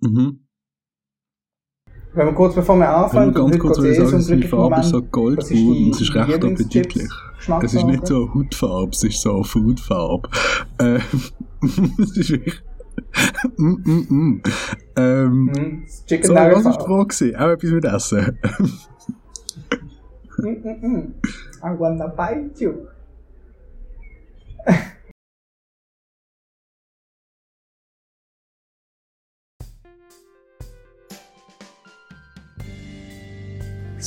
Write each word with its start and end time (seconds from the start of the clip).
Mhm. 0.00 0.40
Wenn 2.14 2.26
wir 2.26 2.32
kurz 2.32 2.54
bevor 2.54 2.76
wir 2.76 2.88
anfangen, 2.88 3.34
wir 3.34 3.42
ganz 3.42 3.58
kurz 3.58 3.80
will 3.80 3.94
sagen, 3.94 4.12
dass 4.12 4.26
die 4.26 4.42
Farbe 4.42 4.80
ist 4.80 4.88
so 4.88 5.02
Gold 5.02 5.38
was 5.38 5.50
ist 5.50 5.58
die 5.58 5.68
und 5.68 5.94
es 5.94 6.00
ist 6.00 6.14
recht 6.14 6.44
appetitlich. 6.44 7.12
Es 7.62 7.74
ist 7.74 7.84
nicht 7.84 8.06
so 8.06 8.34
Hautfarbe, 8.34 8.90
es 8.92 9.04
ist 9.04 9.20
so 9.20 9.42
Foodfarbe. 9.42 10.28
Ähm, 10.80 11.02
es 11.98 12.16
ist 12.16 12.30
wirklich... 12.30 12.62
mm, 13.56 13.76
mm, 13.84 14.06
mm. 14.08 14.42
Ähm, 14.96 15.82
das 15.84 16.04
Chicken 16.06 16.26
so, 16.26 16.34
was 16.34 16.64
war 16.64 17.06
die. 17.06 17.30
Frage? 17.30 17.38
Auch 17.38 17.50
etwas 17.50 17.70
mit 17.70 17.84
Essen. 17.84 18.38
Mm, 20.38 20.48
mm, 20.48 20.86
mm. 20.86 21.14
I 21.62 21.78
wanna 21.78 22.06
bite 22.08 22.64
you. 22.64 22.72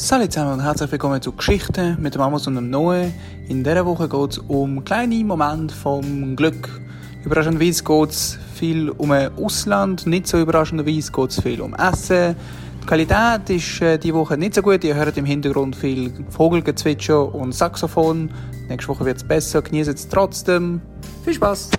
Salut 0.04 0.34
zusammen 0.34 0.54
und 0.54 0.64
herzlich 0.64 0.92
willkommen 0.92 1.22
zu 1.22 1.32
Geschichten 1.32 1.96
mit 2.02 2.16
dem 2.16 2.22
Amos 2.22 2.48
und 2.48 2.56
dem 2.56 2.72
Noe. 2.72 3.14
In 3.48 3.64
dieser 3.64 3.86
Woche 3.86 4.10
geht 4.10 4.32
es 4.32 4.40
um 4.40 4.84
kleine 4.84 5.24
Momente 5.24 5.76
vom 5.76 6.36
Glück. 6.36 6.82
Überraschenderweise 7.24 7.84
geht 7.84 8.10
es 8.10 8.40
viel 8.56 8.90
um 8.90 9.12
Ausland, 9.12 10.08
nicht 10.08 10.26
so 10.26 10.40
überraschenderweise 10.40 11.12
geht 11.12 11.30
es 11.30 11.40
viel 11.40 11.62
um 11.62 11.76
Essen. 11.76 12.36
Die 12.82 12.88
Qualität 12.88 13.48
ist 13.52 13.80
äh, 13.84 14.00
diese 14.00 14.16
Woche 14.16 14.38
nicht 14.38 14.56
so 14.56 14.64
gut, 14.64 14.84
ihr 14.84 14.96
hört 14.96 15.16
im 15.18 15.26
Hintergrund 15.26 15.76
viel 15.76 16.12
Vogelgezwitscher 16.32 17.36
und 17.36 17.54
Saxophon. 17.54 18.32
Nächste 18.70 18.90
Woche 18.90 19.06
wird 19.06 19.18
es 19.18 19.24
besser, 19.24 19.62
genießt 19.62 19.94
es 19.94 20.10
trotzdem. 20.10 20.82
Viel 21.24 21.36
Spaß! 21.36 21.70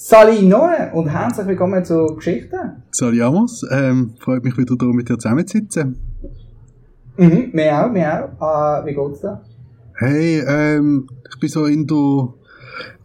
Sali 0.00 0.42
Noe 0.42 0.92
und 0.94 1.08
herzlich 1.08 1.48
willkommen 1.48 1.84
zu 1.84 2.14
Geschichten. 2.14 2.84
Salut 2.92 3.20
Amos, 3.20 3.66
ähm, 3.68 4.14
freut 4.20 4.44
mich 4.44 4.56
wieder 4.56 4.76
hier 4.78 4.94
mit 4.94 5.08
dir 5.08 5.18
zusammenzusitzen. 5.18 5.98
Mhm, 7.16 7.50
mir 7.52 7.84
auch, 7.84 7.90
mir 7.90 8.30
auch. 8.38 8.84
Äh, 8.84 8.86
wie 8.86 8.94
geht's 8.94 9.22
dir? 9.22 9.40
Hey, 9.96 10.38
ähm, 10.46 11.08
ich 11.28 11.40
bin 11.40 11.48
so 11.48 11.64
in 11.64 11.84
der, 11.84 12.28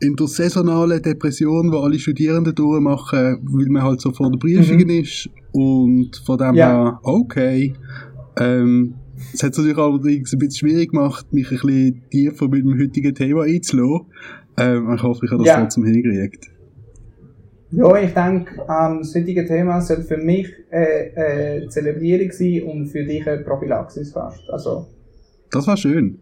in 0.01 0.15
der 0.15 0.27
saisonalen 0.27 1.01
Depression, 1.01 1.71
die 1.71 1.77
alle 1.77 1.97
Studierenden 1.97 2.53
durchmachen, 2.53 3.39
weil 3.41 3.65
man 3.69 3.81
halt 3.81 3.99
so 3.99 4.11
vor 4.11 4.29
der 4.29 4.37
Prüfungen 4.37 4.89
ist. 4.91 5.27
Und 5.51 6.15
von 6.23 6.37
dem 6.37 6.53
Ja. 6.53 6.67
her, 6.67 6.99
okay. 7.01 7.73
Ähm, 8.37 8.93
es 9.33 9.41
hat 9.41 9.53
es 9.53 9.57
natürlich 9.57 9.79
allerdings 9.79 10.31
ein 10.31 10.37
bisschen 10.37 10.69
schwierig 10.69 10.91
gemacht, 10.91 11.25
mich 11.33 11.49
ein 11.49 11.57
bisschen 11.57 12.03
tiefer 12.11 12.47
mit 12.49 12.63
dem 12.63 12.79
heutigen 12.79 13.15
Thema 13.15 13.45
einzulassen. 13.45 14.05
Ähm, 14.57 14.93
ich 14.93 15.01
hoffe, 15.01 15.25
ich 15.25 15.31
habe 15.31 15.41
das 15.43 15.47
Ja. 15.47 15.59
trotzdem 15.59 15.85
hingekriegt. 15.85 16.52
Ja, 17.75 17.97
ich 17.97 18.13
denke, 18.13 18.61
ähm, 18.61 18.99
das 18.99 19.15
heutige 19.15 19.45
Thema 19.45 19.81
sollte 19.81 20.03
für 20.03 20.17
mich 20.17 20.47
äh, 20.71 21.61
äh, 21.61 21.67
Zelebrierung 21.69 22.31
sein 22.31 22.63
und 22.63 22.87
für 22.87 23.03
dich 23.03 23.27
eine 23.27 23.43
Prophylaxis 23.43 24.11
fast. 24.11 24.47
Also, 24.49 24.87
Das 25.51 25.65
war 25.65 25.75
schön. 25.77 26.19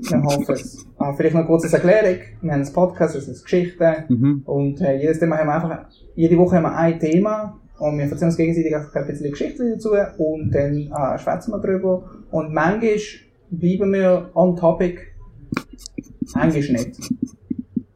ich 0.00 0.12
hoffe 0.14 0.52
es. 0.52 0.86
Äh, 1.00 1.12
vielleicht 1.16 1.34
noch 1.34 1.46
kurz 1.46 1.64
als 1.64 1.72
Erklärung. 1.72 2.20
Wir 2.42 2.52
haben 2.52 2.60
einen 2.62 2.72
Podcast, 2.72 3.14
das 3.14 3.28
ist 3.28 3.44
Geschichten. 3.44 3.94
Mhm. 4.08 4.42
Und 4.44 4.80
äh, 4.80 4.96
jedes 5.00 5.20
Thema 5.20 5.38
haben 5.38 5.48
wir 5.48 5.54
einfach, 5.54 5.86
jede 6.14 6.36
Woche 6.36 6.56
haben 6.56 6.64
wir 6.64 6.76
ein 6.76 6.98
Thema 6.98 7.60
und 7.78 7.96
wir 7.96 8.04
erzählen 8.04 8.28
uns 8.28 8.36
gegenseitig 8.36 8.74
einfach 8.74 8.94
ein 8.94 9.06
bisschen 9.06 9.30
Geschichte 9.30 9.70
dazu 9.70 9.90
und 10.18 10.50
dann 10.54 10.92
äh, 10.92 11.18
schwätzen 11.18 11.52
wir 11.52 11.60
drüber. 11.60 12.10
Und 12.30 12.52
manchmal 12.52 12.98
bleiben 13.50 13.92
wir 13.92 14.30
on 14.34 14.56
topic, 14.56 15.00
manchmal 16.34 16.60
nicht. 16.60 17.10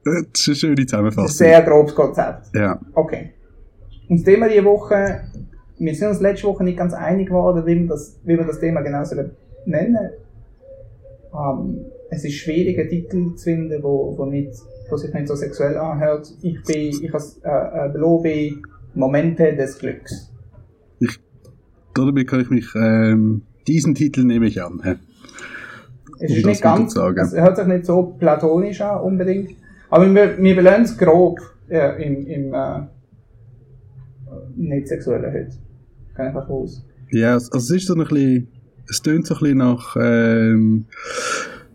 Das 0.33 0.41
ist 0.41 0.49
eine 0.49 0.57
schöne 0.57 0.87
Zusammenfassung. 0.87 1.29
sehr 1.29 1.63
grobes 1.63 1.95
Konzept. 1.95 2.55
Ja. 2.55 2.81
Okay. 2.95 3.33
Und 4.09 4.21
das 4.21 4.25
Thema 4.25 4.49
diese 4.49 4.65
Woche, 4.65 5.23
wir 5.79 5.95
sind 5.95 6.09
uns 6.09 6.21
letzte 6.21 6.47
Woche 6.47 6.65
nicht 6.65 6.79
ganz 6.79 6.95
einig 6.95 7.29
geworden, 7.29 7.67
wie 7.67 7.81
wir 7.81 7.89
das, 7.89 8.19
wie 8.25 8.37
wir 8.37 8.45
das 8.45 8.59
Thema 8.59 8.81
genau 8.81 9.05
sollen 9.05 9.33
nennen 9.67 10.11
ähm, 11.35 11.85
Es 12.11 12.25
ist 12.25 12.35
schwierig, 12.35 12.79
einen 12.79 12.89
Titel 12.89 13.35
zu 13.35 13.45
finden, 13.45 13.83
wo, 13.83 14.17
wo, 14.17 14.25
nicht, 14.25 14.53
wo 14.89 14.97
sich 14.97 15.13
nicht 15.13 15.29
so 15.29 15.35
sexuell 15.35 15.77
anhört. 15.77 16.33
Ich 16.43 16.63
bin, 16.65 17.05
ich 17.05 17.13
has, 17.13 17.39
äh, 17.45 17.49
äh, 17.49 17.93
belobe 17.93 18.53
Momente 18.95 19.55
des 19.55 19.79
Glücks. 19.79 20.33
Damit 21.95 22.29
kann 22.29 22.41
ich 22.41 22.51
mich, 22.51 22.67
ähm, 22.77 23.43
diesen 23.67 23.95
Titel 23.95 24.23
nehme 24.25 24.47
ich 24.47 24.63
an. 24.63 24.81
hä? 24.85 24.95
Es 26.21 26.31
Um 26.31 26.37
ist 26.37 26.47
nicht 26.47 26.63
ganz, 26.63 26.95
sagen. 26.95 27.19
es 27.19 27.35
hört 27.35 27.57
sich 27.57 27.67
nicht 27.67 27.87
so 27.87 28.15
platonisch 28.19 28.81
an, 28.81 29.01
unbedingt. 29.01 29.51
Aber 29.91 30.13
wir, 30.15 30.39
wir 30.39 30.57
belohnen 30.57 30.83
es 30.83 30.97
grob 30.97 31.41
äh, 31.69 32.03
im, 32.03 32.27
im 32.27 32.55
äh, 32.55 32.81
nicht 34.57 34.89
sexuellen 34.89 35.33
heute. 35.33 35.57
Kann 36.15 36.29
ich 36.29 36.37
einfach 36.37 36.49
aus. 36.49 36.85
Ja, 37.11 37.35
also 37.35 37.57
es 37.57 37.71
ist 37.71 37.87
so 37.87 37.95
ein 37.95 38.01
bisschen, 38.01 38.49
es 38.89 39.01
tönt 39.01 39.27
so 39.27 39.35
ein 39.35 39.41
bisschen 39.41 39.59
nach 39.59 39.97
ähm, 39.99 40.87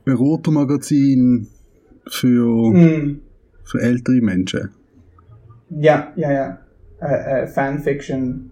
Beratermagazin 0.06 1.48
für, 2.08 2.72
Mm. 2.72 3.22
für 3.64 3.82
ältere 3.82 4.22
Menschen. 4.22 4.70
Ja, 5.70 6.12
ja, 6.16 6.32
ja. 6.32 6.60
Äh, 7.02 7.44
äh, 7.44 7.48
Fanfiction, 7.48 8.52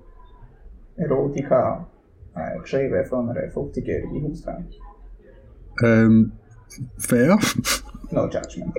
Erotika, 0.96 1.88
äh, 2.36 2.60
geschrieben 2.60 3.06
von 3.06 3.30
einer 3.30 3.52
50-jährigen 3.52 4.24
Hausfrau. 4.24 4.64
Ähm, 5.84 6.32
fair. 6.98 7.38
No 8.12 8.28
judgment. 8.28 8.74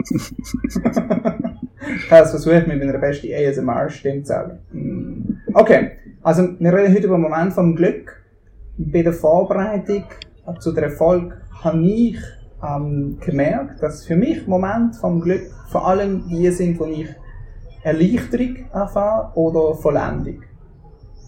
ich 1.97 2.11
habe 2.11 2.25
es 2.25 2.31
versucht, 2.31 2.67
mit 2.67 2.79
meiner 2.79 2.99
besten 2.99 3.29
ASMR-Stimme 3.33 4.23
zu. 4.23 4.59
Mm. 4.73 5.39
Okay, 5.55 5.93
also 6.23 6.49
wir 6.59 6.73
reden 6.73 6.95
heute 6.95 7.07
über 7.07 7.15
einen 7.15 7.23
Moment 7.25 7.53
vom 7.53 7.75
Glück. 7.75 8.23
Bei 8.77 9.03
der 9.03 9.13
Vorbereitung 9.13 10.05
zu 10.61 10.73
der 10.73 10.85
Erfolg 10.85 11.37
habe 11.63 11.83
ich 11.85 12.19
ähm, 12.63 13.19
gemerkt, 13.21 13.83
dass 13.83 14.05
für 14.05 14.17
mich 14.17 14.47
Momente 14.47 14.99
vom 14.99 15.21
Glück 15.21 15.51
vor 15.71 15.87
allem 15.87 16.29
die 16.29 16.51
sind, 16.51 16.79
wo 16.79 16.87
ich 16.87 17.09
Erleichterung 17.83 18.67
erfahre 18.73 19.37
oder 19.37 19.75
Vollendung. 19.75 20.43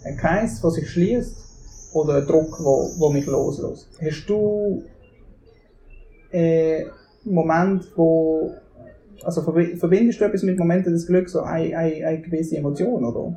Ein 0.05 0.17
Kreis, 0.17 0.61
der 0.61 0.71
sich 0.71 0.91
schließt 0.91 1.95
oder 1.95 2.17
ein 2.17 2.27
Druck, 2.27 2.59
wo 2.61 3.11
mich 3.11 3.27
loslässt. 3.27 3.89
Hast 4.01 4.27
du 4.27 4.85
äh, 6.31 6.85
Moment, 7.25 7.87
wo 7.97 8.53
also 9.23 9.41
verbi- 9.43 9.77
verbindest 9.77 10.21
du 10.21 10.25
etwas 10.27 10.43
mit 10.43 10.59
Momenten 10.59 10.93
des 10.93 11.07
Glücks, 11.07 11.33
so 11.33 11.41
eine, 11.41 11.77
eine, 11.77 12.07
eine 12.07 12.21
gewisse 12.21 12.57
Emotion, 12.59 13.05
oder? 13.05 13.37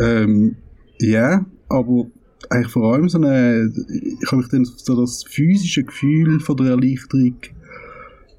Ähm, 0.00 0.56
ja, 1.00 1.44
aber 1.68 2.06
eigentlich 2.50 2.72
vor 2.72 2.94
allem 2.94 3.08
so 3.08 3.18
eine, 3.18 3.70
ich 4.20 4.26
habe 4.30 4.36
mich 4.36 4.48
dann 4.48 4.64
so 4.64 5.00
das 5.00 5.24
physische 5.24 5.82
Gefühl 5.84 6.38
von 6.40 6.56
der 6.56 6.66
Erleichterung 6.68 7.36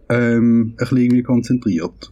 ähm, 0.10 0.74
ein 0.74 0.76
bisschen 0.78 0.98
irgendwie 0.98 1.24
konzentriert. 1.24 2.12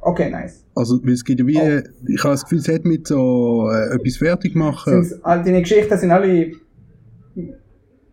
Okay, 0.00 0.30
nice. 0.30 0.64
Also, 0.74 0.98
weil 1.04 1.12
es 1.12 1.24
gibt 1.24 1.40
ja 1.40 1.46
wie, 1.46 1.58
Oh. 1.58 1.80
ich 2.08 2.24
habe 2.24 2.32
das 2.32 2.42
Gefühl, 2.44 2.58
es 2.58 2.68
hat 2.68 2.84
mit 2.84 3.06
so 3.06 3.68
äh, 3.70 3.94
etwas 3.94 4.16
fertig 4.16 4.54
machen. 4.56 5.12
All 5.22 5.42
deine 5.42 5.60
Geschichten 5.60 5.96
sind 5.98 6.10
alle, 6.10 6.52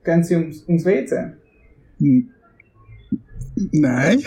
gehen 0.03 0.23
sie 0.23 0.35
ums, 0.35 0.63
ums 0.67 0.85
WC? 0.85 1.15
Nein. 1.99 2.29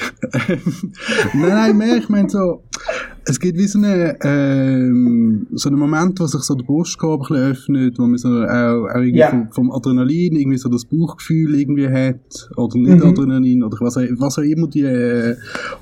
nein, 1.35 1.35
nein, 1.35 1.79
mehr, 1.79 1.99
ich 1.99 2.09
meine 2.09 2.29
so, 2.29 2.65
es 3.25 3.39
gibt 3.39 3.59
wie 3.59 3.67
so 3.69 3.79
einen, 3.79 4.17
ähm, 4.23 5.47
so 5.53 5.69
einen 5.69 5.79
Moment, 5.79 6.19
wo 6.19 6.27
sich 6.27 6.41
so 6.41 6.57
der 6.57 6.65
Brustkorb 6.65 7.21
ein 7.23 7.29
bisschen 7.29 7.51
öffnet, 7.53 7.99
wo 8.01 8.07
man 8.09 8.19
so 8.19 8.29
auch, 8.29 8.89
auch 8.89 8.97
irgendwie 8.97 9.19
Ja. 9.19 9.31
vom, 9.31 9.53
vom 9.53 9.71
Adrenalin 9.71 10.35
irgendwie 10.35 10.59
so 10.59 10.69
das 10.69 10.85
Bauchgefühl 10.85 11.55
irgendwie 11.55 11.89
hat, 11.89 12.51
oder 12.57 12.77
nicht 12.77 13.05
Mhm. 13.05 13.11
Adrenalin, 13.11 13.63
oder 13.63 13.77
was, 13.81 13.97
auch- 13.99 14.03
was 14.19 14.39
auch 14.39 14.43
immer 14.43 14.67
die 14.67 14.83
äh, 14.83 15.37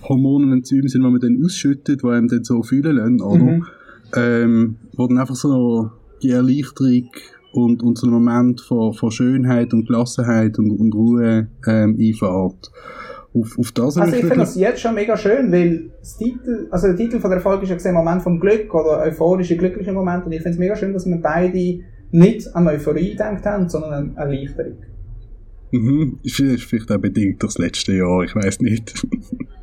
Hormone 0.07 0.45
und 0.47 0.53
Enzyme 0.53 0.89
sind, 0.91 1.03
die 1.03 1.11
man 1.11 1.21
dann 1.21 1.43
ausschüttet, 1.43 2.03
die 2.03 2.07
einem 2.07 2.29
dann 2.29 2.45
so 2.45 2.63
fühlen 2.63 2.97
lassen, 2.97 3.23
oder? 3.23 3.45
Mhm. 3.45 3.67
ähm, 4.15 4.77
wo 4.95 5.07
dann 5.07 5.19
einfach 5.19 5.37
so 5.37 5.91
die 6.23 6.31
Erleichterung 6.31 7.09
und, 7.65 7.83
und 7.83 7.99
so 7.99 8.07
ein 8.07 8.13
Moment 8.13 8.61
von, 8.61 8.93
von 8.93 9.11
Schönheit 9.11 9.73
und 9.73 9.87
Gelassenheit 9.87 10.59
und, 10.59 10.71
und 10.71 10.95
Ruhe 10.95 11.49
ähm, 11.67 11.97
einfährt. 11.99 12.71
Auf, 13.35 13.59
auf 13.59 13.73
das 13.73 13.99
Also 13.99 14.15
ich 14.15 14.21
finde 14.21 14.37
das 14.37 14.57
jetzt 14.57 14.81
schon 14.81 14.95
mega 14.95 15.17
schön, 15.17 15.53
weil 15.53 15.91
das 16.01 16.17
Titel, 16.17 16.67
also 16.71 16.87
der 16.89 16.97
Titel 16.97 17.21
von 17.21 17.31
der 17.31 17.41
Folge 17.41 17.65
ist 17.65 17.69
ja 17.69 17.75
gesehen 17.75 17.95
Moment 17.95 18.23
vom 18.23 18.41
Glück 18.41 18.73
oder 18.75 19.03
euphorische, 19.03 19.57
glückliche 19.57 19.93
Moment 19.93 20.25
und 20.25 20.33
ich 20.33 20.39
finde 20.39 20.55
es 20.55 20.59
mega 20.59 20.75
schön, 20.75 20.95
dass 20.95 21.07
wir 21.07 21.21
beide 21.21 21.81
nicht 22.11 22.57
an 22.57 22.67
Euphorie 22.67 23.11
gedacht 23.11 23.45
haben, 23.45 23.69
sondern 23.69 23.93
an 23.93 24.17
Erleichterung. 24.17 24.79
Mhm, 25.71 26.19
ist 26.23 26.37
vielleicht 26.37 26.65
vielleicht 26.65 26.91
auch 26.91 26.99
bedingt 26.99 27.43
durch 27.43 27.55
das 27.55 27.59
letzte 27.59 27.93
Jahr, 27.93 28.25
ich 28.25 28.35
weiß 28.35 28.61
nicht. 28.61 28.95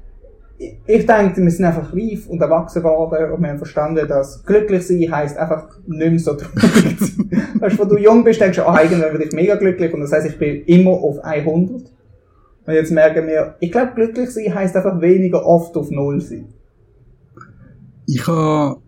Ich- 0.58 1.06
denke, 1.06 1.42
wir 1.42 1.52
sind 1.52 1.66
einfach 1.66 1.94
reif 1.94 2.28
und 2.28 2.42
erwachsen 2.42 2.82
geworden 2.82 3.32
und 3.32 3.42
wir 3.42 3.50
haben 3.50 3.58
verstanden, 3.58 4.08
dass 4.08 4.44
glücklich 4.46 4.88
sein 4.88 5.12
heisst 5.12 5.38
einfach 5.38 5.68
nicht 5.86 6.10
mehr 6.10 6.20
so 6.20 6.34
traurig. 6.34 6.98
weißt 7.60 7.78
du, 7.78 7.82
wenn 7.82 7.90
du 7.90 7.98
jung 7.98 8.24
bist, 8.24 8.40
denkst 8.40 8.58
du, 8.58 8.68
ah, 8.68 8.82
irgendwann 8.82 9.12
werde 9.12 9.26
ich 9.26 9.34
mega 9.34 9.56
glücklich 9.56 9.94
und 9.94 10.02
das 10.02 10.12
heisst, 10.14 10.28
ich 10.28 10.38
bin 10.38 10.64
immer 10.66 10.92
auf 10.92 11.20
100. 11.24 11.92
Und 12.68 12.74
jetzt 12.74 12.92
merken 12.92 13.28
wir, 13.28 13.56
ich 13.60 13.72
glaube, 13.72 13.92
glücklich 13.96 14.30
sein 14.32 14.54
heisst 14.56 14.76
einfach 14.76 15.00
weniger 15.02 15.46
oft 15.46 15.76
auf 15.76 15.92
Null 15.92 16.22
sein. 16.22 16.48
Ich 18.08 18.26
habe 18.28 18.82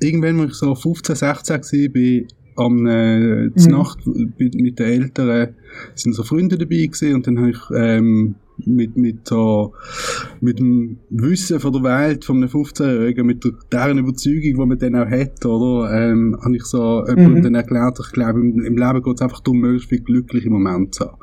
irgendwann, 0.00 0.40
als 0.40 0.52
ich 0.52 0.58
so 0.58 0.74
15, 0.74 1.16
16 1.16 1.94
war, 1.94 2.26
am 2.56 2.86
äh, 2.86 3.46
mhm. 3.46 3.54
Nacht 3.68 3.98
mit 4.06 4.78
den 4.78 4.86
Eltern 4.86 5.54
sind 5.94 6.14
so 6.14 6.22
Freunde 6.22 6.56
dabei 6.56 6.86
gewesen 6.86 7.14
und 7.14 7.26
dann 7.26 7.38
habe 7.38 7.50
ich 7.50 7.60
ähm, 7.74 8.36
mit, 8.58 8.96
mit, 8.96 9.28
so, 9.28 9.74
mit 10.40 10.58
dem 10.58 10.98
Wissen 11.10 11.60
von 11.60 11.72
der 11.72 11.82
Welt 11.82 12.24
von 12.24 12.36
einem 12.36 12.48
15-Jährigen, 12.48 13.26
mit 13.26 13.44
der, 13.44 13.52
deren 13.72 13.98
Überzeugung, 13.98 14.42
die 14.42 14.54
man 14.54 14.78
dann 14.78 14.96
auch 14.96 15.10
hat, 15.10 15.44
oder, 15.44 15.92
ähm, 15.92 16.38
habe 16.42 16.56
ich 16.56 16.64
so 16.64 17.04
mhm. 17.06 17.42
dann 17.42 17.54
erklärt, 17.54 17.98
ich 18.00 18.12
glaube, 18.12 18.40
im, 18.40 18.60
im 18.60 18.76
Leben 18.76 19.02
geht 19.02 19.14
es 19.16 19.22
einfach 19.22 19.40
darum, 19.40 19.60
möglichst 19.60 19.88
viel 19.88 20.00
glückliche 20.00 20.50
Momente 20.50 20.90
zu 20.90 21.04
haben. 21.04 21.18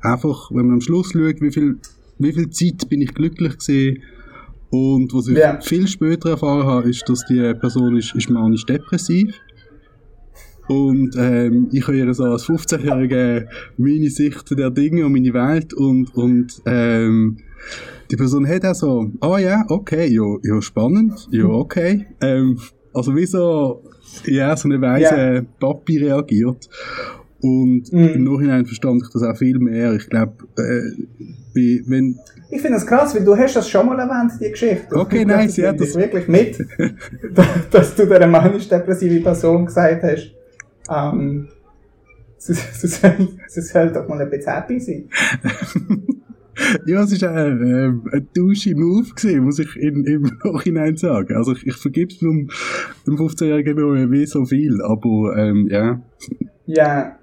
Einfach, 0.00 0.50
wenn 0.50 0.66
man 0.66 0.74
am 0.74 0.80
Schluss 0.80 1.12
schaut, 1.12 1.40
wie 1.40 1.52
viel, 1.52 1.76
wie 2.18 2.32
viel 2.32 2.50
Zeit 2.50 2.88
bin 2.88 3.02
ich 3.02 3.14
glücklich 3.14 3.58
gewesen, 3.58 3.98
und 4.72 5.12
was 5.12 5.26
ich 5.26 5.36
yeah. 5.36 5.60
viel 5.60 5.88
später 5.88 6.30
erfahren 6.30 6.64
habe, 6.64 6.88
ist, 6.88 7.08
dass 7.08 7.26
die 7.26 7.54
Person 7.54 7.96
ist, 7.96 8.14
ist 8.14 8.30
manisch 8.30 8.64
depressiv 8.64 9.34
und 10.70 11.16
ähm, 11.18 11.68
ich 11.72 11.84
habe 11.88 11.98
ihr 11.98 12.14
so 12.14 12.22
als 12.26 12.44
15-Jährige 12.44 13.48
meine 13.76 14.08
Sicht 14.08 14.56
der 14.56 14.70
Dinge 14.70 15.04
und 15.04 15.12
meine 15.12 15.34
Welt 15.34 15.74
und, 15.74 16.14
und 16.14 16.62
ähm, 16.64 17.38
die 18.08 18.14
Person 18.14 18.46
hat 18.46 18.64
auch 18.64 18.74
so, 18.74 19.10
ah 19.20 19.30
oh 19.30 19.36
ja, 19.36 19.64
okay, 19.68 20.06
ja, 20.06 20.36
ja 20.44 20.62
spannend, 20.62 21.26
ja, 21.32 21.46
okay. 21.46 22.06
Ähm, 22.20 22.56
also 22.94 23.16
wie 23.16 23.26
so, 23.26 23.82
ja, 24.26 24.56
so 24.56 24.68
eine 24.68 24.80
weise 24.80 25.14
yeah. 25.16 25.44
Papi 25.58 25.98
reagiert. 25.98 26.68
Und 27.40 27.92
mm. 27.92 27.96
im 27.96 28.24
Nachhinein 28.24 28.64
verstand 28.64 29.02
ich 29.02 29.12
das 29.12 29.24
auch 29.24 29.36
viel 29.36 29.58
mehr. 29.58 29.94
Ich 29.94 30.08
glaube, 30.08 30.34
äh, 30.56 31.82
wenn... 31.88 32.16
Ich 32.50 32.60
finde 32.60 32.76
das 32.76 32.86
krass, 32.86 33.12
weil 33.16 33.24
du 33.24 33.36
hast 33.36 33.56
das 33.56 33.68
schon 33.68 33.86
mal 33.86 33.98
erwähnt, 33.98 34.34
die 34.40 34.50
Geschichte. 34.50 34.94
Okay, 34.94 35.24
nice, 35.24 35.56
ja. 35.56 35.72
Das 35.72 35.96
wirklich 35.96 36.28
mit, 36.28 36.64
dass 37.72 37.96
du 37.96 38.06
der 38.06 38.28
manisch-depressive 38.28 39.20
Person 39.20 39.66
gesagt 39.66 40.04
hast, 40.04 40.39
ähm, 40.88 41.48
sie, 42.38 42.54
sie, 42.54 43.60
soll, 43.60 43.92
doch 43.92 44.08
mal 44.08 44.20
ein 44.20 44.30
bisschen 44.30 44.54
happy 44.54 44.80
sein. 44.80 45.08
ja, 46.86 47.02
es 47.02 47.22
war 47.22 47.34
ein, 47.34 47.62
äh, 47.62 48.16
ein 48.16 48.28
douche 48.34 48.74
Move 48.74 49.08
gewesen, 49.14 49.44
muss 49.44 49.58
ich 49.58 49.76
in, 49.76 50.04
im 50.04 50.22
Nachhinein 50.44 50.96
sagen. 50.96 51.36
Also 51.36 51.52
ich, 51.52 51.66
ich 51.66 51.76
vergebe 51.76 52.12
es 52.12 52.18
dem, 52.18 52.48
dem 53.06 53.16
15-Jährigen 53.16 54.10
wie 54.10 54.26
so 54.26 54.44
viel, 54.44 54.80
aber 54.82 55.36
ähm, 55.36 55.68
ja. 55.70 56.02
Ja, 56.66 57.18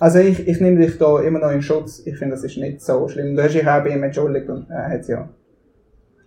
also 0.00 0.18
ich, 0.18 0.46
ich 0.48 0.60
nehme 0.60 0.84
dich 0.84 0.98
da 0.98 1.20
immer 1.20 1.38
noch 1.38 1.52
in 1.52 1.62
Schutz. 1.62 2.02
Ich 2.06 2.16
finde, 2.16 2.34
das 2.34 2.44
ist 2.44 2.56
nicht 2.56 2.80
so 2.80 3.08
schlimm. 3.08 3.36
Du 3.36 3.42
hast 3.42 3.54
dich 3.54 3.66
auch 3.66 3.82
bei 3.82 3.94
ihm 3.94 4.02
entschuldigt 4.02 4.48
und 4.48 4.68
er 4.70 4.88
hat 4.88 5.06
ja 5.08 5.28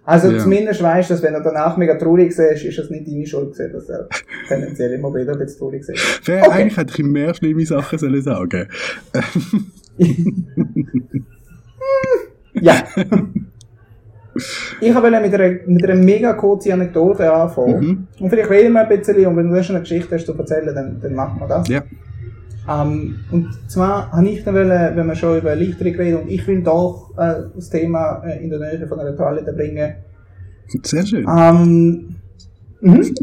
also 0.06 0.32
ja. 0.32 0.38
zumindest 0.38 0.84
weißt 0.84 1.10
du, 1.10 1.14
dass 1.16 1.24
wenn 1.24 1.34
er 1.34 1.42
danach 1.42 1.78
mega 1.78 1.96
traurig 1.96 2.32
siehst, 2.36 2.64
ist 2.64 2.78
das 2.78 2.90
nicht 2.90 3.08
deine 3.08 3.26
Schuld 3.26 3.54
gewesen, 3.54 3.74
dass 3.74 3.90
er 3.90 4.08
tendenziell 4.48 4.94
immer 4.94 5.14
wieder 5.14 5.34
ein 5.34 5.40
bisschen 5.40 5.60
traurig 5.60 5.82
ist. 5.88 6.22
Okay. 6.22 6.42
Eigentlich 6.42 6.78
hätte 6.78 6.94
ich 6.94 7.00
ihm 7.00 7.12
mehr 7.12 7.34
schlimme 7.34 7.66
Sachen 7.66 7.98
sollen 7.98 8.22
sagen. 8.22 8.68
ja. 12.54 12.84
Ich 14.82 14.94
wollte 14.94 15.22
mit 15.22 15.34
einer, 15.34 15.60
mit 15.66 15.84
einer 15.84 15.96
mega 15.96 16.34
kurzen 16.34 16.74
Anekdote 16.74 17.32
anfangen. 17.32 17.80
Mhm. 17.80 18.08
Und 18.20 18.30
vielleicht 18.30 18.50
reden 18.50 18.74
wir 18.74 18.82
ein 18.82 18.90
bisschen, 18.90 19.26
und 19.26 19.38
wenn 19.38 19.50
du 19.50 19.64
schon 19.64 19.76
eine 19.76 19.84
Geschichte 19.84 20.14
hast 20.14 20.26
zu 20.26 20.34
erzählen, 20.34 20.76
dann, 20.76 21.00
dann 21.02 21.14
machen 21.16 21.40
wir 21.40 21.48
das. 21.48 21.68
Ja. 21.68 21.84
Ähm, 22.68 23.20
und 23.32 23.50
zwar 23.70 24.12
habe 24.12 24.28
ich 24.28 24.44
dann 24.44 24.56
wollen, 24.56 24.96
wenn 24.96 25.08
wir 25.08 25.16
schon 25.16 25.38
über 25.38 25.52
Erleichterung 25.52 25.96
reden, 25.96 26.22
und 26.22 26.30
ich 26.30 26.46
will 26.48 26.64
doch 26.64 27.12
äh, 27.18 27.44
das 27.54 27.70
Thema 27.70 28.24
äh, 28.26 28.44
in 28.44 28.50
der 28.50 28.60
Nähe 28.60 28.88
von 28.88 29.00
einer 29.00 29.16
Toilette 29.16 29.54
bringen. 29.54 29.96
Sehr 30.84 31.06
schön. 31.06 31.26
Ähm, 31.30 32.16
mhm. 32.82 33.16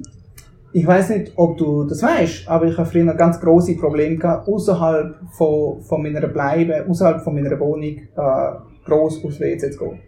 Ich 0.75 0.87
weiß 0.87 1.11
nicht, 1.11 1.33
ob 1.37 1.59
du 1.59 1.85
das 1.85 2.03
weißt, 2.03 2.49
aber 2.49 2.67
ich 2.67 2.79
habe 2.79 2.89
früher 2.89 3.11
ein 3.11 3.17
ganz 3.17 3.39
große 3.41 3.77
Probleme 3.77 4.17
gehabt, 4.17 4.49
außerhalb 4.49 5.17
von, 5.33 5.83
von 5.83 6.03
meiner 6.03 6.27
Bleibe, 6.29 6.87
außerhalb 6.89 7.23
von 7.23 7.35
meiner 7.35 7.59
Wohnung, 7.61 7.85
äh, 7.85 8.87
groß 8.87 9.25
aufs 9.25 9.41
WC 9.41 9.71
zu 9.71 9.79
gehen. 9.79 9.99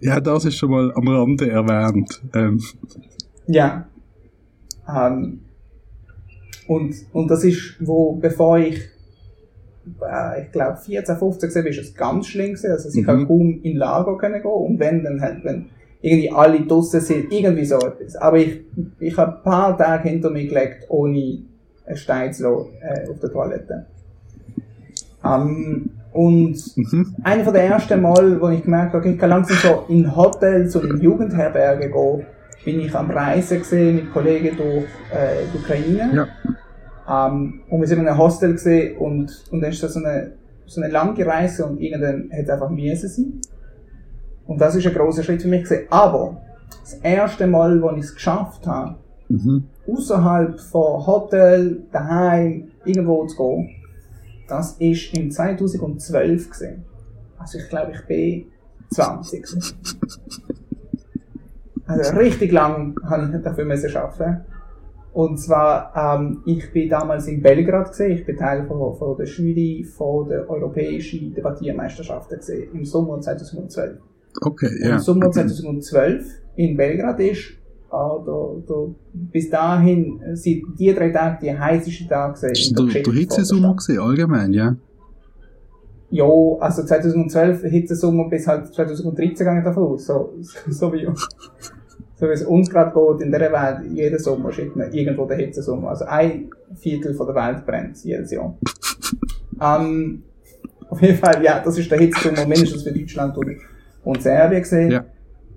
Ja, 0.00 0.20
das 0.20 0.44
ist 0.44 0.56
schon 0.56 0.70
mal 0.70 0.92
am 0.94 1.08
Rande 1.08 1.50
erwähnt. 1.50 2.22
Ähm. 2.34 2.60
Ja. 3.46 3.86
Ähm, 4.88 5.40
und, 6.66 6.94
und 7.12 7.30
das 7.30 7.44
ist, 7.44 7.76
wo, 7.80 8.12
bevor 8.12 8.58
ich, 8.58 8.80
äh, 10.00 10.42
ich 10.42 10.52
glaube, 10.52 10.78
14, 10.78 11.16
15 11.16 11.54
war, 11.54 11.66
ist 11.66 11.78
es 11.78 11.94
ganz 11.94 12.26
schlimm 12.26 12.54
gewesen. 12.54 12.70
Also, 12.70 12.88
ich 12.88 13.06
mhm. 13.06 13.26
kaum 13.26 13.60
in 13.62 13.76
Lager 13.76 14.16
können 14.16 14.42
gehen. 14.42 14.50
Und 14.50 14.78
wenn, 14.78 15.04
dann 15.04 15.20
halt, 15.20 15.44
wenn 15.44 15.66
irgendwie 16.00 16.30
alle 16.30 16.60
draussen 16.66 17.00
sind, 17.00 17.32
irgendwie 17.32 17.64
so 17.64 17.76
etwas. 17.76 18.16
Aber 18.16 18.38
ich, 18.38 18.60
ich 19.00 19.16
habe 19.16 19.36
ein 19.36 19.42
paar 19.42 19.76
Tage 19.76 20.08
hinter 20.08 20.30
mir 20.30 20.46
gelegt, 20.46 20.86
ohne 20.88 21.42
einen 21.86 21.96
Stein 21.96 22.32
zu 22.32 22.42
lassen, 22.44 22.70
äh, 22.80 23.10
auf 23.10 23.18
der 23.20 23.30
Toilette. 23.30 23.86
Um, 25.22 25.90
und 26.12 26.76
mhm. 26.76 27.16
einer 27.24 27.50
der 27.50 27.64
ersten 27.64 28.00
Mal, 28.00 28.40
wo 28.40 28.48
ich 28.48 28.62
gemerkt 28.62 28.92
habe, 28.92 28.98
okay, 28.98 29.14
ich 29.14 29.18
kann 29.18 29.30
langsam 29.30 29.56
so 29.56 29.84
in 29.92 30.14
Hotels 30.14 30.76
und 30.76 30.90
in 30.90 31.00
Jugendherberge 31.00 31.90
gehen, 31.90 32.26
bin 32.64 32.80
ich 32.80 32.94
am 32.94 33.10
Reisen 33.10 33.58
gesehen 33.58 33.96
mit 33.96 34.12
Kollegen 34.12 34.56
durch 34.56 34.86
äh, 35.12 35.44
die 35.52 35.58
Ukraine. 35.58 36.28
Ja. 37.06 37.26
Ähm, 37.28 37.60
und 37.68 37.80
wir 37.80 37.86
sind 37.86 38.00
in 38.00 38.08
einem 38.08 38.18
Hostel 38.18 38.52
gesehen 38.52 38.96
und, 38.96 39.44
und 39.50 39.60
dann 39.60 39.70
ist 39.70 39.82
das 39.82 39.94
so 39.94 40.00
eine, 40.00 40.32
so 40.66 40.80
eine 40.80 40.90
lange 40.90 41.26
Reise 41.26 41.66
und 41.66 41.80
irgendwann 41.80 42.30
hat 42.32 42.44
es 42.44 42.50
einfach 42.50 42.70
müssen 42.70 43.08
sein. 43.08 43.40
Und 44.46 44.60
das 44.60 44.74
ist 44.74 44.86
ein 44.86 44.94
großer 44.94 45.22
Schritt 45.22 45.42
für 45.42 45.48
mich 45.48 45.64
gewesen. 45.64 45.86
Aber 45.90 46.40
das 46.82 46.94
erste 46.94 47.46
Mal, 47.46 47.80
wo 47.80 47.90
ich 47.92 48.04
es 48.04 48.14
geschafft 48.14 48.66
habe, 48.66 48.96
mhm. 49.28 49.64
außerhalb 49.86 50.60
von 50.60 51.06
Hotel, 51.06 51.82
daheim, 51.92 52.68
irgendwo 52.84 53.26
zu 53.26 53.36
gehen, 53.36 53.70
das 54.48 54.72
ist 54.78 55.14
im 55.14 55.30
2012 55.30 56.50
gesehen. 56.50 56.84
Also 57.38 57.58
ich 57.58 57.68
glaube, 57.68 57.92
ich 57.92 58.06
bin 58.06 58.46
20. 58.90 59.46
Also 61.86 62.16
richtig 62.16 62.52
lang 62.52 62.96
habe 63.04 63.30
ich 63.34 63.42
dafür 63.42 63.64
müssen 63.64 63.96
arbeiten. 63.96 64.44
Und 65.12 65.38
zwar, 65.38 65.92
ähm, 65.94 66.42
ich 66.44 66.72
bin 66.72 66.88
damals 66.88 67.28
in 67.28 67.40
Belgrad 67.40 67.90
gesehen, 67.90 68.18
ich 68.18 68.26
bin 68.26 68.36
Teil 68.36 68.66
von, 68.66 68.96
von 68.96 69.16
der 69.16 69.26
Jury 69.26 69.86
von 69.96 70.28
der 70.28 70.50
europäischen 70.50 71.32
Debattiermeisterschaften 71.32 72.38
gesehen, 72.38 72.70
im 72.74 72.84
Sommer 72.84 73.20
2012. 73.20 73.98
Okay, 74.40 74.70
ja. 74.80 74.86
Yeah. 74.86 74.94
Im 74.96 75.00
Sommer 75.00 75.30
2012 75.30 76.26
in 76.56 76.76
Belgrad 76.76 77.20
ist, 77.20 77.50
äh, 77.50 77.52
da, 77.90 78.54
da, 78.66 78.74
bis 79.12 79.50
dahin 79.50 80.20
sind 80.32 80.64
die 80.76 80.92
drei 80.92 81.10
Tage 81.10 81.38
die 81.42 81.56
heißesten 81.56 82.08
Tage 82.08 82.32
gesehen. 82.32 82.74
Der, 82.74 83.02
der 83.02 83.12
Hitzesommer 83.12 83.76
gesehen, 83.76 84.00
allgemein, 84.00 84.52
ja? 84.52 84.74
Ja, 86.14 86.26
also 86.60 86.84
2012 86.84 87.62
Hitzesommer 87.62 88.28
bis 88.28 88.46
halt 88.46 88.72
2013 88.72 89.44
gehe 89.44 89.58
ich 89.58 89.64
davon 89.64 89.82
aus, 89.82 90.06
so, 90.06 90.32
so 90.68 90.92
wie 90.92 91.08
so 92.14 92.28
wie 92.28 92.32
es 92.32 92.44
uns 92.44 92.70
gerade 92.70 92.92
geht, 92.94 93.26
in 93.26 93.32
dieser 93.32 93.50
Welt, 93.50 93.92
jeden 93.92 94.20
Sommer 94.20 94.52
schickt 94.52 94.76
man 94.76 94.92
irgendwo 94.92 95.26
den 95.26 95.40
Hitzesommer. 95.40 95.88
Also 95.88 96.04
ein 96.04 96.50
Viertel 96.76 97.14
von 97.14 97.26
der 97.26 97.34
Welt 97.34 97.66
brennt 97.66 98.04
jedes 98.04 98.30
Jahr. 98.30 98.56
ähm, 99.60 100.22
auf 100.88 101.02
jeden 101.02 101.18
Fall, 101.18 101.42
ja, 101.42 101.58
das 101.58 101.78
ist 101.78 101.90
der 101.90 101.98
Hitzesommer 101.98 102.46
mindestens 102.46 102.84
für 102.84 102.92
Deutschland 102.92 103.36
und, 103.36 103.56
und 104.04 104.22
Serbien 104.22 104.62
gesehen. 104.62 104.92
Ja. 104.92 105.04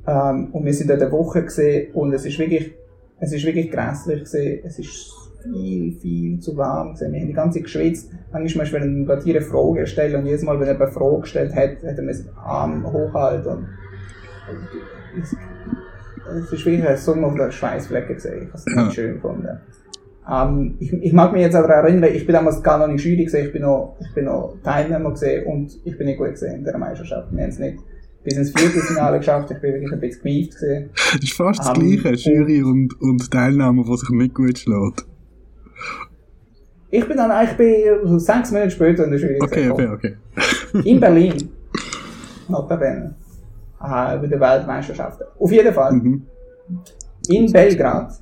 Ähm, 0.08 0.48
und 0.54 0.66
wir 0.66 0.74
sind 0.74 0.90
dort 0.90 1.04
eine 1.04 1.12
Woche 1.12 1.44
gesehen 1.44 1.94
und 1.94 2.14
es 2.14 2.26
ist 2.26 2.40
wirklich, 2.40 2.74
es 3.20 3.32
ist 3.32 3.46
wirklich 3.46 3.70
grässlich 3.70 4.22
gesehen. 4.22 4.62
Es 4.66 4.80
ist 4.80 5.14
viel, 5.52 5.92
viel 5.94 6.40
zu 6.40 6.56
warm 6.58 6.94
gewesen. 6.94 7.14
Wir 7.14 7.22
haben 7.22 7.28
die 7.28 7.34
ganze 7.34 7.60
Zeit 7.60 7.64
geschwitzt. 7.64 8.12
Manchmal 8.32 8.66
musst 8.66 8.86
du 8.86 9.06
gerade 9.06 9.24
hier 9.24 9.36
eine 9.36 9.46
Frage 9.46 9.88
stellen 9.88 10.16
und 10.16 10.26
jedes 10.26 10.44
Mal, 10.44 10.60
wenn 10.60 10.68
er 10.68 10.80
eine 10.80 10.92
Frage 10.92 11.22
gestellt 11.22 11.56
hat, 11.56 11.84
hat 11.84 11.98
er 11.98 12.04
mir 12.04 12.14
den 12.14 12.30
Arm 12.36 12.86
hochhalten 12.86 13.68
es 16.36 16.52
ist 16.52 16.66
wirklich 16.66 16.88
ein 16.88 16.98
Summe 16.98 17.28
auf 17.28 17.36
der 17.36 17.52
Schweißflecke 17.52 18.16
gesehen. 18.16 18.44
Ich 18.44 18.48
habe 18.50 18.58
es 18.58 18.66
nicht 18.66 18.76
ja. 18.76 18.92
schön 18.92 19.14
gefunden. 19.16 19.60
Ähm, 20.30 20.76
ich, 20.80 20.92
ich, 20.92 21.14
mag 21.14 21.32
mich 21.32 21.42
jetzt 21.42 21.56
auch 21.56 21.66
daran 21.66 21.86
erinnern, 21.86 22.12
ich 22.14 22.26
bin 22.26 22.34
damals 22.34 22.62
gar 22.62 22.78
noch 22.80 22.88
nicht 22.88 23.04
Jury 23.04 23.24
gesehen, 23.24 23.48
ich 23.48 23.54
bin 23.54 23.62
noch, 23.62 23.98
ich 24.02 24.14
bin 24.14 24.26
noch 24.26 24.58
Teilnehmer 24.62 25.12
gesehen 25.12 25.46
und 25.46 25.72
ich 25.86 25.98
bin 25.98 26.08
nicht 26.08 26.18
gut 26.18 26.32
gesehen 26.32 26.56
in 26.56 26.64
der 26.66 26.78
Meisterschaft. 26.78 27.32
Wir 27.32 27.44
haben 27.44 27.50
es 27.50 27.60
nicht 27.60 27.78
bis 28.26 28.36
ins 28.36 28.52
Viertelfinale 28.52 29.20
geschafft, 29.20 29.52
ich 29.52 29.62
bin 29.62 29.74
wirklich 29.74 29.94
ein 29.94 30.00
bisschen 30.02 30.24
gewieft 30.24 30.52
gesehen. 30.52 30.90
Das 31.14 31.24
ist 31.24 31.34
fast 31.34 31.60
das 31.60 31.68
ähm, 31.78 31.98
Gleiche, 32.02 32.30
Jury 32.30 32.62
und, 32.62 33.00
und 33.00 33.32
Teilnehmer, 33.32 33.84
die 33.86 33.98
sich 33.98 34.10
nicht 34.10 34.34
gut 34.34 34.58
schlägt. 34.58 35.06
Ich 36.98 37.08
bin 37.08 37.18
dann 37.18 37.30
eigentlich 37.30 37.58
bei 37.58 38.18
sechs 38.18 38.52
Monate 38.52 38.72
später 38.72 39.04
in 39.04 39.12
der 39.12 39.20
Jury 39.20 39.38
Okay, 39.40 39.70
okay, 39.70 39.88
okay. 39.88 40.16
in 40.84 41.00
Berlin. 41.00 41.50
Notabene 42.48 43.14
äh, 43.84 44.16
über 44.16 44.28
die 44.28 44.40
Weltmeisterschaften. 44.40 45.28
Auf 45.38 45.52
jeden 45.52 45.74
Fall. 45.74 45.94
Mhm. 45.94 46.24
In 47.30 47.52
Belgrad 47.52 48.14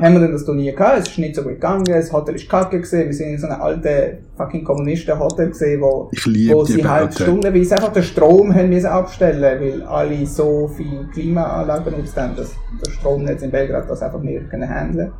haben 0.00 0.12
wir 0.12 0.20
dann 0.20 0.32
das 0.32 0.44
Turnier 0.44 0.72
gehabt, 0.74 1.00
es 1.00 1.08
ist 1.08 1.18
nicht 1.18 1.34
so 1.34 1.42
gut 1.42 1.54
gegangen, 1.54 1.84
das 1.84 2.12
Hotel 2.12 2.36
ist 2.36 2.48
kacke 2.48 2.76
gewesen, 2.76 3.06
wir 3.06 3.12
sind 3.14 3.28
in 3.30 3.38
so 3.38 3.48
einem 3.48 3.60
alten 3.62 4.18
fucking 4.36 4.62
Kommunisten-Hotel 4.62 5.48
gesehen, 5.48 5.80
wo, 5.80 6.10
wo 6.12 6.64
sie 6.64 6.82
Bauten. 6.82 7.12
stundenweise 7.12 7.74
einfach 7.74 7.92
den 7.92 8.02
Strom 8.04 8.54
haben 8.54 8.68
müssen 8.68 8.86
abstellen, 8.86 9.60
weil 9.60 9.82
alle 9.82 10.26
so 10.26 10.68
viel 10.68 11.08
Klimaanlagen 11.12 11.92
benutzt 11.92 12.16
haben, 12.16 12.36
dass 12.36 12.54
der 12.84 12.90
Stromnetz 12.92 13.42
in 13.42 13.50
Belgrad 13.50 13.90
das 13.90 14.02
einfach 14.02 14.20
nicht 14.20 14.48
können 14.50 14.68
handeln. 14.68 15.12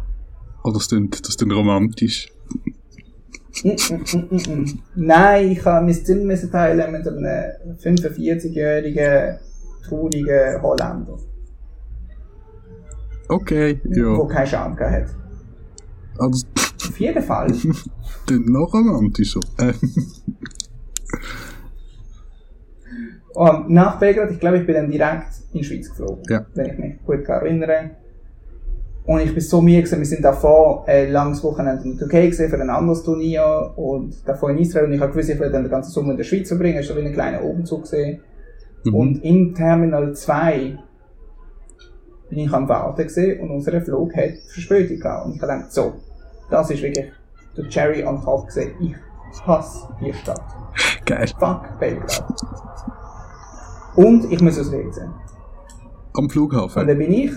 Oh, 0.63 0.71
das 0.73 0.89
klingt, 0.89 1.27
das 1.27 1.37
klingt 1.37 1.55
romantisch. 1.55 2.29
Mm, 2.51 2.59
mm, 2.59 2.59
mm, 2.59 2.71
mm, 2.71 2.71
mm. 2.71 2.77
Nein, 4.95 5.51
ich 5.51 5.65
habe 5.65 5.87
mein 5.87 5.95
Zimmer 5.95 6.35
teilen 6.35 6.93
mit 6.93 7.07
einem 7.07 7.77
45-jährigen, 7.79 9.39
traurigen 9.83 10.63
Holländer, 10.63 11.19
Okay, 13.29 13.81
der 13.83 14.05
ja. 14.05 14.27
keinen 14.27 14.47
Charme 14.47 14.77
gehabt 14.77 14.93
hat. 14.95 15.17
Das 16.19 16.47
Auf 16.89 17.01
jeden 17.01 17.23
Fall. 17.23 17.53
klingt 18.27 18.49
noch 18.49 18.73
romantischer. 18.73 19.41
Ähm, 19.59 19.75
Und 23.37 23.69
nach 23.69 23.99
Belgrad, 23.99 24.31
ich 24.31 24.41
glaube, 24.41 24.59
ich 24.59 24.67
bin 24.67 24.77
dann 24.77 24.91
direkt 24.91 25.27
in 25.53 25.59
die 25.59 25.65
Schweiz 25.65 25.91
geflogen. 25.91 26.23
Ja. 26.31 26.47
Wenn 26.55 26.67
ich 26.67 26.79
mich 26.79 27.05
gut 27.05 27.29
erinnere. 27.29 27.91
Und 29.07 29.21
ich 29.21 29.33
bin 29.33 29.41
so 29.41 29.63
müde 29.63 29.79
gewesen. 29.83 29.99
Wir 30.01 30.07
sind 30.07 30.25
davor 30.25 30.85
ein 30.89 31.13
langes 31.13 31.43
Wochenende 31.45 31.85
in 31.85 31.91
der 31.97 32.09
Türkei 32.09 32.27
gesehen 32.27 32.51
für 32.51 32.61
ein 32.61 32.69
anderes 32.71 33.05
Turnier 33.05 33.73
und 33.77 34.17
davor 34.29 34.51
in 34.51 34.59
Israel. 34.59 34.87
Und 34.87 34.95
ich 34.95 35.01
habe 35.01 35.13
gewusst, 35.13 35.29
ich 35.31 35.39
werde 35.39 35.53
dann 35.53 35.63
den 35.63 35.71
ganzen 35.71 35.93
Sommer 35.93 36.11
in 36.11 36.17
der 36.17 36.25
Schweiz 36.25 36.49
verbringen. 36.49 36.81
Ich 36.81 36.89
habe 36.89 36.95
so 36.95 37.01
wie 37.01 37.07
einen 37.07 37.15
kleinen 37.15 37.41
Umzug 37.43 37.83
gesehen. 37.83 38.21
mhm. 38.85 38.95
Und 38.95 39.25
im 39.25 39.55
Terminal 39.55 40.13
2 40.13 40.79
bin 42.31 42.39
ich 42.41 42.53
am 42.53 42.69
Warten 42.69 43.03
gesehen 43.05 43.41
und 43.41 43.51
unser 43.53 43.81
Flug 43.81 44.15
hat 44.17 44.31
Verspätung 44.53 44.99
gehabt. 44.99 45.27
Und 45.27 45.37
ich 45.37 45.43
habe 45.43 45.53
gedacht, 45.53 45.73
so, 45.73 45.93
das 46.51 46.71
ist 46.71 46.83
wirklich 46.83 47.07
der 47.57 47.69
Cherry 47.69 48.05
on 48.05 48.21
top 48.21 48.47
gesehen. 48.47 48.73
Ich 48.81 49.47
hasse 49.47 49.89
die 50.01 50.13
Stadt. 50.13 50.43
Geil. 51.05 51.29
Fuck 51.39 51.79
Belgrad. 51.79 52.25
Und 53.95 54.31
ich 54.33 54.41
muss 54.43 54.59
aus 54.59 54.73
WC. 54.73 55.01
Am 55.03 56.25
Und 56.25 56.33
Flughafen. 56.33 56.87
dann 56.87 56.99
bin 56.99 57.13
ich, 57.13 57.31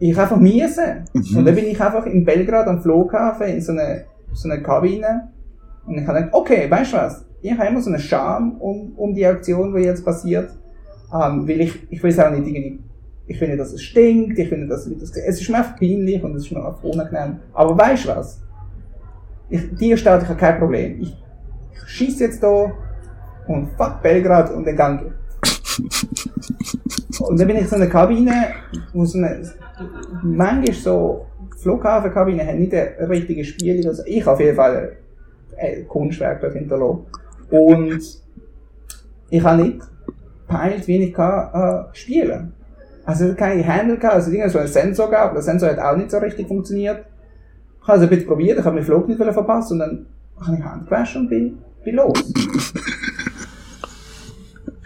ich 0.00 0.18
einfach 0.18 0.36
miese. 0.36 1.04
Mhm. 1.12 1.36
Und 1.38 1.44
dann 1.44 1.54
bin 1.54 1.66
ich 1.66 1.80
einfach 1.80 2.06
in 2.06 2.24
Belgrad 2.24 2.66
am 2.66 2.80
Flughafen 2.80 3.46
in 3.48 3.60
so 3.60 3.72
einer 3.72 4.02
so 4.32 4.48
eine 4.48 4.62
Kabine. 4.62 5.28
Und 5.86 5.98
ich 5.98 6.06
habe 6.06 6.18
gedacht, 6.18 6.34
okay, 6.34 6.70
weißt 6.70 6.92
du 6.92 6.96
was? 6.96 7.24
Ich 7.40 7.52
habe 7.52 7.68
immer 7.68 7.80
so 7.80 7.90
eine 7.90 7.98
Scham 7.98 8.56
um, 8.58 8.92
um 8.96 9.14
die 9.14 9.24
Aktion, 9.24 9.74
die 9.74 9.82
jetzt 9.82 10.04
passiert. 10.04 10.50
Ähm, 11.12 11.48
weil 11.48 11.62
ich, 11.62 11.90
ich 11.90 12.02
will 12.02 12.10
es 12.10 12.18
auch 12.18 12.30
nicht 12.30 12.46
irgendwie, 12.46 12.80
ich 13.26 13.38
finde, 13.38 13.56
dass 13.56 13.72
es 13.72 13.82
stinkt, 13.82 14.38
ich 14.38 14.48
finde, 14.48 14.66
dass 14.66 14.84
das, 14.84 15.16
es 15.16 15.40
ist 15.40 15.48
mir 15.48 15.56
einfach 15.56 15.76
peinlich 15.76 16.22
und 16.22 16.34
es 16.36 16.44
ist 16.44 16.52
mir 16.52 16.64
einfach 16.64 16.82
unangenehm. 16.82 17.38
Aber 17.54 17.78
weißt 17.78 18.04
du 18.04 18.08
was? 18.10 18.42
Ich, 19.48 19.74
die 19.76 19.96
Stadt, 19.96 20.22
ich 20.22 20.28
habe 20.28 20.38
kein 20.38 20.58
Problem. 20.58 21.00
Ich, 21.00 21.16
ich 21.72 21.88
schieße 21.88 22.24
jetzt 22.24 22.42
da 22.42 22.70
und 23.46 23.70
fuck 23.78 24.02
Belgrad 24.02 24.52
und 24.52 24.66
dann 24.66 24.76
gang 24.76 25.02
ich. 25.06 26.24
Und 27.20 27.38
dann 27.38 27.46
bin 27.46 27.56
ich 27.56 27.62
in 27.62 27.68
so 27.68 27.76
einer 27.76 27.86
Kabine, 27.86 28.48
wo 28.92 29.04
so 29.04 29.18
eine, 29.18 29.42
manchmal 30.22 30.72
so, 30.72 31.26
Flughafenkabine 31.58 32.46
hat 32.46 32.56
nicht 32.56 32.72
eine 32.72 33.08
richtige 33.08 33.44
Spielung. 33.44 33.86
Also 33.88 34.02
ich 34.06 34.26
auf 34.26 34.40
jeden 34.40 34.56
Fall 34.56 34.96
ein 35.58 35.88
Kunstwerk 35.88 36.40
dort 36.40 36.54
hinterlassen. 36.54 37.06
Und 37.50 38.00
ich 39.30 39.42
habe 39.42 39.62
nicht 39.62 39.80
gepeilt, 40.46 40.86
wie 40.86 41.02
ich 41.04 41.12
kann, 41.12 41.48
äh, 41.52 41.96
spielen 41.96 42.52
Also 43.04 43.34
keine 43.34 43.66
Handle 43.66 43.98
gehabt, 43.98 44.14
also 44.14 44.30
irgendwie 44.30 44.50
so 44.50 44.58
einen 44.58 44.68
Sensor 44.68 45.10
gehabt, 45.10 45.34
der 45.34 45.42
Sensor 45.42 45.70
hat 45.70 45.78
auch 45.78 45.96
nicht 45.96 46.10
so 46.10 46.18
richtig 46.18 46.46
funktioniert. 46.46 47.04
Ich 47.76 47.82
habe 47.82 47.92
also 47.92 48.04
ein 48.04 48.10
bisschen 48.10 48.26
probiert, 48.26 48.58
ich 48.58 48.64
habe 48.64 48.76
meinen 48.76 48.84
Flug 48.84 49.08
nicht 49.08 49.18
verpasst 49.18 49.72
und 49.72 49.80
dann 49.80 50.06
habe 50.40 50.56
ich 50.56 50.62
Hand 50.62 50.84
gewaschen 50.86 51.22
und 51.22 51.28
bin, 51.28 51.58
bin 51.84 51.96
los. 51.96 52.32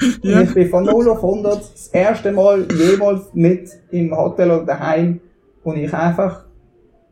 Ja. 0.22 0.40
Und 0.40 0.48
ich 0.48 0.54
bin 0.54 0.68
von 0.68 0.84
0 0.84 1.08
auf 1.08 1.18
100 1.18 1.60
das 1.60 1.88
erste 1.88 2.32
Mal 2.32 2.66
jemals 2.72 3.32
mit 3.34 3.70
im 3.90 4.16
Hotel 4.16 4.50
oder 4.50 4.64
daheim 4.64 5.20
und 5.64 5.76
ich 5.76 5.92
einfach 5.92 6.44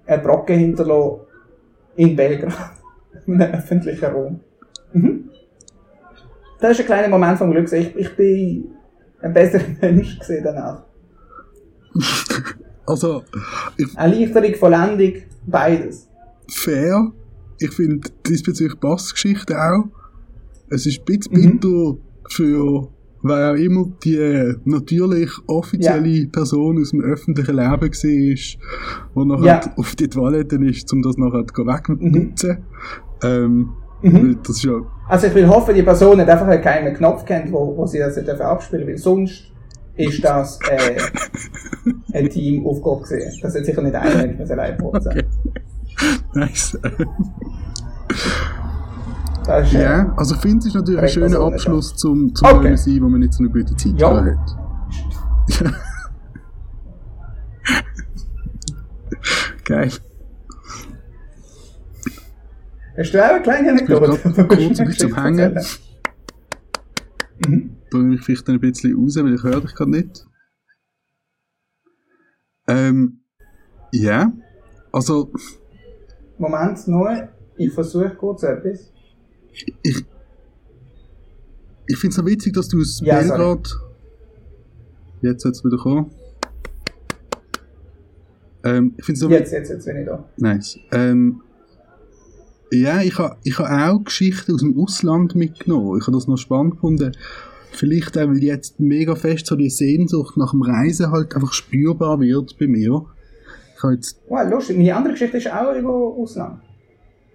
einen 0.07 0.23
Brocken 0.23 0.59
hinterlassen 0.59 1.21
in 1.97 2.17
Belgrad. 2.17 2.73
in 3.27 3.41
einem 3.41 3.55
öffentlichen 3.55 4.05
Raum. 4.05 4.41
Mhm. 4.93 5.31
Das 6.61 6.73
ist 6.73 6.81
ein 6.81 6.87
kleiner 6.87 7.09
Moment 7.09 7.39
vom 7.39 7.51
Glück. 7.51 7.71
Ich, 7.73 7.95
ich 7.97 8.17
bin 8.17 8.71
ein 9.23 9.33
besserer 9.33 9.63
Mensch 9.81 10.19
gesehen 10.19 10.45
danach. 10.45 10.85
Also, 12.87 13.23
ich, 13.77 13.97
Erleichterung, 13.97 14.55
Vollendung, 14.55 15.23
beides. 15.47 16.09
fair. 16.49 17.13
Ich 17.59 17.73
finde 17.73 18.09
diesbezüglich 18.27 18.81
passt 18.81 19.13
Geschichte 19.13 19.55
auch. 19.55 19.85
Es 20.71 20.87
ist 20.87 21.01
ein 21.01 21.05
bisschen 21.05 21.55
Mhm. 21.55 21.99
Für 22.31 22.89
wer 23.23 23.53
auch 23.53 23.57
immer 23.57 23.87
die 24.03 24.55
natürlich 24.65 25.31
offizielle 25.47 26.27
Person 26.29 26.81
aus 26.81 26.91
dem 26.91 27.03
öffentlichen 27.03 27.57
Leben 27.57 27.71
war, 27.71 27.89
die 27.91 29.29
nachher 29.29 29.45
Ja. 29.47 29.61
auf 29.77 29.95
die 29.95 30.09
Toilette 30.09 30.57
ist, 30.65 30.93
um 30.93 31.03
das 31.03 31.17
nachher 31.17 31.45
wegzunutzen. 31.45 32.59
Ähm, 33.23 33.71
Mhm. 34.03 34.39
Das 34.43 34.57
ist 34.57 34.65
ja, 34.65 34.81
Also 35.09 35.27
ich 35.27 35.35
will 35.35 35.47
hoffen, 35.47 35.75
die 35.75 35.83
Person 35.83 36.19
hat 36.21 36.29
einfach 36.31 36.47
einen 36.47 36.63
geheimen 36.63 36.95
Knopf 36.95 37.25
kennt, 37.25 37.53
wo, 37.53 37.77
wo 37.77 37.87
sie 37.87 37.99
das 37.99 38.17
abspielen 38.41 38.87
weil 38.89 38.97
sonst 38.97 39.53
ist 39.97 40.25
das 40.25 40.59
äh, 40.71 40.97
ein 42.15 42.31
Teamaufgabe 42.31 43.03
gewesen. 43.03 43.41
Das 43.43 43.55
hat 43.55 43.67
sicher 43.67 43.83
nicht 43.83 43.95
einer 43.95 44.51
allein 44.51 44.79
okay. 44.83 45.25
nice. 46.35 46.79
Das 49.45 49.69
ist, 49.69 49.75
äh, 49.75 49.83
Ja, 49.83 50.13
also 50.17 50.35
ich 50.35 50.41
finde, 50.41 50.59
es 50.59 50.67
ist 50.67 50.75
natürlich 50.75 51.01
ein 51.01 51.09
schöner 51.09 51.29
Person, 51.29 51.53
Abschluss 51.55 51.97
zum, 51.97 52.35
zum 52.35 52.49
Okay. 52.49 52.57
okay. 52.59 52.77
sein, 52.77 53.03
wo 53.03 53.09
man 53.09 53.21
nicht 53.21 53.33
so 53.33 53.43
eine 53.43 53.53
gute 53.53 53.75
Zeit 53.77 53.99
Ja. 53.99 54.25
hat. 54.25 54.57
Geil. 59.65 59.91
Hast 62.97 63.15
du 63.15 63.25
auch 63.25 63.31
eine 63.31 63.43
kleine 63.43 63.71
Anekdote? 63.71 64.19
kurz 64.49 64.81
ein 64.81 64.87
bisschen 64.87 65.11
zum 65.11 65.23
Hängen. 65.23 65.59
Mhm. 67.47 67.77
Nehme 67.93 68.15
ich 68.15 68.23
vielleicht 68.23 68.49
ein 68.49 68.61
bisschen 68.61 68.95
raus, 68.97 69.17
weil 69.17 69.35
ich 69.35 69.43
höre 69.43 69.61
dich 69.61 69.75
gerade 69.75 69.91
nicht. 69.91 70.27
Ähm, 72.69 73.21
ja. 73.93 74.33
Also, 74.93 75.33
Moment, 76.39 76.87
nur, 76.89 77.29
ich 77.57 77.73
versuche 77.73 78.11
kurz 78.11 78.43
etwas. 78.43 78.93
Ich, 79.83 80.05
ich 81.87 81.97
finde 81.97 82.09
es 82.11 82.15
so 82.17 82.27
witzig, 82.27 82.53
dass 82.55 82.69
du 82.69 82.81
aus 82.81 83.01
Ja, 83.05 83.21
Belgrad. 83.21 83.75
Jetzt 85.23 85.45
hat 85.45 85.53
es 85.53 85.65
wieder 85.65 85.77
kommen. 85.77 86.11
Ähm, 88.63 88.95
ich 88.97 89.19
so 89.19 89.29
Jetzt, 89.29 89.53
jetzt, 89.53 89.71
jetzt 89.71 89.85
bin 89.87 89.97
ich 89.99 90.07
da. 90.07 90.25
Nice. 90.37 90.79
Ähm, 90.93 91.41
ja, 92.71 93.03
ich 93.03 93.19
habe 93.19 93.37
ich 93.43 93.59
ha 93.59 93.91
auch 93.91 94.05
Geschichten 94.05 94.55
aus 94.55 94.61
dem 94.61 94.79
Ausland 94.79 95.35
mitgenommen. 95.35 95.99
Ich 95.99 96.07
habe 96.07 96.17
das 96.17 96.29
noch 96.29 96.37
spannend 96.37 96.75
gefunden. 96.75 97.13
Vielleicht 97.73 98.19
auch, 98.19 98.29
weil 98.29 98.43
jetzt 98.43 98.81
mega 98.81 99.15
fest 99.15 99.47
so 99.47 99.57
die 99.57 99.71
Sehnsucht 99.71 100.37
nach 100.37 100.51
dem 100.53 100.63
Reisen 100.63 101.11
halt 101.11 101.35
einfach 101.35 101.53
spürbar 101.53 102.21
wird 102.21 102.59
bei 102.59 102.67
mir. 102.67 103.07
Ich 103.77 103.91
jetzt, 103.91 104.21
Wow, 104.29 104.49
lustig. 104.51 104.77
Meine 104.77 104.95
andere 104.95 105.15
Geschichte 105.15 105.39
ist 105.39 105.51
auch 105.51 105.75
über 105.75 105.93
Ausland. 105.93 106.61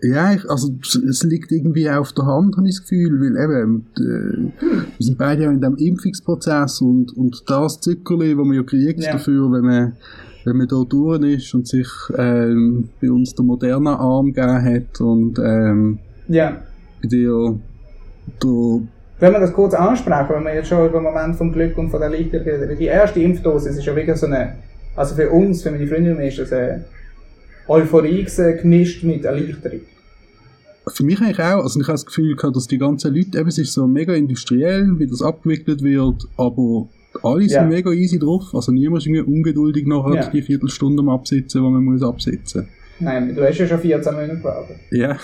Ja, 0.08 0.34
ich, 0.34 0.50
also 0.50 0.70
es- 0.82 1.24
liegt 1.24 1.52
irgendwie 1.52 1.90
auf 1.90 2.12
der 2.14 2.26
Hand, 2.26 2.56
habe 2.58 2.68
ich 2.68 2.76
das 2.76 2.82
Gefühl, 2.84 3.20
weil 3.20 3.44
eben, 3.44 3.86
äh, 3.98 4.64
wir 4.98 5.06
sind 5.06 5.18
beide 5.18 5.44
ja 5.44 5.52
in 5.52 5.62
dem 5.62 5.76
Impfungsprozess 5.76 6.82
und, 6.82 7.16
und 7.18 7.44
das 7.48 7.80
Zuckerli, 7.82 8.36
das 8.36 8.46
man 8.46 8.54
ja 8.56 8.64
kriegt 8.64 9.04
Ja. 9.04 9.14
dafür, 9.14 9.52
wenn 9.52 9.64
man 9.66 9.94
wenn 10.48 10.58
man 10.58 10.68
da 10.68 10.84
durch 10.88 11.24
ist 11.24 11.56
und 11.56 11.68
sich 11.68 11.88
ähm, 12.16 12.90
bei 13.02 13.10
uns 13.10 13.34
der 13.34 13.44
moderne 13.44 13.98
Arm 13.98 14.28
gegeben 14.32 14.64
hat 14.64 15.02
und 15.02 15.40
ähm, 15.40 15.98
Ja. 16.28 16.62
bei 17.02 17.08
dir 17.08 17.58
der 18.44 18.82
Wenn 19.20 19.32
wir 19.34 19.40
das 19.40 19.54
kurz 19.54 19.74
ansprechen, 19.74 20.30
wenn 20.36 20.44
wir 20.44 20.54
jetzt 20.54 20.68
schon 20.68 20.88
über 20.88 21.00
den 21.00 21.04
Moment 21.06 21.36
vom 21.36 21.52
Glück 21.52 21.76
und 21.80 21.90
von 21.90 22.00
der 22.00 22.12
Erleichterung 22.12 22.46
reden. 22.46 22.78
Die 22.78 22.86
erste 22.86 23.22
Impfdosis 23.22 23.78
ist 23.78 23.86
ja 23.86 23.96
wirklich 23.96 24.18
so 24.18 24.28
eine, 24.28 24.54
also 24.96 25.16
für 25.16 25.32
uns, 25.32 25.64
für 25.64 25.72
meine 25.72 25.88
Freundin 25.88 26.20
ist 26.20 26.38
das 26.38 26.54
eine 26.54 26.86
Euphorie 27.68 28.20
gewesen, 28.20 28.58
gemischt 28.62 29.04
mit 29.04 29.26
Erleichterung. 29.26 29.80
Für 30.88 31.04
mich 31.04 31.20
eigentlich 31.22 31.40
auch, 31.40 31.64
also 31.64 31.80
ich 31.80 31.88
habe 31.88 31.94
das 31.96 32.06
Gefühl 32.06 32.36
gehabt, 32.36 32.56
dass 32.56 32.68
die 32.68 32.78
ganzen 32.78 33.14
Leute, 33.16 33.38
eben, 33.40 33.48
es 33.48 33.58
ist 33.58 33.74
so 33.74 33.88
mega 33.88 34.14
industriell, 34.14 34.98
wie 35.00 35.08
das 35.08 35.22
abgewickelt 35.22 35.82
wird, 35.84 36.28
aber 36.38 36.88
alle 37.24 37.42
sind 37.42 37.52
Ja. 37.52 37.66
mega 37.66 37.92
easy 37.92 38.20
drauf, 38.20 38.54
also 38.54 38.72
niemand 38.72 39.02
ist 39.02 39.08
irgendwie 39.08 39.22
ungeduldig 39.34 39.88
nachher 39.88 40.16
Ja. 40.16 40.30
die 40.30 40.42
Viertelstunde 40.42 41.02
am 41.02 41.10
Absitzen, 41.10 41.64
die 41.64 41.70
man 41.70 41.84
muss 41.84 42.04
absitzen. 42.04 42.68
Nein, 43.00 43.36
du 43.36 43.44
hast 43.46 43.58
ja 43.58 43.68
schon 43.68 43.80
14 43.80 44.14
Monate 44.14 44.38
gewartet. 44.38 44.78
Ja. 44.92 45.18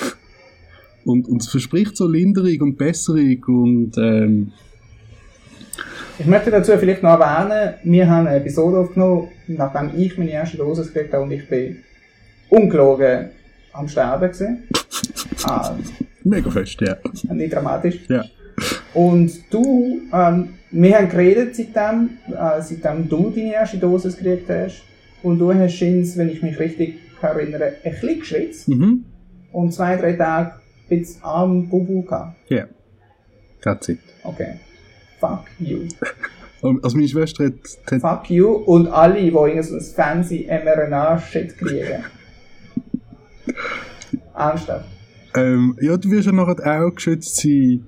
Und, 1.05 1.27
und 1.27 1.41
es 1.41 1.47
verspricht 1.49 1.95
so 1.97 2.07
Linderung 2.07 2.59
und 2.61 2.77
Besserung 2.77 3.43
und 3.47 3.91
ähm, 3.97 4.51
Ich 6.19 6.25
möchte 6.27 6.51
dazu 6.51 6.73
vielleicht 6.77 7.01
noch 7.01 7.19
erwähnen, 7.19 7.73
wir 7.83 8.07
haben 8.09 8.27
eine 8.27 8.37
Episode 8.37 8.77
aufgenommen, 8.77 9.29
nachdem 9.47 9.91
ich 9.99 10.17
meine 10.17 10.31
erste 10.31 10.57
Dosis 10.57 10.93
gekriegt 10.93 11.13
habe 11.13 11.23
und 11.23 11.31
ich 11.31 11.47
bin 11.49 11.77
ungelogen 12.49 13.29
am 13.73 13.87
Sterben 13.87 14.31
gewesen. 14.31 14.63
ah, 15.45 15.75
Mega 16.23 16.49
fest, 16.51 16.79
ja. 16.81 16.97
nicht 17.33 17.53
dramatisch. 17.53 17.99
Ja. 18.07 18.25
Und 18.93 19.31
du, 19.51 20.01
ähm, 20.13 20.49
wir 20.71 20.97
haben 20.97 21.09
geredet 21.09 21.55
seitdem, 21.55 22.11
äh, 22.27 22.61
seitdem 22.61 23.09
du 23.09 23.29
deine 23.29 23.53
erste 23.53 23.77
Dosis 23.77 24.17
gekriegt 24.17 24.49
hast. 24.49 24.83
Und 25.23 25.39
du 25.39 25.53
hast 25.53 25.73
Schins, 25.73 26.17
wenn 26.17 26.29
ich 26.29 26.41
mich 26.41 26.59
richtig 26.59 26.99
erinnere, 27.21 27.73
ein 27.83 27.91
bisschen 27.91 28.19
geschwitzt. 28.19 28.67
Mhm. 28.67 29.05
Und 29.51 29.73
zwei, 29.73 29.95
drei 29.97 30.13
Tage 30.13 30.53
bisschen 30.89 31.23
am 31.23 31.69
Bubu 31.69 32.03
gehabt. 32.03 32.35
Ja. 32.49 32.65
That's 33.61 33.89
it. 33.89 33.99
Okay. 34.23 34.59
Fuck 35.19 35.45
you. 35.59 35.87
Also 36.83 36.95
meine 36.95 37.07
Schwester 37.07 37.45
hat, 37.45 37.53
hat 37.91 38.01
Fuck 38.01 38.29
you 38.29 38.51
und 38.51 38.87
alle, 38.87 39.19
die 39.19 39.29
irgend 39.29 39.65
so 39.65 39.75
ein 39.75 39.81
fancy 39.81 40.47
mRNA-Shit 40.47 41.57
kriegen. 41.57 42.03
Ernsthaft. 44.35 44.85
ähm, 45.35 45.77
ja, 45.81 45.97
du 45.97 46.09
wirst 46.11 46.25
ja 46.25 46.31
nachher 46.31 46.85
auch 46.85 46.93
geschützt 46.93 47.37
sein 47.37 47.85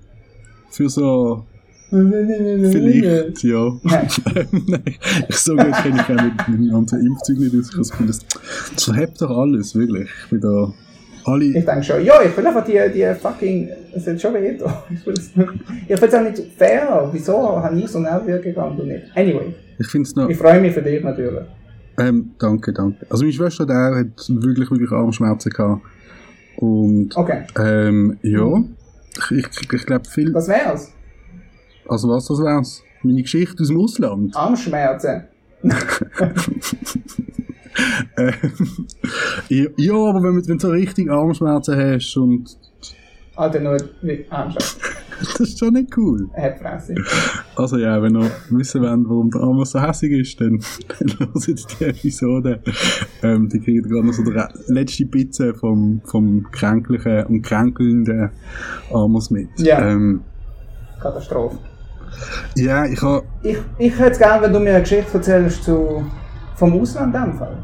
für 0.70 0.90
so, 0.90 1.46
vielleicht, 1.90 3.44
ja. 3.44 3.72
Nein. 3.84 4.08
Nein, 4.68 4.84
ich 5.30 5.36
so 5.38 5.56
gut 5.56 5.72
kenne 5.84 6.02
ich 6.02 6.18
auch 6.18 6.24
mit 6.24 6.48
meinem 6.48 6.72
ganzen 6.72 7.06
Impfzeug 7.06 7.38
nicht 7.40 7.56
aus. 7.78 7.92
Ich 7.92 8.08
das 8.08 8.20
das, 8.76 8.84
verhebt 8.84 9.22
doch 9.22 9.38
alles, 9.38 9.76
wirklich. 9.76 10.10
Ich 10.24 10.30
bin 10.32 10.42
da, 10.42 10.74
alle, 11.26 11.46
Ich 11.46 11.66
denke 11.66 11.84
schon, 11.84 12.04
ja, 12.04 12.22
ich 12.22 12.36
will 12.36 12.48
einfach 12.48 12.66
die, 12.66 12.80
die 12.94 13.14
fucking, 13.20 13.70
es 13.94 14.08
hat 14.08 14.20
schon 14.20 14.34
weh. 14.34 14.58
Ich 14.90 15.00
finde 16.00 16.08
es 16.08 16.14
auch 16.14 16.24
nicht 16.24 16.44
fair. 16.58 17.10
Wieso 17.12 17.62
habe 17.62 17.80
ich 17.80 17.88
so 17.88 18.00
Nervenwirkung 18.00 18.64
und 18.64 18.80
du 18.80 18.84
nicht? 18.86 19.06
Anyway, 19.16 19.54
ich 19.78 20.16
noch, 20.16 20.30
ich 20.30 20.38
freue 20.38 20.60
mich 20.60 20.74
für 20.74 20.82
dich 20.82 21.04
natürlich. 21.04 21.44
Ähm, 22.00 22.32
danke, 22.40 22.74
danke. 22.74 23.06
Also 23.10 23.24
meine 23.24 23.34
Schwester 23.34 23.64
auch 23.66 23.96
hat 23.96 24.30
wirklich, 24.30 24.70
wirklich 24.72 24.92
Armschmerzen 24.92 25.52
gehabt. 25.52 25.82
Und, 26.58 27.16
Okay, 27.18 27.44
ähm, 27.60 28.18
ja, 28.22 28.64
ich, 29.32 29.32
ich, 29.32 29.74
ich 29.74 29.86
glaube 29.86 30.06
viel, 30.10 30.32
das 30.32 30.48
wär's. 30.48 30.92
also 31.88 32.08
was 32.10 32.26
das 32.28 32.38
wär's? 32.40 32.82
Meine 33.04 33.22
Geschichte 33.22 33.62
aus 33.62 33.68
dem 33.70 33.80
Ausland. 33.80 34.36
Armschmerzen. 34.36 35.24
Ähm, 38.18 38.34
ja, 39.50 39.66
ja, 39.78 39.94
aber 39.96 40.22
wenn, 40.22 40.36
du- 40.36 40.60
so 40.60 40.70
richtig 40.70 41.10
Armschmerzen 41.10 41.76
hast 41.76 42.16
und 42.18 42.56
Alter, 43.36 43.60
nur 43.62 43.78
wie 44.04 44.26
Armschmerzen. 44.30 44.80
Das 45.24 45.40
ist 45.40 45.60
schon 45.60 45.74
nicht 45.74 45.96
cool. 45.98 46.30
Headfresse. 46.34 46.96
Also 47.56 47.78
ja, 47.78 48.02
wenn 48.02 48.16
ihr 48.16 48.30
wissen 48.50 48.82
wollt, 48.82 49.10
warum 49.10 49.32
der 49.32 49.42
Armer 49.42 49.66
so 49.66 49.82
hässig 49.82 50.12
ist, 50.12 50.40
dann, 50.42 50.60
dann 51.00 51.20
hört 51.20 51.80
die 51.80 51.86
Episode. 51.86 52.60
Ähm, 53.22 53.50
die 53.50 53.60
kriegt 53.60 53.88
gerade 53.90 54.06
noch 54.06 54.14
so 54.14 54.24
die 54.24 54.40
letzte 54.68 55.06
Pizza 55.06 55.54
vom, 55.54 56.02
vom 56.06 56.46
kränklichen 56.52 57.26
und 57.26 57.42
kränkelnden 57.42 58.30
Amos 58.92 59.30
mit. 59.32 59.50
Ja. 59.58 59.88
Ähm, 59.90 60.22
Katastrophe. 61.02 61.58
ja, 62.56 62.86
ich 62.86 63.02
habe 63.02 63.24
Ich, 63.44 63.58
ich 63.78 64.00
hätte 64.00 64.12
es 64.12 64.18
gerne, 64.18 64.44
wenn 64.44 64.54
du 64.54 64.60
mir 64.60 64.72
eine 64.72 64.82
Geschichte 64.82 65.14
erzählst 65.14 65.64
zu, 65.64 66.04
vom 66.56 66.74
Ausland 66.80 67.16
in 67.16 67.22
dem 67.22 67.34
Fall. 67.38 67.64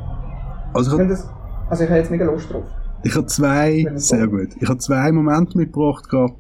also 0.74 1.00
Ich 1.00 1.08
das, 1.08 1.28
also 1.70 1.84
ich 1.84 1.90
habe 1.90 2.00
jetzt 2.00 2.12
mega 2.12 2.26
Lust 2.26 2.52
drauf. 2.52 2.66
ich 3.04 3.16
hab 3.16 3.30
zwei, 3.30 3.86
sehr 3.96 4.28
gut, 4.28 4.50
ich 4.60 4.68
habe 4.68 4.80
zwei 4.80 5.12
Momente 5.12 5.58
mitgebracht 5.58 6.10
gerade, 6.10 6.34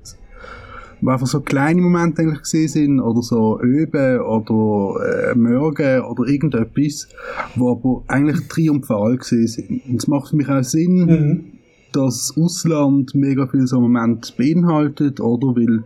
wo 1.01 1.09
einfach 1.11 1.27
so 1.27 1.39
kleine 1.41 1.81
Momente 1.81 2.21
eigentlich 2.21 2.41
gesehen 2.41 2.67
sind, 2.67 2.99
oder 2.99 3.21
so 3.21 3.59
Öben, 3.61 4.19
oder 4.21 5.31
äh, 5.31 5.35
Morgen, 5.35 6.01
oder 6.01 6.23
irgendetwas, 6.27 7.07
wo 7.55 7.71
aber 7.71 8.03
eigentlich 8.07 8.47
triumphal 8.47 9.17
gesehen 9.17 9.47
sind. 9.47 9.81
Und 9.87 9.95
es 9.95 10.07
macht 10.07 10.29
für 10.29 10.35
mich 10.35 10.49
auch 10.49 10.63
Sinn, 10.63 11.05
Mhm. 11.05 11.43
dass 11.91 12.33
das 12.33 12.37
Ausland 12.37 13.15
mega 13.15 13.47
viel 13.47 13.65
so 13.65 13.79
Momente 13.81 14.31
beinhaltet, 14.37 15.19
oder? 15.19 15.55
Weil, 15.55 15.83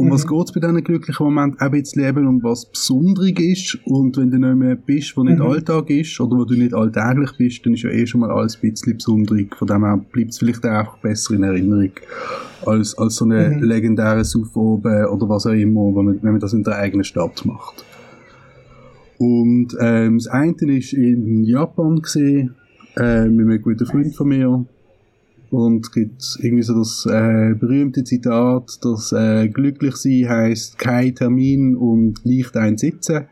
um 0.00 0.10
was 0.10 0.24
Mhm. 0.24 0.28
geht's 0.28 0.52
bei 0.52 0.60
diesen 0.60 0.82
glücklichen 0.84 1.24
Momenten? 1.26 1.60
Auch 1.60 1.72
jetzt 1.72 1.94
leben, 1.96 2.26
um 2.26 2.42
was 2.42 2.66
Besonderes 2.66 3.32
ist. 3.38 3.78
Und 3.84 4.16
wenn 4.16 4.30
du 4.30 4.38
nicht 4.38 4.56
mehr 4.56 4.76
bist, 4.76 5.16
wo 5.16 5.22
nicht 5.22 5.38
Mhm. 5.38 5.46
Alltag 5.46 5.90
ist, 5.90 6.18
oder 6.20 6.36
wo 6.38 6.44
du 6.44 6.54
nicht 6.54 6.74
alltäglich 6.74 7.30
bist, 7.38 7.64
dann 7.64 7.74
ist 7.74 7.82
ja 7.82 7.90
eh 7.90 8.06
schon 8.06 8.20
mal 8.20 8.30
alles 8.30 8.56
ein 8.56 8.70
bisschen 8.70 8.94
besonderig. 8.96 9.54
Von 9.56 9.68
dem 9.68 9.84
her 9.84 10.00
bleibt 10.12 10.30
es 10.30 10.38
vielleicht 10.38 10.64
auch 10.66 10.70
einfach 10.70 10.98
besser 10.98 11.34
in 11.34 11.42
Erinnerung. 11.42 11.90
Als, 12.66 12.96
als 12.98 13.16
so 13.16 13.24
eine 13.24 13.50
Mhm. 13.56 13.62
legendäre 13.62 14.24
Suff 14.24 14.54
oben 14.56 15.06
oder 15.06 15.28
was 15.28 15.46
auch 15.46 15.52
immer, 15.52 15.94
wenn 15.96 16.04
man, 16.04 16.18
wenn 16.22 16.32
man 16.32 16.40
das 16.40 16.52
in 16.52 16.62
der 16.64 16.76
eigenen 16.76 17.04
Stadt 17.04 17.44
macht. 17.46 17.84
Und 19.18 19.76
ähm, 19.80 20.18
das 20.18 20.26
eine 20.28 20.54
ist 20.78 20.92
in 20.92 21.44
Japan 21.44 22.00
gesehen, 22.00 22.54
äh, 22.96 23.26
mit 23.28 23.46
einem 23.46 23.62
guten 23.62 23.86
Freund 23.86 24.14
von 24.14 24.28
mir. 24.28 24.64
Und 25.50 25.86
es 25.86 25.92
gibt 25.92 26.38
irgendwie 26.40 26.62
so 26.62 26.78
das 26.78 27.06
äh, 27.06 27.54
berühmte 27.54 28.04
Zitat, 28.04 28.78
dass 28.82 29.12
äh, 29.12 29.48
glücklich 29.48 29.96
sein 29.96 30.28
heißt 30.28 30.78
kein 30.78 31.14
Termin 31.14 31.76
und 31.76 32.20
leicht 32.24 32.56
ein 32.56 32.78
Sitzen. 32.78 33.26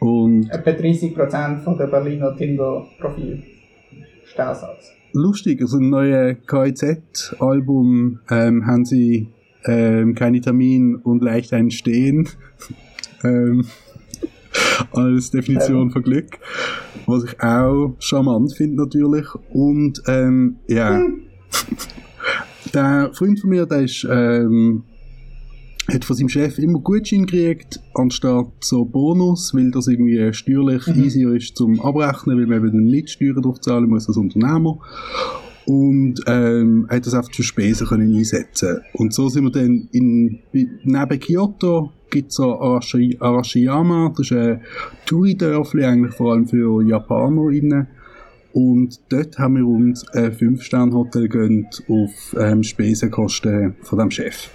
Und 0.00 0.48
Etwa 0.50 0.70
30% 0.70 1.60
von 1.60 1.76
der 1.76 1.86
Berliner 1.86 2.36
Tinder-Profil. 2.36 3.42
Stellsatz. 4.24 4.92
lustig, 5.12 5.60
also 5.60 5.78
im 5.78 5.90
neuen 5.90 6.38
KIZ-Album 6.46 8.20
ähm, 8.30 8.66
haben 8.66 8.84
sie 8.84 9.28
ähm, 9.64 10.14
keine 10.14 10.40
Termin 10.40 10.96
und 10.96 11.22
leicht 11.22 11.52
ein 11.52 11.70
Stehen 11.70 12.28
ähm, 13.24 13.66
als 14.92 15.30
Definition 15.30 15.90
von 15.90 16.02
Glück. 16.02 16.38
Was 17.06 17.24
ich 17.24 17.40
auch 17.40 17.96
charmant 17.98 18.54
finde 18.54 18.82
natürlich. 18.84 19.26
Und 19.52 20.02
ähm, 20.06 20.56
ja, 20.68 21.00
der 22.74 23.10
Freund 23.14 23.40
von 23.40 23.50
mir, 23.50 23.66
der 23.66 23.82
ist 23.82 24.06
ähm, 24.10 24.84
hat 25.88 26.04
von 26.04 26.16
seinem 26.16 26.28
Chef 26.28 26.58
immer 26.58 26.78
Gutschein 26.78 27.26
gekriegt, 27.26 27.80
anstatt 27.94 28.48
so 28.60 28.84
Bonus, 28.84 29.54
weil 29.54 29.70
das 29.70 29.88
irgendwie 29.88 30.32
steuerlich 30.32 30.86
Mhm. 30.86 31.02
easier 31.04 31.30
ist 31.30 31.56
zum 31.56 31.80
Abrechnen, 31.80 32.38
weil 32.38 32.46
man 32.46 32.64
eben 32.64 32.84
nicht 32.84 33.10
Steuern 33.10 33.42
drauf 33.42 33.60
zahlen 33.60 33.88
muss 33.88 34.08
als 34.08 34.16
Unternehmer. 34.16 34.78
Und 35.66 36.20
ähm, 36.26 36.86
hat 36.88 37.06
das 37.06 37.14
einfach 37.14 37.32
für 37.32 37.42
Spesen 37.42 37.86
können 37.86 38.14
einsetzen 38.16 38.80
Und 38.94 39.12
so 39.12 39.28
sind 39.28 39.44
wir 39.44 39.50
dann 39.50 39.88
in, 39.92 40.40
neben 40.52 41.20
Kyoto 41.20 41.90
gibt 42.10 42.30
es 42.30 42.36
so 42.36 42.60
Arashi, 42.60 43.16
Arashiyama, 43.20 44.12
das 44.16 44.30
ist 44.30 44.36
ein 44.36 44.60
Touri-Dörfli, 45.06 45.84
eigentlich 45.84 46.14
vor 46.14 46.32
allem 46.32 46.46
für 46.46 46.82
JapanerInnen. 46.82 47.86
Und 48.52 49.00
dort 49.10 49.38
haben 49.38 49.56
wir 49.56 49.66
uns 49.66 50.06
ein 50.08 50.32
5-Sterne-Hotel 50.32 51.28
gönnt 51.28 51.82
auf 51.88 52.36
ähm, 52.38 52.62
Spesenkosten 52.64 53.76
von 53.82 53.98
dem 54.00 54.10
Chef. 54.10 54.50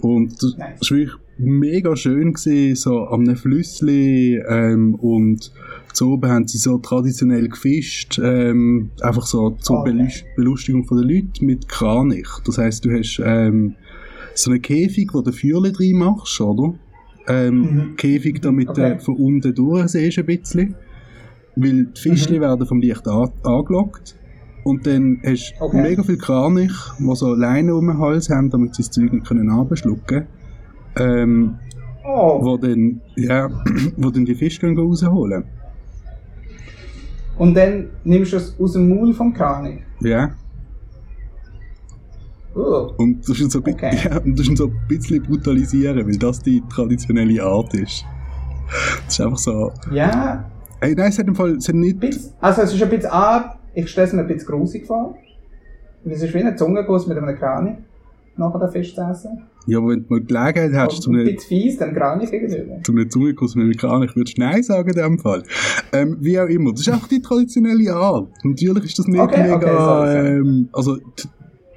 Und 0.00 0.42
das 0.42 0.56
war 0.58 0.96
wirklich 0.96 1.16
mega 1.36 1.94
schön 1.96 2.32
gewesen, 2.32 2.74
so 2.76 3.06
am 3.08 3.20
einem 3.20 3.36
Flüssli, 3.36 4.36
ähm, 4.48 4.94
und 4.94 5.52
zu 5.92 6.12
oben 6.12 6.30
haben 6.30 6.46
sie 6.48 6.58
so 6.58 6.78
traditionell 6.78 7.48
gefischt, 7.48 8.18
ähm, 8.22 8.90
einfach 9.02 9.26
so 9.26 9.50
zur 9.50 9.80
Okay. 9.80 9.90
Belus- 9.90 10.24
Belustigung 10.36 10.84
von 10.86 10.98
den 10.98 11.08
Leuten 11.08 11.44
mit 11.46 11.68
Kranich. 11.68 12.28
Das 12.46 12.58
heisst, 12.58 12.84
du 12.84 12.90
hast, 12.92 13.20
ähm, 13.24 13.74
so 14.34 14.50
einen 14.50 14.62
Käfig, 14.62 15.10
wo 15.12 15.20
du 15.22 15.32
Feuerchen 15.32 15.72
drin 15.72 15.98
machst, 15.98 16.40
oder? 16.40 16.74
Ähm, 17.28 17.60
Mhm. 17.60 17.96
Käfig, 17.96 18.40
damit 18.40 18.68
Okay. 18.70 18.94
du 18.94 19.00
von 19.00 19.16
unten 19.16 19.54
durch 19.54 19.88
siehst 19.88 20.18
ein 20.18 20.26
bisschen. 20.26 20.74
Weil 21.56 21.86
die 21.86 22.00
Fischchen 22.00 22.36
Mhm. 22.36 22.40
werden 22.40 22.66
vom 22.66 22.80
Licht 22.80 23.06
an, 23.08 23.30
angelockt. 23.42 24.16
Und 24.64 24.86
dann 24.86 25.20
hast 25.24 25.52
du 25.58 25.64
Okay. 25.64 25.82
mega 25.82 26.02
viel 26.02 26.18
Kranich, 26.18 26.72
die 26.98 27.14
so 27.16 27.34
Leinen 27.34 27.72
um 27.72 27.86
den 27.86 27.98
Hals 27.98 28.28
haben, 28.30 28.50
damit 28.50 28.74
sie 28.74 28.82
das 28.82 28.90
Zeug 28.90 29.12
nicht 29.12 29.26
können 29.26 29.50
abschlucken 29.50 30.26
ähm, 30.98 31.56
Oh, 32.04 32.42
wo 32.42 32.56
dann, 32.56 33.00
ja, 33.16 33.48
wo 33.96 34.10
dann 34.10 34.24
die 34.24 34.34
Fische 34.34 34.60
gehen 34.60 34.76
rausholen. 34.78 35.44
und 37.38 37.54
dann 37.54 37.86
nimmst 38.04 38.32
du 38.32 38.36
es 38.36 38.54
aus 38.60 38.72
dem 38.72 38.88
Maul 38.88 39.12
vom 39.14 39.32
Kranich. 39.32 39.80
Ja. 40.00 40.30
Oh. 42.54 42.90
Und 42.96 43.28
das 43.28 43.38
ist 43.40 43.52
so, 43.52 43.62
ein 43.62 43.74
Okay. 43.74 43.96
ja, 44.04 44.18
und 44.18 44.38
das 44.38 44.48
ist 44.48 44.58
so 44.58 44.66
ein 44.66 44.76
bisschen 44.88 45.22
brutalisieren, 45.22 46.06
weil 46.06 46.16
das 46.16 46.40
die 46.40 46.62
traditionelle 46.68 47.42
Art 47.42 47.72
ist. 47.74 48.04
Das 49.06 49.14
ist 49.14 49.20
einfach 49.20 49.38
so. 49.38 49.72
Ja, 49.92 50.50
Ey, 50.80 50.94
nein, 50.94 51.08
es 51.10 51.18
hat 51.18 51.26
im 51.28 51.34
Fall, 51.34 51.56
es 51.56 51.68
hat 51.68 51.74
nicht. 51.74 51.98
also 52.40 52.62
es 52.62 52.72
ist 52.72 52.82
ein 52.82 52.88
bisschen 52.88 53.10
ab, 53.10 53.58
ich 53.74 53.88
stelle 53.90 54.06
es 54.06 54.12
mir 54.14 54.22
ein 54.22 54.26
bisschen 54.28 54.48
grusig 54.48 54.86
vor. 54.86 55.14
Es 56.06 56.22
ist 56.22 56.32
wie 56.32 56.38
ein 56.42 56.56
Zungenguss 56.56 57.06
mit 57.06 57.18
einem 57.18 57.36
Kranich, 57.36 57.74
nachher 58.38 58.58
den 58.60 58.70
Fisch 58.70 58.94
zu 58.94 59.02
essen. 59.02 59.42
Ja, 59.66 59.76
aber 59.78 59.88
wenn 59.90 60.06
du 60.06 60.14
mal 60.14 60.20
Gelegenheit 60.22 60.72
hast, 60.90 61.02
zu 61.02 61.10
Und 61.10 61.16
ein 61.16 61.20
einem, 61.26 61.34
bisschen 61.34 61.48
fies, 61.48 61.76
dem 61.76 61.92
Kranich 61.94 62.30
gegenüber. 62.30 62.82
zu 62.82 62.92
einem 62.92 63.10
Zungenkuss 63.10 63.54
mit 63.56 63.64
einem 63.64 63.76
Kranich, 63.76 64.16
würdest 64.16 64.38
du 64.38 64.40
Nein 64.40 64.62
sagen 64.62 64.88
in 64.88 64.96
dem 64.96 65.18
Fall. 65.18 65.42
Ähm, 65.92 66.16
wie 66.20 66.40
auch 66.40 66.46
immer. 66.46 66.70
Das 66.72 66.80
ist 66.80 66.88
einfach 66.88 67.08
die 67.08 67.20
traditionelle 67.20 67.92
Art. 67.92 68.30
Natürlich 68.42 68.84
ist 68.84 68.98
das 68.98 69.06
nicht 69.06 69.20
Okay, 69.20 69.42
mega, 69.42 69.56
okay, 69.56 69.66
sorry, 69.76 70.12
sorry. 70.12 70.28
ähm, 70.38 70.68
also, 70.72 70.98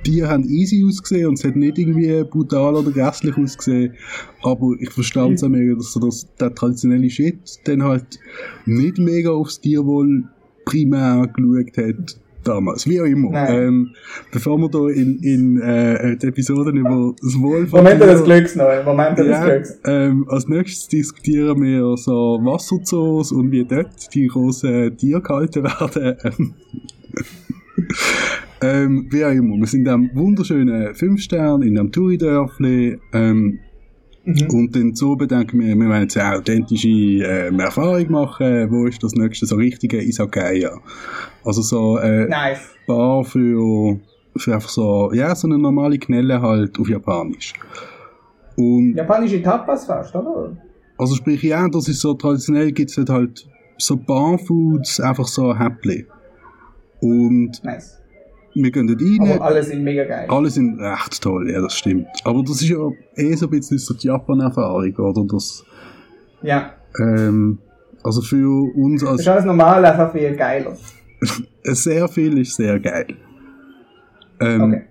Tiere 0.04 0.30
haben 0.30 0.44
easy 0.44 0.84
ausgesehen 0.88 1.28
und 1.28 1.40
es 1.40 1.46
hat 1.46 1.56
nicht 1.56 1.78
irgendwie 1.78 2.24
brutal 2.24 2.76
oder 2.76 2.92
grässlich 2.92 3.38
ausgesehen. 3.38 3.94
Aber 4.42 4.72
ich 4.80 4.92
verstand 4.92 5.36
es 5.36 5.44
auch 5.44 5.50
mega, 5.50 5.76
dass 5.76 5.94
so 5.94 6.00
das, 6.00 6.28
der 6.40 6.54
traditionelle 6.54 7.10
Shit 7.10 7.60
dann 7.66 7.84
halt 7.84 8.20
nicht 8.66 8.98
mega 8.98 9.32
aufs 9.32 9.60
Tierwohl 9.60 10.26
primär 10.66 11.28
geschaut 11.34 11.78
hat 11.78 12.18
damals, 12.44 12.88
wie 12.88 13.00
auch 13.02 13.06
immer. 13.06 13.50
Ähm, 13.50 13.92
bevor 14.32 14.58
wir 14.58 14.70
da 14.70 14.90
in, 14.90 15.20
in 15.20 15.62
äh, 15.62 16.18
die 16.18 16.28
Episoden 16.28 16.78
über 16.78 17.14
das 17.22 17.40
Wohl 17.40 17.68
von 17.68 17.84
Momente 17.84 18.06
des 18.06 18.24
Glücks 18.24 18.56
noch, 18.56 18.68
Momente 18.86 19.26
ja, 19.26 19.46
des 19.46 19.46
Glücks. 19.46 19.80
Ähm, 19.86 20.26
als 20.30 20.48
nächstes 20.48 20.88
diskutieren 20.88 21.62
wir 21.62 21.98
so 21.98 22.40
Wasserzoos 22.44 23.32
und 23.32 23.52
wie 23.52 23.66
dort 23.66 24.14
die 24.14 24.28
großen 24.28 24.98
Tiere 24.98 25.22
gehalten 25.22 25.64
werden. 25.96 26.56
Ähm, 28.64 29.08
wie 29.12 29.26
auch 29.26 29.32
immer, 29.32 29.58
wir 29.58 29.68
sind 29.68 29.82
in 29.82 29.90
einem 29.90 30.10
wunderschönen 30.14 30.96
Fünf-Stern, 30.96 31.62
in 31.62 31.78
einem 31.78 31.92
Touri-Dörfli, 31.92 32.98
ähm, 33.14 33.60
Mhm. 34.26 34.48
Und 34.54 34.76
dann 34.76 34.96
so 34.96 35.16
bedenken 35.16 35.60
wir, 35.60 35.76
wir 35.76 35.90
wollen 35.90 36.04
jetzt 36.04 36.18
eine 36.18 36.38
authentische 36.38 36.88
äh, 36.88 37.54
Erfahrung 37.58 38.10
machen, 38.10 38.72
wo 38.72 38.86
ist 38.86 39.04
das 39.04 39.14
nächste 39.16 39.46
so 39.46 39.56
richtige 39.56 40.02
Isakaya. 40.02 40.80
Also 41.44 41.62
so 41.62 41.98
äh, 41.98 42.28
nice. 42.28 42.70
Bar 42.88 43.26
für, 43.26 44.00
für 44.38 44.54
einfach 44.54 44.70
so, 44.70 45.12
ja, 45.14 45.36
so 45.36 45.48
eine 45.48 45.58
normale 45.58 45.98
Knelle 45.98 46.42
halt 46.42 46.80
auf 46.80 46.88
Japanisch. 46.88 47.54
Und, 48.56 48.96
Japanische 48.96 49.42
Tapas 49.42 49.86
fast, 49.86 50.16
oder? 50.16 50.56
Also 50.98 51.16
sprich, 51.16 51.44
ja, 51.44 51.68
das 51.68 51.90
ist 51.90 52.00
so, 52.00 52.14
traditionell 52.14 52.72
gibt's 52.72 52.96
halt, 52.96 53.10
halt 53.10 53.48
so 53.78 53.98
Barfoods, 53.98 55.02
einfach 55.02 55.28
so 55.28 55.58
Häppli. 55.58 56.06
Und 57.02 57.62
nice. 57.64 58.00
Wir 58.56 58.72
gehen 58.72 58.88
dort 58.88 59.02
rein. 59.02 59.32
Aber 59.32 59.46
alle 59.46 59.64
sind 59.64 59.84
mega 59.84 60.04
geil. 60.04 60.26
Alle 60.30 60.50
sind 60.50 60.80
recht 60.80 61.22
toll, 61.22 61.50
ja, 61.50 61.62
das 61.62 61.78
stimmt. 61.78 62.08
Aber 62.24 62.44
das 62.44 62.62
ist 62.62 62.70
ja 62.70 62.90
eh 63.16 63.34
so 63.36 63.48
ein 63.48 63.52
bisschen 63.52 63.78
so 63.78 63.94
die 63.94 64.08
Japan-Erfahrung, 64.08 64.96
oder? 64.96 65.26
Das, 65.26 65.64
ja. 66.42 66.74
Ähm, 67.00 67.60
also 68.04 68.22
für 68.22 68.76
uns 68.76 69.04
als... 69.04 69.18
Das 69.18 69.22
ist 69.22 69.28
alles 69.28 69.46
normal, 69.46 69.84
einfach 69.86 70.12
viel 70.12 70.36
geiler. 70.36 70.76
sehr 71.64 72.08
viel 72.08 72.38
ist 72.40 72.56
sehr 72.56 72.80
geil. 72.80 73.08
Ähm, 74.40 74.62
okay. 74.62 74.82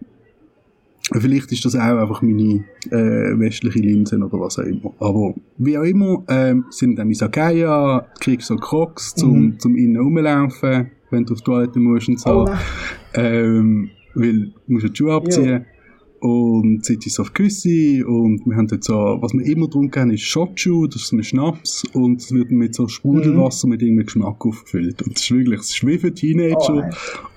Vielleicht 1.20 1.52
ist 1.52 1.64
das 1.64 1.74
auch 1.74 1.80
einfach 1.80 2.22
meine 2.22 2.64
äh, 2.90 3.38
westliche 3.38 3.80
Linsen 3.80 4.22
oder 4.22 4.40
was 4.40 4.58
auch 4.58 4.64
immer. 4.64 4.94
Aber 4.98 5.34
wie 5.58 5.76
auch 5.76 5.82
immer, 5.82 6.24
ähm, 6.28 6.64
sind 6.70 6.96
dann 6.96 7.10
Isakaya, 7.10 8.06
kriegst 8.20 8.48
so 8.48 8.56
Crocs 8.56 9.14
zum, 9.14 9.40
mhm. 9.40 9.58
zum 9.58 9.76
innen 9.76 10.00
rumlaufen, 10.00 10.90
wenn 11.12 11.24
du 11.24 11.34
auf 11.34 11.40
die 11.40 11.44
Toilette 11.44 11.78
musst 11.78 12.08
und 12.08 12.20
so. 12.20 12.46
Oh, 12.46 12.50
ähm, 13.14 13.90
weil 14.14 14.52
du 14.66 14.72
musst 14.72 14.88
die 14.88 14.96
Schuhe 14.96 15.14
abziehen. 15.14 15.48
Ja. 15.48 15.64
Und 16.20 16.84
sitzt 16.84 17.08
ist 17.08 17.18
auf 17.18 17.32
Küsse 17.34 18.06
und 18.06 18.46
wir 18.46 18.54
haben 18.54 18.68
dort 18.68 18.84
so, 18.84 18.94
was 19.20 19.32
wir 19.32 19.44
immer 19.44 19.66
getrunken 19.66 20.00
haben, 20.00 20.10
ist 20.12 20.22
Shochu, 20.22 20.86
das 20.86 21.02
ist 21.02 21.08
so 21.08 21.16
ein 21.16 21.24
Schnaps 21.24 21.82
und 21.94 22.20
es 22.20 22.30
wird 22.30 22.52
mit 22.52 22.76
so 22.76 22.86
Sprudelwasser 22.86 23.66
mhm. 23.66 23.72
mit 23.72 23.82
irgendeinem 23.82 24.06
Geschmack 24.06 24.46
aufgefüllt. 24.46 25.02
Und 25.02 25.16
das 25.16 25.22
ist 25.22 25.32
wirklich, 25.32 25.60
es 25.60 25.70
ist 25.70 25.84
wie 25.84 25.98
für 25.98 26.14
Teenager. 26.14 26.90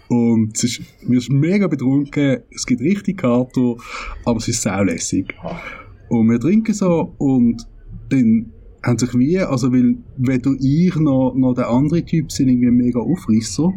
Oh, 0.07 0.15
und 0.15 0.55
es 0.55 0.65
ist, 0.65 0.81
wir 1.01 1.19
sind 1.19 1.39
mega 1.39 1.65
betrunken, 1.67 2.41
es 2.51 2.63
gibt 2.67 2.81
richtig 2.81 3.17
Kater, 3.17 3.75
aber 4.23 4.37
es 4.37 4.47
ist 4.49 4.61
saulässig. 4.61 5.33
Oh. 5.43 6.19
Und 6.19 6.29
wir 6.29 6.39
trinken 6.39 6.75
so 6.75 7.15
und 7.17 7.65
dann 8.09 8.51
haben 8.85 8.97
sich 8.99 9.13
wie, 9.17 9.39
also 9.39 9.73
weil 9.73 9.97
weder 10.17 10.51
ich 10.59 10.95
noch, 10.95 11.33
noch 11.35 11.53
der 11.53 11.69
andere 11.69 12.03
Typ 12.03 12.31
sind 12.31 12.49
irgendwie 12.49 12.71
mega 12.71 12.99
Aufrisser. 12.99 13.73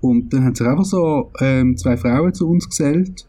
Und 0.00 0.32
dann 0.32 0.44
haben 0.44 0.54
sich 0.54 0.66
einfach 0.66 0.84
so 0.84 1.30
ähm, 1.40 1.76
zwei 1.76 1.96
Frauen 1.96 2.34
zu 2.34 2.48
uns 2.48 2.68
gesellt 2.68 3.26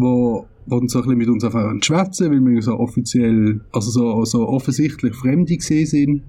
wo, 0.00 0.46
wo 0.66 0.78
dann 0.78 0.88
so 0.88 0.98
ein 0.98 1.02
bisschen 1.04 1.18
mit 1.18 1.28
uns 1.28 1.44
einfach 1.44 1.72
schwätzen, 1.82 2.30
weil 2.30 2.44
wir 2.44 2.62
so 2.62 2.78
offiziell, 2.78 3.60
also 3.72 3.90
so, 3.90 4.24
so 4.24 4.48
offensichtlich 4.48 5.14
Fremde 5.14 5.56
gesehen 5.56 5.86
sind. 5.86 6.22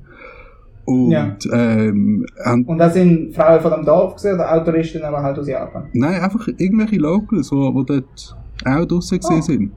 Und, 0.84 1.12
ja. 1.12 1.38
ähm, 1.54 2.26
und 2.66 2.78
das 2.78 2.94
sind 2.96 3.36
Frauen 3.36 3.62
von 3.62 3.72
dem 3.72 3.86
Dorf 3.86 4.16
gesehen 4.16 4.36
oder 4.36 4.52
Autoristinnen, 4.52 5.06
aber 5.06 5.22
halt 5.22 5.38
aus 5.38 5.48
Japan? 5.48 5.88
Nein, 5.94 6.22
einfach 6.22 6.48
irgendwelche 6.48 6.98
Locals, 6.98 7.50
die 7.50 7.84
dort 7.86 8.36
auch 8.66 8.86
draussen 8.86 9.20
gesehen 9.20 9.40
oh. 9.40 9.42
sind. 9.42 9.72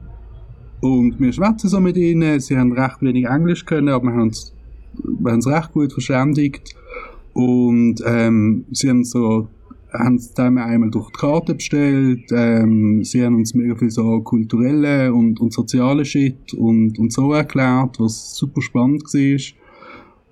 Und 0.85 1.19
wir 1.19 1.33
schwätzen 1.33 1.67
so 1.67 1.79
mit 1.79 1.97
ihnen, 1.97 2.39
sie 2.39 2.55
haben 2.55 2.71
recht 2.71 3.01
wenig 3.01 3.25
Englisch 3.25 3.65
können, 3.65 3.89
aber 3.89 4.05
wir 4.05 4.13
haben 4.13 4.21
uns, 4.21 4.53
wir 4.93 5.31
haben 5.31 5.37
uns 5.37 5.47
recht 5.47 5.71
gut 5.71 5.91
verständigt. 5.91 6.75
Und 7.33 8.03
ähm, 8.05 8.65
sie 8.71 8.89
haben 8.89 9.03
so 9.03 9.47
haben 9.91 10.15
es 10.15 10.31
dann 10.33 10.59
einmal 10.59 10.91
durch 10.91 11.09
die 11.09 11.17
Karte 11.17 11.55
bestellt. 11.55 12.29
Ähm, 12.31 13.03
sie 13.03 13.23
haben 13.23 13.35
uns 13.35 13.55
mega 13.55 13.75
viel 13.75 13.89
so 13.89 14.21
kulturelle 14.21 15.11
und, 15.11 15.39
und 15.39 15.53
soziale 15.53 16.05
Shit 16.05 16.53
und, 16.53 16.99
und 16.99 17.11
so 17.11 17.33
erklärt, 17.33 17.99
was 17.99 18.35
super 18.35 18.61
spannend 18.61 19.05
war. 19.05 19.39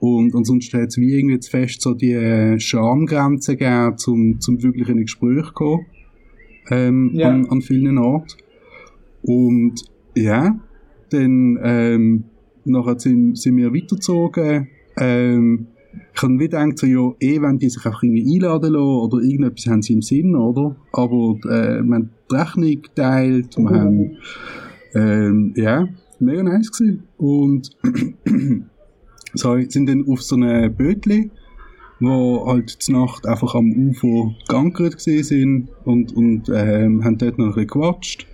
Und 0.02 0.36
ansonsten 0.36 0.82
hat 0.82 0.90
es 0.90 0.98
wie 0.98 1.18
irgendwie 1.18 1.36
jetzt 1.36 1.50
fest 1.50 1.82
so 1.82 1.96
die 1.96 2.60
Schamgrenze 2.60 3.56
gegeben, 3.56 3.98
zum, 3.98 4.40
zum 4.40 4.62
wirklich 4.62 4.90
in 4.90 4.98
ein 4.98 5.06
Gespräch 5.06 5.48
zu 5.48 5.54
kommen. 5.54 5.86
Ähm, 6.70 7.12
ja. 7.14 7.30
an, 7.30 7.48
an 7.48 7.62
vielen 7.62 7.98
Orten. 7.98 8.38
Und 9.24 9.93
ja, 10.16 10.60
dann 11.10 11.60
ähm, 11.62 12.24
nachher 12.66 13.00
sind, 13.00 13.38
sind 13.38 13.58
wir 13.58 13.74
weitergezogen. 13.74 14.68
Ähm, 14.98 15.68
ich 16.16 16.22
habe 16.22 16.40
wieder 16.40 16.60
gedacht, 16.64 16.80
so, 16.80 16.88
ja, 16.88 17.14
eh, 17.20 17.42
wenn 17.42 17.60
die 17.60 17.70
sich 17.70 17.86
einfach 17.86 18.04
irgendwie 18.04 18.36
einladen 18.36 18.74
lassen 18.74 18.84
oder 18.84 19.18
irgendetwas 19.20 19.68
haben 19.68 19.82
sie 19.82 19.94
im 19.94 20.02
Sinn, 20.02 20.36
oder? 20.36 20.76
Aber, 20.92 21.38
äh, 21.46 21.82
wir 21.84 21.96
haben 21.96 22.10
die 22.32 22.36
Rechnung 22.36 22.82
geteilt, 22.82 23.58
wir 23.58 23.70
haben, 23.70 24.18
ähm, 24.96 25.54
ja, 25.56 25.88
mega 26.20 26.44
nice 26.44 26.72
gewesen. 26.72 27.04
Und, 27.18 27.72
so, 29.34 29.60
sind 29.68 29.88
dann 29.88 30.08
auf 30.08 30.22
so 30.22 30.36
einem 30.36 30.74
Bötli, 30.74 31.30
wo 32.00 32.46
halt 32.48 32.70
zur 32.70 33.00
Nacht 33.00 33.28
einfach 33.28 33.56
am 33.56 33.72
Ufer 33.72 34.36
geankert 34.48 34.96
gesehen 34.96 35.24
sind 35.24 35.70
und, 35.86 36.16
und, 36.16 36.50
ähm, 36.54 37.04
haben 37.04 37.18
dort 37.18 37.38
noch 37.38 37.46
ein 37.46 37.54
bisschen 37.54 37.68
gequatscht. 37.68 38.28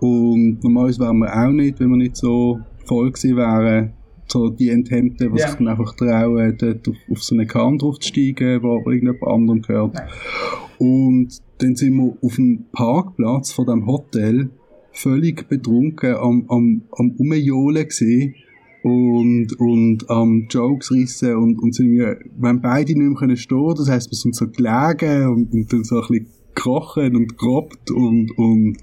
Und 0.00 0.62
normalerweise 0.62 1.00
wären 1.00 1.18
wir 1.18 1.34
auch 1.34 1.52
nicht, 1.52 1.78
wenn 1.80 1.90
wir 1.90 1.96
nicht 1.96 2.16
so 2.16 2.60
voll 2.84 3.12
gewesen 3.12 3.36
wären, 3.36 3.92
so 4.26 4.48
die 4.48 4.70
Enthemmten, 4.70 5.32
die 5.32 5.38
ja. 5.38 5.48
sich 5.48 5.56
dann 5.56 5.68
einfach 5.68 5.94
trauen, 5.94 6.56
dort 6.58 6.88
auf, 6.88 6.96
auf 7.10 7.22
so 7.22 7.34
einen 7.34 7.46
Kahn 7.46 7.78
drauf 7.78 7.98
zu 7.98 8.08
steigen, 8.08 8.62
wo 8.62 8.78
irgendjemand 8.90 9.22
anderem 9.24 9.62
gehört. 9.62 9.94
Nein. 9.94 10.08
Und 10.78 11.38
dann 11.58 11.76
sind 11.76 11.94
wir 11.96 12.16
auf 12.22 12.36
dem 12.36 12.64
Parkplatz 12.72 13.52
von 13.52 13.66
dem 13.66 13.86
Hotel 13.86 14.50
völlig 14.92 15.48
betrunken 15.48 16.14
am, 16.14 16.44
am, 16.48 16.82
am 16.92 17.10
Umjohlen 17.18 17.86
gesehen 17.86 18.34
und, 18.82 19.48
und 19.58 20.08
am 20.08 20.46
Jokes 20.48 20.90
rissen 20.90 21.36
und, 21.36 21.58
und 21.58 21.74
sind 21.74 21.92
wir, 21.92 22.18
wenn 22.38 22.60
beide 22.60 22.98
nicht 22.98 23.20
mehr 23.20 23.36
stehen 23.36 23.58
können, 23.58 23.74
das 23.76 23.90
heisst, 23.90 24.10
wir 24.10 24.16
sind 24.16 24.34
so 24.34 24.48
gelegen 24.48 25.28
und, 25.28 25.52
und 25.52 25.72
dann 25.72 25.84
so 25.84 26.00
ein 26.00 26.08
bisschen 26.08 26.26
gekrochen 26.54 27.16
und 27.16 27.38
gerobt 27.38 27.90
und, 27.90 28.36
und 28.36 28.76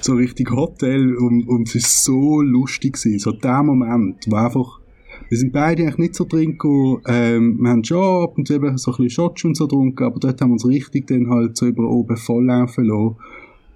so 0.00 0.14
richtig 0.14 0.50
Hotel 0.50 1.16
und, 1.16 1.48
und 1.48 1.68
es 1.68 1.74
ist 1.74 2.04
so 2.04 2.40
lustig 2.40 2.94
gewesen, 2.94 3.18
so 3.18 3.32
der 3.32 3.62
Moment, 3.62 4.24
wo 4.28 4.36
einfach 4.36 4.80
wir 5.28 5.36
sind 5.36 5.52
beide 5.52 5.82
eigentlich 5.82 5.98
nicht 5.98 6.14
so 6.14 6.24
trinken, 6.24 6.98
ähm, 7.06 7.58
wir 7.60 7.70
haben 7.70 7.84
schon 7.84 8.24
ab 8.24 8.38
und 8.38 8.48
zu 8.48 8.54
eben 8.54 8.78
so 8.78 8.92
ein 8.92 8.96
bisschen 8.96 9.10
Shots 9.10 9.44
und 9.44 9.56
so 9.56 9.66
getrunken, 9.66 10.04
aber 10.04 10.18
dort 10.20 10.40
haben 10.40 10.50
wir 10.50 10.52
uns 10.54 10.66
richtig 10.66 11.06
dann 11.06 11.28
halt 11.28 11.56
so 11.56 11.66
über 11.66 11.88
oben 11.88 12.16
volllaufen 12.16 12.84
lassen. 12.84 13.16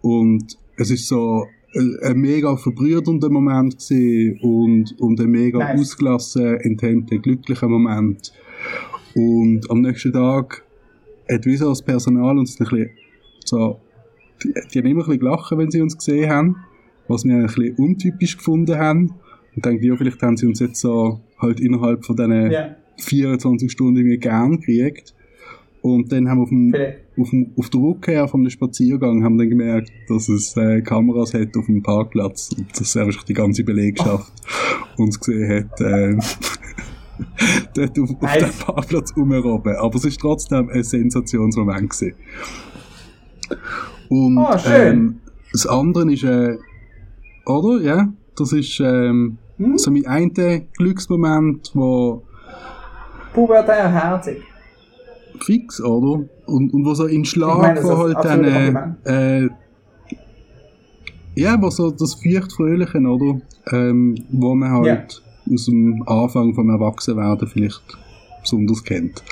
Und 0.01 0.57
es 0.77 0.91
ist 0.91 1.09
so 1.09 1.47
ein, 1.75 1.97
ein 2.03 2.19
mega 2.19 2.57
verbrüdernder 2.57 3.29
Moment 3.29 3.79
gewesen 3.79 4.39
und, 4.41 4.99
und 4.99 5.21
ein 5.21 5.31
mega 5.31 5.59
nice. 5.59 5.81
ausgelassen, 5.81 6.57
intenter, 6.61 7.19
glücklicher 7.19 7.69
Moment. 7.69 8.33
Und 9.15 9.71
am 9.71 9.83
nächsten 9.83 10.13
Tag 10.13 10.65
hat 11.31 11.45
wie 11.45 11.57
so 11.57 11.69
das 11.69 11.83
Personal 11.83 12.39
uns 12.39 12.59
ein 12.59 12.65
bisschen 12.65 12.91
so, 13.53 13.81
die, 14.43 14.53
die 14.73 14.79
haben 14.79 14.87
immer 14.87 15.03
ein 15.03 15.07
bisschen 15.07 15.21
gelacht, 15.21 15.57
wenn 15.57 15.71
sie 15.71 15.81
uns 15.81 15.97
gesehen 15.97 16.31
haben, 16.31 16.57
was 17.09 17.25
wir 17.25 17.35
ein 17.35 17.47
bisschen 17.47 17.77
untypisch 17.77 18.37
gefunden 18.37 18.77
haben. 18.79 19.15
Und 19.55 19.65
denke, 19.65 19.87
ja, 19.87 19.97
vielleicht 19.97 20.23
haben 20.23 20.37
sie 20.37 20.47
uns 20.47 20.61
jetzt 20.61 20.81
so 20.81 21.21
halt 21.39 21.61
innerhalb 21.61 22.05
von 22.05 22.17
diesen 22.17 22.51
yeah. 22.51 22.77
24 22.97 23.71
Stunden 23.71 23.99
irgendwie 23.99 24.19
gern 24.19 24.61
gekriegt. 24.61 25.15
Und 25.83 26.13
dann 26.13 26.29
haben 26.29 26.39
wir 26.39 26.43
auf, 26.45 26.49
dem, 26.49 26.75
auf, 27.19 27.31
dem, 27.31 27.53
auf 27.57 27.69
der 27.69 27.81
Rückkehr 27.81 28.29
von 28.29 28.45
dem 28.45 28.51
Spaziergang 28.51 29.25
haben 29.25 29.37
dann 29.37 29.51
gemerkt, 29.51 29.93
dass 30.09 30.29
es 30.29 30.57
äh, 30.57 30.81
Kameras 30.81 31.35
hat 31.35 31.57
auf 31.57 31.67
dem 31.67 31.83
Parkplatz 31.83 32.51
und 32.57 32.69
dass 32.79 32.97
einfach 32.97 33.25
die 33.25 33.35
ganze 33.35 33.65
Belegschaft 33.65 34.33
oh. 34.97 35.03
uns 35.03 35.19
gesehen 35.19 35.69
hat. 35.71 35.81
Äh, 35.81 36.17
dort 37.75 37.99
auf, 37.99 38.11
auf 38.11 38.37
dem 38.37 38.51
Parkplatz 38.65 39.17
rumrobben. 39.17 39.75
Aber 39.77 39.97
es 39.97 40.05
ist 40.05 40.21
trotzdem 40.21 40.69
ein 40.71 40.85
Sensationsmoment 40.85 41.91
gewesen. 41.91 42.15
Und 44.09 44.39
oh, 44.39 44.57
ähm, 44.67 45.21
das 45.53 45.67
andere 45.67 46.13
ist, 46.13 46.25
äh, 46.25 46.57
oder? 47.47 47.81
Ja, 47.81 48.09
das 48.37 48.53
ist 48.53 48.81
ähm, 48.81 49.39
hm? 49.59 49.79
so 49.79 49.91
mein 49.91 50.07
einer 50.07 50.61
Glücksmoment, 50.77 51.71
wo... 51.75 52.23
Pubertär 53.33 53.91
herzig. 53.91 54.43
Fix, 55.41 55.81
oder? 55.81 56.25
Und, 56.47 56.73
und 56.75 56.85
wo 56.85 56.95
so 56.95 57.07
in 57.07 57.25
Schlag, 57.25 57.57
ich 57.57 57.83
meine, 57.83 57.83
wo 57.85 57.99
halt 57.99 58.17
dann... 58.23 58.45
Äh, 59.05 59.45
äh, 59.45 59.49
ja, 61.35 61.55
aber 61.55 61.71
so 61.71 61.91
das 61.91 62.15
feucht-fröhliche, 62.15 62.99
oder? 62.99 63.41
Ähm, 63.71 64.17
wo 64.31 64.55
man 64.55 64.71
halt 64.71 65.23
aus 65.51 65.65
dem 65.65 66.03
Anfang 66.07 66.55
vom 66.55 66.69
Erwachsenwerden 66.69 67.49
vielleicht 67.49 67.83
besonders 68.43 68.85
kennt. 68.85 69.23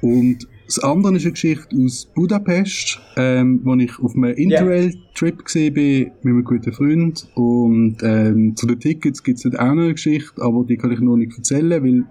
Und 0.00 0.48
das 0.70 0.84
andere 0.84 1.16
ist 1.16 1.24
eine 1.24 1.32
Geschichte 1.32 1.76
aus 1.84 2.08
Budapest, 2.14 3.00
ähm, 3.16 3.60
wo 3.64 3.74
ich 3.74 3.98
auf 3.98 4.14
einem 4.14 4.34
Interrail-Trip 4.34 5.44
gesehen 5.44 5.74
bin 5.74 6.12
mit 6.22 6.32
einem 6.32 6.44
guten 6.44 6.72
Freund. 6.72 7.28
Und 7.34 7.96
ähm, 8.02 8.54
zu 8.54 8.68
den 8.68 8.78
Tickets 8.78 9.24
gibt 9.24 9.44
es 9.44 9.46
auch 9.46 9.74
noch 9.74 9.82
eine 9.82 9.94
Geschichte, 9.94 10.40
aber 10.40 10.64
die 10.64 10.76
kann 10.76 10.92
ich 10.92 11.00
noch 11.00 11.16
nicht 11.16 11.36
erzählen, 11.36 11.82
weil 11.82 12.04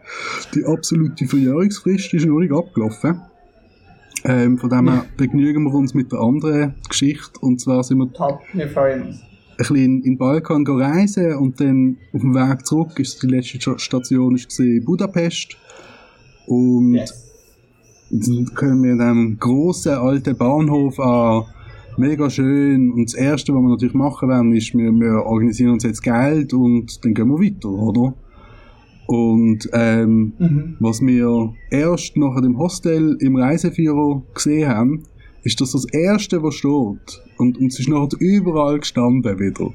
die 0.53 0.65
absolute 0.65 1.25
Verjährungsfrist 1.25 2.13
ist 2.13 2.25
noch 2.25 2.39
nicht 2.39 2.51
abgelaufen. 2.51 3.21
Ähm, 4.25 4.57
von 4.57 4.69
dem 4.69 4.89
her 4.89 5.05
begnügen 5.15 5.63
wir 5.63 5.73
uns 5.73 5.93
mit 5.93 6.11
der 6.11 6.19
anderen 6.19 6.75
Geschichte. 6.89 7.39
Und 7.39 7.61
zwar 7.61 7.81
sind 7.85 7.99
wir 7.99 8.11
Top, 8.11 8.41
wir 8.51 8.67
freuen 8.67 9.03
uns. 9.03 9.21
ein 9.21 9.57
bisschen 9.57 9.75
in, 9.77 10.01
den 10.01 10.17
Balkan 10.17 10.67
reisen 10.67 11.35
und 11.35 11.61
dann 11.61 11.95
auf 12.11 12.19
dem 12.19 12.35
Weg 12.35 12.65
zurück 12.65 12.99
ist 12.99 13.23
die 13.23 13.27
letzte 13.27 13.79
Station 13.79 14.35
ist 14.35 14.61
Budapest. 14.83 15.55
Und 16.45 16.95
Yes. 16.95 17.28
Dann 18.11 18.45
kommen 18.55 18.83
wir 18.83 18.99
einem 19.05 19.37
grossen 19.39 19.93
alten 19.93 20.35
Bahnhof 20.37 20.99
an. 20.99 21.43
Mega 21.97 22.29
schön. 22.29 22.91
Und 22.91 23.05
das 23.05 23.13
Erste, 23.13 23.53
was 23.53 23.61
wir 23.61 23.69
natürlich 23.69 23.93
machen 23.93 24.29
werden, 24.29 24.53
ist, 24.53 24.73
wir, 24.73 24.91
wir 24.91 25.25
organisieren 25.25 25.73
uns 25.73 25.83
jetzt 25.83 26.01
Geld 26.01 26.53
und 26.53 27.03
dann 27.03 27.13
gehen 27.13 27.27
wir 27.27 27.39
weiter, 27.39 27.69
oder? 27.69 28.13
Und 29.07 29.67
ähm, 29.73 30.33
Mhm. 30.37 30.75
was 30.79 31.01
wir 31.01 31.53
erst 31.71 32.15
nach 32.15 32.39
dem 32.41 32.57
Hostel 32.57 33.17
im 33.19 33.35
Reiseführer 33.35 34.21
gesehen 34.33 34.69
haben, 34.69 35.03
ist, 35.43 35.59
dass 35.61 35.71
das 35.71 35.85
Erste, 35.85 36.43
was 36.43 36.55
steht, 36.55 37.21
und, 37.37 37.57
und 37.57 37.67
es 37.67 37.79
ist 37.79 37.89
nachher 37.89 38.09
überall 38.19 38.79
gestanden 38.79 39.39
wieder, 39.39 39.71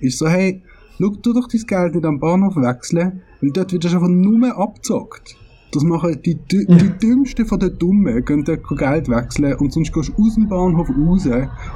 ist 0.00 0.18
so, 0.18 0.26
hey, 0.26 0.62
schau 0.98 1.10
du 1.10 1.32
doch 1.32 1.48
dein 1.48 1.60
Geld 1.66 1.94
nicht 1.96 2.06
am 2.06 2.18
Bahnhof 2.18 2.56
wechseln, 2.56 3.20
weil 3.40 3.50
dort 3.50 3.72
wird 3.72 3.84
es 3.84 3.94
einfach 3.94 4.08
nur 4.08 4.56
abgezockt. 4.56 5.36
Das 5.72 5.82
machen 5.82 6.18
die, 6.24 6.34
dü- 6.36 6.66
die 6.66 6.98
Dümmsten 7.06 7.44
von 7.46 7.60
den 7.60 7.78
Dummen, 7.78 8.24
gehen 8.24 8.42
dort 8.44 8.62
Geld 8.78 9.08
wechseln 9.08 9.52
und 9.54 9.72
sonst 9.72 9.92
gehst 9.92 10.12
du 10.16 10.22
aus 10.22 10.34
dem 10.34 10.48
Bahnhof 10.48 10.88
raus 10.88 11.28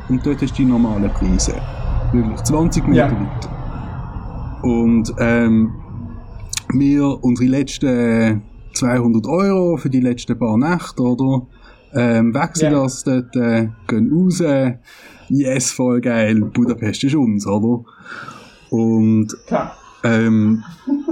und 0.08 0.24
dort 0.24 0.40
hast 0.40 0.52
du 0.52 0.62
die 0.62 0.64
normalen 0.64 1.10
Preise. 1.10 1.54
Wirklich, 2.12 2.42
20 2.42 2.88
Meter 2.88 3.08
Ja. 3.08 3.10
weiter. 3.12 4.62
Und 4.62 5.12
ähm, 5.18 5.72
wir 6.72 7.22
unsere 7.22 7.48
letzten 7.50 8.42
200 8.74 9.26
Euro 9.26 9.76
für 9.76 9.90
die 9.90 10.00
letzten 10.00 10.38
paar 10.38 10.56
Nächte, 10.56 11.02
oder? 11.02 11.46
Ähm, 11.94 12.32
wechseln 12.34 12.72
Ja. 12.72 12.82
das 12.82 13.04
dort, 13.04 13.36
äh, 13.36 13.68
gehen 13.88 14.10
raus. 14.10 14.42
Yes, 15.28 15.70
voll 15.70 16.00
geil. 16.00 16.40
Budapest 16.40 17.04
ist 17.04 17.14
uns, 17.14 17.46
oder? 17.46 17.84
Und 18.70 19.28
ähm, 20.04 20.62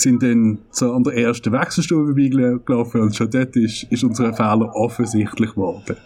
sind 0.00 0.22
dann 0.22 0.58
so 0.70 0.92
an 0.92 1.04
der 1.04 1.14
ersten 1.14 1.52
Wechselstube 1.52 2.06
vorbeigelaufen 2.06 3.00
und 3.00 3.16
schon 3.16 3.30
dort 3.30 3.56
ist, 3.56 3.84
ist 3.84 4.04
unser 4.04 4.32
Fehler 4.32 4.74
offensichtlich 4.74 5.50
geworden. 5.50 5.96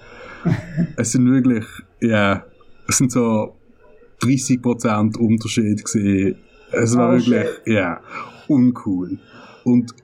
es 0.97 1.13
sind 1.13 1.31
wirklich, 1.31 1.65
ja, 2.01 2.45
es 2.89 2.99
sind 2.99 3.13
so 3.13 3.55
30% 4.23 5.19
Unterschied 5.19 5.85
gesehen. 5.85 6.37
Es 6.73 6.97
war 6.97 7.11
Oh, 7.11 7.13
wirklich, 7.13 7.49
ja, 7.67 8.01
uncool. 8.49 9.19
Und 9.65 9.95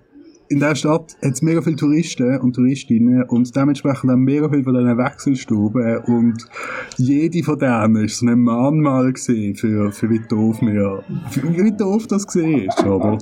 in 0.49 0.61
der 0.61 0.75
Stadt 0.75 1.17
hat 1.23 1.33
es 1.33 1.43
mega 1.43 1.61
viele 1.61 1.77
Touristen 1.77 2.39
und 2.39 2.55
Touristinnen 2.55 3.25
und 3.25 3.55
dementsprechend 3.57 4.11
auch 4.11 4.17
mega 4.17 4.49
viele 4.49 4.63
von 4.63 4.75
diesen 4.75 4.99
Wechselstuben 4.99 5.99
und 6.07 6.47
jede 6.97 7.43
von 7.43 7.59
denen 7.59 8.05
ist 8.05 8.19
so 8.19 8.27
ein 8.27 8.41
Mahnmal 8.41 9.13
für, 9.17 9.91
für 9.93 10.11
wie 10.11 10.21
doof 10.29 10.61
wir, 10.61 11.03
für 11.31 11.65
wie 11.65 11.77
doof 11.77 12.07
das 12.07 12.27
gesehen 12.27 12.69
ist, 12.69 12.85
oder? 12.85 13.19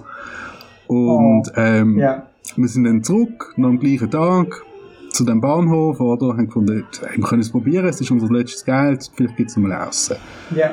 Und, 0.87 1.51
ähm, 1.57 1.99
Ja. 1.99 2.27
wir 2.57 2.69
sind 2.69 2.85
dann 2.85 3.03
zurück, 3.03 3.55
noch 3.57 3.69
am 3.69 3.79
gleichen 3.79 4.11
Tag, 4.11 4.63
zu 5.11 5.25
dem 5.25 5.41
Bahnhof, 5.41 6.01
oder? 6.01 6.29
Haben 6.37 6.47
gefunden, 6.47 6.85
wir 7.15 7.25
können 7.25 7.41
es 7.43 7.51
probieren, 7.51 7.87
es 7.87 8.01
ist 8.01 8.11
unser 8.11 8.33
letztes 8.33 8.65
Geld, 8.65 9.11
vielleicht 9.15 9.37
gibt 9.37 9.51
es 9.51 9.57
noch 9.57 9.69
mal 9.69 9.89
Essen. 9.89 10.17
Ja. 10.55 10.73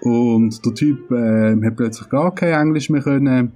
Und 0.00 0.64
der 0.64 0.74
Typ 0.74 1.10
äh, 1.10 1.56
hat 1.64 1.76
plötzlich 1.76 2.08
gar 2.08 2.34
kein 2.34 2.54
Englisch 2.54 2.90
mehr 2.90 3.02
können. 3.02 3.52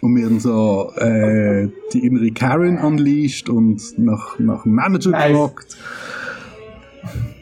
Und 0.00 0.16
wir 0.16 0.24
haben 0.26 0.40
so 0.40 0.90
äh, 0.96 1.68
die 1.92 2.04
innere 2.06 2.30
Karen 2.32 2.78
unleashed 2.78 3.48
und 3.48 3.80
nach, 3.98 4.38
nach 4.38 4.62
dem 4.64 4.72
Manager 4.72 5.10
Nice. 5.10 5.28
gefragt. 5.32 5.76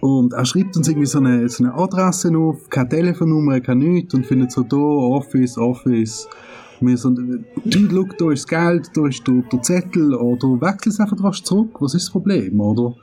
Und 0.01 0.33
er 0.33 0.45
schreibt 0.47 0.77
uns 0.77 0.89
irgendwie 0.89 1.07
so 1.07 1.19
eine, 1.19 1.49
so 1.49 1.63
eine 1.65 1.75
Adresse 1.75 2.35
auf, 2.37 2.69
keine 2.71 2.89
Telefonnummer, 2.89 3.61
kein 3.61 3.79
nichts 3.79 4.15
und 4.15 4.27
findet 4.27 4.51
so 4.53 4.63
da, 4.63 4.77
Office, 4.77 5.59
Office. 5.59 6.29
Wir 6.81 6.97
so, 6.97 7.11
Dude, 7.11 7.95
look, 7.95 8.17
da 8.19 8.31
ist 8.33 8.51
das 8.51 8.67
Geld, 8.67 8.91
da 8.95 9.07
ist 9.07 9.27
der, 9.27 9.43
der 9.53 9.63
Zettel, 9.63 10.15
oder 10.15 10.61
wechsel 10.61 10.91
es 10.91 11.01
einfach 11.01 11.23
rasch 11.23 11.43
zurück, 11.43 11.81
was 11.81 11.95
ist 11.95 12.05
das 12.07 12.11
Problem, 12.13 12.61
oder? 12.61 12.95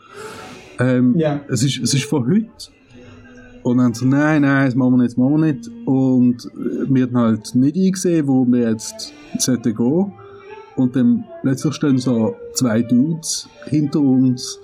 Ähm, 0.80 1.16
Ja. 1.18 1.42
es 1.48 1.64
ist, 1.64 1.80
es 1.80 1.94
ist 1.94 2.06
von 2.06 2.26
heute. 2.28 2.50
Und 3.64 3.80
dann 3.80 3.94
so, 3.94 4.06
nein, 4.06 4.44
nein, 4.44 4.66
das 4.66 4.76
machen 4.76 4.94
wir 4.94 4.98
nicht, 5.04 5.12
das 5.12 5.18
machen 5.18 5.42
wir 5.42 5.54
nicht. 5.54 5.70
Und 5.86 6.46
äh, 6.46 6.86
wir 6.90 7.04
haben 7.04 7.18
halt 7.18 7.56
nicht 7.56 7.76
eingesehen, 7.76 8.28
wo 8.28 8.46
wir 8.46 8.70
jetzt 8.72 9.14
sollten 9.40 9.76
gehen. 9.76 10.12
Und 10.76 10.96
dann 10.96 11.26
plötzlich 11.42 11.74
stehen 11.74 11.98
so 11.98 12.36
zwei 12.54 12.82
Dudes 12.82 13.50
hinter 13.66 14.00
uns, 14.00 14.60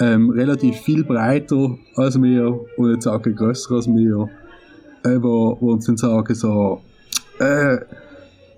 ähm, 0.00 0.30
relativ 0.30 0.76
viel 0.78 1.04
breiter 1.04 1.76
als 1.96 2.20
wir, 2.20 2.58
und 2.76 2.90
jetzt 2.90 3.04
sagen 3.04 3.34
grösser 3.34 3.74
als 3.76 3.86
wir, 3.86 4.28
äh, 5.04 5.22
wo, 5.22 5.56
wo 5.60 5.72
uns 5.72 5.86
dann 5.86 5.96
sagen 5.96 6.34
so, 6.34 6.80
äh, 7.38 7.78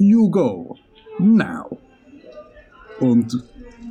you 0.00 0.30
go, 0.30 0.76
now. 1.18 1.78
Und 3.00 3.42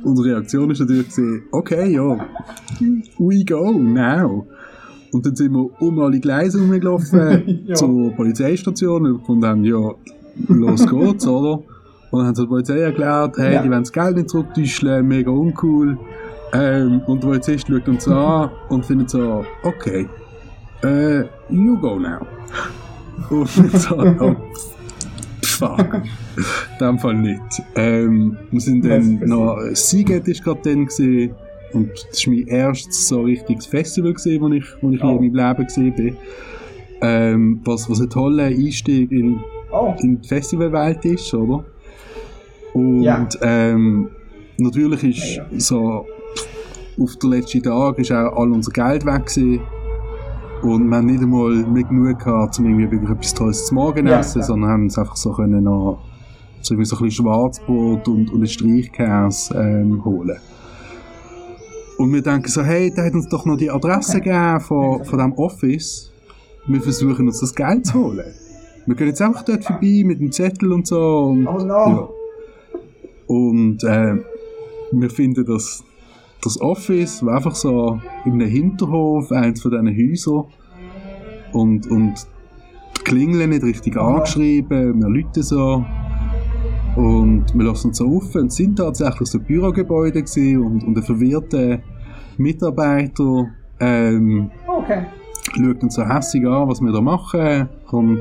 unsere 0.04 0.28
Reaktion 0.34 0.70
ist 0.70 0.80
natürlich 0.80 1.08
gewesen, 1.08 1.42
okay, 1.52 1.92
ja, 1.94 2.26
we 3.18 3.44
go, 3.44 3.72
now. 3.72 4.46
Und 5.12 5.26
dann 5.26 5.34
sind 5.34 5.52
wir 5.52 5.68
um 5.80 5.98
alle 6.00 6.20
Gleise 6.20 6.60
rumgelaufen 6.60 7.64
Ja. 7.66 7.74
zur 7.74 8.12
Polizeistation 8.12 9.06
und 9.06 9.18
gefunden 9.20 9.46
haben, 9.46 9.64
ja, 9.64 9.90
los 10.48 10.86
geht's, 10.86 11.26
oder? 11.26 11.62
Und 12.10 12.18
dann 12.18 12.26
haben 12.26 12.34
sie 12.34 12.42
der 12.42 12.48
Polizei 12.48 12.78
erklärt, 12.80 13.36
hey, 13.38 13.54
Ja. 13.54 13.62
die 13.62 13.70
wollen 13.70 13.82
das 13.82 13.92
Geld 13.92 14.16
nicht 14.16 14.30
zurücktäuschen, 14.30 15.06
mega 15.06 15.30
uncool. 15.30 15.98
Ähm, 16.52 17.00
und 17.06 17.22
der 17.22 17.28
Polizist 17.28 17.68
schaut 17.68 17.86
uns 17.88 18.08
an 18.08 18.50
und 18.68 18.84
findet 18.84 19.10
so, 19.10 19.44
okay, 19.62 20.08
äh, 20.82 21.20
you 21.48 21.78
go 21.78 21.98
now. 21.98 22.26
Und 23.30 23.48
so, 23.48 23.96
oh, 24.20 24.34
fuck. 25.60 25.94
In 26.80 26.86
dem 26.86 26.98
Fall 26.98 27.14
nicht. 27.14 27.40
Ähm, 27.76 28.36
wir 28.50 28.60
sind 28.60 28.84
dann 28.84 29.20
noch, 29.28 29.58
Seagate 29.74 30.30
ist 30.30 30.42
gerade 30.42 30.60
dann 30.64 30.86
gesehen 30.86 31.34
und 31.72 31.90
das 32.10 32.26
war 32.26 32.34
mein 32.34 32.46
erstes 32.48 33.06
so 33.08 33.20
richtiges 33.22 33.66
Festival 33.66 34.12
gesehen, 34.14 34.40
wo 34.42 34.48
ich, 34.48 34.64
wo 34.82 34.90
ich 34.90 35.02
Oh. 35.04 35.10
in 35.18 35.32
meinem 35.32 35.34
Leben 35.34 35.64
gesehen 35.66 35.94
bin. 35.94 36.16
Ähm, 37.02 37.60
was, 37.64 37.88
was 37.88 38.00
ein 38.00 38.10
toller 38.10 38.44
Einstieg 38.44 39.10
in, 39.12 39.38
Oh. 39.72 39.94
in 40.00 40.20
die 40.20 40.26
Festivalwelt 40.28 41.04
ist, 41.04 41.32
oder? 41.32 41.64
Und 42.74 43.02
Ja. 43.04 43.26
ähm, 43.42 44.10
natürlich 44.58 45.04
ist 45.04 45.36
Ja, 45.36 45.46
so 45.58 46.06
auf 47.00 47.16
den 47.16 47.30
letzten 47.30 47.62
Tag 47.62 47.98
ist 47.98 48.10
auch 48.12 48.36
all 48.36 48.50
unser 48.52 48.72
Geld 48.72 49.06
weg 49.06 49.26
gewesen. 49.26 49.60
Und 50.62 50.88
wir 50.88 50.96
haben 50.96 51.06
nicht 51.06 51.22
einmal 51.22 51.50
mehr 51.66 51.84
genug 51.84 52.18
gehabt, 52.18 52.58
um 52.58 52.66
irgendwie 52.66 52.90
wirklich 52.90 53.10
etwas 53.10 53.34
Tolles 53.34 53.66
zu 53.66 53.74
Morgen 53.74 54.06
Ja, 54.06 54.20
essen, 54.20 54.34
klar. 54.40 54.44
sondern 54.46 54.70
haben 54.70 54.82
uns 54.84 54.98
einfach 54.98 55.16
so 55.16 55.32
können 55.32 55.64
noch 55.64 56.00
so, 56.62 56.74
irgendwie 56.74 56.84
so 56.86 56.96
ein 56.96 57.04
bisschen 57.04 57.24
Schwarzbrot 57.24 58.06
und, 58.08 58.30
und 58.32 58.42
ein 58.42 58.46
Streichkäse 58.46 59.54
ähm, 59.54 60.04
holen. 60.04 60.36
Und 61.98 62.12
wir 62.12 62.22
denken 62.22 62.48
so, 62.48 62.62
hey, 62.62 62.90
der 62.90 63.04
hat 63.06 63.14
uns 63.14 63.28
doch 63.28 63.44
noch 63.46 63.56
die 63.56 63.70
Adresse 63.70 64.18
Okay. 64.18 64.30
gegeben 64.30 64.60
von, 64.60 65.04
von 65.04 65.18
diesem 65.18 65.32
Office. 65.34 66.10
Wir 66.66 66.80
versuchen 66.80 67.26
uns 67.26 67.40
das 67.40 67.54
Geld 67.54 67.86
zu 67.86 67.94
holen. 67.94 68.24
Wir 68.86 68.94
gehen 68.94 69.06
jetzt 69.08 69.20
einfach 69.22 69.42
dort 69.44 69.64
vorbei 69.64 70.02
mit 70.04 70.20
dem 70.20 70.32
Zettel 70.32 70.72
und 70.72 70.86
so. 70.86 71.28
Und, 71.30 71.46
Oh 71.46 71.58
no. 71.58 71.64
ja. 71.74 72.08
Und 73.26 73.84
äh, 73.84 74.16
wir 74.92 75.10
finden 75.10 75.44
das, 75.46 75.84
das 76.42 76.60
Office 76.60 77.24
war 77.24 77.36
einfach 77.36 77.54
so 77.54 78.00
in 78.24 78.34
einem 78.34 78.48
Hinterhof, 78.48 79.30
eins 79.32 79.62
von 79.62 79.70
diesen 79.70 79.88
Häusern. 79.88 80.44
Und, 81.52 81.86
und 81.88 82.14
die 82.98 83.04
Klingel 83.04 83.46
nicht 83.48 83.62
richtig 83.62 83.96
angeschrieben, 83.96 85.00
wir 85.00 85.08
Leute 85.08 85.42
so. 85.42 85.84
Und 86.96 87.46
wir 87.54 87.64
lassen 87.64 87.88
uns 87.88 87.98
so 87.98 88.06
auf 88.16 88.34
und 88.34 88.46
es 88.46 88.56
sind 88.56 88.76
tatsächlich 88.76 89.28
so 89.28 89.38
Bürogebäude 89.38 90.22
gewesen 90.22 90.62
und, 90.62 90.84
und 90.84 90.96
ein 90.96 91.02
verwirrter 91.02 91.78
Mitarbeiter 92.36 93.46
ähm, 93.78 94.50
Okay. 94.66 95.06
schaut 95.54 95.82
uns 95.82 95.94
so 95.94 96.06
hässig 96.06 96.44
an, 96.46 96.68
was 96.68 96.80
wir 96.80 96.92
da 96.92 97.00
machen. 97.00 97.68
Und 97.90 98.20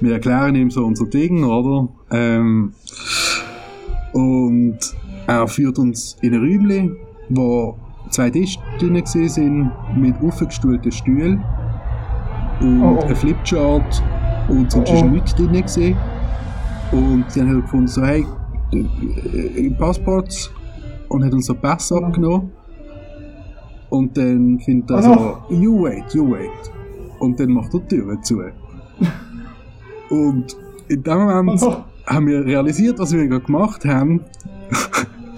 wir 0.00 0.14
erklären 0.14 0.54
ihm 0.54 0.70
so 0.70 0.84
unser 0.84 1.06
Ding, 1.06 1.44
oder? 1.44 1.88
Ähm, 2.10 2.72
und 4.12 4.78
er 5.26 5.46
führt 5.48 5.78
uns 5.78 6.16
in 6.20 6.34
ein 6.34 6.40
Räumchen, 6.40 6.96
wo 7.28 7.76
zwei 8.10 8.30
Tische 8.30 8.58
drin 8.78 9.00
sind, 9.04 9.70
mit 9.96 10.14
aufgestuhlten 10.22 10.92
Stühlen. 10.92 11.42
und 12.60 12.82
Oh, 12.82 12.98
oh. 13.00 13.06
ein 13.06 13.16
Flipchart 13.16 14.02
und 14.48 14.70
sonst 14.70 14.90
Oh, 14.90 14.94
ist 14.94 15.02
oh. 15.02 15.06
nichts 15.08 15.34
drin 15.34 15.52
gewesen. 15.52 15.96
Und 16.92 17.24
die 17.34 17.40
haben 17.40 17.48
halt 17.48 17.62
gefunden, 17.62 17.88
so, 17.88 18.02
hey, 18.04 18.24
äh, 18.72 19.66
äh, 19.66 19.70
Passports 19.70 20.52
und 21.08 21.24
hat 21.24 21.32
uns 21.32 21.46
so 21.46 21.54
Pass 21.54 21.90
Oh. 21.92 21.96
abgenommen. 22.04 22.50
Und 23.88 24.16
dann 24.16 24.58
findet 24.60 24.90
er 24.90 25.10
Oh, 25.10 25.36
so, 25.48 25.54
you 25.54 25.82
wait, 25.82 26.14
you 26.14 26.30
wait. 26.30 26.50
Und 27.18 27.38
dann 27.40 27.50
macht 27.50 27.72
er 27.74 27.80
die 27.80 27.96
Tür 27.96 28.20
zu. 28.22 28.40
und 30.10 30.56
in 30.88 31.02
dem 31.02 31.18
Moment 31.18 31.60
haben 32.06 32.26
wir 32.26 32.44
realisiert, 32.44 32.98
was 32.98 33.12
wir 33.12 33.26
gerade 33.26 33.44
gemacht 33.44 33.84
haben. 33.84 34.20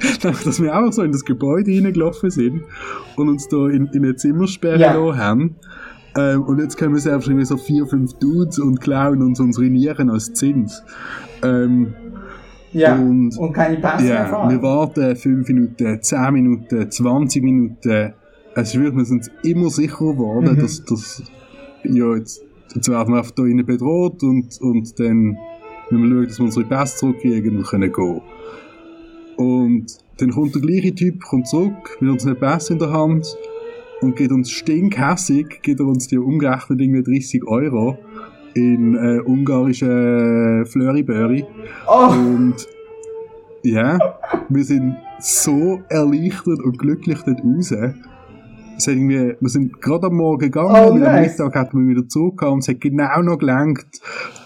Dass 0.22 0.62
wir 0.62 0.74
einfach 0.74 0.92
so 0.92 1.02
in 1.02 1.12
das 1.12 1.24
Gebäude 1.24 1.70
reingelaufen 1.72 2.30
sind 2.30 2.62
und 3.16 3.28
uns 3.28 3.48
da 3.48 3.68
in, 3.68 3.86
in 3.92 4.04
eine 4.04 4.16
Zimmersperre 4.16 4.78
Ja. 4.80 5.16
haben. 5.16 5.56
Ähm, 6.16 6.42
und 6.42 6.60
jetzt 6.60 6.78
kommen 6.78 6.96
selbst 6.98 7.26
irgendwie 7.28 7.44
so 7.46 7.56
vier, 7.56 7.86
fünf 7.86 8.12
Dudes 8.14 8.58
und 8.58 8.80
klauen 8.80 9.20
uns 9.22 9.40
unsere 9.40 9.66
Nieren 9.66 10.10
als 10.10 10.32
Zins. 10.32 10.82
Ähm, 11.42 11.94
Ja, 12.72 12.96
Und- 12.96 13.36
und, 13.38 13.52
keine 13.52 13.76
Pässe 13.76 14.02
mehr 14.04 14.14
ja, 14.14 14.24
fahren. 14.26 14.50
wir 14.50 14.60
warten 14.62 15.14
5 15.14 15.48
Minuten, 15.48 16.02
10 16.02 16.32
Minuten, 16.32 16.90
20 16.90 17.42
Minuten. 17.44 18.12
Es 18.56 18.68
ist 18.74 18.80
wirklich, 18.80 18.96
wir 18.96 19.04
sind 19.04 19.30
immer 19.44 19.70
sicherer 19.70 20.12
geworden, 20.12 20.54
Mhm. 20.56 20.60
dass, 20.60 20.84
dass 20.84 21.22
ja, 21.84 22.14
jetzt, 22.16 22.42
jetzt 22.74 22.88
werden 22.88 23.12
wir 23.12 23.18
einfach 23.18 23.30
da 23.32 23.42
bedroht 23.42 24.22
und, 24.24 24.58
und 24.60 24.98
dann 24.98 25.36
müssen 25.90 26.02
wir 26.02 26.16
schauen, 26.16 26.26
dass 26.26 26.38
wir 26.38 26.44
unsere 26.46 26.66
Pässe 26.66 26.96
zurückkriegen 26.96 27.56
und 27.58 27.66
können 27.66 27.92
gehen. 27.92 28.20
Und 29.36 29.86
dann 30.18 30.30
kommt 30.30 30.54
der 30.54 30.62
gleiche 30.62 30.94
Typ 30.94 31.22
kommt 31.22 31.48
zurück 31.48 31.96
mit 32.00 32.10
unseren 32.10 32.38
Pässen 32.38 32.74
in 32.74 32.78
der 32.78 32.92
Hand 32.92 33.36
und 34.00 34.16
geht 34.16 34.30
uns 34.30 34.50
stinkhässig, 34.50 35.62
gibt 35.62 35.80
er 35.80 35.86
uns 35.86 36.08
die 36.08 36.18
umgerechnet 36.18 36.80
irgendwie 36.80 37.02
30 37.02 37.46
Euro 37.46 37.98
in 38.54 38.94
äh, 38.94 39.20
ungarische 39.20 40.64
Flurry-Burry. 40.66 41.44
Oh, 41.88 42.12
Und 42.12 42.54
ja, 43.62 43.98
wir 44.48 44.64
sind 44.64 44.96
so 45.18 45.80
erleichtert 45.88 46.60
und 46.60 46.78
glücklich 46.78 47.18
dort 47.24 47.40
raus. 47.42 47.74
Es 48.76 48.86
hat 48.86 48.94
irgendwie, 48.94 49.34
wir 49.38 49.48
sind 49.48 49.80
gerade 49.80 50.08
am 50.08 50.16
Morgen 50.16 50.40
gegangen 50.40 50.74
Oh, 50.74 50.92
und 50.92 51.02
am. 51.02 51.20
Mittag 51.20 51.54
hat 51.54 51.74
man 51.74 51.88
wieder 51.88 52.08
zurückgekommen 52.08 52.54
und 52.54 52.58
es 52.60 52.68
hat 52.68 52.80
genau 52.80 53.22
noch 53.22 53.38
gelangt, 53.38 53.86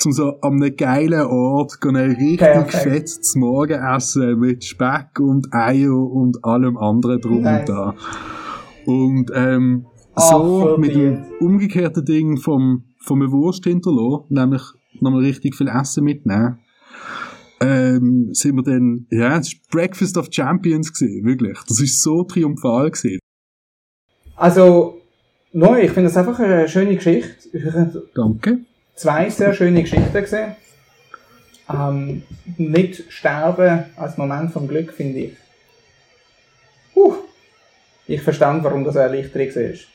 um 0.05 0.12
so 0.12 0.41
an 0.41 0.62
einem 0.62 0.77
geilen 0.77 1.23
Ort 1.27 1.79
ein 1.83 1.97
richtig 1.97 2.38
Perfekt. 2.38 2.83
fettes 2.83 3.35
Morgenessen 3.37 4.38
mit 4.38 4.64
Speck 4.64 5.19
und 5.21 5.53
Eier 5.53 5.95
und 5.97 6.45
allem 6.45 6.77
anderen 6.77 7.21
drum 7.21 7.43
Nice. 7.43 7.61
und 7.61 7.69
da. 7.69 7.95
Und 8.85 9.31
ähm, 9.35 9.87
so 10.17 10.77
mit 10.79 10.95
dem 10.95 11.25
umgekehrten 11.41 12.05
Ding 12.05 12.37
vom, 12.37 12.85
vom 13.01 13.21
Wurst 13.33 13.64
hinterlassen, 13.64 14.27
nämlich 14.29 14.62
nochmal 15.01 15.23
richtig 15.23 15.55
viel 15.55 15.69
Essen 15.69 16.05
mitnehmen, 16.05 16.59
ähm, 17.61 18.29
sind 18.33 18.57
wir 18.57 18.62
dann, 18.62 19.07
ja, 19.11 19.37
es 19.38 19.53
war 19.53 19.61
Breakfast 19.71 20.17
of 20.17 20.29
Champions 20.31 20.93
gewesen, 20.93 21.25
wirklich. 21.25 21.59
Das 21.67 21.81
ist 21.81 22.03
so 22.03 22.23
triumphal 22.25 22.91
gewesen. 22.91 23.19
Also, 24.38 25.01
neu, 25.53 25.81
ich 25.81 25.90
finde 25.90 26.09
das 26.09 26.16
einfach 26.16 26.38
eine 26.38 26.68
schöne 26.68 26.94
Geschichte. 26.94 27.48
Ich 27.53 27.64
Danke. 28.14 28.59
zwei 28.94 29.29
sehr 29.31 29.53
schöne 29.55 29.83
Geschichten 29.83 30.12
gesehen. 30.12 30.57
Ähm, 31.68 32.22
nicht 32.57 33.12
sterben 33.12 33.85
als 33.96 34.16
Moment 34.16 34.53
vom 34.53 34.66
Glück, 34.68 34.92
finde 34.92 35.18
ich. 35.18 35.37
Uh, 36.96 37.14
ich 38.07 38.22
verstand, 38.22 38.64
warum 38.64 38.85
das 38.85 38.96
eine 38.96 39.16
Erleichterung 39.16 39.72
ist. 39.72 39.87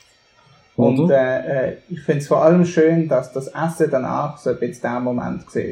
Und 0.75 1.09
äh, 1.09 1.69
äh, 1.69 1.77
ich 1.89 2.01
finde 2.01 2.21
es 2.21 2.27
vor 2.27 2.43
allem 2.43 2.65
schön, 2.65 3.07
dass 3.07 3.31
das 3.31 3.47
Essen 3.47 3.89
danach 3.91 4.37
so 4.37 4.51
ein 4.51 4.59
bisschen 4.59 4.81
der 4.81 4.99
Moment 4.99 5.45
war. 5.55 5.63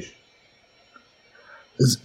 Es, 1.77 1.99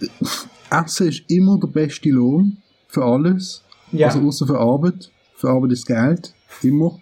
Essen 0.71 1.07
ist 1.07 1.23
immer 1.29 1.59
der 1.59 1.67
beste 1.67 2.09
Lohn 2.09 2.57
für 2.87 3.03
alles. 3.03 3.63
Ja, 3.91 4.07
Also 4.07 4.21
außer 4.21 4.47
für 4.47 4.59
Arbeit. 4.59 5.11
Für 5.35 5.49
Arbeit 5.49 5.71
ist 5.71 5.85
Geld. 5.85 6.33
Immer. 6.63 6.99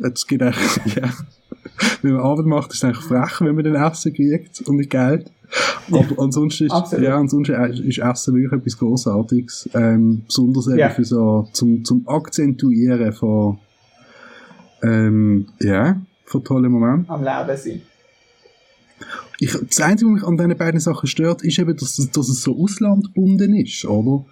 Es 0.00 0.26
geht 0.26 0.42
eigentlich, 0.42 0.76
ja. 0.96 1.10
Wenn 2.02 2.12
man 2.14 2.22
Arbeit 2.22 2.46
macht, 2.46 2.70
ist 2.72 2.78
es 2.78 2.84
eigentlich 2.84 3.04
frech, 3.04 3.40
wenn 3.40 3.54
man 3.54 3.64
den 3.64 3.74
Essen 3.74 4.12
kriegt 4.12 4.60
und 4.62 4.76
nicht 4.76 4.90
Geld. 4.90 5.30
Aber 5.90 6.04
ansonsten 6.22 6.64
ist, 6.66 6.72
Absolut. 6.72 7.04
ja, 7.04 7.16
ansonsten 7.16 7.54
ist 7.54 7.98
Essen 7.98 8.34
wirklich 8.34 8.52
etwas 8.60 8.78
Großartiges. 8.78 9.68
Ähm, 9.74 10.22
besonders 10.26 10.66
eben 10.68 10.78
Ja. 10.78 10.90
für 10.90 11.04
so, 11.04 11.48
zum, 11.52 11.84
zum 11.84 12.08
Akzentuieren 12.08 13.12
von, 13.12 13.58
ähm, 14.82 15.46
ja, 15.60 16.00
von 16.24 16.42
tollen 16.44 16.72
Momenten. 16.72 17.10
am 17.10 17.22
Leben 17.22 17.56
sein. 17.58 17.82
Ich, 19.38 19.52
das 19.52 19.80
Einzige, 19.80 20.10
was 20.10 20.14
mich 20.20 20.24
an 20.24 20.36
diesen 20.36 20.56
beiden 20.56 20.80
Sachen 20.80 21.06
stört, 21.06 21.42
ist 21.42 21.58
eben, 21.58 21.76
dass, 21.76 21.98
es- 21.98 22.10
dass 22.10 22.28
es 22.28 22.42
so 22.42 22.56
auslandgebunden 22.58 23.54
ist, 23.56 23.84
oder? 23.84 24.24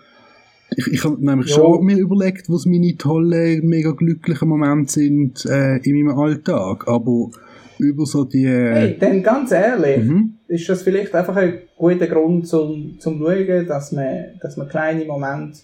Ich, 0.77 0.87
ich 0.87 1.05
habe 1.05 1.25
nämlich 1.25 1.49
Ja. 1.49 1.57
schon 1.57 1.85
mir 1.85 1.97
überlegt, 1.99 2.49
was 2.49 2.65
meine 2.67 2.97
tollen, 2.97 3.67
mega 3.67 3.91
glücklichen 3.91 4.49
Momente 4.49 4.93
sind 4.93 5.45
äh, 5.47 5.77
in 5.79 6.05
meinem 6.05 6.19
Alltag, 6.19 6.87
aber 6.87 7.31
über 7.79 8.07
so 8.07 8.25
die... 8.25 8.47
Hey, 8.47 8.97
dann 8.99 9.23
ganz 9.23 9.51
ehrlich, 9.53 10.05
Mhm. 10.05 10.35
ist 10.49 10.69
das 10.69 10.83
vielleicht 10.83 11.15
einfach 11.15 11.37
ein 11.37 11.61
guter 11.77 12.07
Grund 12.07 12.47
zum, 12.47 12.99
zum 13.01 13.19
schauen, 13.19 13.67
dass 13.67 13.93
man, 13.93 14.39
dass 14.41 14.57
man 14.57 14.69
kleine 14.69 15.05
Momente 15.07 15.61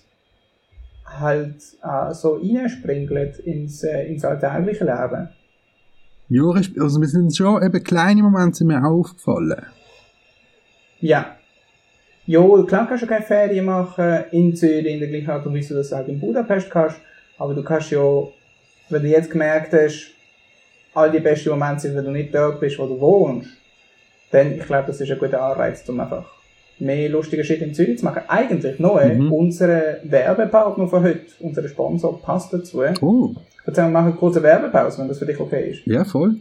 halt 1.05 1.57
äh, 1.83 2.12
so 2.14 2.35
reinspringelt 2.35 3.38
ins, 3.38 3.85
äh, 3.85 4.07
ins 4.12 4.25
alltägliche 4.25 4.85
Leben. 4.85 5.29
Ja, 6.29 6.42
also 6.83 6.99
mir 6.99 7.07
sind 7.07 7.37
schon 7.37 7.62
eben 7.62 7.85
kleine 7.85 8.23
Momente 8.23 8.57
sind 8.57 8.66
mir 8.66 8.79
auch 8.85 8.99
aufgefallen. 8.99 9.62
Ja. 11.01 11.36
Ja, 12.26 12.40
klar 12.66 12.86
kannst 12.88 13.04
du 13.04 13.06
keine 13.06 13.24
Ferien 13.24 13.64
machen 13.64 14.24
in 14.32 14.54
Zürich 14.56 14.86
in 14.86 14.98
der 15.00 15.08
gleichen 15.08 15.30
Art 15.30 15.46
und 15.46 15.54
Weise, 15.54 15.70
wie 15.70 15.74
du 15.74 15.78
das 15.78 15.92
auch 15.92 16.06
in 16.08 16.18
Budapest 16.18 16.68
kannst, 16.70 16.96
aber 17.38 17.54
du 17.54 17.62
kannst 17.62 17.90
ja, 17.90 18.02
wenn 18.90 19.02
du 19.02 19.08
jetzt 19.08 19.30
gemerkt 19.30 19.72
hast, 19.72 20.10
all 20.94 21.10
die 21.10 21.20
besten 21.20 21.50
Momente 21.50 21.82
sind, 21.82 21.94
wenn 21.96 22.04
du 22.04 22.10
nicht 22.10 22.34
dort 22.34 22.58
bist, 22.60 22.78
wo 22.78 22.86
du 22.86 23.00
wohnst, 23.00 23.50
dann, 24.32 24.54
ich 24.58 24.64
glaube, 24.66 24.88
das 24.88 25.00
ist 25.00 25.10
ein 25.10 25.18
guter 25.18 25.40
Anreiz, 25.40 25.88
um 25.88 26.00
einfach 26.00 26.24
mehr 26.78 27.08
lustige 27.08 27.44
Shit 27.44 27.62
in 27.62 27.72
Zürich 27.74 27.98
zu 27.98 28.04
machen. 28.04 28.22
Eigentlich 28.28 28.78
neu, 28.80 29.14
Mhm. 29.14 29.32
unser 29.32 29.98
Werbepartner 30.02 30.88
von 30.88 31.02
heute, 31.04 31.20
unser 31.40 31.66
Sponsor, 31.68 32.20
passt 32.20 32.52
dazu. 32.52 32.82
Oh, 33.00 33.34
Ich 33.60 33.66
würde 33.66 33.76
sagen, 33.76 33.88
wir 33.92 33.98
machen 34.00 34.08
eine 34.10 34.16
kurze 34.16 34.42
Werbepause, 34.42 34.98
wenn 35.00 35.08
das 35.08 35.18
für 35.18 35.26
dich 35.26 35.38
okay 35.38 35.70
ist. 35.70 35.86
ja, 35.86 36.04
voll. 36.04 36.36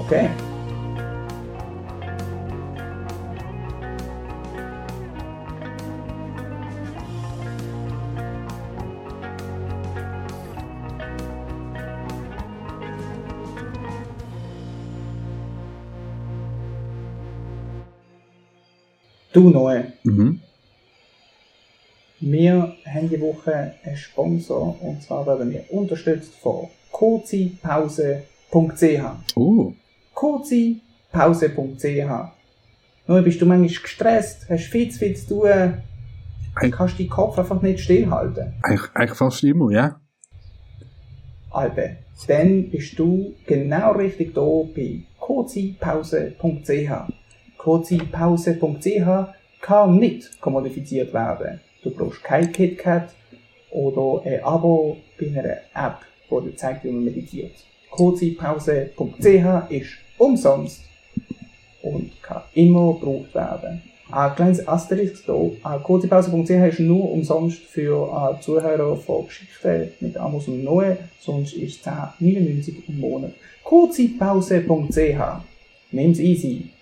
Okay. 0.00 0.28
Du 19.34 19.50
Noe, 19.50 19.92
Mhm. 20.04 20.40
wir 22.20 22.74
haben 22.86 23.10
die 23.10 23.20
Woche 23.20 23.74
einen 23.84 23.96
Sponsor 23.96 24.80
und 24.80 25.02
zwar 25.02 25.26
werden 25.26 25.50
wir 25.52 25.64
unterstützt 25.72 26.34
von 26.36 26.68
kurzipause.ch. 26.92 29.36
Oh, 29.36 29.72
kurzipause.ch. 30.14 32.30
Nur 33.06 33.20
bist 33.22 33.40
du 33.42 33.46
manchmal 33.46 33.68
gestresst, 33.68 34.46
hast 34.48 34.64
viel 34.66 34.88
zu 34.90 34.98
viel 35.00 35.16
zu 35.16 35.26
tun, 35.28 35.50
Hey. 36.60 36.70
kannst 36.70 36.98
deinen 37.00 37.10
Kopf 37.10 37.36
einfach 37.38 37.60
nicht 37.60 37.80
stillhalten. 37.80 38.54
eigentlich, 38.62 38.90
eigentlich 38.94 39.18
fast 39.18 39.42
immer, 39.42 39.70
ja. 39.72 40.00
Alter, 41.50 41.96
dann 42.28 42.70
bist 42.70 42.96
du 42.98 43.34
genau 43.46 43.92
richtig 43.92 44.32
da 44.34 44.40
bei 44.74 45.02
kurzipause.ch. 45.18 46.90
Kurzipause.ch 47.64 49.08
kann 49.62 49.96
nicht 49.98 50.38
kommodifiziert 50.38 51.14
werden. 51.14 51.60
Du 51.82 51.90
brauchst 51.90 52.22
kein 52.22 52.52
KitKat 52.52 53.14
oder 53.70 54.22
ein 54.26 54.44
Abo 54.44 54.98
bei 55.18 55.28
einer 55.28 55.56
App, 55.74 56.00
die 56.30 56.50
dir 56.50 56.56
zeigt, 56.56 56.84
wie 56.84 56.90
man 56.90 57.06
meditiert. 57.06 57.54
Kurzipause.ch 57.90 59.70
ist 59.70 59.92
umsonst 60.18 60.82
und 61.80 62.22
kann 62.22 62.42
immer 62.52 62.92
gebraucht 62.92 63.34
werden. 63.34 63.80
Ein 64.12 64.34
kleines 64.34 64.68
Asterisk 64.68 65.24
hier. 65.24 65.52
Kurzipause.ch 65.84 66.50
ist 66.50 66.80
nur 66.80 67.10
umsonst 67.12 67.60
für 67.60 68.38
Zuhörer 68.42 68.94
von 68.94 69.24
Geschichten 69.24 69.90
mit 70.00 70.18
Amos 70.18 70.48
und 70.48 70.64
Noe, 70.64 70.98
sonst 71.18 71.54
ist 71.54 71.80
es 71.80 71.86
10,99 71.86 72.88
im 72.88 73.00
Monat. 73.00 73.32
Kurzipause.ch 73.62 75.42
Nimm's 75.92 76.18
easy. 76.18 76.73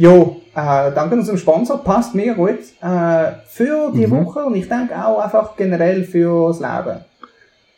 Jo, 0.00 0.40
äh, 0.54 0.90
danke 0.94 1.14
unserem 1.14 1.36
Sponsor, 1.36 1.84
passt 1.84 2.14
mega 2.14 2.32
gut 2.32 2.60
äh, 2.80 3.32
für 3.46 3.92
die 3.92 4.06
Mhm. 4.06 4.12
Woche 4.12 4.42
und 4.46 4.54
ich 4.54 4.66
denke 4.66 4.94
auch 4.96 5.18
einfach 5.18 5.54
generell 5.56 6.04
fürs 6.04 6.58
Leben. 6.58 7.00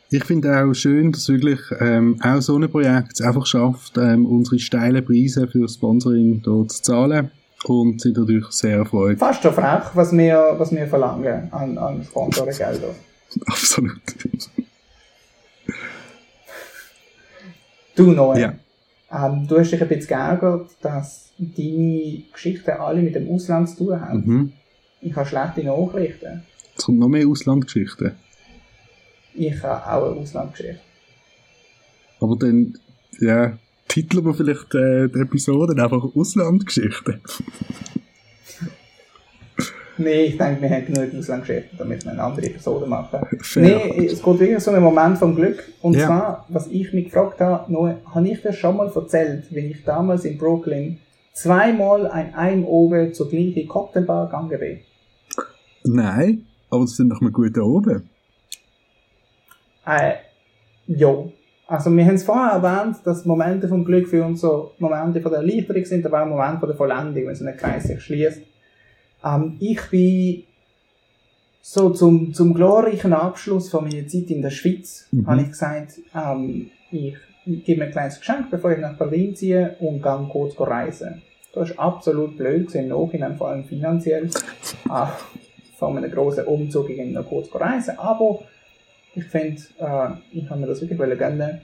Ich 0.09 0.25
finde 0.25 0.62
auch 0.62 0.73
schön, 0.73 1.11
dass 1.11 1.29
wirklich 1.29 1.59
ähm, 1.81 2.20
auch 2.23 2.41
so 2.41 2.57
ein 2.57 2.70
Projekt 2.70 3.14
es 3.14 3.23
einfach 3.23 3.45
schafft, 3.45 3.99
ähm, 3.99 4.25
unsere 4.25 4.61
steilen 4.61 5.05
Preise 5.05 5.49
für 5.49 5.68
Sponsoring 5.68 6.43
dort 6.45 6.70
zu 6.70 6.83
zahlen 6.83 7.33
und 7.64 8.01
sind 8.01 8.16
dadurch 8.16 8.53
sehr 8.53 8.77
erfreut. 8.77 9.18
Fast 9.18 9.43
schon 9.43 9.53
frech, 9.53 9.83
was 9.95 10.12
wir, 10.12 10.55
was 10.59 10.70
wir 10.70 10.87
verlangen 10.87 11.49
an, 11.53 11.77
an 11.77 12.05
Sponsorengelder. 12.05 12.95
Absolut. 13.47 14.01
Du 17.97 18.12
neu. 18.12 18.39
Ja. 18.39 18.53
Ähm, 19.13 19.47
du 19.47 19.59
hast 19.59 19.71
dich 19.71 19.83
ein 19.83 19.89
bisschen 19.89 20.09
geärgert, 20.09 20.71
dass 20.81 21.33
deine 21.39 22.23
Geschichten 22.33 22.71
alle 22.71 23.03
mit 23.03 23.15
dem 23.15 23.29
Ausland 23.31 23.69
zu 23.69 23.85
tun 23.85 24.01
haben. 24.01 24.23
Mhm. 24.25 24.53
Ich 25.01 25.15
habe 25.15 25.29
schlechte 25.29 25.65
Nachrichten. 25.65 26.43
Es 26.77 26.85
kommt 26.85 26.99
noch 26.99 27.09
mehr 27.09 27.27
Auslandgeschichten. 27.27 28.13
Ich 29.35 29.63
habe 29.63 29.87
auch 29.87 30.13
eine 30.13 30.21
Auslandgeschichte. 30.21 30.81
Aber 32.21 32.37
dann, 32.37 32.79
ja, 33.21 33.59
titeln 33.89 34.25
wir 34.25 34.35
vielleicht 34.35 34.75
äh, 34.75 35.09
die 35.09 35.21
Episode 35.21 35.83
einfach 35.83 36.05
Auslandgeschichten. 36.15 37.21
Nee, 39.99 40.22
ich 40.24 40.38
denke, 40.38 40.62
wir 40.62 40.70
haben 40.70 40.86
genug 40.86 41.14
Auslandgeschichten, 41.14 41.78
damit 41.78 42.05
wir 42.05 42.12
eine 42.12 42.22
andere 42.22 42.47
Episode 42.47 42.86
machen. 42.86 43.20
Fair. 43.43 43.62
Nee, 43.62 44.07
es 44.07 44.22
geht 44.22 44.40
wirklich 44.40 44.59
so 44.61 44.70
einen 44.70 44.82
Moment 44.82 45.18
vom 45.18 45.34
Glück. 45.36 45.62
Und 45.82 45.97
Ja. 45.97 46.07
zwar, 46.07 46.47
was 46.49 46.66
ich 46.68 46.93
mich 46.93 47.07
gefragt 47.07 47.40
habe, 47.40 47.70
Noe, 47.72 47.99
habe 48.14 48.28
ich 48.28 48.40
dir 48.40 48.53
schon 48.53 48.76
mal 48.78 48.90
erzählt, 48.95 49.45
wenn 49.51 49.70
ich 49.70 49.84
damals 49.84 50.24
in 50.24 50.38
Brooklyn 50.38 50.99
zweimal 51.34 52.07
ein 52.07 52.34
Ein 52.34 52.64
oben 52.64 53.12
zur 53.12 53.28
gleichen 53.28 53.68
Cocktailbar 53.68 54.26
gegangen 54.26 54.59
bin? 54.59 54.80
Nein, 55.84 56.47
aber 56.70 56.84
es 56.84 56.97
sind 56.97 57.09
noch 57.09 57.20
mal 57.20 57.30
gut 57.30 57.57
da 57.57 57.61
oben. 57.62 58.09
Äh, 59.86 60.14
jo. 60.86 61.32
Also 61.66 61.90
wir 61.95 62.05
haben 62.05 62.14
es 62.16 62.24
vorher 62.24 62.53
erwähnt, 62.62 62.97
dass 63.05 63.24
Momente 63.24 63.66
vom 63.68 63.84
Glück 63.84 64.07
für 64.09 64.24
uns 64.24 64.40
so 64.43 64.72
Momente 64.78 65.20
von 65.20 65.32
der 65.32 65.40
Erleichterung 65.40 65.84
sind, 65.84 66.05
aber 66.05 66.22
auch 66.22 66.26
Momente 66.26 66.61
von 66.61 66.68
der 66.68 66.76
Vollendung, 66.76 67.26
wenn 67.26 67.34
so 67.34 67.45
ein 67.47 67.57
Kreis 67.57 67.84
sich 67.84 68.01
schließt. 68.03 68.43
Ähm, 69.25 69.57
ich 69.61 69.81
bin 69.91 70.45
so 71.61 71.91
zum, 71.91 72.35
zum 72.35 72.55
glorreichen 72.55 73.12
Abschluss 73.12 73.70
von 73.70 73.85
meiner 73.85 74.07
Zeit 74.09 74.31
in 74.31 74.43
der 74.43 74.51
Schweiz, 74.51 75.07
Mhm. 75.12 75.27
habe 75.27 75.43
ich 75.43 75.49
gesagt, 75.49 75.93
ähm, 76.14 76.70
ich 76.91 77.14
gebe 77.47 77.81
mir 77.81 77.87
ein 77.87 77.93
kleines 77.93 78.18
Geschenk, 78.18 78.51
bevor 78.51 78.73
ich 78.73 78.79
nach 78.79 78.97
Berlin 78.99 79.35
ziehe 79.35 79.77
und 79.81 80.03
gehe 80.03 80.29
kurz 80.31 80.59
reisen. 80.59 81.23
Das 81.55 81.70
ist 81.70 81.79
absolut 81.79 82.37
blöd 82.37 82.66
gewesen, 82.68 82.85
im 82.85 82.89
Nachhinein, 82.89 83.37
vor 83.37 83.49
allem 83.49 83.64
finanziell. 83.64 84.25
äh, 84.27 85.07
von 85.79 85.97
einem 85.97 86.11
grossen 86.12 86.45
Umzug 86.47 86.87
ging 86.87 87.12
noch 87.12 87.29
kurz 87.29 87.49
reisen, 87.55 87.99
aber 87.99 88.41
ich 89.14 89.25
finde, 89.25 89.61
äh, 89.79 90.09
ich 90.33 90.49
habe 90.49 90.61
mir 90.61 90.66
das 90.68 90.81
wirklich 90.81 90.99
gönnen. 91.18 91.61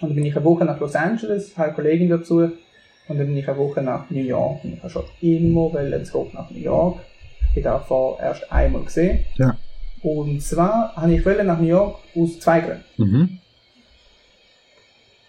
Und 0.00 0.08
dann 0.10 0.14
bin 0.14 0.26
ich 0.26 0.36
eine 0.36 0.44
Woche 0.44 0.64
nach 0.64 0.78
Los 0.80 0.94
Angeles, 0.94 1.56
habe 1.56 1.68
eine 1.68 1.74
Kollegin 1.74 2.08
dazu, 2.10 2.50
und 3.08 3.18
dann 3.18 3.26
bin 3.26 3.36
ich 3.36 3.48
eine 3.48 3.58
Woche 3.58 3.82
nach 3.82 4.10
New 4.10 4.22
York. 4.22 4.64
Und 4.64 4.74
ich 4.74 4.82
habe 4.82 4.90
schon 4.90 5.04
immer 5.20 5.72
wollen 5.72 6.04
zurück 6.04 6.34
nach 6.34 6.50
New 6.50 6.58
York. 6.58 7.00
Ich 7.48 7.54
bin 7.54 7.64
davor 7.64 8.18
erst 8.20 8.50
einmal 8.50 8.82
gesehen. 8.82 9.24
Ja. 9.36 9.56
Und 10.02 10.42
zwar 10.42 10.94
habe 10.96 11.14
ich 11.14 11.24
wollen 11.24 11.46
nach 11.46 11.60
New 11.60 11.68
York 11.68 11.98
aus 12.16 12.38
zwei 12.40 12.60
Gründen. 12.60 12.84
Mhm. 12.96 13.38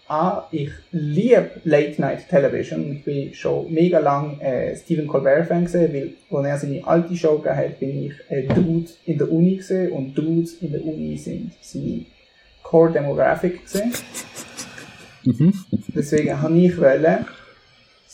A, 0.09 0.47
ich 0.51 0.71
liebe 0.91 1.51
Late 1.65 1.99
Night 1.99 2.29
Television. 2.29 2.93
Ich 2.93 3.03
bin 3.03 3.33
schon 3.33 3.71
mega 3.73 3.99
lang 3.99 4.39
äh, 4.39 4.73
Stephen 4.75 5.05
Colbert 5.05 5.47
Fan 5.47 5.65
gewesen, 5.65 5.93
weil, 6.29 6.39
als 6.39 6.47
er 6.47 6.57
seine 6.59 6.87
alte 6.87 7.15
Show 7.15 7.39
gegeben 7.39 7.57
hat, 7.57 7.79
bin 7.79 8.05
ich 8.05 8.13
ein 8.29 8.47
Dude 8.47 8.89
in 9.05 9.17
der 9.17 9.29
Uni 9.29 9.57
gewesen 9.57 9.91
und 9.91 10.17
Dudes 10.17 10.53
in 10.61 10.71
der 10.71 10.85
Uni 10.85 11.17
sind 11.17 11.51
seine 11.59 12.05
Core 12.63 12.93
Demographic 12.93 13.65
gewesen. 13.65 13.93
Mhm. 15.27 15.53
Deswegen 15.93 16.41
habe 16.41 16.57
ich 16.57 16.79
wollen 16.79 17.25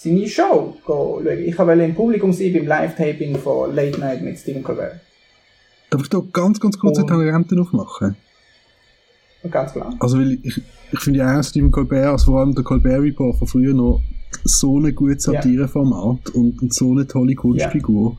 seine 0.03 0.27
Show 0.27 0.75
schauen. 0.85 1.27
Ich 1.45 1.57
wollte 1.57 1.83
im 1.83 1.95
Publikum 1.95 2.33
sein 2.33 2.53
beim 2.53 2.67
Live-Taping 2.67 3.37
von 3.37 3.73
Late 3.73 3.99
Night 3.99 4.21
mit 4.21 4.37
Stephen 4.37 4.63
Colbert. 4.63 4.99
Darf 5.89 6.01
ich 6.01 6.09
da 6.09 6.21
ganz, 6.31 6.59
ganz 6.59 6.77
kurz 6.77 6.97
eine 6.97 7.07
Tangente 7.07 7.59
aufmachen? 7.59 8.15
Und 9.43 9.51
ganz 9.51 9.73
klar. 9.73 9.95
Also, 9.99 10.17
weil 10.17 10.39
ich, 10.43 10.61
ich 10.91 10.99
finde 10.99 11.19
ja 11.19 11.39
auch 11.39 11.43
Stephen 11.43 11.71
Colbert, 11.71 12.05
also 12.05 12.31
vor 12.31 12.39
allem 12.39 12.55
der 12.55 12.63
Colbert 12.63 13.01
Report 13.01 13.37
von 13.37 13.47
früher 13.47 13.73
noch, 13.73 14.01
so 14.43 14.79
ein 14.79 14.95
gutes. 14.95 15.23
Satireformat 15.23 16.31
und, 16.31 16.61
und 16.61 16.73
so 16.73 16.91
eine 16.91 17.07
tolle 17.07 17.35
Kunstfigur. 17.35 18.17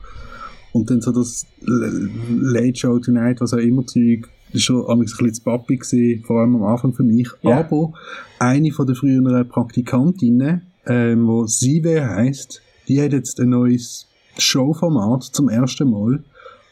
Und 0.71 0.89
dann 0.89 1.01
so 1.01 1.11
das 1.11 1.45
Late 1.61 2.75
Show 2.75 2.99
Tonight, 2.99 3.41
was 3.41 3.53
auch 3.53 3.57
immer 3.57 3.85
Zeug, 3.85 4.29
das 4.47 4.55
ist 4.55 4.63
schon 4.63 4.87
ein 4.87 4.99
bisschen 4.99 5.33
zu 5.33 5.43
Papi 5.43 5.77
gewesen, 5.77 6.23
vor 6.25 6.41
allem 6.41 6.55
am 6.55 6.63
Anfang 6.63 6.93
für 6.93 7.03
mich. 7.03 7.29
Ja. 7.41 7.59
Aber 7.59 7.93
eine 8.39 8.71
von 8.71 8.87
der 8.87 8.95
früheren 8.95 9.47
Praktikantinnen, 9.49 10.61
ähm, 10.87 11.27
wo 11.27 11.45
Sive 11.45 12.05
heisst, 12.07 12.61
die 12.87 13.01
hat 13.01 13.13
jetzt 13.13 13.39
ein 13.39 13.49
neues 13.49 14.07
Showformat 14.37 15.23
zum 15.23 15.49
ersten 15.49 15.89
Mal. 15.89 16.23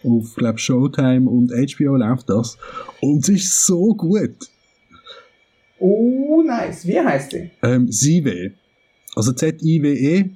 Auf, 0.03 0.35
glaub, 0.35 0.59
Showtime 0.59 1.29
und 1.29 1.51
HBO 1.51 1.95
läuft 1.95 2.29
das. 2.29 2.57
Und 3.01 3.23
es 3.23 3.29
ist 3.29 3.65
so 3.65 3.95
gut. 3.95 4.35
Oh, 5.79 6.41
nice. 6.45 6.85
Wie 6.85 6.99
heißt 6.99 7.31
sie? 7.31 7.51
Ähm, 7.61 7.91
Sive. 7.91 8.51
Also 9.15 9.31
Z-I-W-E. 9.33 10.29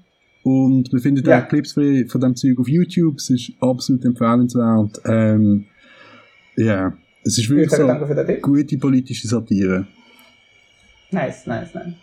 Und 0.43 0.91
wir 0.93 0.99
finden 1.01 1.25
Ja. 1.25 1.43
auch 1.43 1.49
Clips 1.49 1.73
von, 1.73 2.07
von 2.07 2.21
dem 2.21 2.35
Zeug 2.35 2.57
auf 2.59 2.67
YouTube. 2.69 3.17
Es 3.17 3.29
ist 3.29 3.51
absolut 3.59 4.05
empfehlenswert. 4.05 5.01
Ähm, 5.05 5.65
ja. 6.55 6.97
Es 7.23 7.37
ist 7.37 7.49
wirklich 7.49 7.65
Ich 7.67 7.71
sage 7.77 8.25
so 8.25 8.41
gute 8.41 8.77
politische 8.77 9.27
Satire. 9.27 9.87
Nice, 11.11 11.45
nice, 11.45 11.73
nice. 11.73 11.93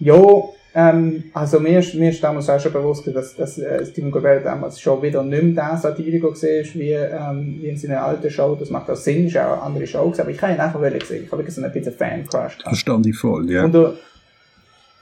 Jo, 0.00 0.54
ähm, 0.76 1.24
also 1.32 1.60
mir 1.60 1.78
ist, 1.78 1.94
mir 1.94 2.10
ist 2.10 2.22
damals 2.22 2.50
auch 2.50 2.58
schon 2.58 2.72
bewusst, 2.72 3.06
dass, 3.14 3.36
dass 3.36 3.58
äh, 3.58 3.86
Stephen 3.86 4.10
Colbert 4.10 4.44
damals 4.44 4.80
schon 4.80 5.00
wieder 5.02 5.22
nicht 5.22 5.42
mehr 5.42 5.70
der 5.70 5.76
Satiriker 5.76 6.28
war, 6.28 6.34
wie, 6.34 6.90
ähm, 6.90 7.58
wie 7.60 7.68
in 7.68 7.76
seiner 7.76 8.02
alten 8.02 8.28
Show. 8.28 8.56
Das 8.58 8.70
macht 8.70 8.90
auch 8.90 8.96
Sinn, 8.96 9.28
ist 9.28 9.36
auch 9.36 9.52
eine 9.52 9.62
andere 9.62 9.86
Show 9.86 10.12
aber 10.18 10.30
ich 10.30 10.42
habe 10.42 10.52
ihn 10.52 10.60
einfach 10.60 10.80
wollen 10.80 10.98
gesehen. 10.98 11.24
Ich 11.24 11.30
habe 11.30 11.42
wirklich 11.42 11.54
so 11.54 11.62
ein 11.62 11.72
bisschen 11.72 11.92
Fan-Crush. 11.92 12.58
Verstand 12.62 13.06
ich 13.06 13.16
voll, 13.16 13.48
ja. 13.48 13.64
Und 13.64 13.72
der, 13.72 13.94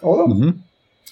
oder? 0.02 0.28
Mhm. 0.28 0.62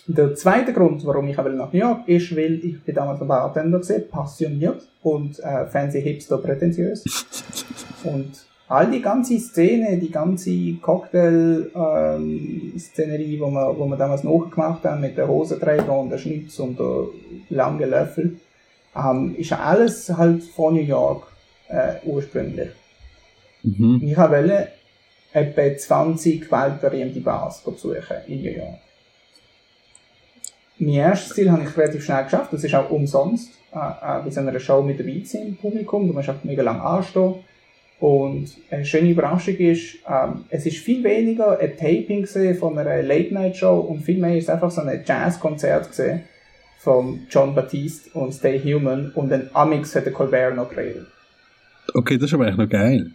Der 0.07 0.35
zweite 0.35 0.75
Grund, 0.75 1.07
warum 1.07 1.29
ich 1.29 1.39
aber 1.39 1.51
nach 1.51 1.73
New 1.73 1.79
York 1.79 2.07
ist, 2.07 2.37
weil 2.37 2.55
ich 2.63 2.83
bin 2.83 2.95
damals 2.95 3.23
ein 3.23 3.29
Bartender 3.29 3.79
gesehen, 3.79 4.09
passioniert 4.11 4.83
und 5.03 5.39
äh, 5.39 5.67
fancy 5.67 6.03
hipster 6.03 6.37
prätentiös. 6.37 7.05
und 8.05 8.31
all 8.71 8.91
die 8.91 9.03
ganze 9.03 9.39
Szene, 9.41 9.99
die 9.99 10.13
ganze 10.13 10.75
Cocktail-Szenerie, 10.81 13.41
wo, 13.41 13.51
wir, 13.51 13.77
wo 13.77 13.85
wir 13.87 13.97
damals 13.97 14.23
nachgemacht 14.23 14.85
haben 14.85 15.01
mit 15.01 15.19
der 15.19 15.27
Hosenträger 15.27 15.99
und 15.99 16.11
der 16.11 16.19
Schnitz 16.19 16.57
und 16.61 16.79
der 16.79 17.07
lange 17.49 17.87
Löffel, 17.87 18.37
ähm, 18.95 19.35
ist 19.37 19.53
alles 19.53 20.17
halt 20.17 20.45
von 20.45 20.75
New 20.75 20.83
York 20.83 21.27
äh, 21.69 21.95
ursprünglich. 22.05 22.71
Mhm. 23.65 24.03
Ich 24.05 24.17
wollte 24.17 24.69
etwa 25.33 25.77
20 25.77 26.53
weltberühmte 26.53 27.21
Bars 27.21 27.65
besuchen 27.65 28.19
in 28.29 28.43
New 28.43 28.53
York. 28.53 28.79
Mein 30.79 30.95
erstes 30.95 31.35
Ziel 31.35 31.51
habe 31.51 31.65
ich 31.65 31.77
relativ 31.77 32.05
schnell 32.05 32.23
geschafft. 32.23 32.53
Das 32.53 32.63
ist 32.63 32.75
auch 32.75 32.91
umsonst. 32.91 33.51
Äh, 33.73 33.79
äh, 33.79 34.23
bei 34.23 34.31
so 34.31 34.39
einer 34.41 34.61
Show 34.61 34.81
mit 34.81 35.01
dabei 35.01 35.23
zu 35.25 35.33
sein 35.33 35.49
im 35.49 35.57
Publikum. 35.57 36.07
Du 36.07 36.13
musst 36.13 36.29
einfach 36.29 36.45
mega 36.45 36.63
lang 36.63 36.81
anstehen. 36.81 37.35
Und 38.01 38.57
eine 38.71 38.85
schöne 38.87 39.11
Überraschung 39.11 39.57
ist, 39.57 39.99
ähm, 40.09 40.45
es 40.49 40.65
ist 40.65 40.79
viel 40.79 41.05
weniger 41.05 41.59
ein 41.59 41.77
Taping 41.77 42.27
von 42.57 42.79
einer 42.79 43.03
Late-Night-Show 43.03 43.79
und 43.79 44.01
viel 44.03 44.19
mehr 44.19 44.37
ist 44.37 44.45
es 44.45 44.51
einfach 44.51 44.71
so 44.71 44.81
ein 44.81 45.03
Jazz-Konzert 45.05 45.91
von 46.79 47.21
John 47.31 47.55
Baptiste 47.55 48.11
und 48.19 48.33
Stay 48.33 48.59
Human 48.59 49.13
und 49.15 49.31
dann 49.31 49.51
Amix 49.53 49.95
hat 49.95 50.07
der 50.07 50.15
Colbert 50.15 50.57
noch 50.57 50.71
geredet. 50.71 51.07
Okay, 51.93 52.17
das 52.17 52.31
ist 52.31 52.35
aber 52.35 52.49
echt 52.49 52.57
noch 52.57 52.69
geil. 52.69 53.11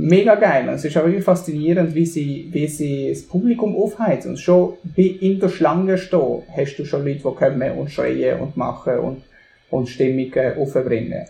mega 0.00 0.34
geil. 0.36 0.68
Und 0.68 0.74
es 0.74 0.84
ist 0.84 0.96
auch 0.96 1.04
wirklich 1.04 1.24
faszinierend, 1.24 1.94
wie 1.94 2.06
sie, 2.06 2.48
wie 2.50 2.66
sie 2.66 3.10
das 3.10 3.22
Publikum 3.22 3.76
aufheizen. 3.76 4.32
Und 4.32 4.38
schon 4.38 4.74
in 4.96 5.38
der 5.38 5.48
Schlange 5.48 5.98
stehen, 5.98 6.42
hast 6.56 6.76
du 6.76 6.84
schon 6.84 7.04
Leute, 7.04 7.18
die 7.18 7.34
kommen 7.34 7.72
und 7.72 7.90
schreien 7.90 8.40
und 8.40 8.56
machen 8.56 8.98
und, 8.98 9.22
und 9.70 9.88
Stimmungen 9.88 10.56
aufbringen. 10.58 11.26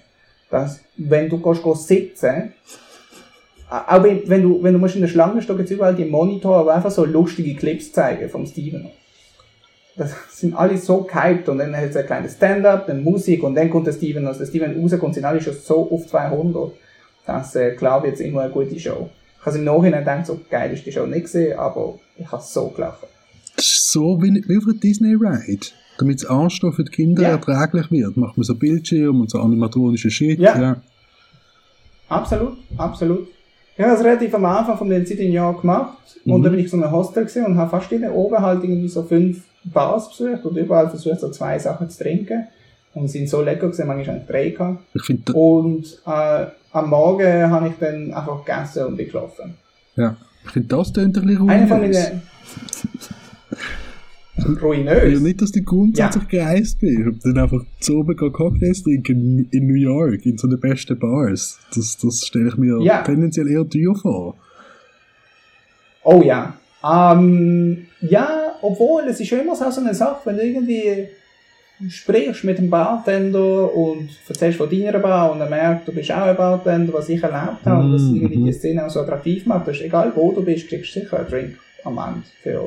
Das, 0.51 0.81
wenn 0.97 1.29
du 1.29 1.39
gehst, 1.39 1.63
gehst 1.63 1.89
sitzen, 1.89 2.53
auch 3.71 4.03
wenn, 4.03 4.29
wenn 4.29 4.43
du, 4.43 4.63
wenn 4.63 4.73
du 4.73 4.79
musst 4.81 4.97
in 4.97 5.03
der 5.03 5.09
Schlange 5.09 5.41
stehen, 5.41 5.57
gibt 5.57 5.71
überall 5.71 5.95
die 5.95 6.05
Monitore, 6.05 6.65
die 6.65 6.71
einfach 6.71 6.91
so 6.91 7.05
lustige 7.05 7.55
Clips 7.55 7.93
zeigen 7.93 8.29
vom 8.29 8.45
Steven. 8.45 8.91
Das 9.97 10.13
sind 10.31 10.55
alle 10.55 10.77
so 10.77 11.03
gehypt 11.03 11.49
und 11.49 11.59
dann 11.59 11.77
hat 11.77 11.91
es 11.91 11.97
ein 11.97 12.07
kleines 12.07 12.35
Stand-up, 12.35 12.87
dann 12.87 13.05
Musik 13.05 13.43
und 13.43 13.55
dann 13.55 13.71
kommt 13.71 13.87
der 13.87 13.93
Steven, 13.93 14.27
als 14.27 14.39
der 14.39 14.47
Steven 14.47 14.81
rauskommt, 14.81 15.15
sind 15.15 15.25
alle 15.25 15.41
schon 15.41 15.55
so 15.55 15.89
auf 15.91 16.07
200 16.07 16.73
dass 17.27 17.55
äh, 17.55 17.73
klar 17.73 18.03
wird 18.03 18.15
es 18.15 18.21
immer 18.21 18.43
eine 18.43 18.53
gute 18.53 18.79
Show. 18.79 19.11
Ich 19.39 19.47
habe 19.47 19.59
im 19.59 19.65
Nachhinein 19.65 20.01
gedacht, 20.01 20.27
so 20.27 20.41
geil 20.51 20.73
ist 20.73 20.85
die 20.85 20.93
Show 20.93 21.07
nicht 21.07 21.23
gesehen, 21.23 21.59
aber 21.59 21.99
ich 22.17 22.31
habe 22.31 22.43
so 22.43 22.69
gelacht. 22.69 23.07
So 23.57 24.21
wie, 24.21 24.43
wie 24.47 24.57
auf 24.57 24.65
einer 24.65 24.79
Disney 24.79 25.15
Ride. 25.15 25.67
Damit 26.01 26.23
das 26.23 26.29
Anstehen 26.31 26.73
für 26.73 26.83
die 26.85 26.91
Kinder 26.91 27.23
Ja. 27.23 27.29
erträglich 27.31 27.91
wird, 27.91 28.17
macht 28.17 28.37
man 28.37 28.45
so 28.45 28.55
Bildschirm 28.55 29.21
und 29.21 29.31
so 29.31 29.39
animatronische 29.39 30.11
Shit. 30.11 30.39
Ja. 30.41 30.77
Absolut, 32.09 32.57
absolut. 32.77 33.29
Ich 33.77 33.85
habe 33.85 33.93
das 33.95 34.05
relativ 34.05 34.35
am 34.35 34.45
Anfang 34.45 34.77
von 34.77 34.89
den 34.91 35.07
siebten 35.07 35.31
Jahr 35.31 35.59
gemacht 35.59 35.97
und 36.25 36.39
Mhm. 36.41 36.43
dann 36.43 36.53
bin 36.53 36.65
ich 36.65 36.71
so 36.71 36.77
in 36.77 36.83
einem 36.83 36.93
Hostel 36.93 37.25
gewesen 37.25 37.47
und 37.47 37.57
habe 37.57 37.71
fast 37.71 37.91
jede 37.91 38.13
oben 38.13 38.39
halt 38.39 38.63
irgendwie 38.65 38.89
so 38.89 39.03
fünf 39.03 39.43
Bars 39.65 40.09
besucht 40.09 40.45
und 40.45 40.57
überall 40.57 40.89
versucht 40.89 41.21
so 41.21 41.31
zwei 41.31 41.59
Sachen 41.59 41.89
zu 41.89 42.03
trinken 42.03 42.47
und 42.95 43.09
sind 43.09 43.29
so 43.29 43.43
lecker 43.43 43.69
gewesen, 43.69 43.87
manchmal 43.87 44.19
ich 44.19 44.27
drei 44.27 44.51
gehabt. 44.51 44.83
Ich 44.95 45.03
finde, 45.05 45.33
Und 45.33 45.85
äh, 46.07 46.47
am 46.73 46.91
Morgen 46.91 47.51
habe 47.51 47.69
ich 47.69 47.75
dann 47.79 48.13
einfach 48.13 48.45
gegessen 48.45 48.87
und 48.87 48.97
bin 48.97 49.07
geschlafen. 49.07 49.55
ja. 49.97 50.17
ich 50.45 50.51
find, 50.51 50.73
das 50.73 50.93
tönt 50.93 51.17
ein 51.17 51.27
bisschen 51.27 51.49
Einer 51.51 51.67
von 51.69 51.81
ruinös. 54.59 55.13
Ja, 55.15 55.21
nicht, 55.21 55.41
dass 55.43 55.53
du 55.53 55.63
grundsätzlich 55.63 56.29
gereist 56.29 56.81
bist, 56.81 56.99
aber 57.01 57.17
dann 57.23 57.39
einfach 57.39 57.65
zu 57.81 57.99
oben 57.99 58.17
Cocktails 58.17 58.83
trinken 58.83 59.49
in 59.51 59.67
New 59.67 59.75
York, 59.75 60.25
in 60.27 60.37
so 60.39 60.49
den 60.49 60.61
besten 60.61 60.99
Bars. 60.99 61.59
Das, 61.75 61.99
das 61.99 62.27
stelle 62.27 62.49
ich 62.49 62.57
mir 62.57 62.81
Ja. 62.83 63.03
tendenziell 63.03 63.49
eher 63.49 63.69
teuer 63.69 63.95
vor. 63.95 64.37
Oh 66.03 66.23
ja. 66.23 66.55
Ähm, 66.83 67.87
ja, 68.01 68.55
obwohl, 68.63 69.03
es 69.09 69.21
ist 69.21 69.29
schon 69.29 69.41
immer 69.41 69.55
so 69.55 69.81
eine 69.81 69.95
Sache, 69.95 70.21
wenn 70.25 70.37
du 70.37 70.43
irgendwie 70.45 71.09
sprichst 71.89 72.45
mit 72.45 72.59
dem 72.59 72.69
Bartender 72.69 73.75
und 73.75 74.11
erzählst 74.29 74.59
von 74.59 74.69
deiner 74.69 74.99
Bar 74.99 75.33
und 75.33 75.41
er 75.41 75.49
merkt, 75.49 75.89
du 75.89 75.93
bist 75.93 76.11
auch 76.13 76.23
ein 76.23 76.37
Bartender, 76.37 76.93
was 76.93 77.09
ich 77.09 77.23
erlebt 77.23 77.65
habe 77.65 77.85
und 77.85 77.93
das 77.93 78.03
Mhm. 78.03 78.17
irgendwie 78.17 78.45
die 78.45 78.53
Szene 78.53 78.85
auch 78.85 78.91
so 78.91 79.01
attraktiv 79.01 79.47
macht, 79.47 79.67
das 79.69 79.77
ist 79.77 79.85
egal 79.85 80.13
wo 80.15 80.31
du 80.33 80.43
bist, 80.43 80.69
kriegst 80.69 80.95
du 80.95 81.01
sicher 81.01 81.19
einen 81.21 81.29
Drink 81.29 81.59
am 81.85 81.97
Ende 81.99 82.23
für, 82.43 82.61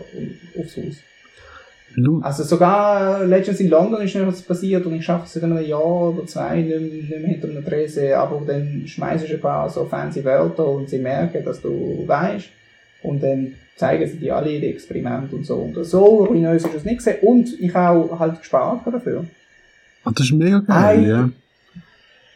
aufs 0.59 0.77
Haus. 0.77 0.95
Lu- 1.95 2.21
Also 2.21 2.43
sogar 2.43 3.23
letztens 3.25 3.59
in 3.59 3.69
London 3.69 4.01
ist 4.01 4.15
mir 4.15 4.25
was 4.25 4.41
passiert 4.41 4.85
und 4.85 4.95
ich 4.95 5.05
schaffe 5.05 5.25
es 5.25 5.33
seit 5.33 5.43
einem 5.43 5.63
Jahr 5.65 6.09
oder 6.09 6.25
zwei 6.25 6.61
nicht, 6.61 7.09
mehr- 7.09 7.19
hinter 7.29 7.49
einer 7.49 7.63
Trese, 7.63 8.17
aber 8.17 8.41
dann 8.45 8.83
schmeißt 8.85 9.27
du 9.29 9.33
ein 9.33 9.39
paar 9.41 9.69
so 9.69 9.85
fancy 9.85 10.23
Wörter 10.23 10.67
und 10.67 10.89
sie 10.89 10.97
merken, 10.99 11.43
dass 11.45 11.61
du 11.61 12.03
weißt 12.07 12.49
und 13.03 13.21
dann 13.21 13.53
zeigen 13.75 14.07
sie 14.07 14.17
dir 14.17 14.35
alle 14.35 14.59
die 14.59 14.67
Experimente 14.67 15.35
und 15.35 15.45
so. 15.45 15.55
Und 15.57 15.83
so 15.83 16.03
ruinös 16.25 16.63
ist 16.65 16.75
es 16.75 16.85
nicht 16.85 16.97
gesehen 16.97 17.17
und 17.21 17.59
ich 17.59 17.73
habe 17.73 18.17
halt 18.17 18.39
gespart 18.39 18.81
dafür. 18.85 19.25
Ah, 20.03 20.11
das 20.15 20.25
ist 20.25 20.33
mega 20.33 20.59
geil, 20.59 20.99
Ei. 20.99 21.07
ja. 21.07 21.29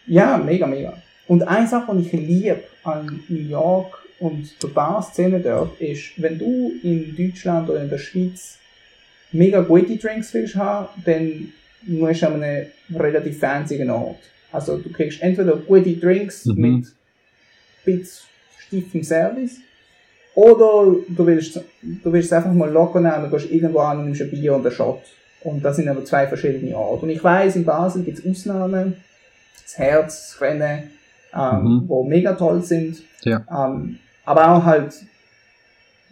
Ja, 0.08 0.38
mega, 0.38 0.68
mega. 0.68 0.94
Und 1.28 1.44
eine 1.48 1.68
Sache, 1.68 1.96
die 1.96 2.06
ich 2.06 2.12
liebe 2.14 2.60
an 2.84 3.20
New 3.28 3.40
York 3.50 3.98
und 4.20 4.62
der 4.64 4.70
Bar-Szene 4.70 5.40
dort, 5.42 5.80
ist, 5.82 6.22
wenn 6.22 6.38
du 6.40 6.72
in 6.82 7.16
Deutschland 7.16 7.70
oder 7.70 7.82
in 7.84 7.90
der 7.90 7.98
Schweiz 7.98 8.58
mega 9.32 9.62
gute 9.62 9.98
Drinks 9.98 10.34
willst 10.34 10.56
haben, 10.56 10.88
dann 11.06 11.52
musst 11.86 12.22
du 12.22 12.28
an 12.28 12.42
einem 12.44 12.68
relativ 12.96 13.40
fancy 13.40 13.88
Ort. 13.90 14.18
Also 14.52 14.78
du 14.78 14.90
kriegst 14.92 15.22
entweder 15.22 15.58
gute 15.58 15.94
Drinks 15.96 16.46
Mhm. 16.46 16.62
mit 16.62 16.88
bisschen 17.86 18.28
stiefem 18.68 19.04
Service 19.04 19.58
oder 20.36 20.96
du 21.08 21.26
willst, 21.26 21.56
du 21.82 22.12
willst 22.14 22.28
es 22.28 22.34
einfach 22.34 22.54
mal 22.54 22.70
locker 22.70 23.00
nehmen 23.00 23.26
und 23.26 23.32
gehst 23.32 23.52
irgendwo 23.52 23.80
an 23.80 24.00
und 24.00 24.06
nimmst 24.06 24.22
ein 24.22 24.30
Bier 24.32 24.56
und 24.56 24.66
einen 24.66 24.76
Shot. 24.76 25.02
Und 25.42 25.64
das 25.64 25.78
sind 25.78 25.88
aber 25.88 26.04
zwei 26.04 26.28
verschiedene 26.28 26.76
Orte. 26.76 27.04
Und 27.06 27.10
ich 27.12 27.24
weiß, 27.24 27.56
in 27.56 27.64
Basel 27.66 28.04
gibt 28.04 28.20
es 28.20 28.26
Ausnahmen, 28.26 28.96
das 29.64 29.78
Herz, 29.78 30.32
das 30.32 30.42
Rennen, 30.42 30.92
ähm, 31.34 31.64
Mhm. 31.64 31.84
wo 31.88 32.04
mega 32.04 32.34
toll 32.34 32.62
sind. 32.64 33.02
Ja. 33.24 33.46
Ähm, 33.50 34.00
aber 34.26 34.50
auch 34.52 34.64
halt 34.66 34.94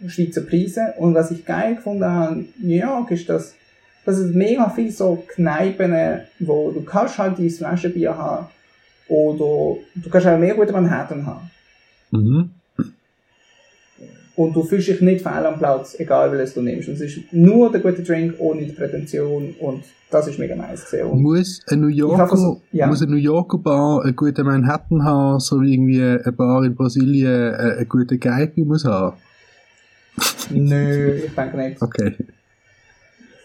Schweizer 0.06 0.42
Preise. 0.42 0.94
Und 0.98 1.14
was 1.14 1.30
ich 1.30 1.44
geil 1.44 1.76
gefunden 1.76 2.04
habe 2.04 2.34
in 2.36 2.68
New 2.68 2.74
York 2.76 3.10
ist, 3.10 3.28
dass, 3.28 3.54
dass 4.04 4.18
es 4.18 4.34
mega 4.34 4.68
viel 4.70 4.90
so 4.90 5.22
Kneipen, 5.28 6.20
wo 6.40 6.70
du 6.70 6.82
kannst 6.82 7.18
halt 7.18 7.38
dieses 7.38 7.58
Flaschenbier 7.58 8.16
haben 8.16 8.46
oder 9.08 9.76
du 9.94 10.10
kannst 10.10 10.26
auch 10.26 10.38
mehr 10.38 10.54
gute 10.54 10.72
Manhattan 10.72 11.24
haben. 11.26 11.50
Mhm. 12.10 12.50
Und 14.36 14.54
du 14.54 14.62
fühlst 14.64 14.88
dich 14.88 15.00
nicht 15.00 15.22
fehl 15.22 15.46
am 15.46 15.56
Platz, 15.58 15.98
egal 15.98 16.30
welches 16.30 16.52
du 16.52 16.60
nimmst. 16.60 16.88
Und 16.88 16.94
es 16.96 17.00
ist 17.00 17.32
nur 17.32 17.72
der 17.72 17.80
gute 17.80 18.02
Drink 18.02 18.34
ohne 18.38 18.66
die 18.66 18.72
Prätension 18.72 19.54
und 19.60 19.82
das 20.10 20.28
ist 20.28 20.38
mega 20.38 20.54
nice 20.54 20.84
gesehen. 20.84 21.22
Muss 21.22 21.62
ein 21.70 21.80
New 21.80 21.88
Yorker, 21.88 22.28
versucht- 22.28 22.60
ja. 22.70 22.86
muss 22.86 23.00
ein 23.00 23.08
New 23.08 23.16
Yorker 23.16 23.56
Bar 23.56 24.02
eine 24.04 24.12
gute 24.12 24.44
Manhattan 24.44 25.02
haben, 25.04 25.40
so 25.40 25.62
wie 25.62 25.72
irgendwie 25.72 26.02
eine 26.02 26.32
Bar 26.32 26.64
in 26.64 26.74
Brasilien 26.74 27.54
äh, 27.54 27.76
eine 27.78 27.86
gute 27.86 28.18
Geibe 28.18 28.62
muss 28.66 28.84
haben? 28.84 29.16
Nö, 30.50 31.14
ich 31.26 31.34
denke 31.34 31.56
nicht. 31.56 31.82
Okay. 31.82 32.14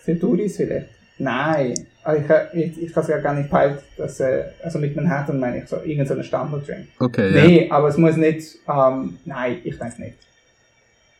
Für 0.03 0.19
Touris 0.19 0.57
vielleicht? 0.57 0.87
Nein. 1.17 1.73
Also 2.03 2.23
ich, 2.53 2.59
ich, 2.59 2.83
ich 2.83 2.93
kann 2.93 3.03
es 3.03 3.09
ja 3.09 3.19
gar 3.19 3.35
nicht 3.35 3.49
peilt, 3.49 3.79
dass, 3.97 4.19
äh, 4.19 4.45
also 4.63 4.79
mit 4.79 4.95
Manhattan 4.95 5.39
meine 5.39 5.59
ich 5.59 5.67
so, 5.67 5.77
irgendeinen 5.83 6.23
Standard-Drink. 6.23 6.87
Okay, 6.99 7.35
ja. 7.35 7.45
Nee, 7.45 7.69
aber 7.69 7.89
es 7.89 7.97
muss 7.97 8.17
nicht, 8.17 8.57
ähm, 8.67 9.17
nein, 9.25 9.57
ich 9.63 9.77
denke 9.77 10.01
nicht. 10.01 10.15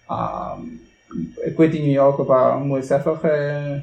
Ähm, 0.10 0.80
eine 1.44 1.54
gute 1.54 1.78
New 1.78 1.92
Yorker 1.92 2.26
Bar 2.26 2.60
muss 2.60 2.92
einfach, 2.92 3.24
äh, 3.24 3.82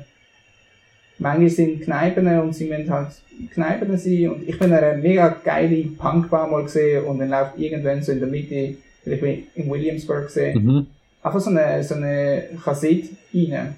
manchmal 1.19 1.49
sind 1.51 1.83
Kneipen 1.83 2.27
und 2.41 2.55
sie 2.55 2.69
müssen 2.69 2.91
halt 2.91 3.09
Kneipen 3.53 3.97
sein 3.97 4.29
und 4.31 4.49
ich 4.49 4.59
bin 4.59 4.69
in 4.69 4.75
einer 4.75 4.97
mega 4.97 5.29
geile 5.45 5.85
Punkbar 5.97 6.49
mal 6.49 6.65
gesehen 6.65 7.05
und 7.05 7.21
dann 7.21 7.31
läuft 7.31 7.59
irgendwann 7.59 8.03
so 8.03 8.11
in 8.11 8.19
der 8.19 8.29
Mitte, 8.29 8.77
vielleicht 9.05 9.23
bin 9.23 9.47
in 9.55 9.71
Williamsburg 9.71 10.27
gesehen, 10.27 10.65
Mhm. 10.65 10.87
Einfach 11.23 11.41
so 11.41 11.51
eine, 11.51 11.83
so 11.83 11.95
eine 11.95 12.49
Kassette 12.65 13.09
rein. 13.35 13.75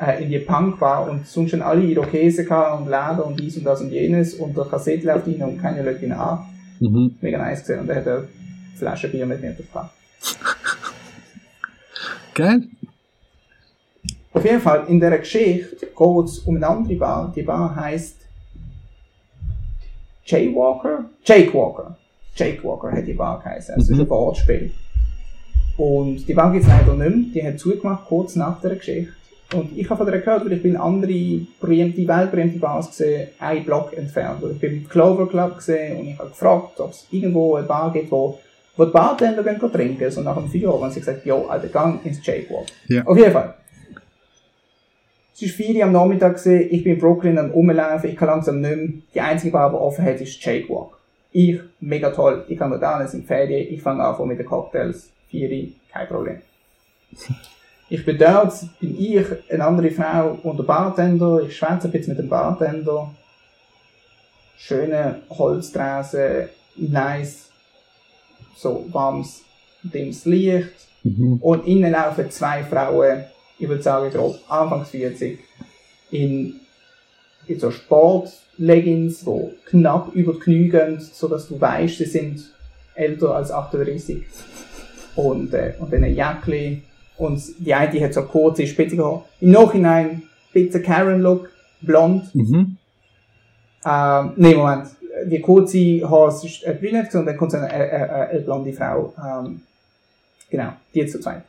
Äh, 0.00 0.24
in 0.24 0.30
die 0.30 0.38
Punkbar 0.38 1.08
und 1.08 1.26
sonst 1.26 1.50
schon 1.50 1.62
alle 1.62 1.82
Irokesen 1.84 2.46
gehabt 2.46 2.80
und 2.80 2.88
Läden 2.88 3.20
und 3.20 3.38
dies 3.38 3.56
und 3.56 3.64
das 3.64 3.80
und 3.82 3.90
jenes 3.90 4.34
und 4.34 4.56
der 4.56 4.64
Kassette 4.64 5.06
läuft 5.06 5.26
rein 5.28 5.42
und 5.42 5.58
keiner 5.60 5.84
schaut 5.84 6.02
ihn 6.02 6.12
an. 6.12 6.46
Mhm. 6.80 7.16
Mega 7.20 7.38
nice 7.38 7.60
gesehen 7.60 7.80
und 7.80 7.88
er 7.90 7.96
hat 7.96 8.08
eine 8.08 8.28
Flasche 8.76 9.08
Bier 9.08 9.26
mit 9.26 9.40
mir 9.40 9.52
gebracht. 9.52 9.92
Geil. 12.34 12.62
Auf 14.32 14.44
jeden 14.44 14.60
Fall, 14.60 14.86
in 14.88 14.98
dieser 14.98 15.18
Geschichte 15.18 15.86
geht 15.86 16.24
es 16.24 16.38
um 16.40 16.56
eine 16.56 16.66
andere 16.66 16.94
Bar. 16.96 17.32
Die 17.36 17.42
Bar 17.42 17.76
heisst 17.76 18.16
Jaywalker? 20.24 21.04
Jake 21.24 21.52
Walker. 21.52 21.96
Jake 22.34 22.64
Walker 22.64 22.90
hat 22.92 23.06
die 23.06 23.12
Bar 23.12 23.40
geheißen. 23.40 23.74
Es 23.76 23.90
ist 23.90 23.96
Mhm. 23.96 24.00
ein 24.04 24.10
Wortspiel. 24.10 24.72
Und 25.76 26.28
die 26.28 26.34
Bar 26.34 26.52
gibt 26.52 26.64
es 26.64 26.70
leider 26.70 26.94
nicht 26.94 27.16
mehr. 27.16 27.42
Die 27.42 27.46
hat 27.46 27.58
zugemacht, 27.58 28.06
kurz 28.06 28.36
nach 28.36 28.60
der 28.60 28.76
Geschichte. 28.76 29.12
Und 29.54 29.76
ich 29.76 29.88
habe 29.90 29.98
von 29.98 30.06
der 30.06 30.20
gehört, 30.20 30.44
weil 30.44 30.52
ich 30.52 30.62
bin 30.62 30.76
andere 30.76 31.40
berühmte, 31.60 32.08
weltberühmte 32.08 32.58
Bars 32.58 32.88
gesehen, 32.88 33.28
ein 33.38 33.64
Block 33.64 33.96
entfernt. 33.96 34.42
Und 34.42 34.52
ich 34.52 34.60
bin 34.60 34.72
im 34.72 34.88
Clover 34.88 35.28
Club 35.28 35.56
gesehen 35.56 35.98
und 35.98 36.08
ich 36.08 36.18
habe 36.18 36.30
gefragt, 36.30 36.80
ob 36.80 36.90
es 36.90 37.06
irgendwo 37.10 37.56
eine 37.56 37.66
Bar 37.66 37.92
gibt, 37.92 38.10
wo, 38.10 38.38
wo 38.76 38.84
die 38.84 38.90
Bartender 38.90 39.42
gehen 39.42 39.58
gehen 39.58 39.72
trinken. 39.72 40.10
So 40.10 40.22
nach 40.22 40.36
dem 40.36 40.48
Feuer. 40.48 40.74
Und 40.74 40.90
sie 40.90 41.00
haben 41.00 41.06
gesagt, 41.06 41.26
jo, 41.26 41.46
Alter, 41.46 41.68
gang 41.68 42.04
ins 42.04 42.24
Jake 42.24 42.48
Walker. 42.50 42.72
Ja. 42.88 43.04
Auf 43.04 43.16
jeden 43.16 43.32
Fall. 43.32 43.54
Es 45.34 45.42
war 45.42 45.66
4 45.66 45.76
Uhr 45.76 45.84
am 45.84 45.92
Nachmittag, 45.92 46.36
gewesen, 46.36 46.68
ich 46.70 46.84
bin 46.84 46.94
in 46.94 46.98
Brooklyn 47.00 47.38
am 47.38 47.50
Rumlaufen, 47.50 48.10
ich 48.10 48.16
kann 48.16 48.28
langsam 48.28 48.60
nicht 48.60 48.76
mehr. 48.76 48.88
Die 49.14 49.20
einzige 49.20 49.52
Bar, 49.52 49.70
die 49.70 49.76
offen 49.76 50.04
hat, 50.04 50.20
ist 50.20 50.44
Jake 50.44 50.68
Walk. 50.68 50.98
Ich, 51.32 51.58
mega 51.80 52.10
toll, 52.10 52.44
ich 52.48 52.58
kann 52.58 52.78
da 52.78 52.98
hin, 52.98 53.06
es 53.06 53.12
sind 53.12 53.26
Ferien, 53.26 53.72
ich 53.72 53.82
fange 53.82 54.04
an 54.04 54.28
mit 54.28 54.38
den 54.38 54.46
Cocktails, 54.46 55.10
4 55.32 55.50
Uhr, 55.50 55.68
kein 55.92 56.08
Problem. 56.08 56.42
Ich 57.88 58.06
bin 58.06 58.16
dort, 58.16 58.54
bin 58.80 58.98
ich, 58.98 59.26
eine 59.50 59.66
andere 59.66 59.90
Frau 59.90 60.38
und 60.44 60.56
der 60.56 60.64
Bartender, 60.64 61.42
ich 61.46 61.54
schwätze 61.54 61.88
ein 61.88 61.90
bisschen 61.90 62.14
mit 62.14 62.20
dem 62.20 62.30
Bartender. 62.30 63.14
Schöne 64.56 65.20
Holzstraße, 65.28 66.48
nice, 66.76 67.50
so 68.56 68.86
warmes, 68.90 69.42
dimmes 69.82 70.24
Licht. 70.24 70.72
Mhm. 71.02 71.36
Und 71.42 71.66
innen 71.66 71.92
laufen 71.92 72.30
zwei 72.30 72.64
Frauen, 72.64 73.24
ich 73.58 73.68
würde 73.68 73.82
sagen 73.82 74.10
grob 74.10 74.38
Anfangs 74.48 74.88
40, 74.88 75.38
in, 76.12 76.60
in 77.46 77.60
so 77.60 77.70
Sportleggings, 77.70 79.22
die 79.26 79.50
knapp 79.66 80.14
über 80.14 80.32
die 80.32 80.38
Knie 80.38 80.68
gehen, 80.70 80.98
sodass 80.98 81.46
du 81.46 81.60
weißt, 81.60 81.98
sie 81.98 82.06
sind 82.06 82.54
älter 82.94 83.34
als 83.34 83.50
38. 83.50 84.24
Und, 85.16 85.52
äh, 85.54 85.74
und 85.78 85.92
dann 85.92 86.04
ein 86.04 86.14
Jäckli. 86.14 86.82
Und 87.18 87.42
die 87.58 87.74
eine 87.74 88.00
hat 88.04 88.14
so 88.14 88.22
kurze, 88.22 88.66
spitzige 88.66 89.04
Haare. 89.04 89.24
Im 89.40 89.50
Nachhinein 89.52 90.06
ein 90.10 90.22
bisschen 90.52 90.82
Karen-Look, 90.82 91.50
blond. 91.80 92.34
Mhm. 92.34 92.76
Ähm, 93.84 94.32
nee, 94.36 94.54
Moment. 94.54 94.88
Die 95.26 95.40
kurze 95.40 96.08
Haare 96.08 96.28
ist 96.28 96.64
eine 96.64 96.74
Brünette 96.76 97.18
und 97.18 97.26
dann 97.26 97.36
kommt 97.36 97.52
so 97.52 97.58
eine, 97.58 97.70
eine, 97.70 97.92
eine, 97.92 98.12
eine 98.28 98.40
blonde 98.40 98.72
Frau. 98.72 99.12
Ähm, 99.18 99.60
genau, 100.50 100.72
die 100.94 101.00
jetzt 101.00 101.12
zu 101.12 101.20
zweit. 101.20 101.42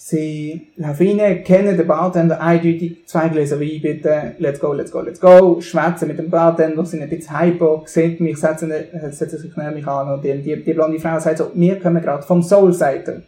Sie 0.00 0.68
laufen 0.76 1.18
rein, 1.18 1.42
kennen 1.42 1.76
den 1.76 1.86
Bartender 1.88 2.40
eindeutig, 2.40 3.04
zwei 3.06 3.28
Gläser 3.30 3.58
Wein 3.58 3.82
bitte, 3.82 4.36
let's 4.38 4.60
go, 4.60 4.72
let's 4.72 4.92
go, 4.92 5.00
let's 5.00 5.18
go, 5.18 5.60
schwätzen 5.60 6.06
mit 6.06 6.20
dem 6.20 6.30
Bartender, 6.30 6.84
sind 6.86 7.02
ein 7.02 7.08
bisschen 7.08 7.36
hyper, 7.36 7.82
sehen 7.84 8.16
mich, 8.20 8.36
setzen, 8.36 8.72
setzen 9.10 9.38
sich 9.40 9.56
neben 9.56 9.74
mich 9.74 9.88
an 9.88 10.12
und 10.12 10.24
die, 10.24 10.40
die, 10.40 10.62
die 10.62 10.72
blonde 10.72 11.00
Frau 11.00 11.18
sagt 11.18 11.38
so, 11.38 11.50
wir 11.52 11.80
kommen 11.80 12.00
gerade 12.00 12.22
vom 12.22 12.44
Soul 12.44 12.72
Cycle. 12.72 13.24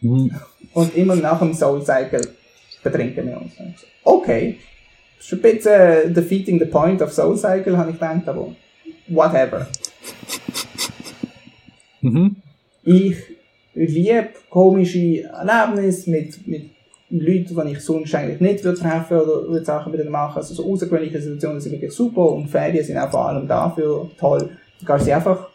Mhm. 0.00 0.30
Und 0.72 0.96
immer 0.96 1.14
nach 1.14 1.40
dem 1.40 1.52
Soul 1.52 1.84
Cycle 1.84 2.22
betrinken 2.82 3.26
wir 3.26 3.42
uns. 3.42 3.52
Okay, 4.02 4.56
das 5.18 5.26
ist 5.26 5.32
ein 5.34 5.42
bisschen 5.42 6.14
defeating 6.14 6.58
the 6.58 6.64
point 6.64 7.02
of 7.02 7.12
Soul 7.12 7.36
Cycle, 7.36 7.76
habe 7.76 7.90
ich 7.90 7.96
gedacht, 7.96 8.26
aber 8.26 8.56
whatever. 9.08 9.68
Mhm. 12.00 12.36
Ich 12.82 13.16
liebe 13.74 14.28
komische 14.50 15.22
Erlebnisse 15.22 16.10
mit, 16.10 16.46
mit 16.46 16.70
Leuten, 17.10 17.66
die 17.66 17.72
ich 17.72 17.80
sonst 17.80 18.14
eigentlich 18.14 18.40
nicht 18.40 18.64
würde 18.64 18.78
treffen 18.78 19.18
oder 19.18 19.48
würde 19.48 19.64
Sachen 19.64 19.92
mit 19.92 20.00
ihnen 20.00 20.10
machen. 20.10 20.36
Also 20.36 20.54
so 20.54 20.70
außergewöhnliche 20.70 21.20
Situationen 21.20 21.60
sind 21.60 21.72
wirklich 21.72 21.92
super 21.92 22.32
und 22.32 22.48
Ferien 22.48 22.84
sind 22.84 22.98
auch 22.98 23.10
vor 23.10 23.28
allem 23.28 23.48
dafür 23.48 24.10
toll. 24.18 24.50
Du 24.80 24.86
kannst 24.86 25.06
sie 25.06 25.12
einfach, 25.12 25.48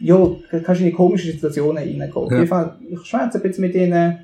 ja, 0.00 0.18
kannst 0.50 0.80
in 0.80 0.86
die 0.86 0.92
komischen 0.92 1.32
Situationen 1.32 1.78
reingehen. 1.78 2.12
Ja. 2.14 2.22
jeden 2.30 2.46
Fall, 2.46 2.76
ich 2.88 3.00
schwätze 3.04 3.38
ein 3.38 3.42
bisschen 3.42 3.62
mit 3.62 3.74
ihnen. 3.74 4.20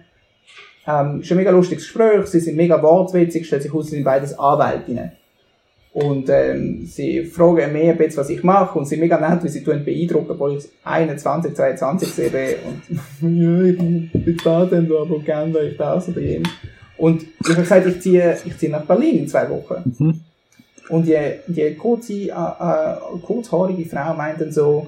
Ähm, 0.85 1.21
ist 1.21 1.31
ein 1.31 1.37
mega 1.37 1.51
lustiges 1.51 1.85
Gespräch, 1.85 2.27
sie 2.27 2.41
sind 2.41 2.57
mega 2.57 2.83
wortwitzig, 2.83 3.47
stellt 3.47 3.63
sich 3.63 3.73
aus, 3.73 3.87
sie 3.87 3.97
sind 3.97 4.05
beides 4.05 4.37
Anwältinnen. 4.37 5.13
Und 5.93 6.31
ähm, 6.31 6.87
sie 6.87 7.27
fragen 7.27 7.71
mir 7.71 7.91
ein 7.91 7.99
bisschen, 7.99 8.21
was 8.21 8.31
ich 8.31 8.43
mache 8.43 8.79
und 8.79 8.87
sie 8.87 8.91
sind 8.91 9.01
mega 9.01 9.19
nett, 9.21 9.45
wie 9.45 9.49
sie 9.49 9.63
tun 9.63 9.85
beeindrucken, 9.85 10.31
obwohl 10.31 10.57
ich 10.57 10.65
21, 10.85 11.55
22 11.55 12.09
sehe 12.09 12.57
und 12.67 12.83
ja, 13.21 13.63
ich 13.63 13.77
bin 13.77 14.37
Bartender, 14.43 15.03
aber 15.03 15.19
gerne 15.21 15.53
wäre 15.53 15.69
ich 15.69 15.77
das 15.77 16.09
oder 16.09 16.21
jenes. 16.21 16.49
Und 16.97 17.25
ich 17.43 17.51
habe 17.51 17.61
gesagt, 17.61 17.87
ich 17.87 18.01
ziehe, 18.01 18.39
ich 18.43 18.57
ziehe 18.57 18.73
nach 18.73 18.87
Berlin 18.87 19.19
in 19.19 19.29
zwei 19.29 19.51
Wochen. 19.51 19.95
Mhm. 19.99 20.21
Und 20.89 21.07
die, 21.07 21.19
die 21.49 21.75
kurze, 21.75 22.13
äh, 22.13 22.29
äh, 22.29 23.19
kurzhaarige 23.23 23.85
Frau 23.85 24.15
meint 24.15 24.41
dann 24.41 24.53
so, 24.53 24.87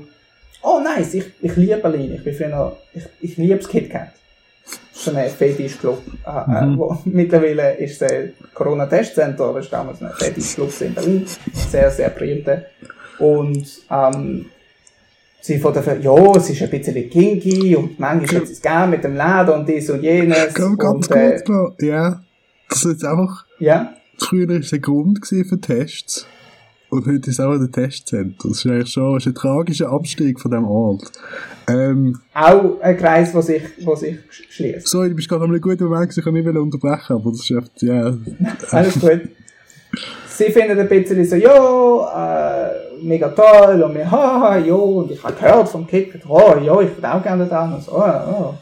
oh 0.62 0.80
nice, 0.82 1.14
ich, 1.14 1.24
ich 1.42 1.56
liebe 1.56 1.76
Berlin, 1.76 2.14
ich 2.14 2.24
bin 2.24 2.34
früher, 2.34 2.76
ich, 2.94 3.04
ich 3.20 3.36
liebe 3.36 3.56
das 3.56 3.68
KitKat. 3.68 4.12
So 5.04 5.14
ein 5.14 5.28
Fetischclub. 5.28 6.00
Äh, 6.26 6.30
äh, 6.30 6.66
Mhm. 6.66 6.78
wo, 6.78 6.98
mittlerweile 7.04 7.74
ist 7.76 8.00
es 8.00 8.10
ein 8.10 8.32
Corona-Testcenter, 8.54 9.44
aber 9.44 9.58
es 9.58 9.70
war 9.70 9.80
damals 9.80 10.00
ein 10.02 10.10
Fetischclub 10.16 10.80
in 10.80 10.94
Berlin. 10.94 11.26
Sehr, 11.70 11.90
sehr 11.90 12.08
berühmte. 12.08 12.66
Und 13.18 13.66
ähm, 13.90 14.46
sie 15.40 15.58
von 15.58 15.74
der, 15.74 15.98
ja, 16.00 16.36
es 16.36 16.48
ist 16.50 16.62
ein 16.62 16.70
bisschen 16.70 17.10
kinky 17.10 17.76
und 17.76 18.00
manchmal 18.00 18.40
hat 18.40 18.48
es 18.48 18.62
gerne 18.62 18.90
mit 18.92 19.04
dem 19.04 19.14
Laden 19.14 19.54
und 19.54 19.68
dies 19.68 19.90
und 19.90 20.02
jenes. 20.02 20.54
Komm, 20.54 20.78
ganz 20.78 21.06
und, 21.08 21.16
äh, 21.16 21.30
kurz 21.30 21.48
noch. 21.48 21.74
Ja. 21.80 22.22
Das 22.70 22.78
ist 22.78 22.92
jetzt 22.92 23.04
einfach, 23.04 23.44
ja. 23.58 23.92
früher 24.18 24.48
war 24.48 24.56
es 24.56 24.72
ein 24.72 24.80
Grund 24.80 25.20
für 25.26 25.60
Tests. 25.60 26.26
Und 26.94 27.06
heute 27.08 27.28
ist 27.30 27.40
auch 27.40 27.50
ein 27.50 27.72
Testcenter. 27.72 28.48
Das 28.48 28.58
ist 28.58 28.66
eigentlich 28.66 28.92
schon 28.92 29.16
ist 29.16 29.26
ein 29.26 29.34
tragischer 29.34 29.90
Abstieg 29.90 30.38
von 30.38 30.52
diesem 30.52 30.64
Ort. 30.68 31.10
Ähm, 31.68 32.20
Auch 32.32 32.80
ein 32.80 32.96
Kreis, 32.96 33.32
der 33.32 33.42
sich, 33.42 33.62
wo 33.84 33.96
sich 33.96 34.16
schließt. 34.30 34.86
sorry, 34.86 35.08
du 35.08 35.16
bist 35.16 35.28
gerade 35.28 35.42
an 35.42 35.50
einem 35.50 35.60
guten 35.60 35.82
Moment, 35.86 36.16
ich 36.16 36.22
kann 36.22 36.34
nicht 36.34 36.46
mehr 36.46 36.54
unterbrechen, 36.62 37.14
aber 37.16 37.32
das 37.32 37.40
ist 37.40 37.50
echt, 37.50 37.82
ja. 37.82 38.16
Alles 38.70 39.00
gut. 39.00 39.22
Sie 40.28 40.44
finden 40.52 40.78
ein 40.78 40.88
bisschen 40.88 41.24
so, 41.24 41.34
ja, 41.34 42.68
äh, 42.68 42.70
mega 43.02 43.28
toll, 43.30 43.82
und 43.82 43.92
wir, 43.96 44.08
haha, 44.08 44.58
ja, 44.58 44.74
und 44.74 45.10
ich 45.10 45.20
habe 45.24 45.34
gehört 45.34 45.68
vom 45.68 45.88
Kick, 45.88 46.20
oh, 46.28 46.54
ja, 46.62 46.80
ich 46.80 46.94
würde 46.96 47.12
auch 47.12 47.22
gerne 47.24 47.46
da, 47.46 47.74
und 47.74 47.82
so, 47.82 47.90
oh, 47.92 48.02
oh. 48.04 48.54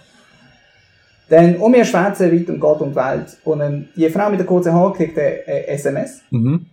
Dann, 1.29 1.57
um 1.57 1.71
wir 1.75 1.85
schwätzen 1.85 2.33
weit 2.33 2.49
um 2.49 2.59
Gott 2.59 2.81
und 2.81 2.93
die 2.93 2.97
Welt, 2.97 3.37
und 3.45 3.61
ähm, 3.61 3.89
die 3.95 4.09
Frau 4.09 4.31
mit 4.31 4.39
der 4.39 4.47
kurzen 4.47 4.73
Haaren 4.73 4.95
kriegt 4.95 5.19
ein 5.19 5.25
äh, 5.47 5.67
SMS, 5.67 6.23
Mhm. 6.31 6.65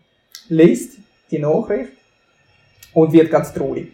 liest 0.47 0.93
die 1.31 1.39
Nachricht 1.39 1.91
und 2.93 3.11
wird 3.11 3.31
ganz 3.31 3.53
traurig. 3.53 3.91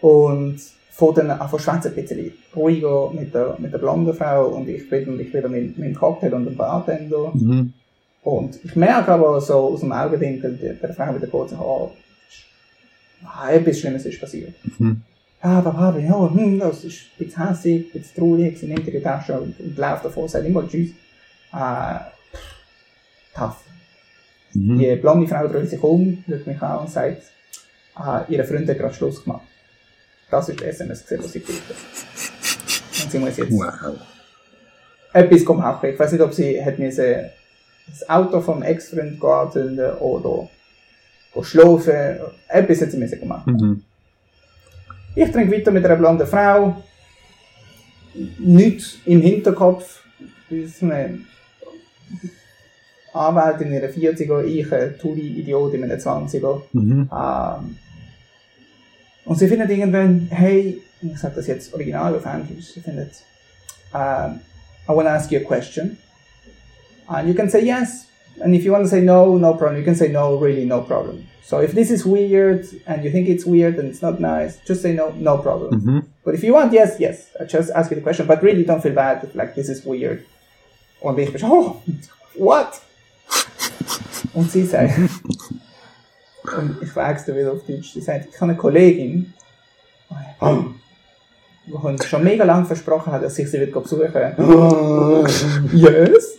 Und 0.00 0.60
von 0.90 1.14
dann 1.14 1.30
an 1.30 1.48
schwätzen 1.48 1.88
ein 1.88 1.94
bisschen 1.94 2.32
ruhiger 2.54 3.10
mit 3.10 3.34
der, 3.34 3.56
mit 3.58 3.72
der 3.72 3.78
blonden 3.78 4.14
Frau 4.14 4.46
und 4.48 4.68
ich 4.68 4.88
bin, 4.88 5.18
ich 5.18 5.32
bin 5.32 5.50
mit, 5.50 5.76
mit 5.76 5.88
dem 5.88 5.94
Cocktail 5.94 6.34
und 6.34 6.44
dem 6.44 6.56
Bartender. 6.56 7.32
Mhm. 7.34 7.72
Und 8.22 8.64
ich 8.64 8.76
merke 8.76 9.12
aber 9.12 9.40
so 9.40 9.54
aus 9.54 9.80
dem 9.80 9.92
Augenwinkel 9.92 10.56
der, 10.56 10.74
der 10.74 10.94
Frau 10.94 11.12
mit 11.12 11.20
der 11.20 11.28
kurzen 11.28 11.58
Haaren, 11.58 11.90
ah, 13.24 13.50
etwas 13.50 13.80
Schlimmes 13.80 14.06
ist 14.06 14.20
passiert. 14.20 14.54
Mhm. 14.78 15.02
Ah, 15.40 15.60
Papa, 15.60 15.98
ja, 15.98 16.30
hm, 16.32 16.58
das 16.58 16.84
ist 16.84 17.00
ein 17.00 17.26
bisschen 17.26 17.48
hässlich, 17.48 17.86
ein 17.86 18.00
bisschen 18.00 18.16
traurig, 18.16 18.58
sie 18.58 18.66
nimmt 18.66 18.86
ihre 18.86 19.02
Tasche 19.02 19.38
und, 19.38 19.58
und 19.60 19.76
läuft 19.76 20.04
davor, 20.04 20.28
sagt 20.28 20.46
immer 20.46 20.66
Tschüss. 20.66 20.90
Äh, 21.52 21.96
tough. 23.34 23.63
Mhm. 24.54 24.78
Die 24.78 24.96
blonde 24.96 25.26
Frau 25.28 25.46
dreht 25.48 25.68
sich 25.70 25.82
um, 25.82 26.22
schaut 26.28 26.46
mich 26.46 26.62
an 26.62 26.78
und 26.80 26.90
sagt, 26.90 27.22
ah, 27.94 28.24
ihre 28.28 28.44
Freundin 28.44 28.68
hat 28.70 28.78
gerade 28.78 28.94
Schluss 28.94 29.22
gemacht. 29.22 29.42
Das 30.30 30.48
ist 30.48 30.60
die 30.60 30.64
SMS, 30.64 31.04
was 31.10 31.32
sie 31.32 31.40
gekriegt 31.40 31.62
hat. 31.68 33.04
Und 33.04 33.10
sie 33.10 33.18
muss 33.18 33.36
jetzt 33.36 33.50
Wow. 33.52 33.96
etwas 35.12 35.44
machen. 35.44 35.88
Ich 35.90 35.98
weiß 35.98 36.12
nicht, 36.12 36.20
ob 36.22 36.32
sie 36.32 36.64
hat 36.64 36.78
müssen 36.78 37.30
das 37.86 38.08
Auto 38.08 38.40
vom 38.40 38.62
Ex-Freund 38.62 39.20
warten 39.20 39.78
oder 40.00 40.48
schlafen. 41.42 42.18
Etwas 42.48 42.80
hat 42.80 42.90
sie 42.92 42.96
müssen 42.96 43.28
machen. 43.28 43.52
Mhm. 43.52 43.84
Ich 45.14 45.30
trinke 45.30 45.54
weiter 45.54 45.70
mit 45.70 45.84
einer 45.84 45.96
blonden 45.96 46.26
Frau. 46.26 46.82
Nichts 48.38 48.98
im 49.04 49.20
Hinterkopf. 49.20 50.02
Das 53.14 53.22
ist 53.22 53.28
eine 53.28 53.42
Anwältin 53.42 53.68
in 53.68 53.74
ihren 53.74 53.92
40er, 53.92 54.44
ich 54.44 54.72
ein 54.72 54.98
Tuli-Idiot 54.98 55.74
in 55.74 55.80
meinen 55.82 56.00
20er. 56.00 56.62
Mhm. 56.72 57.08
Ähm, 57.12 57.76
und 59.24 59.38
sie 59.38 59.46
findet 59.46 59.70
irgendwann, 59.70 60.26
hey, 60.30 60.82
ich 61.00 61.18
sage 61.18 61.36
das 61.36 61.46
jetzt 61.46 61.72
original 61.72 62.16
auf 62.16 62.26
Englisch, 62.26 62.72
sie 62.74 62.80
findet, 62.80 63.12
um, 63.92 64.40
I 64.88 64.88
want 64.88 65.06
to 65.06 65.14
ask 65.14 65.30
you 65.30 65.38
a 65.38 65.42
question. 65.44 65.96
And 67.06 67.28
you 67.28 67.34
can 67.34 67.48
say 67.48 67.64
yes. 67.64 68.06
And 68.42 68.52
if 68.52 68.64
you 68.64 68.72
want 68.72 68.84
to 68.84 68.90
say 68.90 69.00
no, 69.00 69.38
no 69.38 69.54
problem. 69.54 69.78
You 69.78 69.84
can 69.84 69.94
say 69.94 70.08
no, 70.08 70.36
really, 70.36 70.64
no 70.64 70.80
problem. 70.80 71.24
So 71.44 71.60
if 71.60 71.72
this 71.72 71.90
is 71.90 72.04
weird 72.04 72.66
and 72.86 73.04
you 73.04 73.12
think 73.12 73.28
it's 73.28 73.46
weird 73.46 73.78
and 73.78 73.88
it's 73.88 74.02
not 74.02 74.18
nice, 74.18 74.58
just 74.66 74.82
say 74.82 74.92
no, 74.92 75.12
no 75.16 75.38
problem. 75.38 75.80
Mhm. 75.80 76.04
But 76.24 76.34
if 76.34 76.42
you 76.42 76.54
want, 76.54 76.72
yes, 76.72 76.98
yes. 76.98 77.28
I 77.40 77.44
just 77.44 77.70
ask 77.70 77.92
you 77.92 77.96
the 77.96 78.02
question, 78.02 78.26
but 78.26 78.42
really 78.42 78.64
don't 78.64 78.82
feel 78.82 78.94
bad, 78.94 79.32
like 79.34 79.54
this 79.54 79.68
is 79.68 79.84
weird. 79.86 80.24
Und 81.00 81.18
ich 81.18 81.32
bin 81.32 81.42
oh, 81.44 81.80
what? 82.34 82.80
Und 84.34 84.50
sie 84.50 84.64
sagt, 84.64 84.98
und 86.58 86.76
ich 86.82 86.96
es 86.96 87.24
dir 87.24 87.36
wieder 87.36 87.52
auf 87.52 87.64
Deutsch, 87.66 87.92
sie 87.94 88.00
sagt, 88.00 88.26
ich 88.30 88.40
habe 88.40 88.50
eine 88.50 88.56
Kollegin, 88.56 89.32
die 91.66 91.72
uns 91.72 92.06
schon 92.06 92.24
mega 92.24 92.44
lange 92.44 92.66
versprochen 92.66 93.12
hat, 93.12 93.22
dass 93.22 93.38
ich 93.38 93.50
sie 93.50 93.60
wird 93.60 93.72
besuchen 93.72 94.12
Yes? 95.72 96.38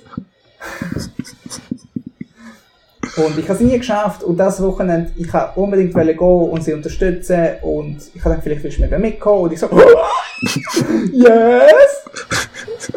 Und 3.17 3.37
ich 3.37 3.45
habe 3.45 3.53
es 3.53 3.59
nie 3.61 3.77
geschafft. 3.77 4.23
Und 4.23 4.37
das 4.37 4.61
Wochenende, 4.61 5.11
ich 5.15 5.33
wollte 5.33 5.51
unbedingt 5.55 5.93
gehen 5.93 6.19
und 6.19 6.63
sie 6.63 6.73
unterstützen. 6.73 7.47
Und 7.61 7.97
ich 8.13 8.19
habe 8.21 8.31
gedacht, 8.31 8.43
vielleicht 8.43 8.63
willst 8.63 8.77
du 8.77 8.81
mit 8.81 8.91
mir 8.91 8.99
mitkommen. 8.99 9.43
Und 9.43 9.53
ich 9.53 9.59
so, 9.59 9.67
yes! 11.13 12.03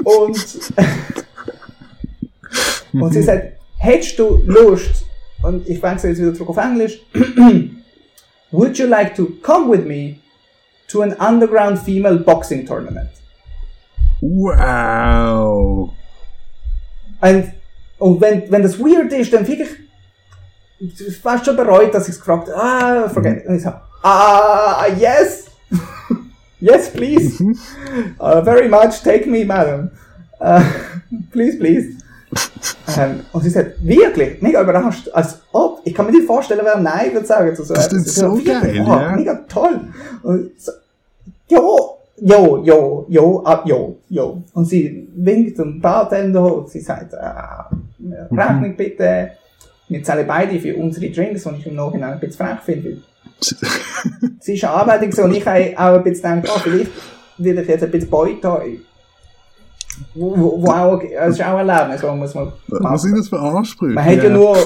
Und, 0.02 0.72
und 3.00 3.12
sie 3.12 3.22
sagt, 3.22 3.57
hättest 3.78 4.18
du 4.18 4.42
Lust, 4.44 5.04
und 5.42 5.68
ich 5.68 5.82
wechsle 5.82 6.10
jetzt 6.10 6.20
wieder 6.20 6.34
zurück 6.34 6.50
auf 6.50 6.56
Englisch, 6.56 7.00
would 8.50 8.78
you 8.78 8.86
like 8.86 9.14
to 9.14 9.26
come 9.42 9.70
with 9.70 9.84
me 9.84 10.16
to 10.88 11.02
an 11.02 11.12
underground 11.14 11.78
female 11.78 12.18
boxing 12.18 12.66
tournament? 12.66 13.10
Wow. 14.20 15.92
Und, 17.20 17.52
und 17.98 18.20
wenn, 18.20 18.50
wenn 18.50 18.62
das 18.62 18.78
weird 18.78 19.12
ist, 19.12 19.32
dann 19.32 19.46
wirklich 19.46 19.68
fast 21.22 21.44
schon 21.44 21.56
bereut, 21.56 21.94
dass 21.94 22.08
ich 22.08 22.14
es 22.14 22.20
gefragt 22.20 22.48
habe. 22.48 22.56
Ah, 22.56 23.08
forget. 23.08 23.46
Und 23.46 23.56
ich 23.56 23.62
so, 23.62 23.72
ah, 24.02 24.86
yes! 24.98 25.46
yes, 26.60 26.90
please! 26.90 27.42
Uh, 28.18 28.42
very 28.42 28.68
much, 28.68 29.02
take 29.02 29.28
me, 29.28 29.44
madam. 29.44 29.90
Uh, 30.40 30.62
please, 31.32 31.58
please. 31.58 31.97
Ähm, 32.96 33.20
und 33.32 33.42
sie 33.42 33.50
sagt, 33.50 33.84
wirklich, 33.84 34.42
mega 34.42 34.62
überrascht, 34.62 35.08
als 35.12 35.40
ob, 35.52 35.80
ich 35.84 35.94
kann 35.94 36.06
mir 36.06 36.12
nicht 36.12 36.26
vorstellen, 36.26 36.60
wer 36.64 36.78
Nein 36.78 37.12
würde 37.12 37.26
sagen 37.26 37.54
zu 37.54 37.64
so 37.64 37.74
Das 37.74 37.92
ist 37.92 38.14
so 38.14 38.34
geil, 38.44 38.76
ja. 38.76 39.16
Mega 39.16 39.34
toll. 39.48 39.80
Und 40.22 40.50
so, 40.58 40.72
jo, 41.48 41.98
jo, 42.20 42.62
jo, 42.64 43.06
jo, 43.08 43.42
ah, 43.44 43.62
jo, 43.64 43.96
jo. 44.08 44.42
Und 44.52 44.64
sie 44.64 45.08
winkt 45.14 45.58
dem 45.58 45.80
Bartender 45.80 46.54
und 46.54 46.68
sie 46.68 46.80
sagt, 46.80 47.14
ah, 47.14 47.70
Rechnung 48.30 48.76
bitte. 48.76 49.30
Wir 49.88 50.02
zahlen 50.02 50.26
beide 50.26 50.58
für 50.60 50.76
unsere 50.76 51.10
Drinks, 51.10 51.46
und 51.46 51.58
ich 51.58 51.66
im 51.66 51.76
Nachhinein 51.76 52.12
ein 52.14 52.20
bisschen 52.20 52.46
frech 52.46 52.60
finde. 52.60 52.98
Sie 54.40 54.54
ist 54.54 54.64
eine 54.64 55.12
so, 55.12 55.22
und 55.22 55.34
ich 55.34 55.46
habe 55.46 55.72
auch 55.76 55.94
ein 55.94 56.02
bisschen 56.02 56.42
gedacht, 56.42 56.54
oh, 56.56 56.60
vielleicht 56.60 56.90
will 57.38 57.58
ich 57.58 57.68
jetzt 57.68 57.84
ein 57.84 57.90
bisschen 57.90 58.10
Boy-Toy. 58.10 58.80
Wo, 60.14 60.62
wo, 60.62 60.70
auch, 60.70 61.00
es 61.02 61.34
ist 61.34 61.42
auch 61.44 61.56
ein 61.56 61.68
Erlebnis, 61.68 62.02
wo 62.02 62.12
muss 62.14 62.34
man 62.34 62.52
Was 62.68 63.02
sind 63.02 63.16
das 63.18 63.28
für 63.28 63.38
Ansprüche? 63.38 63.94
Man 63.94 64.04
hat 64.04 64.22
ja 64.22 64.30
nur, 64.30 64.56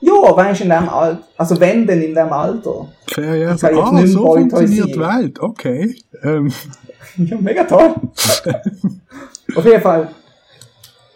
ja, 0.00 0.12
weißt 0.36 0.60
du, 0.60 0.64
in 0.64 0.70
dem 0.70 0.88
Alter, 0.88 1.22
also 1.36 1.60
wenn 1.60 1.86
denn 1.86 2.02
in 2.02 2.14
dem 2.14 2.32
Alter. 2.32 2.88
Fair, 3.06 3.36
ja. 3.36 3.54
Ich 3.54 3.62
jetzt 3.62 3.64
ah, 3.64 4.06
so 4.06 4.22
mehr 4.22 4.34
funktioniert 4.34 4.88
die. 4.88 4.98
Welt. 5.00 5.40
Okay. 5.40 5.96
Ähm, 6.22 6.52
Ja, 7.16 7.36
mega 7.40 7.64
toll. 7.64 7.94
Auf 9.56 9.64
jeden 9.64 9.80
Fall 9.80 10.08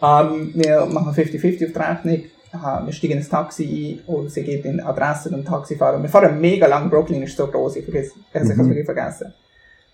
Ähm, 0.01 0.51
wir 0.53 0.85
machen 0.85 1.13
50-50 1.13 1.65
auf 1.67 1.71
die 1.71 1.79
Rechnung. 1.79 2.23
Aha, 2.51 2.81
wir 2.85 2.91
steigen 2.93 3.13
ins 3.17 3.29
Taxi 3.29 4.01
ein 4.07 4.13
und 4.13 4.29
sie 4.29 4.43
gibt 4.43 4.65
in 4.65 4.79
Adresse 4.81 5.29
dem 5.31 5.45
Taxifahrer. 5.45 6.01
Wir 6.01 6.09
fahren 6.09 6.39
mega 6.41 6.67
lang, 6.67 6.89
Brooklyn 6.89 7.23
ist 7.23 7.37
so 7.37 7.47
groß, 7.47 7.77
ich 7.77 7.85
vergesse, 7.85 8.11
also 8.33 8.51
ich 8.51 8.57
Mhm. 8.57 8.59
habe 8.59 8.69
wirklich 8.69 8.85
vergessen. 8.85 9.33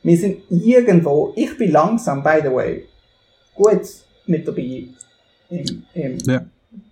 Wir 0.04 0.18
sind 0.18 0.38
irgendwo, 0.50 1.34
ich 1.36 1.58
bin 1.58 1.72
langsam, 1.72 2.24
by 2.24 2.40
the 2.44 2.52
way, 2.52 2.86
gut 3.56 3.82
mit 4.26 4.48
dabei 4.48 4.84
im, 5.50 5.84
im 5.94 6.18
Ja. 6.26 6.42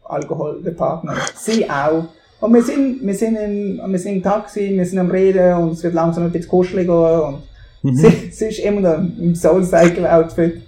Alkoholdepartment. 0.03 1.17
Sie 1.35 1.69
auch. 1.69 2.05
Und 2.39 2.53
wir 2.53 2.63
sind, 2.63 3.05
wir 3.05 3.15
sind 3.15 3.35
im, 3.35 3.81
wir 3.91 3.99
sind 3.99 4.17
im 4.17 4.23
Taxi, 4.23 4.71
wir 4.75 4.85
sind 4.85 4.99
am 4.99 5.09
Reden 5.09 5.53
und 5.55 5.71
es 5.73 5.83
wird 5.83 5.93
langsam 5.93 6.25
ein 6.25 6.31
bisschen 6.31 6.49
kuscheliger 6.49 7.27
und 7.27 7.43
Mhm. 7.83 7.95
sie, 7.95 8.29
sie 8.31 8.45
ist 8.47 8.59
immer 8.59 8.81
noch 8.81 8.97
im 8.97 9.35
Soul 9.35 9.63
Cycle 9.63 10.07
Outfit. 10.07 10.61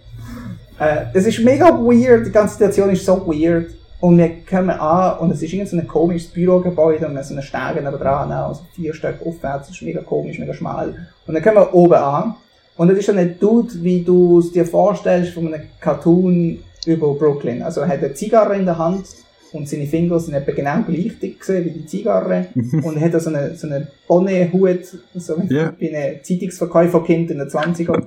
Äh, 0.79 1.05
es 1.13 1.25
ist 1.25 1.39
mega 1.39 1.65
weird, 1.65 2.27
die 2.27 2.31
ganze 2.31 2.53
Situation 2.53 2.91
ist 2.91 3.03
so 3.03 3.25
weird. 3.27 3.71
Und 3.99 4.17
wir 4.19 4.29
kommen 4.49 4.69
an 4.69 5.17
und 5.19 5.31
es 5.31 5.41
ist 5.41 5.51
irgend 5.51 5.67
so 5.69 5.75
ein 5.75 5.87
komisches 5.87 6.29
Bürogebäude 6.31 7.05
und 7.07 7.15
wir 7.15 7.23
so 7.23 7.33
eine 7.33 7.41
Stege 7.41 7.81
neben 7.83 7.97
dran, 7.99 8.31
also 8.31 8.61
vier 8.73 8.93
Stück 8.93 9.15
aufwärts, 9.25 9.69
es 9.69 9.75
ist 9.75 9.81
mega 9.81 10.01
komisch, 10.01 10.39
mega 10.39 10.53
schmal. 10.53 11.07
Und 11.30 11.36
dann 11.36 11.43
kommen 11.43 11.57
wir 11.57 11.73
oben 11.75 11.93
an 11.93 12.34
und 12.75 12.88
das 12.89 12.97
ist 12.97 13.05
so 13.05 13.11
ein 13.11 13.38
Dude, 13.39 13.71
wie 13.84 14.01
du 14.01 14.39
es 14.39 14.51
dir 14.51 14.65
vorstellst 14.65 15.32
von 15.36 15.53
einem 15.53 15.67
Cartoon 15.80 16.57
über 16.88 17.13
Brooklyn. 17.13 17.61
Also 17.61 17.82
er 17.82 17.88
hat 17.89 17.99
eine 17.99 18.15
Zigarre 18.15 18.55
in 18.55 18.65
der 18.65 18.80
Hand 18.80 19.05
und 19.51 19.69
seine 19.69 19.86
Finger 19.86 20.19
sind 20.19 20.34
etwa 20.34 20.51
genau 20.53 20.82
gleich 20.88 21.19
dick 21.19 21.47
wie 21.47 21.69
die 21.69 21.86
Zigarre 21.86 22.47
und 22.55 22.97
er 22.97 23.01
hat 23.13 23.21
so 23.21 23.30
einen 23.30 23.55
so 23.55 23.67
eine 23.67 23.86
Bonnet-Hut, 24.07 24.86
so 25.13 25.36
Ja. 25.49 25.71
wie 25.77 25.95
ein 25.95 26.19
Zeitungsverkäuferkind 26.23 27.30
in 27.30 27.38
den 27.38 27.47
20er. 27.47 28.01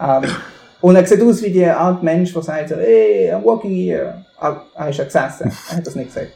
ähm, 0.00 0.30
und 0.80 0.96
er 0.96 1.04
sieht 1.04 1.20
aus 1.20 1.42
wie 1.42 1.50
die 1.50 1.66
Art 1.66 2.02
Mensch, 2.02 2.32
der 2.32 2.40
sagt 2.42 2.70
so, 2.70 2.76
hey, 2.76 3.30
I'm 3.34 3.44
walking 3.44 3.72
here. 3.72 4.24
Ah, 4.38 4.62
er 4.76 4.88
ist 4.88 4.96
ja 4.98 5.04
gesessen, 5.04 5.52
er 5.68 5.76
hat 5.76 5.86
das 5.86 5.94
nicht 5.94 6.06
gesagt. 6.08 6.32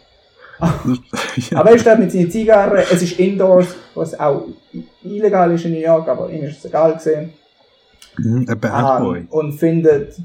Ja. 1.50 1.58
Aber 1.58 1.70
er 1.70 1.78
steht 1.78 1.98
mit 1.98 2.12
seiner 2.12 2.28
Zigarre, 2.30 2.84
es 2.90 3.02
ist 3.02 3.18
indoors, 3.18 3.68
was 3.94 4.18
auch 4.18 4.46
illegal 5.02 5.52
ist 5.52 5.64
in 5.64 5.72
New 5.72 5.80
York, 5.80 6.08
aber 6.08 6.30
ihm 6.30 6.44
ist 6.44 6.58
es 6.58 6.64
egal 6.66 6.92
gewesen. 6.94 7.32
Mhm, 8.18 8.46
A 8.48 8.54
bad 8.54 8.98
Ähm, 9.00 9.04
boy. 9.04 9.26
und 9.30 9.52
findet, 9.54 10.16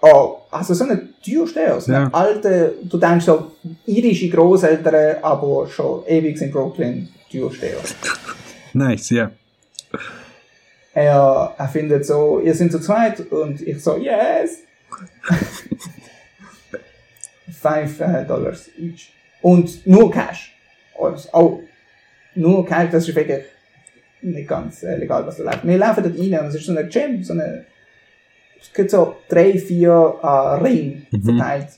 oh, 0.00 0.36
also 0.50 0.74
so 0.74 0.84
eine 0.84 1.08
Türsteher, 1.22 1.80
so 1.80 1.92
eine 1.92 2.04
Ja. 2.04 2.10
alte, 2.12 2.74
du 2.82 2.96
denkst 2.98 3.24
so, 3.26 3.52
irische 3.86 4.28
Großeltern, 4.30 5.16
aber 5.22 5.66
schon 5.68 6.04
ewig 6.06 6.40
in 6.40 6.50
Brooklyn, 6.50 7.08
Türsteher. 7.30 7.78
Nice, 8.72 9.10
ja. 9.10 9.30
Er, 10.94 11.54
er 11.56 11.68
findet 11.68 12.06
so, 12.06 12.40
ihr 12.40 12.54
seid 12.54 12.72
zu 12.72 12.80
zweit 12.80 13.20
und 13.30 13.60
ich 13.60 13.82
so, 13.82 13.96
yes! 13.96 14.58
Five 17.60 18.00
äh, 18.00 18.24
Dollars 18.26 18.68
each. 18.78 19.12
Und 19.42 19.86
nur 19.86 20.10
Cash. 20.10 20.54
Und, 20.94 21.28
oh, 21.32 21.60
nur 22.34 22.64
Cash, 22.66 22.90
das 22.90 23.08
ist 23.08 23.14
wirklich 23.14 23.44
nicht 24.22 24.48
ganz 24.48 24.82
äh, 24.82 24.96
legal, 24.96 25.26
was 25.26 25.36
da 25.36 25.44
läuft. 25.44 25.66
Wir 25.66 25.78
laufen 25.78 26.02
dort 26.02 26.18
rein 26.18 26.40
und 26.40 26.46
es 26.48 26.54
ist 26.56 26.66
so 26.66 26.76
ein 26.76 26.88
Gym, 26.88 27.22
so 27.22 27.32
eine, 27.34 27.64
es 28.60 28.72
gibt 28.72 28.90
so 28.90 29.16
drei, 29.28 29.56
vier 29.58 30.14
äh, 30.22 30.26
Ringe 30.26 31.02
Mhm. 31.12 31.22
verteilt. 31.24 31.68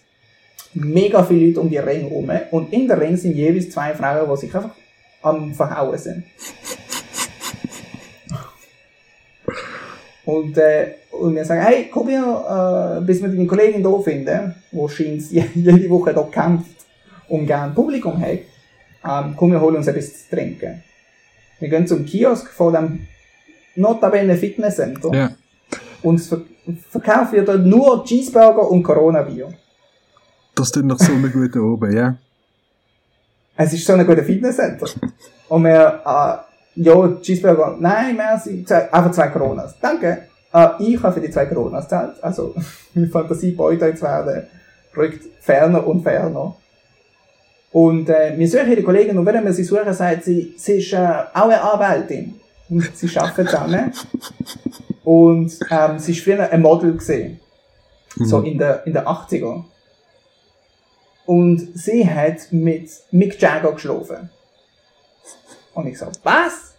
Mega 0.72 1.22
viele 1.24 1.48
Leute 1.48 1.60
um 1.60 1.68
die 1.68 1.78
Ringe 1.78 2.08
rum. 2.08 2.30
Und 2.52 2.72
in 2.72 2.86
der 2.88 3.00
Ring 3.00 3.16
sind 3.16 3.34
jeweils 3.36 3.70
zwei 3.70 3.92
Frauen, 3.94 4.30
die 4.30 4.36
sich 4.40 4.54
einfach 4.54 4.70
am 5.22 5.52
Verhauen 5.52 5.98
sind. 5.98 6.24
Und, 10.24 10.56
äh, 10.58 10.94
und 11.10 11.34
wir 11.34 11.44
sagen, 11.44 11.62
hey, 11.62 11.88
komm 11.92 12.08
hier, 12.08 12.98
äh, 13.00 13.04
bis 13.04 13.20
wir 13.20 13.28
deine 13.28 13.46
Kollegin 13.46 13.80
hier 13.86 14.00
finden, 14.02 14.54
die 14.70 14.88
scheint 14.88 15.22
je- 15.30 15.44
jede 15.54 15.90
Woche 15.90 16.12
hier 16.12 16.28
kämpft 16.30 16.79
und 17.30 17.46
gerne 17.46 17.72
Publikum 17.72 18.20
hat, 18.20 18.38
ähm, 19.02 19.34
komm, 19.36 19.52
wir 19.52 19.60
holen 19.60 19.76
uns 19.76 19.86
etwas 19.86 20.24
zu 20.24 20.36
trinken. 20.36 20.82
Wir 21.58 21.68
gehen 21.68 21.86
zum 21.86 22.04
Kiosk 22.04 22.48
vor 22.50 22.72
dem 22.72 23.06
notabene 23.76 24.36
Fitnesscenter 24.36 25.14
Ja. 25.14 25.30
und 26.02 26.16
es 26.20 26.28
ver 26.28 26.42
verkauft 26.90 27.32
wird 27.32 27.48
dort 27.48 27.64
nur 27.64 28.04
Cheeseburger 28.04 28.70
und 28.70 28.82
Corona-Bier. 28.82 29.48
Das 30.54 30.70
tut 30.70 30.84
noch 30.84 30.98
so 30.98 31.12
eine 31.12 31.30
gute 31.30 31.60
oben, 31.60 31.96
ja. 31.96 32.16
Es 33.56 33.72
ist 33.72 33.84
so 33.86 33.94
ein 33.94 34.06
guter 34.06 34.22
Fitnesscenter. 34.22 34.86
Und 35.48 35.64
wir, 35.64 36.00
äh, 36.04 36.80
ja, 36.82 37.08
Cheeseburger, 37.20 37.76
nein, 37.80 38.16
merci, 38.16 38.64
zwei, 38.64 38.92
einfach 38.92 39.10
zwei 39.10 39.28
Coronas. 39.28 39.74
Danke. 39.80 40.28
Äh, 40.52 40.68
ich 40.80 41.02
habe 41.02 41.14
für 41.14 41.20
die 41.20 41.30
zwei 41.30 41.46
Coronas 41.46 41.84
gezahlt. 41.84 42.22
Also, 42.22 42.54
meine 42.94 43.08
Fantasie 43.08 43.52
beute 43.52 43.86
jetzt 43.86 44.02
werden, 44.02 44.44
rückt 44.96 45.24
ferner 45.40 45.86
und 45.86 46.02
ferner. 46.02 46.56
Und 47.72 48.08
äh, 48.08 48.36
wir 48.36 48.48
suchen 48.48 48.74
die 48.74 48.82
Kollegin 48.82 49.16
und 49.16 49.26
während 49.26 49.44
wir 49.44 49.52
sie 49.52 49.62
suchen, 49.64 49.92
sagt 49.92 50.24
sie, 50.24 50.54
sie 50.56 50.78
ist 50.78 50.92
äh, 50.92 50.96
auch 51.32 51.44
eine 51.44 51.60
Anwältin. 51.62 52.40
Und 52.68 52.96
sie 52.96 53.16
arbeiten 53.18 53.46
zusammen. 53.46 53.92
Und 55.04 55.52
ähm, 55.70 55.98
sie 55.98 56.12
ist 56.12 56.22
früher 56.22 56.50
ein 56.50 56.62
Model 56.62 56.94
gesehen. 56.94 57.40
So 58.16 58.38
Mhm. 58.38 58.44
in 58.46 58.58
der, 58.58 58.86
in 58.86 58.92
der 58.92 59.06
80er. 59.06 59.64
Und 61.26 61.68
sie 61.74 62.08
hat 62.08 62.50
mit 62.50 62.90
Mick 63.12 63.40
Jagger 63.40 63.72
geschlafen. 63.72 64.30
Und 65.74 65.86
ich 65.86 65.98
so, 65.98 66.06
was? 66.24 66.74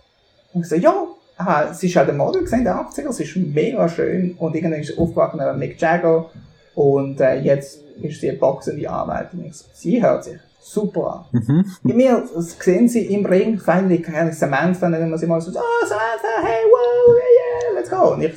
Und 0.54 0.62
ich 0.64 0.68
so, 0.68 0.76
ja. 0.76 1.08
Aha, 1.38 1.74
sie 1.74 1.88
ist 1.88 1.96
halt 1.96 2.10
ein 2.10 2.18
Model 2.18 2.42
gesehen 2.44 2.60
in 2.60 2.66
der 2.66 2.76
80er, 2.76 3.12
sie 3.14 3.24
ist 3.24 3.36
mega 3.36 3.88
schön. 3.90 4.36
Und 4.38 4.56
irgendwann 4.56 4.82
ist 4.82 4.88
sie 4.90 4.98
aufgewacht 4.98 5.36
mit 5.36 5.58
Mick 5.58 5.82
Jagger. 5.82 6.30
Und 6.76 7.20
äh, 7.22 7.40
jetzt 7.40 7.80
ist 8.02 8.22
sie 8.22 8.30
eine 8.30 8.38
boxende 8.38 8.88
Anwältin. 8.90 9.40
Und 9.40 9.46
ich 9.48 9.56
so, 9.56 9.66
sie 9.74 10.02
hört 10.04 10.26
sich 10.26 10.38
super 10.62 11.28
an. 11.32 11.42
Mhm. 11.42 11.66
Mir 11.84 12.24
sehen 12.38 12.88
sie 12.88 13.06
im 13.08 13.26
Ring, 13.26 13.60
finally 13.60 14.02
kann 14.02 14.30
ich 14.30 14.36
Samantha 14.36 14.88
nennen, 14.88 15.18
sie 15.18 15.26
mal 15.26 15.42
so, 15.42 15.52
oh 15.52 15.86
Samantha, 15.86 16.28
hey, 16.44 16.64
wow, 16.70 17.16
yeah, 17.16 17.74
yeah, 17.74 17.80
let's 17.80 17.90
go. 17.90 18.14
Und 18.14 18.22
ich, 18.22 18.34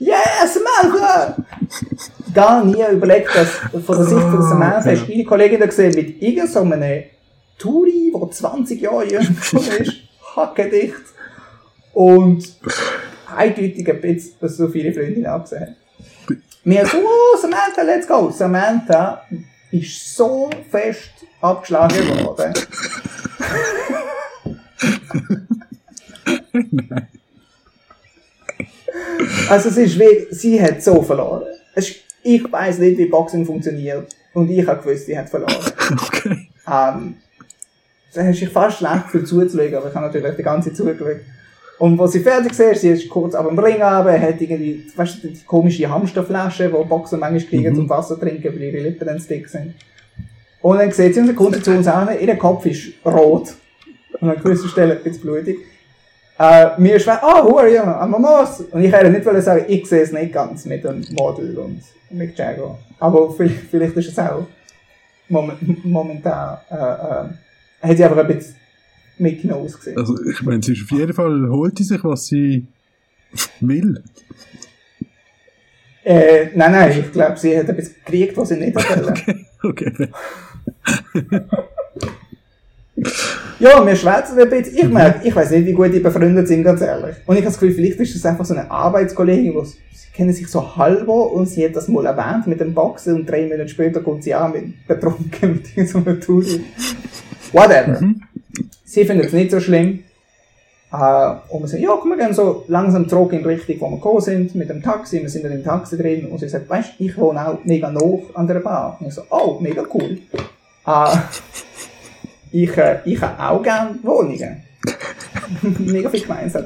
yeah, 0.00 0.46
Samantha! 0.46 1.36
Gar 2.32 2.64
nie 2.64 2.84
überlegt, 2.92 3.34
dass 3.34 3.50
von 3.84 3.96
der 3.96 4.06
Sicht 4.06 4.20
von 4.20 4.42
Samantha 4.42 4.90
ist 4.90 5.08
meine 5.08 5.24
Kollegin 5.24 5.60
da 5.60 5.66
gesehen 5.66 5.94
mit 5.94 6.22
irgend 6.22 6.50
so 6.50 6.60
einem 6.60 7.04
Turi, 7.58 8.12
der 8.14 8.30
20 8.30 8.80
Jahre 8.80 9.04
jünger 9.04 9.28
ist, 9.80 9.92
hackedicht 10.36 10.94
und 11.92 12.56
eindeutig 13.36 13.90
ein 13.90 14.00
bisschen, 14.00 14.34
dass 14.40 14.56
so 14.56 14.68
viele 14.68 14.92
Freundinnen 14.92 15.26
abgesehen 15.26 15.62
haben. 15.62 15.76
Wir 16.64 16.86
so, 16.86 16.98
oh, 16.98 17.36
Samantha, 17.36 17.82
let's 17.82 18.06
go. 18.06 18.30
Samantha 18.30 19.22
ist 19.70 20.16
so 20.16 20.50
fest 20.70 21.10
abgeschlagen 21.40 22.24
worden. 22.24 22.54
also 29.48 29.68
es 29.68 29.76
ist 29.76 29.96
wie, 29.98 30.26
sie 30.30 30.62
hat 30.62 30.82
so 30.82 31.02
verloren. 31.02 31.44
Ist, 31.74 31.96
ich 32.22 32.50
weiß 32.50 32.78
nicht, 32.78 32.96
wie 32.98 33.06
Boxing 33.06 33.46
funktioniert. 33.46 34.14
Und 34.34 34.50
ich 34.50 34.66
habe 34.66 34.82
gewusst, 34.82 35.06
sie 35.06 35.18
hat 35.18 35.28
verloren. 35.28 35.56
Okay. 36.06 36.48
Ähm, 36.66 37.16
da 38.12 38.24
hast 38.24 38.40
du 38.40 38.44
dich 38.44 38.50
fast 38.50 38.78
schlecht 38.78 39.06
für 39.10 39.24
zuzulegen, 39.24 39.78
aber 39.78 39.88
ich 39.88 39.94
habe 39.94 40.06
natürlich 40.06 40.36
die 40.36 40.42
ganze 40.42 40.70
Zeit 40.70 40.76
zugeschaut. 40.76 41.20
Und 41.78 42.00
als 42.00 42.12
sie 42.12 42.20
fertig 42.20 42.58
war, 42.58 42.74
sie 42.74 42.88
ist 42.88 43.08
kurz 43.08 43.34
ab 43.34 43.46
dem 43.46 43.58
Ring 43.58 43.74
runter, 43.80 44.20
hat 44.20 44.40
irgendwie, 44.40 44.84
weißt 44.96 45.22
du, 45.22 45.28
die 45.28 45.44
komische 45.46 45.88
Hamsterflasche, 45.88 46.64
die 46.68 46.88
Boxer 46.88 47.16
manchmal 47.16 47.40
kriegen 47.48 47.70
Mhm. 47.72 47.76
zum 47.76 47.88
Wasser 47.88 48.18
trinken, 48.18 48.52
weil 48.52 48.62
ihre 48.62 48.78
Lippen 48.78 49.06
dann 49.06 49.22
dick 49.28 49.48
sind. 49.48 49.74
Und 50.60 50.78
dann 50.78 50.90
sieht 50.90 51.14
sie 51.14 51.20
uns, 51.20 51.28
dann 51.28 51.36
kommt 51.36 51.54
sie 51.54 51.62
zu 51.62 51.70
uns 51.70 51.86
an, 51.86 52.08
ihr 52.20 52.36
Kopf 52.36 52.66
ist 52.66 52.94
rot. 53.04 53.54
Und 54.20 54.30
an 54.30 54.42
gewissen 54.42 54.68
Stellen 54.68 54.98
ein 55.04 55.20
blutig. 55.20 55.58
Äh, 56.40 56.80
mir 56.80 56.98
schwer, 56.98 57.22
ah, 57.22 57.42
oh, 57.42 57.50
who 57.50 57.58
are 57.58 57.68
you? 57.68 57.80
I'm 57.80 58.14
a 58.14 58.18
Moss. 58.18 58.60
Und 58.60 58.82
ich 58.82 58.92
hätte 58.92 59.10
nicht 59.10 59.24
wollen 59.26 59.42
sagen, 59.42 59.64
ich 59.68 59.86
sehe 59.86 60.02
es 60.02 60.12
nicht 60.12 60.32
ganz 60.32 60.64
mit 60.64 60.82
dem 60.84 61.04
Model 61.10 61.56
und 61.58 61.80
Mick 62.10 62.36
Jagger. 62.38 62.78
Aber 62.98 63.32
vielleicht, 63.32 63.60
vielleicht 63.70 63.96
ist 63.96 64.08
es 64.08 64.18
auch 64.18 64.46
moment, 65.28 65.84
momentan, 65.84 66.58
äh, 66.70 66.74
äh, 66.74 67.88
hat 67.88 67.96
sie 67.96 68.04
einfach 68.04 68.18
ein 68.18 68.26
bisschen 68.28 68.56
mitgenommen 69.20 69.64
ausgesehen. 69.64 69.98
Also, 69.98 70.16
ich 70.24 70.42
meine, 70.42 70.62
sie 70.62 70.72
ist 70.72 70.82
auf 70.82 70.98
jeden 70.98 71.12
Fall, 71.12 71.48
holt 71.48 71.78
sie 71.78 71.84
sich, 71.84 72.02
was 72.04 72.26
sie 72.26 72.66
will. 73.60 74.02
Äh, 76.04 76.46
nein, 76.54 76.72
nein, 76.72 76.98
ich 76.98 77.12
glaube, 77.12 77.36
sie 77.36 77.58
hat 77.58 77.68
etwas 77.68 77.94
gekriegt, 77.94 78.36
was 78.36 78.48
sie 78.48 78.56
nicht 78.56 78.74
wollte. 78.74 79.44
Okay. 79.62 80.08
Ja, 83.60 83.84
wir 83.84 83.96
schwätzen 83.96 84.38
ein 84.38 84.48
bisschen. 84.48 84.76
Ich 84.76 84.88
merke, 84.88 85.26
ich 85.26 85.34
weiß 85.34 85.50
nicht, 85.50 85.66
wie 85.66 85.72
gut 85.72 85.92
die 85.92 86.00
befreundet 86.00 86.46
sind, 86.46 86.62
ganz 86.62 86.80
ehrlich. 86.80 87.16
Und 87.26 87.36
ich 87.36 87.42
habe 87.42 87.50
das 87.50 87.58
Gefühl, 87.58 87.74
vielleicht 87.74 88.00
ist 88.00 88.14
das 88.14 88.24
einfach 88.26 88.44
so 88.44 88.54
eine 88.54 88.70
Arbeitskollegin, 88.70 89.52
sie 89.64 89.78
sie 89.92 90.10
kennen 90.12 90.32
sich 90.32 90.48
so 90.48 90.76
halber 90.76 91.32
und 91.32 91.48
sie 91.48 91.64
hat 91.64 91.74
das 91.74 91.88
mal 91.88 92.06
erwähnt 92.06 92.46
mit 92.46 92.60
dem 92.60 92.74
Boxen 92.74 93.14
und 93.14 93.26
drei 93.26 93.46
Minuten 93.46 93.68
später 93.68 94.00
kommt 94.00 94.22
sie 94.24 94.34
an 94.34 94.52
mit 94.52 94.86
betrunken 94.86 95.54
mit 95.54 95.76
irgendeinem 95.76 96.20
Tool. 96.20 96.44
Whatever. 97.52 98.00
Sie 98.88 99.04
findet 99.04 99.26
es 99.26 99.32
nicht 99.34 99.50
so 99.50 99.60
schlimm. 99.60 100.04
Äh, 100.90 101.34
und 101.50 101.60
wir 101.60 101.68
sagen, 101.68 101.82
ja, 101.82 101.90
komm, 102.00 102.10
wir 102.12 102.16
gehen 102.16 102.32
so 102.32 102.64
langsam 102.68 103.06
zurück 103.06 103.34
in 103.34 103.40
die 103.40 103.48
Richtung, 103.48 103.78
wo 103.80 103.90
wir 103.90 103.96
gekommen 103.96 104.20
sind, 104.22 104.54
mit 104.54 104.70
dem 104.70 104.82
Taxi. 104.82 105.20
Wir 105.20 105.28
sind 105.28 105.44
dann 105.44 105.52
im 105.52 105.62
Taxi 105.62 105.98
drin 105.98 106.26
und 106.28 106.38
sie 106.38 106.48
sagt, 106.48 106.70
weißt 106.70 106.98
du, 106.98 107.04
ich 107.04 107.18
wohne 107.18 107.46
auch 107.46 107.58
mega 107.64 107.90
nah 107.90 108.18
an 108.32 108.46
der 108.46 108.60
Bar. 108.60 108.96
Und 108.98 109.08
ich 109.08 109.14
so, 109.14 109.22
oh, 109.28 109.58
mega 109.60 109.84
cool. 109.92 110.18
Äh, 110.86 111.16
ich, 112.50 112.74
äh, 112.78 113.00
ich 113.04 113.20
habe 113.20 113.38
auch 113.38 113.62
gerne 113.62 113.98
Wohnungen. 114.02 114.62
mega 115.78 116.08
viel 116.08 116.22
gemeinsam. 116.22 116.64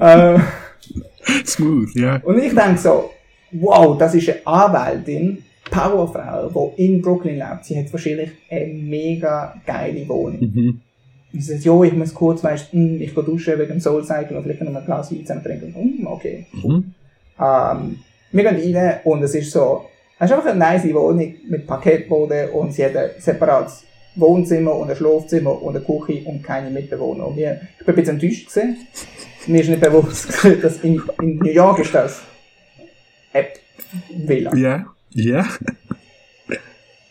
äh, 0.00 0.38
Smooth, 1.44 1.92
ja. 1.96 2.20
und 2.22 2.38
ich 2.38 2.54
denke 2.54 2.78
so, 2.78 3.10
wow, 3.50 3.98
das 3.98 4.14
ist 4.14 4.28
eine 4.28 4.46
Anwältin, 4.46 5.42
Powerfrau, 5.72 6.72
die 6.78 6.86
in 6.86 7.02
Brooklyn 7.02 7.38
lebt. 7.38 7.64
Sie 7.64 7.76
hat 7.76 7.92
wahrscheinlich 7.92 8.30
eine 8.48 8.66
mega 8.66 9.60
geile 9.66 10.08
Wohnung. 10.08 10.38
Mhm. 10.40 10.80
Sagt, 11.38 11.64
jo, 11.64 11.84
ich 11.84 11.92
muss 11.92 12.14
kurz, 12.14 12.42
weißt, 12.42 12.72
hm, 12.72 13.00
ich 13.00 13.14
gehe 13.14 13.24
duschen 13.24 13.58
wegen 13.58 13.72
dem 13.72 13.80
Soul 13.80 14.04
Cycle 14.04 14.36
und 14.36 14.44
vielleicht 14.44 14.62
noch 14.62 14.74
ein 14.74 14.84
Glas 14.84 15.12
Wein 15.12 15.26
zusammen 15.26 15.42
trinken. 15.42 15.74
Hm, 15.74 16.06
okay. 16.06 16.46
Mhm. 16.52 16.94
Ähm, 17.38 17.98
wir 18.32 18.44
gehen 18.44 18.76
rein 18.76 19.00
und 19.04 19.22
es 19.22 19.34
ist 19.34 19.50
so, 19.50 19.86
es 20.18 20.30
ist 20.30 20.36
einfach 20.36 20.50
eine 20.50 20.58
nice 20.58 20.92
Wohnung 20.94 21.34
mit 21.48 21.66
Parkettboden 21.66 22.50
und 22.50 22.72
sie 22.72 22.84
hat 22.84 22.96
ein 22.96 23.10
separates 23.18 23.84
Wohnzimmer 24.14 24.74
und 24.74 24.90
ein 24.90 24.96
Schlafzimmer 24.96 25.62
und 25.62 25.76
eine 25.76 25.84
Küche 25.84 26.26
und 26.26 26.42
keine 26.42 26.70
Mitbewohner. 26.70 27.26
Und 27.26 27.36
wir, 27.36 27.60
ich 27.78 27.84
bin 27.84 27.94
ein 27.94 27.96
bisschen 27.96 28.14
enttäuscht 28.14 28.48
gewesen. 28.48 28.76
Mir 29.46 29.60
ist 29.60 29.68
nicht 29.68 29.80
bewusst, 29.80 30.28
dass 30.62 30.78
in, 30.78 31.02
in 31.20 31.36
New 31.36 31.50
York 31.50 31.80
ist 31.80 31.94
das 31.94 32.22
App 33.32 33.58
Villa. 34.10 34.54
Ja, 34.56 34.86
ja. 35.10 35.46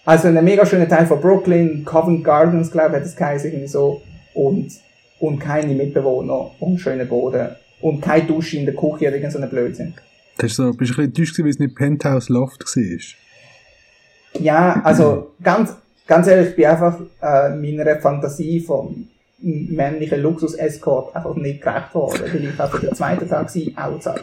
Also 0.05 0.27
ein 0.27 0.43
mega 0.43 0.65
schöner 0.65 0.87
Teil 0.87 1.07
von 1.07 1.19
Brooklyn, 1.19 1.83
Covent 1.83 2.23
Gardens, 2.23 2.71
glaube 2.71 2.89
ich, 2.89 2.95
hat 2.97 3.05
das 3.05 3.15
geheißen, 3.15 3.49
irgendwie 3.49 3.67
so. 3.67 4.01
Und, 4.35 4.71
und 5.19 5.39
keine 5.39 5.73
Mitbewohner 5.73 6.51
und 6.59 6.77
schöne 6.77 7.05
Boden. 7.05 7.49
Und 7.81 8.01
keine 8.01 8.25
Dusche 8.25 8.57
in 8.57 8.65
der 8.65 8.75
Küche 8.75 9.07
oder 9.07 9.15
irgend 9.15 9.31
so 9.31 9.39
ein 9.39 9.49
Blödsinn. 9.49 9.93
Das 10.37 10.51
ist 10.51 10.57
so, 10.57 10.71
bist 10.73 10.77
du 10.77 10.77
ein 10.77 10.77
bisschen 10.77 11.05
enttäuscht 11.05 11.39
weil 11.39 11.49
es 11.49 11.59
nicht 11.59 11.75
Penthouse 11.75 12.29
Loft 12.29 12.63
war. 12.63 14.41
Ja, 14.41 14.81
also 14.83 15.31
ganz, 15.41 15.75
ganz 16.05 16.27
ehrlich, 16.27 16.49
ich 16.49 16.55
bin 16.55 16.65
einfach 16.65 16.99
äh, 17.21 17.49
meiner 17.55 17.99
Fantasie 17.99 18.59
vom 18.59 19.07
männlichen 19.39 20.21
Luxus-Escort 20.21 21.15
einfach 21.15 21.35
nicht 21.35 21.61
gerecht 21.61 21.93
worden, 21.93 22.21
weil 22.31 22.43
ich 22.43 22.59
einfach 22.59 22.79
den 22.79 22.93
zweiten 22.93 23.27
Tag 23.27 23.49
sie 23.49 23.73
auch 23.77 23.99
zahle. 23.99 24.21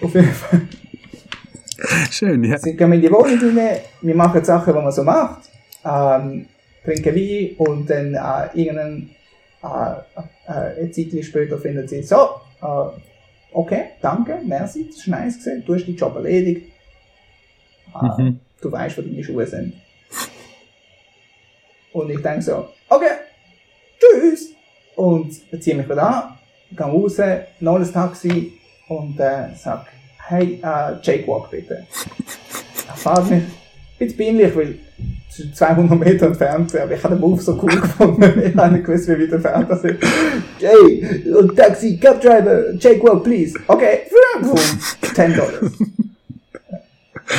Auf 0.00 0.14
jeden 0.14 0.26
Fall. 0.28 0.62
Schön, 2.10 2.44
ja. 2.44 2.58
Sie 2.58 2.76
gehen 2.76 2.92
in 2.92 3.00
die 3.00 3.10
Wohnung 3.10 3.38
rein, 3.58 3.78
wir 4.00 4.14
machen 4.14 4.44
Sachen, 4.44 4.74
die 4.74 4.80
man 4.80 4.92
so 4.92 5.02
macht, 5.04 5.42
ähm, 5.84 6.46
trinken 6.84 7.14
Wein 7.14 7.56
und 7.58 7.88
dann 7.90 8.14
äh, 8.14 8.58
irgendein 8.58 9.10
äh, 9.62 9.66
äh, 10.46 10.80
eine 10.80 10.90
Zeit 10.90 11.24
später 11.24 11.58
findet 11.58 11.88
sie, 11.90 12.02
so, 12.02 12.40
äh, 12.62 12.66
okay, 13.52 13.84
danke, 14.00 14.40
merci, 14.44 14.86
das 14.86 14.96
ist 14.98 15.08
nice 15.08 15.38
gewesen, 15.38 15.64
du 15.66 15.74
hast 15.74 15.86
deinen 15.86 15.96
Job 15.96 16.14
erledigt, 16.16 16.66
äh, 17.94 18.22
Mhm. 18.22 18.40
du 18.60 18.72
weißt, 18.72 18.98
wo 18.98 19.02
deine 19.02 19.22
Schuhe 19.22 19.46
sind. 19.46 19.74
Und 21.92 22.10
ich 22.10 22.20
denke 22.20 22.42
so, 22.42 22.68
okay, 22.88 23.12
tschüss! 24.00 24.52
Und 24.96 25.32
ziehe 25.62 25.76
mich 25.76 25.88
wieder 25.88 26.02
an, 26.02 26.38
gehe 26.76 26.86
raus, 26.86 27.18
noch 27.60 27.76
ein 27.76 27.92
Taxi 27.92 28.52
und 28.88 29.18
äh, 29.20 29.54
sag, 29.56 29.86
hey, 30.26 30.60
äh, 30.62 30.92
Jake 31.02 31.26
Walk 31.26 31.50
bitte. 31.50 31.86
Er 32.88 32.94
fährt 32.94 33.30
mich, 33.30 33.42
ein 33.42 33.52
bisschen 33.98 34.16
peinlich, 34.18 34.56
weil 34.56 34.78
es 35.28 35.38
ist 35.40 35.56
200 35.56 35.98
Meter 35.98 36.26
entfernt, 36.26 36.74
aber 36.76 36.92
ich 36.92 37.02
habe 37.02 37.14
den 37.14 37.20
Move 37.20 37.40
so 37.40 37.58
cool 37.62 37.80
gefunden, 37.80 38.42
ich 38.46 38.54
habe 38.56 38.74
nicht 38.74 38.84
gewusst, 38.84 39.08
wie 39.08 39.20
weit 39.22 39.32
entfernt 39.32 39.70
das 39.70 39.84
ist. 39.84 39.98
Hey, 40.60 41.24
Taxi, 41.56 41.96
Cab 41.98 42.20
Driver, 42.20 42.72
Jake 42.78 43.02
Walk, 43.02 43.24
please. 43.24 43.58
Okay, 43.66 44.00
10 45.14 45.34
Dollar. 45.34 45.70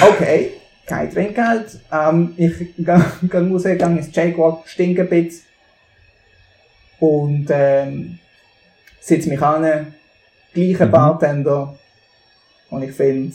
Okay, 0.02 0.52
kein 0.88 1.12
Trinkgeld. 1.12 1.80
Ähm, 1.92 2.34
ich 2.38 2.76
gehe 2.78 2.96
raus, 2.96 3.64
gehe 3.64 3.76
ins 3.78 4.16
Jake 4.16 4.38
Walk, 4.38 4.68
stinke 4.68 5.02
ein 5.04 5.10
bisschen. 5.10 5.42
Und 7.00 7.48
ähm, 7.50 8.20
sitze 9.00 9.30
mich 9.30 9.42
an, 9.42 9.94
gleicher 10.54 10.86
Mhm. 10.88 10.92
Bartender. 10.92 11.76
Und 12.76 12.84
ich 12.84 12.92
finde, 12.92 13.34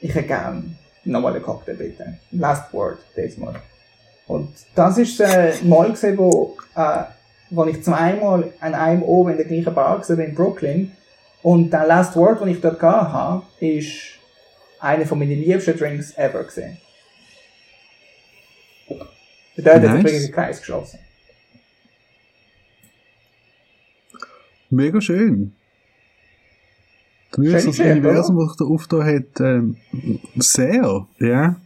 ich 0.00 0.14
hätte 0.14 0.26
gern 0.26 0.78
nochmal 1.04 1.34
einen 1.34 1.42
Cocktail 1.42 1.74
bitte. 1.74 2.18
Last 2.30 2.72
Word, 2.72 2.98
diesmal. 3.14 3.60
Und 4.26 4.54
das 4.74 4.96
ist 4.96 5.20
äh, 5.20 5.52
mal 5.62 5.90
gesehen, 5.90 6.16
wo, 6.16 6.56
äh, 6.74 7.02
wo 7.50 7.66
ich 7.66 7.82
zweimal 7.82 8.50
an 8.60 8.74
einem 8.74 9.02
oben 9.02 9.32
in 9.32 9.36
der 9.36 9.46
gleichen 9.46 9.74
Bar 9.74 10.00
war 10.00 10.18
in 10.18 10.34
Brooklyn. 10.34 10.92
Und 11.42 11.70
der 11.70 11.86
Last 11.86 12.16
Word, 12.16 12.40
den 12.40 12.48
ich 12.48 12.62
dort 12.62 12.80
gehabt 12.80 13.12
habe, 13.12 13.44
ist 13.60 14.18
einer 14.80 15.04
von 15.04 15.18
meinen 15.18 15.42
liebsten 15.42 15.76
Drinks 15.76 16.16
ever 16.16 16.44
gesehen. 16.44 16.78
Dort 18.88 19.66
hat 19.66 19.82
Nice. 19.82 19.84
er 19.84 19.98
übrigens 19.98 20.22
den 20.22 20.32
Kreis 20.32 20.58
geschlossen. 20.60 20.98
Mega 24.70 24.98
schön. 24.98 25.57
Wirst 27.36 27.68
das 27.68 27.78
Universum, 27.78 28.38
das 28.38 28.48
sich 28.48 28.56
da 28.58 28.64
aufgetan 28.64 29.06
hat, 29.06 29.40
ähm, 29.40 29.76
sehr, 30.36 31.06
ja. 31.18 31.56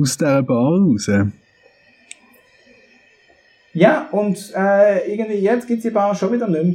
Aus 0.00 0.16
dieser 0.16 0.42
Bar 0.42 0.78
raus. 0.78 1.10
Ja, 3.74 4.08
und 4.12 4.52
äh, 4.54 5.12
irgendwie 5.12 5.38
jetzt 5.38 5.66
gibt 5.66 5.78
es 5.78 5.82
die 5.84 5.90
Bar 5.90 6.14
schon 6.14 6.32
wieder 6.32 6.48
nicht 6.48 6.64
mehr. 6.64 6.74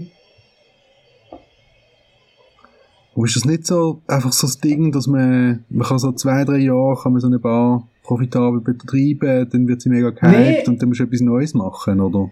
Aber 3.16 3.26
ist 3.26 3.36
das 3.36 3.46
nicht 3.46 3.66
so, 3.66 4.02
einfach 4.08 4.32
so 4.32 4.46
das 4.46 4.60
Ding, 4.60 4.92
dass 4.92 5.08
man, 5.08 5.64
man 5.70 5.88
kann 5.88 5.98
so 5.98 6.12
zwei, 6.12 6.44
drei 6.44 6.58
Jahre 6.58 6.96
kann 7.02 7.14
man 7.14 7.22
so 7.22 7.28
eine 7.28 7.40
Bar 7.40 7.88
profitabel 8.04 8.62
betreiben, 8.62 9.50
dann 9.50 9.68
wird 9.68 9.82
sie 9.82 9.90
mega 9.90 10.12
gehypt 10.12 10.38
Nee. 10.38 10.64
und 10.68 10.80
dann 10.82 10.90
musst 10.90 11.00
du 11.00 11.06
etwas 11.06 11.22
Neues 11.22 11.54
machen, 11.56 12.00
oder? 12.00 12.30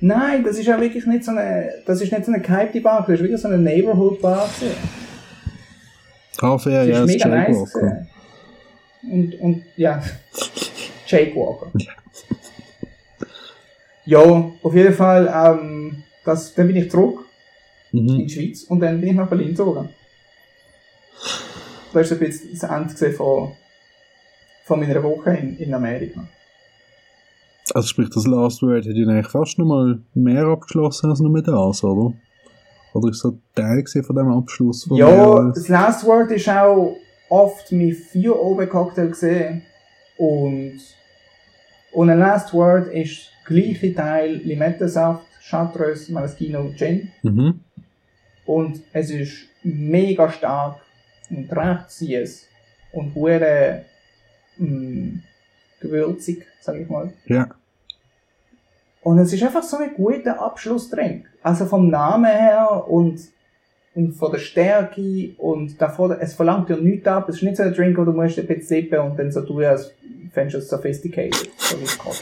Nein, 0.00 0.44
das 0.44 0.58
ist 0.58 0.66
ja 0.66 0.78
wirklich 0.80 1.06
nicht 1.06 1.24
so 1.24 1.30
eine, 1.30 1.72
das 1.86 2.00
ist 2.00 2.12
nicht 2.12 2.24
so 2.24 2.32
eine 2.32 2.42
gehypte 2.42 2.80
Bar, 2.80 3.00
das 3.00 3.14
ist 3.16 3.20
wirklich 3.22 3.40
so 3.40 3.48
eine 3.48 3.58
Neighborhood-Bar. 3.58 4.48
gewesen. 4.60 4.76
Ah, 6.40 6.58
fair, 6.58 6.86
Das 6.86 6.88
ja, 6.98 7.04
ist 7.04 7.06
mega 7.06 7.28
nice. 7.28 7.56
Walker. 7.74 8.06
Und, 9.10 9.34
und, 9.40 9.64
ja. 9.76 10.02
Jake 11.06 11.34
Walker. 11.34 11.72
Ja, 14.04 14.18
auf 14.62 14.74
jeden 14.74 14.92
Fall, 14.94 15.32
ähm, 15.34 16.02
das, 16.24 16.54
dann 16.54 16.66
bin 16.66 16.76
ich 16.76 16.90
zurück 16.90 17.24
in 17.92 18.04
Mhm. 18.04 18.18
die 18.26 18.28
Schweiz 18.28 18.64
und 18.64 18.80
dann 18.80 19.00
bin 19.00 19.10
ich 19.10 19.14
nach 19.16 19.28
Berlin 19.28 19.48
gezogen. 19.48 19.88
Das 21.92 22.06
ist 22.06 22.12
ein 22.12 22.18
bisschen 22.18 22.50
das 22.52 22.70
Ende 22.70 23.12
von, 23.12 23.52
von 24.64 24.80
meiner 24.80 25.02
Woche 25.02 25.30
in, 25.30 25.56
in 25.58 25.72
Amerika. 25.72 26.28
Also 27.76 27.88
sprich, 27.88 28.08
das 28.08 28.26
Last 28.26 28.62
Word 28.62 28.86
hat 28.86 28.94
ja 28.96 29.06
eigentlich 29.06 29.26
fast 29.28 29.58
noch 29.58 29.66
mal 29.66 29.98
mehr 30.14 30.46
abgeschlossen 30.46 31.10
als 31.10 31.20
nur 31.20 31.42
das, 31.42 31.84
oder? 31.84 32.14
Oder 32.94 33.10
ist 33.10 33.18
so 33.18 33.38
Teil 33.54 33.84
von 34.02 34.16
dem 34.16 34.28
Abschluss 34.28 34.84
von 34.84 34.96
Ja, 34.96 35.52
das 35.54 35.68
Last 35.68 36.06
Word 36.06 36.30
ist 36.30 36.48
auch 36.48 36.96
oft 37.28 37.70
mein 37.72 37.92
vier 37.92 38.34
oben 38.34 38.66
Cocktail 38.66 39.08
gesehen 39.08 39.60
und 40.16 40.80
und 41.92 42.08
ein 42.08 42.18
Last 42.18 42.54
Word 42.54 42.88
ist 42.94 43.30
gleiche 43.44 43.94
Teil 43.94 44.36
Limettensaft, 44.36 45.26
Chartreuse, 45.46 46.10
Maraschino, 46.14 46.70
Gin 46.78 47.10
Mhm. 47.22 47.60
und 48.46 48.80
es 48.94 49.10
ist 49.10 49.48
mega 49.62 50.30
stark 50.30 50.80
und 51.28 51.52
recht 51.54 51.90
süß 51.90 52.46
und 52.92 53.14
hure 53.14 53.84
mh, 54.56 55.20
gewürzig, 55.78 56.46
sag 56.62 56.76
ich 56.80 56.88
mal. 56.88 57.12
Ja. 57.26 57.48
Und 59.06 59.20
es 59.20 59.32
ist 59.32 59.44
einfach 59.44 59.62
so 59.62 59.76
ein 59.76 59.94
guter 59.94 60.42
Abschlussdrink. 60.42 61.26
Also 61.40 61.66
vom 61.66 61.90
Namen 61.90 62.24
her 62.24 62.86
und, 62.88 63.20
und 63.94 64.14
von 64.14 64.32
der 64.32 64.40
Stärke 64.40 65.30
und 65.38 65.80
davor, 65.80 66.20
es 66.20 66.34
verlangt 66.34 66.68
dir 66.68 66.76
nichts 66.76 67.06
ab. 67.06 67.28
Es 67.28 67.36
ist 67.36 67.42
nicht 67.42 67.56
so 67.56 67.62
ein 67.62 67.72
Drink, 67.72 67.96
wo 67.96 68.04
du 68.04 68.10
musst 68.10 68.36
ein 68.36 68.48
bisschen 68.48 68.66
sippen 68.66 68.98
und 68.98 69.16
dann 69.16 69.30
so 69.30 69.42
tun, 69.42 69.62
als 69.62 69.92
fändest 70.32 70.54
du 70.54 70.58
es 70.58 70.68
sophisticated. 70.68 71.48
So 71.56 71.80
wie 71.80 71.86
Scotch. 71.86 72.20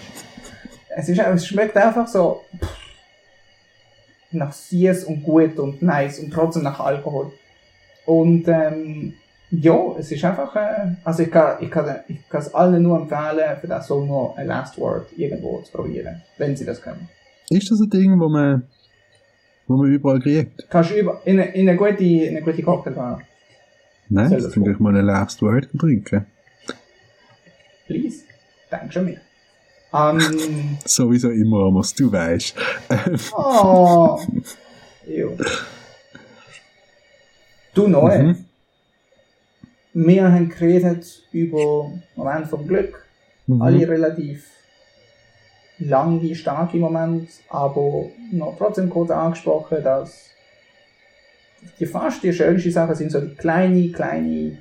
Es, 0.90 1.08
ist, 1.08 1.18
es 1.18 1.46
schmeckt 1.46 1.74
einfach 1.74 2.06
so 2.06 2.42
nach 4.32 4.52
süß 4.52 5.04
und 5.04 5.22
gut 5.22 5.58
und 5.58 5.80
nice 5.80 6.18
und 6.18 6.34
trotzdem 6.34 6.64
nach 6.64 6.80
Alkohol. 6.80 7.32
Und 8.04 8.46
ähm, 8.46 9.14
ja, 9.60 9.94
es 9.98 10.10
ist 10.12 10.24
einfach, 10.24 10.54
äh, 10.56 10.94
also 11.04 11.22
ich 11.22 11.30
kann, 11.30 11.56
ich 11.62 11.70
kann, 11.70 12.00
ich 12.08 12.28
kann 12.28 12.40
es 12.40 12.54
allen 12.54 12.82
nur 12.82 12.98
empfehlen, 13.00 13.56
für 13.60 13.66
das 13.66 13.86
Sommer 13.86 14.34
ein 14.36 14.46
Last 14.46 14.78
Word 14.78 15.06
irgendwo 15.16 15.60
zu 15.62 15.72
probieren, 15.72 16.22
wenn 16.38 16.56
sie 16.56 16.64
das 16.64 16.80
können. 16.80 17.08
Ist 17.50 17.70
das 17.70 17.80
ein 17.80 17.90
Ding, 17.90 18.18
wo 18.20 18.28
man, 18.28 18.66
wo 19.66 19.76
man 19.76 19.90
überall 19.92 20.20
kriegt? 20.20 20.68
Kannst 20.70 20.90
du 20.90 20.94
über, 20.94 21.20
in, 21.24 21.38
eine- 21.40 21.52
in 21.54 21.68
eine 21.68 21.76
gute, 21.78 22.02
in 22.04 22.36
eine 22.36 22.42
gute 22.42 22.62
Cocktailbar. 22.62 23.22
Nein, 24.08 24.28
Soll 24.30 24.42
das 24.42 24.52
finde 24.54 24.72
ich 24.72 24.78
mal 24.78 24.96
ein 24.96 25.04
Last 25.04 25.40
Word 25.42 25.68
trinken. 25.78 26.26
Please. 27.86 28.24
Denk 28.72 28.92
schon 28.92 29.04
mir. 29.06 29.20
Ähm, 29.92 30.78
Sowieso 30.84 31.30
immer, 31.30 31.66
Amos, 31.66 31.94
du 31.94 32.10
weißt. 32.10 32.54
Oh. 33.36 34.18
Jo. 35.06 35.36
Du 37.74 37.88
neu. 37.88 38.18
Mhm. 38.22 38.43
Wir 39.94 40.30
haben 40.30 40.48
geredet 40.48 41.22
über 41.32 41.90
Moment 42.16 42.48
vom 42.48 42.66
Glück. 42.66 43.04
mhm. 43.46 43.62
Alle 43.62 43.88
relativ 43.88 44.50
lange, 45.78 46.34
starke 46.34 46.76
Momente, 46.76 47.32
aber 47.48 48.06
noch 48.32 48.56
trotzdem 48.58 48.90
kurz 48.90 49.10
angesprochen, 49.10 49.82
dass 49.82 50.30
die 51.78 51.86
fast 51.86 52.22
die 52.22 52.32
schönsten 52.32 52.70
Sachen 52.70 52.94
sind 52.94 53.10
so 53.10 53.20
die 53.20 53.34
kleinen, 53.34 53.92
kleinen 53.92 54.58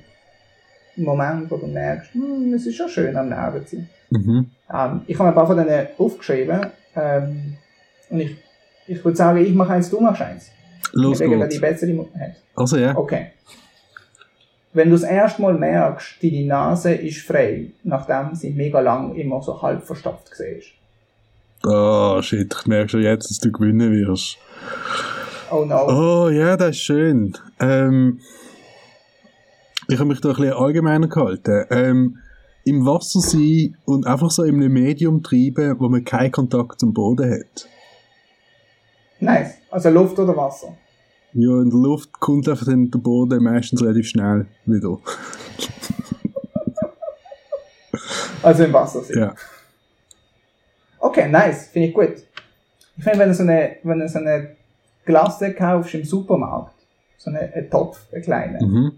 Momente, 0.96 1.50
wo 1.50 1.56
du 1.56 1.66
merkst, 1.66 2.14
hm, 2.14 2.52
es 2.54 2.66
ist 2.66 2.76
schon 2.76 2.88
schön 2.88 3.16
am 3.16 3.28
Leben 3.28 3.66
zu 3.66 3.76
sein. 3.76 3.88
Mhm. 4.10 4.50
Ähm, 4.72 5.00
ich 5.06 5.18
habe 5.18 5.28
ein 5.30 5.34
paar 5.34 5.46
von 5.46 5.56
denen 5.56 5.88
aufgeschrieben 5.98 6.66
ähm, 6.96 7.56
und 8.10 8.20
ich, 8.20 8.36
ich 8.86 9.04
würde 9.04 9.16
sagen, 9.16 9.38
ich 9.44 9.52
mache 9.54 9.72
eins, 9.74 9.90
du 9.90 10.00
machst 10.00 10.22
eins. 10.22 10.50
Los 10.92 11.14
ich 11.14 11.18
denke, 11.26 11.40
wer 11.40 11.48
die 11.48 11.58
geht's. 11.58 11.60
bessere 11.80 11.92
Mo- 11.92 12.08
hat. 12.18 12.36
Also 12.54 12.76
ja. 12.76 12.96
Okay. 12.96 13.32
Wenn 14.74 14.90
du 14.90 14.96
das 14.96 15.04
erste 15.04 15.40
Mal 15.40 15.54
merkst, 15.54 16.20
deine 16.20 16.46
Nase 16.46 16.92
ist 16.94 17.24
frei, 17.24 17.70
nachdem 17.84 18.34
sie 18.34 18.50
mega 18.50 18.80
lang 18.80 19.14
immer 19.14 19.40
so 19.40 19.62
halb 19.62 19.84
verstopft 19.84 20.32
war. 21.62 22.18
Oh, 22.18 22.20
shit, 22.20 22.54
ich 22.60 22.66
merke 22.66 22.88
schon 22.88 23.02
jetzt, 23.02 23.30
dass 23.30 23.38
du 23.38 23.52
gewinnen 23.52 23.92
wirst. 23.92 24.36
Oh 25.50 25.64
no. 25.64 25.86
Oh, 25.86 26.28
ja, 26.28 26.56
das 26.56 26.70
ist 26.70 26.82
schön. 26.82 27.38
Ähm, 27.60 28.18
ich 29.88 29.98
habe 29.98 30.08
mich 30.08 30.20
da 30.20 30.30
ein 30.30 30.34
bisschen 30.34 30.52
allgemeiner 30.54 31.06
gehalten. 31.06 31.66
Ähm, 31.70 32.18
Im 32.64 32.84
Wasser 32.84 33.20
sein 33.20 33.76
und 33.84 34.08
einfach 34.08 34.32
so 34.32 34.42
in 34.42 34.56
einem 34.56 34.72
Medium 34.72 35.22
treiben, 35.22 35.78
wo 35.78 35.88
man 35.88 36.04
keinen 36.04 36.32
Kontakt 36.32 36.80
zum 36.80 36.92
Boden 36.92 37.30
hat. 37.30 37.68
Nice. 39.20 39.54
Also 39.70 39.88
Luft 39.90 40.18
oder 40.18 40.36
Wasser? 40.36 40.76
Ja, 41.34 41.60
in 41.60 41.68
der 41.70 41.78
Luft 41.80 42.12
kommt 42.20 42.48
einfach 42.48 42.66
dann 42.66 42.90
der 42.90 42.98
Boden 42.98 43.42
meistens 43.42 43.82
relativ 43.82 44.06
schnell 44.08 44.46
wieder. 44.66 44.98
Also 48.42 48.64
im 48.64 48.72
Wasser 48.72 49.02
sind. 49.02 49.18
Ja. 49.18 49.34
Okay, 50.98 51.28
nice. 51.28 51.66
Finde 51.68 51.88
ich 51.88 51.94
gut. 51.94 52.12
Ich 52.96 53.02
finde, 53.04 53.18
wenn 53.20 53.28
du 53.28 53.34
so 53.34 53.42
eine, 53.42 53.76
wenn 53.82 53.98
du 54.00 54.08
so 54.08 54.18
eine 54.18 54.50
Glasse 55.04 55.52
kaufst 55.54 55.94
im 55.94 56.04
Supermarkt, 56.04 56.74
so 57.18 57.30
eine, 57.30 57.52
einen 57.52 57.70
Topf, 57.70 58.00
einen 58.12 58.22
kleinen, 58.22 58.70
Mhm. 58.70 58.92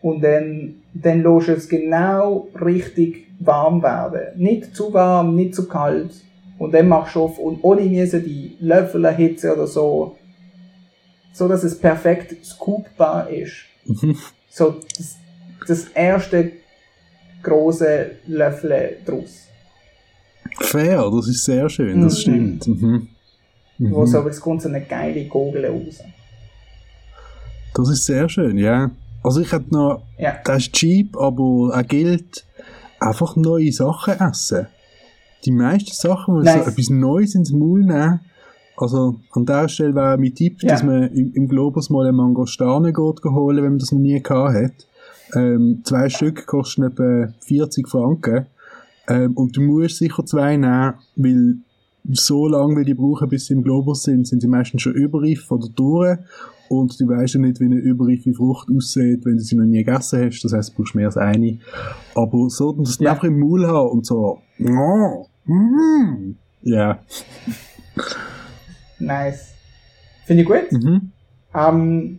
und 0.00 0.22
dann, 0.24 0.74
dann 0.94 1.22
lässt 1.22 1.48
du 1.48 1.52
es 1.52 1.68
genau 1.68 2.48
richtig 2.60 3.26
warm 3.38 3.82
werden. 3.82 4.40
Nicht 4.42 4.74
zu 4.74 4.92
warm, 4.92 5.36
nicht 5.36 5.54
zu 5.54 5.68
kalt. 5.68 6.10
Und 6.58 6.72
dann 6.74 6.88
machst 6.88 7.14
du 7.16 7.22
auf, 7.22 7.38
und 7.38 7.62
ohne 7.62 7.82
müssen 7.82 8.24
die 8.24 8.56
Löffel 8.60 9.04
erhitzen 9.04 9.50
oder 9.50 9.66
so, 9.66 10.16
so 11.32 11.48
dass 11.48 11.62
es 11.64 11.78
perfekt 11.78 12.44
scoopbar 12.44 13.28
ist. 13.30 13.52
Mhm. 13.86 14.16
So 14.50 14.76
das, 14.98 15.16
das 15.66 15.84
erste 15.94 16.52
große 17.42 18.10
Löffel 18.26 18.98
draus. 19.04 19.46
Fair, 20.60 21.10
das 21.10 21.28
ist 21.28 21.44
sehr 21.44 21.68
schön, 21.68 22.02
das 22.02 22.14
Mhm. 22.18 22.20
stimmt. 22.20 22.66
Mhm. 22.68 23.08
Wo 23.78 24.00
Mhm. 24.02 24.06
so, 24.06 24.28
es 24.28 24.40
kommt 24.40 24.62
so 24.62 24.68
eine 24.68 24.82
geile 24.82 25.26
Kugel 25.28 25.66
raus. 25.66 26.00
Das 27.74 27.88
ist 27.88 28.04
sehr 28.04 28.28
schön, 28.28 28.58
ja. 28.58 28.90
Also 29.24 29.40
ich 29.40 29.50
hätte 29.52 29.72
noch, 29.72 30.02
Ja. 30.18 30.36
das 30.44 30.58
ist 30.64 30.72
cheap, 30.74 31.16
aber 31.16 31.42
auch 31.74 31.86
gilt, 31.88 32.44
einfach 33.00 33.34
neue 33.36 33.72
Sachen 33.72 34.20
essen. 34.20 34.66
Die 35.44 35.50
meisten 35.52 35.92
Sachen, 35.92 36.36
wenn 36.36 36.44
Nice. 36.44 36.64
so 36.64 36.70
etwas 36.70 36.90
Neues 36.90 37.34
ins 37.34 37.50
Maul 37.50 37.80
nehmen, 37.80 38.20
also 38.76 39.16
an 39.32 39.46
der 39.46 39.68
Stelle 39.68 39.94
wäre 39.94 40.18
mein 40.18 40.34
Tipp, 40.34 40.62
Ja. 40.62 40.70
dass 40.70 40.82
man 40.82 41.04
im, 41.12 41.32
im 41.34 41.48
Globus 41.48 41.90
mal 41.90 42.06
eine 42.06 42.16
Mangostane 42.16 42.92
geht 42.92 43.24
holen, 43.24 43.56
wenn 43.62 43.72
man 43.72 43.78
das 43.78 43.92
noch 43.92 43.98
nie 44.00 44.20
gehabt 44.22 44.54
hat. 44.54 44.86
Ähm, 45.34 45.80
zwei 45.84 46.08
Stück 46.08 46.46
kosten 46.46 46.82
etwa 46.84 47.28
40 47.40 47.88
Franken. 47.88 48.46
Ähm, 49.08 49.32
und 49.34 49.56
du 49.56 49.62
musst 49.62 49.96
sicher 49.98 50.24
zwei 50.26 50.56
nehmen, 50.56 50.94
weil 51.16 51.56
so 52.10 52.48
lange, 52.48 52.76
wie 52.80 52.84
die 52.84 52.94
brauchen, 52.94 53.28
bis 53.28 53.46
sie 53.46 53.54
im 53.54 53.62
Globus 53.62 54.02
sind, 54.02 54.26
sind 54.26 54.40
sie 54.40 54.48
meistens 54.48 54.82
schon 54.82 54.94
überreif 54.94 55.50
oder 55.50 55.68
durch. 55.74 56.18
Und 56.68 56.98
du 57.00 57.06
weißt 57.08 57.34
ja 57.34 57.40
nicht, 57.40 57.60
wie 57.60 57.66
eine 57.66 57.76
überreife 57.76 58.32
Frucht 58.32 58.68
aussieht, 58.74 59.24
wenn 59.24 59.36
du 59.36 59.42
sie 59.42 59.56
noch 59.56 59.64
nie 59.66 59.84
gegessen 59.84 60.24
hast. 60.24 60.42
Das 60.42 60.52
heisst, 60.52 60.70
du 60.70 60.76
brauchst 60.82 60.94
mehr 60.94 61.06
als 61.06 61.16
eine. 61.16 61.58
Aber 62.14 62.48
so, 62.50 62.72
dass 62.72 62.98
du 62.98 63.04
Ja. 63.04 63.12
einfach 63.12 63.24
im 63.24 63.38
Maul 63.38 63.66
haben 63.66 63.90
und 63.90 64.06
so, 64.06 64.38
oh, 64.58 65.26
mm, 65.46 66.34
ja, 66.62 66.98
Nice. 69.02 69.54
Finde 70.24 70.42
ich 70.42 70.48
gut. 70.48 70.70
mhm. 70.72 71.10
Ähm, 71.54 72.18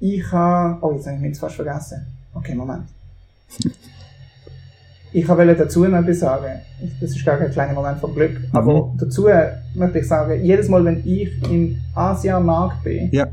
ich 0.00 0.30
habe. 0.32 0.78
Oh, 0.82 0.92
jetzt 0.92 1.06
habe 1.06 1.16
ich 1.16 1.22
mich 1.22 1.38
fast 1.38 1.56
vergessen. 1.56 2.06
Okay, 2.34 2.54
Moment. 2.54 2.84
Ich 5.16 5.28
wollte 5.28 5.54
dazu 5.54 5.84
noch 5.84 6.00
etwas 6.00 6.18
sagen. 6.18 6.60
Das 7.00 7.10
ist 7.10 7.24
gar 7.24 7.38
kein 7.38 7.48
kleiner 7.52 7.72
Moment 7.72 8.00
von 8.00 8.12
Glück. 8.12 8.36
Aber 8.52 8.92
dazu 8.98 9.28
möchte 9.74 10.00
ich 10.00 10.08
sagen, 10.08 10.42
jedes 10.42 10.68
Mal, 10.68 10.84
wenn 10.84 11.06
ich 11.06 11.30
im 11.48 11.80
Asiamarkt 11.94 12.82
bin, 12.82 13.12
Ja. 13.12 13.28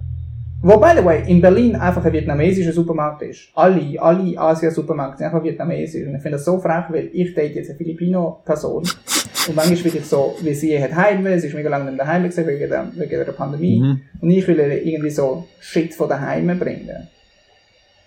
Wo, 0.62 0.78
by 0.78 0.94
the 0.96 1.04
way, 1.04 1.24
in 1.28 1.42
Berlin 1.42 1.76
einfach 1.76 2.06
ein 2.06 2.14
vietnamesischer 2.14 2.72
Supermarkt 2.74 3.24
ist. 3.24 3.50
Alle, 3.56 4.00
alle 4.00 4.38
Asia-Supermärkte 4.38 5.18
sind 5.18 5.28
einfach 5.28 5.44
vietnamesisch. 5.44 6.06
Und 6.08 6.16
ich 6.16 6.22
finde 6.22 6.38
das 6.38 6.46
so 6.46 6.60
frech, 6.60 6.86
weil 6.90 7.10
ich 7.14 7.34
date 7.34 7.56
jetzt 7.56 7.70
eine 7.70 7.78
Filipino-Person. 7.78 8.84
Und 9.48 9.56
manchmal 9.56 9.92
bin 9.92 10.02
ich 10.02 10.06
so, 10.06 10.36
wie 10.42 10.54
sie 10.54 10.82
hat 10.82 10.96
Heimweh, 10.96 11.40
sie 11.40 11.48
ist 11.48 11.56
mega 11.56 11.70
lange 11.70 11.86
nicht 11.86 12.00
daheim 12.00 12.24
gewesen 12.24 12.46
wegen 12.46 12.70
der, 12.70 12.92
wegen 12.94 13.26
der 13.26 13.32
Pandemie. 13.32 13.80
Mhm. 13.80 14.02
Und 14.22 14.30
ich 14.30 14.48
will 14.48 14.60
ihr 14.60 14.84
irgendwie 14.84 15.10
so 15.10 15.48
Shit 15.60 15.96
von 15.96 16.08
daheim 16.08 16.60
bringen. 16.60 17.08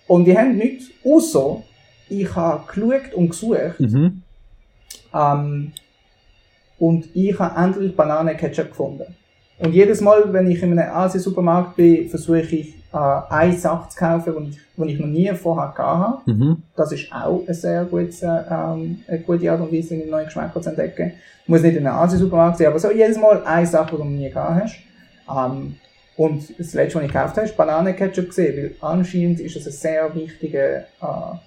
Und 0.07 0.23
die 0.25 0.37
haben 0.37 0.55
nichts, 0.55 0.85
außer 1.03 1.61
ich 2.09 2.33
habe 2.35 2.63
geschaut 2.67 3.13
und 3.15 3.29
gesucht, 3.29 3.79
Mhm. 3.79 4.21
ähm, 5.13 5.71
und 6.77 7.09
ich 7.13 7.37
habe 7.37 7.61
endlich 7.61 7.95
Bananenketchup 7.95 8.69
gefunden. 8.69 9.15
Und 9.57 9.73
jedes 9.73 10.01
Mal, 10.01 10.31
wenn 10.33 10.49
ich 10.51 10.61
in 10.61 10.77
einem 10.77 10.93
Asien-Supermarkt 10.93 11.75
bin, 11.75 12.09
versuche 12.09 12.41
ich, 12.41 12.75
äh, 12.93 12.97
eine 13.29 13.57
Sache 13.57 13.89
zu 13.89 13.97
kaufen, 13.97 14.33
die 14.45 14.49
ich, 14.49 14.57
die 14.77 14.93
ich 14.93 14.99
noch 14.99 15.07
nie 15.07 15.33
vorher 15.33 15.73
gehabt 15.75 15.79
habe. 16.27 16.31
Mhm. 16.31 16.63
Das 16.75 16.91
ist 16.91 17.11
auch 17.11 17.41
eine 17.45 17.53
sehr 17.53 17.85
gute, 17.85 18.45
ähm, 18.49 18.99
eine 19.07 19.19
gute 19.19 19.51
Art 19.51 19.61
und 19.61 19.71
Weise, 19.71 19.95
einen 19.95 20.09
neuen 20.09 20.25
Geschmack 20.25 20.51
zu 20.53 20.69
entdecken. 20.69 21.13
Muss 21.47 21.61
nicht 21.61 21.77
in 21.77 21.85
einem 21.85 21.97
Asien-Supermarkt 21.97 22.57
sein, 22.57 22.67
aber 22.67 22.79
so 22.79 22.91
jedes 22.91 23.17
Mal 23.17 23.43
eine 23.45 23.67
Sache, 23.67 23.91
die 23.91 23.97
du 23.97 24.03
noch 24.03 24.11
nie 24.11 24.29
gehabt 24.29 24.63
hast. 24.63 24.75
Ähm, 25.29 25.75
und 26.17 26.57
das 26.57 26.73
letzte, 26.73 26.97
was 26.97 27.05
ich 27.05 27.11
gekauft 27.11 27.35
habe, 27.35 27.45
ist 27.45 27.57
Bananenketchup 27.57 28.27
gesehen, 28.27 28.55
weil 28.57 28.89
anscheinend 28.89 29.39
ist 29.41 29.55
das 29.55 29.65
ein 29.67 29.73
sehr 29.73 30.15
wichtiger 30.15 30.79
äh, 30.79 31.37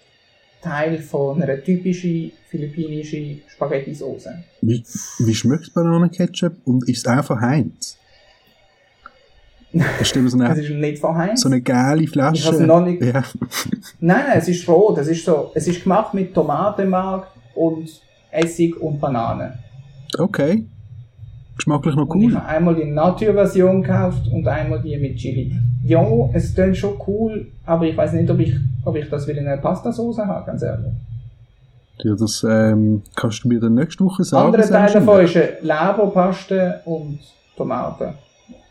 Teil 0.62 0.98
von 0.98 1.42
einer 1.42 1.62
typischen 1.62 2.32
philippinischen 2.48 3.42
Spaghetti-Sauce. 3.48 4.28
Wie, 4.62 4.82
wie 5.20 5.34
schmeckt 5.34 5.72
Bananenketchup 5.74 6.54
und 6.64 6.88
ist 6.88 6.98
es 6.98 7.06
einfach 7.06 7.40
Heinz? 7.40 7.96
Das 9.72 10.08
stimmt 10.08 10.30
so 10.30 10.38
Es 10.38 10.42
eine, 10.50 10.60
ist 10.62 10.70
nicht 10.70 10.98
von 10.98 11.14
Heinz. 11.14 11.42
so 11.42 11.48
eine 11.48 11.60
geile 11.60 12.06
Flasche. 12.06 12.54
Ich 12.54 12.66
noch 12.66 12.80
nicht- 12.80 13.02
Ja. 13.02 13.22
Nein, 14.00 14.24
nein, 14.28 14.38
es 14.38 14.48
ist 14.48 14.66
rot. 14.68 14.96
Es 14.98 15.08
ist 15.08 15.24
so, 15.24 15.52
es 15.54 15.68
ist 15.68 15.82
gemacht 15.82 16.14
mit 16.14 16.32
Tomatenmark 16.32 17.28
und 17.54 17.88
Essig 18.30 18.76
und 18.80 18.98
Banane. 18.98 19.58
Okay. 20.18 20.64
Geschmacklich 21.58 21.94
noch 21.96 22.06
Und 22.08 22.20
ich 22.22 22.28
cool. 22.28 22.34
habe 22.36 22.46
einmal 22.46 22.74
die 22.76 22.84
Natur-Version 22.84 23.82
gekauft 23.82 24.28
und 24.32 24.46
einmal 24.48 24.80
die 24.80 24.96
mit 24.96 25.16
Chili. 25.16 25.52
Ja, 25.84 26.02
es 26.32 26.54
klingt 26.54 26.76
schon 26.76 26.94
cool, 27.06 27.48
aber 27.66 27.84
ich 27.84 27.96
weiß 27.96 28.12
nicht, 28.14 28.30
ob 28.30 28.38
ich, 28.38 28.54
ob 28.84 28.96
ich 28.96 29.08
das 29.10 29.26
wieder 29.26 29.40
in 29.40 29.46
einer 29.48 29.60
Pastasauce 29.60 30.18
habe, 30.18 30.46
ganz 30.46 30.62
ehrlich. 30.62 30.92
Ja, 32.00 32.14
das 32.14 32.46
ähm, 32.48 33.02
kannst 33.16 33.42
du 33.42 33.48
mir 33.48 33.58
dann 33.58 33.74
nächste 33.74 34.04
Woche 34.04 34.22
sagen. 34.22 34.46
Andere 34.54 34.68
Teil 34.70 34.92
davon 34.92 35.20
ist 35.24 35.34
Leberpaste 35.34 36.80
und 36.84 37.18
Tomaten. 37.56 38.14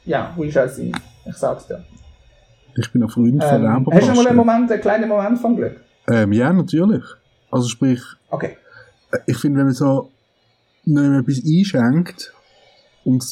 Ja, 0.05 0.33
wie 0.37 0.47
ist 0.47 0.55
es 0.55 0.77
sein? 0.77 0.93
Ich 1.25 1.35
sag's 1.35 1.67
dir. 1.67 1.83
Ich 2.77 2.89
bin 2.93 3.03
ein 3.03 3.09
Freund 3.09 3.43
von 3.43 3.65
Ähm, 3.65 3.67
hast 3.69 3.85
du 3.85 3.89
mal 3.91 3.97
einen 3.99 4.05
Leberpaste. 4.05 4.33
Moment, 4.33 4.71
einen 4.71 4.81
kleinen 4.81 5.09
Moment 5.09 5.39
von 5.39 5.55
Glück? 5.57 5.81
Ähm, 6.09 6.31
ja, 6.31 6.53
natürlich. 6.53 7.03
Also 7.51 7.67
sprich, 7.67 7.99
Okay. 8.29 8.55
ich 9.25 9.37
finde, 9.37 9.57
wenn 9.59 9.65
man 9.65 9.73
so 9.73 10.09
noch 10.85 11.19
etwas 11.19 11.41
einschenkt 11.45 12.33
und 13.07 13.23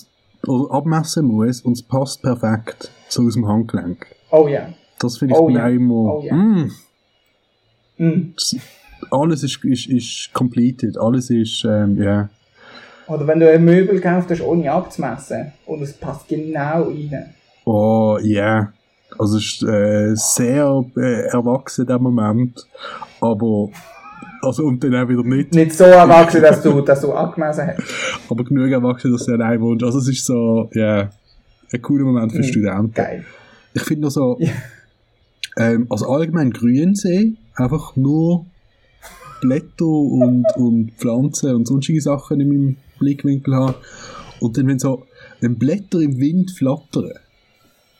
abmessen 0.72 1.26
muss 1.26 1.62
und 1.62 1.74
es 1.74 1.84
passt 1.84 2.22
perfekt, 2.22 2.90
so 3.10 3.24
aus 3.24 3.34
dem 3.34 3.48
Handgelenk. 3.48 4.06
Oh 4.32 4.48
ja. 4.48 4.70
Das 5.00 5.18
finde 5.18 5.34
ich 5.34 5.40
Oh 5.40 5.46
auch 5.50 5.68
immer, 5.68 6.16
Oh 6.16 6.22
ja. 6.24 6.34
mm, 6.34 6.72
Mm. 7.98 8.34
alles 9.12 9.44
ist, 9.44 9.64
ist, 9.64 9.88
ist 9.88 10.30
completed, 10.34 10.98
alles 10.98 11.30
ist, 11.30 11.64
ähm, 11.66 12.02
ja. 12.02 12.30
Oder 13.08 13.26
wenn 13.28 13.40
du 13.40 13.50
ein 13.50 13.64
Möbel 13.64 13.96
gekauft 13.96 14.30
hast, 14.32 14.42
ohne 14.42 14.72
abzumessen 14.72 15.54
und 15.66 15.82
es 15.82 15.94
passt 15.94 16.28
genau 16.28 16.84
rein. 16.84 17.34
Oh, 17.66 18.18
ja. 18.22 18.74
Also 19.18 19.38
es 19.38 19.62
ist 19.62 19.64
äh, 19.64 20.14
sehr 20.16 20.84
äh, 20.98 21.28
erwachsen, 21.28 21.86
der 21.86 22.00
Moment. 22.00 22.68
Aber 23.22 23.70
Also, 24.42 24.64
und 24.66 24.84
dann 24.84 24.96
auch 24.96 25.10
wieder 25.10 25.24
nicht. 25.24 25.54
Nicht 25.54 25.74
so 25.74 25.86
erwachsen, 25.86 26.42
dass 26.42 26.62
du, 26.62 26.82
dass 26.82 27.02
du 27.02 27.12
angemessen 27.14 27.68
hast. 27.68 27.82
Aber 28.30 28.44
genug 28.44 28.70
erwachsen, 28.70 29.12
dass 29.12 29.26
du 29.26 29.34
allein 29.34 29.60
wohnst. 29.62 29.84
Also, 29.84 30.00
es 30.00 30.08
ist 30.10 30.26
so, 30.26 30.70
ja, 30.74 31.10
ein 31.74 31.82
cooler 31.82 32.06
Moment 32.06 32.32
für 32.32 32.40
Mhm. 32.40 32.44
Studenten. 32.44 32.94
Geil. 32.94 33.26
Ich 33.74 33.82
finde 33.82 34.04
noch 34.04 34.12
so, 34.12 34.38
Ja. 34.40 34.52
ähm, 35.58 35.88
also 35.90 36.08
allgemein 36.10 36.52
Grünsee, 36.52 37.34
einfach 37.56 37.96
nur 37.96 38.46
Blätter 39.42 39.86
und, 39.86 40.46
und 40.58 40.92
Pflanzen 40.98 41.56
und 41.56 41.68
sonstige 41.68 42.02
Sachen 42.02 42.40
in 42.40 42.48
meinem 42.48 42.78
Blickwinkel 43.00 43.56
haben. 43.56 43.76
Und 44.40 44.58
dann, 44.58 44.68
wenn 44.68 44.80
so, 44.80 45.04
wenn 45.42 45.56
Blätter 45.58 46.00
im 46.00 46.20
Wind 46.20 46.52
flattern 46.52 47.12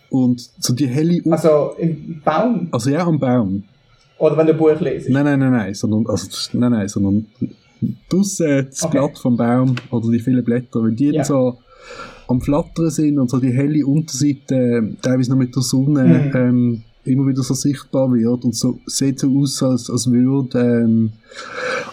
und 0.10 0.40
so 0.60 0.74
die 0.74 0.88
helle, 0.88 1.22
U 1.26 1.32
Also 1.32 1.76
im 1.78 2.22
Baum. 2.24 2.68
also 2.72 2.90
ja, 2.90 3.06
am 3.06 3.20
Baum. 3.20 3.64
Oder 4.18 4.38
wenn 4.38 4.48
du 4.48 4.54
ein 4.54 4.58
Buch 4.58 4.80
lesest. 4.80 5.10
Nein, 5.10 5.26
nein, 5.26 5.40
nein, 5.40 5.52
nein, 5.52 5.74
sondern, 5.74 6.08
also, 6.08 6.28
nein, 6.54 6.72
nein, 6.72 6.88
sondern 6.88 7.26
draussen 8.10 8.68
das 8.70 8.84
Okay. 8.84 8.98
Blatt 8.98 9.18
vom 9.20 9.38
Baum 9.38 9.76
oder 9.92 10.10
die 10.10 10.20
vielen 10.20 10.44
Blätter, 10.44 10.84
wenn 10.84 10.96
die 10.96 11.08
Ja. 11.12 11.24
so 11.24 11.58
am 12.28 12.42
Flattern 12.42 12.90
sind 12.90 13.20
und 13.20 13.30
so 13.30 13.40
die 13.40 13.52
helle 13.52 13.86
Unterseite 13.86 14.96
teilweise 15.02 15.32
noch 15.32 15.38
mit 15.38 15.56
der 15.56 15.62
Sonne 15.62 16.04
Mhm. 16.34 16.36
ähm, 16.36 16.84
immer 17.04 17.28
wieder 17.28 17.44
so 17.44 17.54
sichtbar 17.54 18.12
wird 18.12 18.44
und 18.46 18.56
so 18.56 18.80
sieht 18.88 19.20
so 19.20 19.28
aus, 19.38 19.62
als, 19.62 19.90
als 19.92 20.10
würde 20.10 20.60
ähm, 20.60 21.12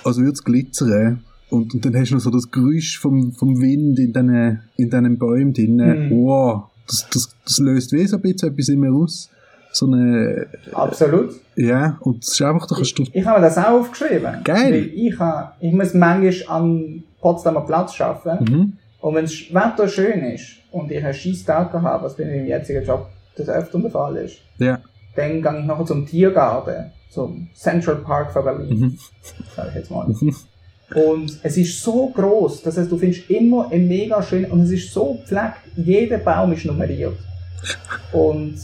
als 0.04 0.16
würde 0.16 0.32
es 0.32 0.42
glitzern. 0.44 1.22
Und, 1.50 1.74
und 1.74 1.84
dann 1.84 1.94
hast 1.96 2.10
du 2.10 2.14
noch 2.14 2.22
so 2.22 2.30
das 2.30 2.50
Geräusch 2.50 2.98
vom, 2.98 3.32
vom 3.32 3.60
Wind 3.60 3.98
in 3.98 4.12
diesen 4.14 4.60
in 4.78 4.88
diesen 4.88 5.18
Bäumen 5.18 5.52
drin. 5.52 5.76
Mhm. 5.76 6.10
Wow, 6.10 6.62
das, 6.86 7.06
das, 7.12 7.36
das 7.44 7.58
löst 7.58 7.92
wie 7.92 8.06
so 8.06 8.16
ein 8.16 8.22
bisschen 8.22 8.48
etwas 8.50 8.68
in 8.70 8.80
mir 8.80 8.92
aus. 8.92 9.28
So 9.74 9.86
eine, 9.86 10.46
Absolut. 10.72 11.30
ja, 11.56 11.96
und 12.00 12.22
es 12.22 12.32
ist 12.32 12.42
einfach, 12.42 12.66
da 12.66 12.74
kannst 12.76 12.98
du 12.98 13.04
Ich 13.12 13.24
habe 13.26 13.40
mir 13.40 13.46
das 13.46 13.56
auch 13.58 13.80
aufgeschrieben. 13.80 14.42
Geil. 14.44 14.90
Ich, 14.94 15.18
habe, 15.18 15.52
ich 15.60 15.72
muss 15.72 15.94
manchmal 15.94 16.34
am 16.58 17.02
Potsdamer 17.20 17.62
Platz 17.62 17.98
arbeiten. 18.00 18.44
Mhm. 18.52 18.72
Und 19.00 19.14
wenn 19.14 19.24
das 19.24 19.32
Wetter 19.50 19.88
schön 19.88 20.20
ist 20.24 20.56
und 20.70 20.90
ich 20.92 21.02
einen 21.02 21.14
scheiß 21.14 21.44
Tag 21.44 21.72
habe, 21.72 22.04
was 22.04 22.16
bei 22.16 22.24
meinem 22.24 22.46
jetzigen 22.46 22.84
Job 22.84 23.06
das 23.36 23.48
öfter 23.48 23.78
der 23.78 23.90
Fall 23.90 24.16
ist, 24.16 24.36
Ja. 24.58 24.78
dann 25.16 25.42
gehe 25.42 25.58
ich 25.60 25.64
nachher 25.64 25.86
zum 25.86 26.06
Tiergarten, 26.06 26.92
zum 27.10 27.48
Central 27.54 27.96
Park 27.96 28.30
von 28.32 28.44
Berlin, 28.44 28.78
Mhm. 28.78 28.98
sag 29.56 29.68
ich 29.70 29.74
jetzt 29.76 29.90
mal. 29.90 30.06
Mhm. 30.06 30.34
Und 30.94 31.38
es 31.42 31.56
ist 31.56 31.82
so 31.82 32.08
groß, 32.14 32.62
das 32.62 32.76
heißt, 32.76 32.92
du 32.92 32.98
findest 32.98 33.30
immer 33.30 33.70
ein 33.72 33.88
mega 33.88 34.20
schön 34.22 34.44
und 34.44 34.60
es 34.64 34.70
ist 34.72 34.92
so 34.92 35.14
gepflegt, 35.14 35.54
jeder 35.76 36.18
Baum 36.18 36.52
ist 36.52 36.66
nummeriert. 36.66 37.16
Und 38.12 38.54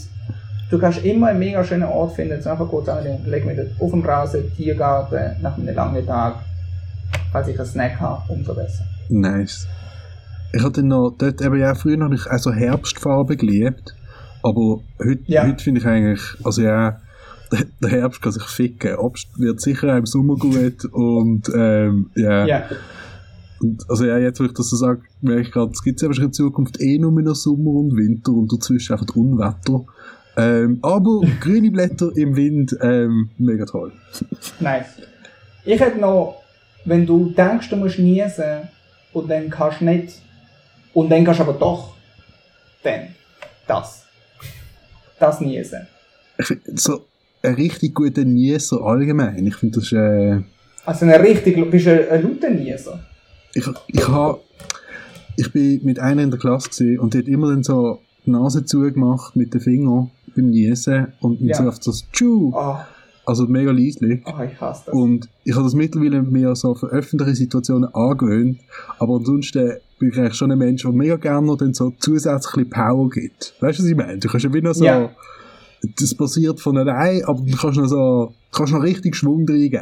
du 0.69 0.79
kannst 0.79 1.03
immer 1.03 1.27
einen 1.27 1.39
mega 1.39 1.63
schönen 1.63 1.83
Ort 1.83 2.13
finden, 2.15 2.41
so 2.41 2.49
einfach 2.49 2.67
kurz 2.67 2.87
anlegen, 2.89 3.25
leg 3.25 3.45
mich 3.45 3.55
dort 3.57 3.69
auf 3.79 3.91
dem 3.91 4.01
Rasen, 4.01 4.43
Tiergarten, 4.55 5.41
nach 5.41 5.57
einem 5.57 5.73
langen 5.75 6.05
Tag, 6.05 6.35
falls 7.31 7.47
ich 7.47 7.57
einen 7.59 7.67
Snack 7.67 7.99
habe, 7.99 8.21
umso 8.31 8.53
besser. 8.53 8.83
Nice. 9.09 9.67
Ich 10.53 10.63
hatte 10.63 10.81
noch, 10.83 11.15
dort 11.17 11.41
eben 11.41 11.59
ja, 11.59 11.75
früher 11.75 11.99
habe 12.03 12.15
ich 12.15 12.25
auch 12.29 12.37
so 12.39 12.51
Herbstfarben 12.51 13.37
geliebt, 13.37 13.95
aber 14.43 14.79
heute, 14.99 15.21
Ja. 15.25 15.45
heute 15.47 15.63
finde 15.63 15.81
ich 15.81 15.87
eigentlich, 15.87 16.21
also 16.43 16.61
ja, 16.61 16.99
der- 17.81 17.89
Herbst 17.89 18.21
kann 18.21 18.31
sich 18.31 18.43
ficken. 18.43 18.95
Obst 18.97 19.27
wird 19.39 19.59
sicher 19.59 19.93
auch 19.93 19.97
im 19.97 20.05
Sommer 20.05 20.35
gut 20.35 20.85
und, 20.91 21.49
ähm, 21.55 22.09
ja. 22.15 22.45
Ja, 22.45 22.63
Und, 23.61 23.83
also 23.89 24.05
ja, 24.05 24.17
jetzt, 24.17 24.39
wo 24.39 24.45
ich 24.45 24.53
das 24.53 24.69
so 24.69 24.75
sage, 24.77 25.01
merke 25.21 25.41
ich 25.41 25.51
gerade, 25.51 25.71
es 25.71 25.83
gibt 25.83 26.03
aber 26.03 26.15
in 26.17 26.31
Zukunft 26.31 26.79
eh 26.79 26.97
nur 26.99 27.11
noch 27.11 27.35
Sommer 27.35 27.71
und 27.71 27.95
Winter 27.97 28.31
und 28.31 28.51
dazwischen 28.53 28.93
einfach 28.93 29.15
Unwetter. 29.15 29.83
Ähm, 30.39 30.79
aber 30.81 31.21
grüne 31.41 31.69
Blätter 31.71 32.11
im 32.15 32.35
Wind, 32.35 32.75
ähm, 32.81 33.29
mega 33.37 33.65
toll. 33.65 33.91
nice. 34.59 35.01
Ich 35.65 35.79
hätte 35.79 35.99
noch, 35.99 36.41
wenn 36.85 37.05
du 37.05 37.29
denkst, 37.31 37.69
du 37.69 37.75
musst 37.75 37.99
niesen 37.99 38.69
und 39.13 39.29
dann 39.29 39.49
kannst 39.49 39.81
du 39.81 39.85
nicht, 39.85 40.21
und 40.93 41.09
dann 41.09 41.25
kannst 41.25 41.39
du 41.39 41.43
aber 41.43 41.53
doch, 41.53 41.93
dann 42.83 43.09
das. 43.67 44.05
Das 45.19 45.41
niesen. 45.41 45.87
Ich 46.37 46.45
find, 46.47 46.79
so 46.79 47.01
ein 47.43 47.55
richtig 47.55 47.93
guter 47.93 48.23
Nieser 48.23 48.81
allgemein. 48.81 49.45
Ich 49.45 49.55
finde, 49.55 49.75
das 49.79 49.85
ist, 49.85 49.93
äh, 49.93 50.41
Also 50.85 51.05
ein 51.05 51.11
richtig, 51.21 51.69
bist 51.69 51.85
du 51.85 52.11
ein 52.11 52.23
lauter 52.23 52.49
Nieser? 52.49 53.03
ich, 53.53 53.65
ich 53.87 54.07
habe, 54.07 54.39
ich 55.35 55.51
bin 55.51 55.81
mit 55.83 55.99
einer 55.99 56.23
in 56.23 56.31
der 56.31 56.39
Klasse 56.39 56.97
und 57.01 57.13
die 57.13 57.19
hat 57.19 57.27
immer 57.27 57.49
dann 57.49 57.63
so 57.63 57.99
die 58.25 58.31
Nase 58.31 58.65
zugemacht 58.65 59.35
mit 59.35 59.53
den 59.53 59.61
Fingern 59.61 60.09
beim 60.35 60.49
Niesen 60.49 61.07
und 61.21 61.41
Ja. 61.41 61.55
so 61.55 61.63
oft 61.67 61.83
so 61.83 61.91
Tschu, 62.13 62.51
Oh, 62.53 62.75
also 63.25 63.45
mega 63.47 63.71
leislich. 63.71 64.21
oh, 64.25 64.41
ich 64.43 64.59
hasse 64.59 64.83
das. 64.87 64.93
Und 64.93 65.29
ich 65.43 65.53
habe 65.53 65.63
das 65.63 65.73
mittlerweile 65.73 66.21
mir 66.21 66.55
so 66.55 66.75
für 66.75 66.87
öffentliche 66.87 67.35
Situationen 67.35 67.93
angewöhnt, 67.93 68.59
aber 68.99 69.15
ansonsten 69.15 69.73
bin 69.99 70.09
ich 70.09 70.17
eigentlich 70.17 70.35
schon 70.35 70.51
ein 70.51 70.57
Mensch, 70.57 70.81
der 70.83 70.91
mega 70.91 71.15
gerne 71.17 71.45
noch 71.47 71.57
dann 71.57 71.73
so 71.73 71.93
zusätzlich 71.99 72.69
Power 72.69 73.09
gibt. 73.09 73.53
Weißt 73.59 73.79
du, 73.79 73.83
was 73.83 73.89
ich 73.89 73.97
meine? 73.97 74.17
Du 74.19 74.27
kannst 74.29 74.45
ja 74.45 74.53
wieder 74.53 74.73
so, 74.73 74.85
Ja. 74.85 75.09
das 75.99 76.13
passiert 76.15 76.59
von 76.59 76.77
allein, 76.77 77.23
aber 77.25 77.41
du 77.41 77.55
kannst 77.57 77.77
noch 77.79 77.87
so, 77.87 78.33
du 78.51 78.57
kannst 78.57 78.73
noch 78.73 78.83
richtig 78.83 79.15
Schwung 79.15 79.45
reingeben. 79.47 79.81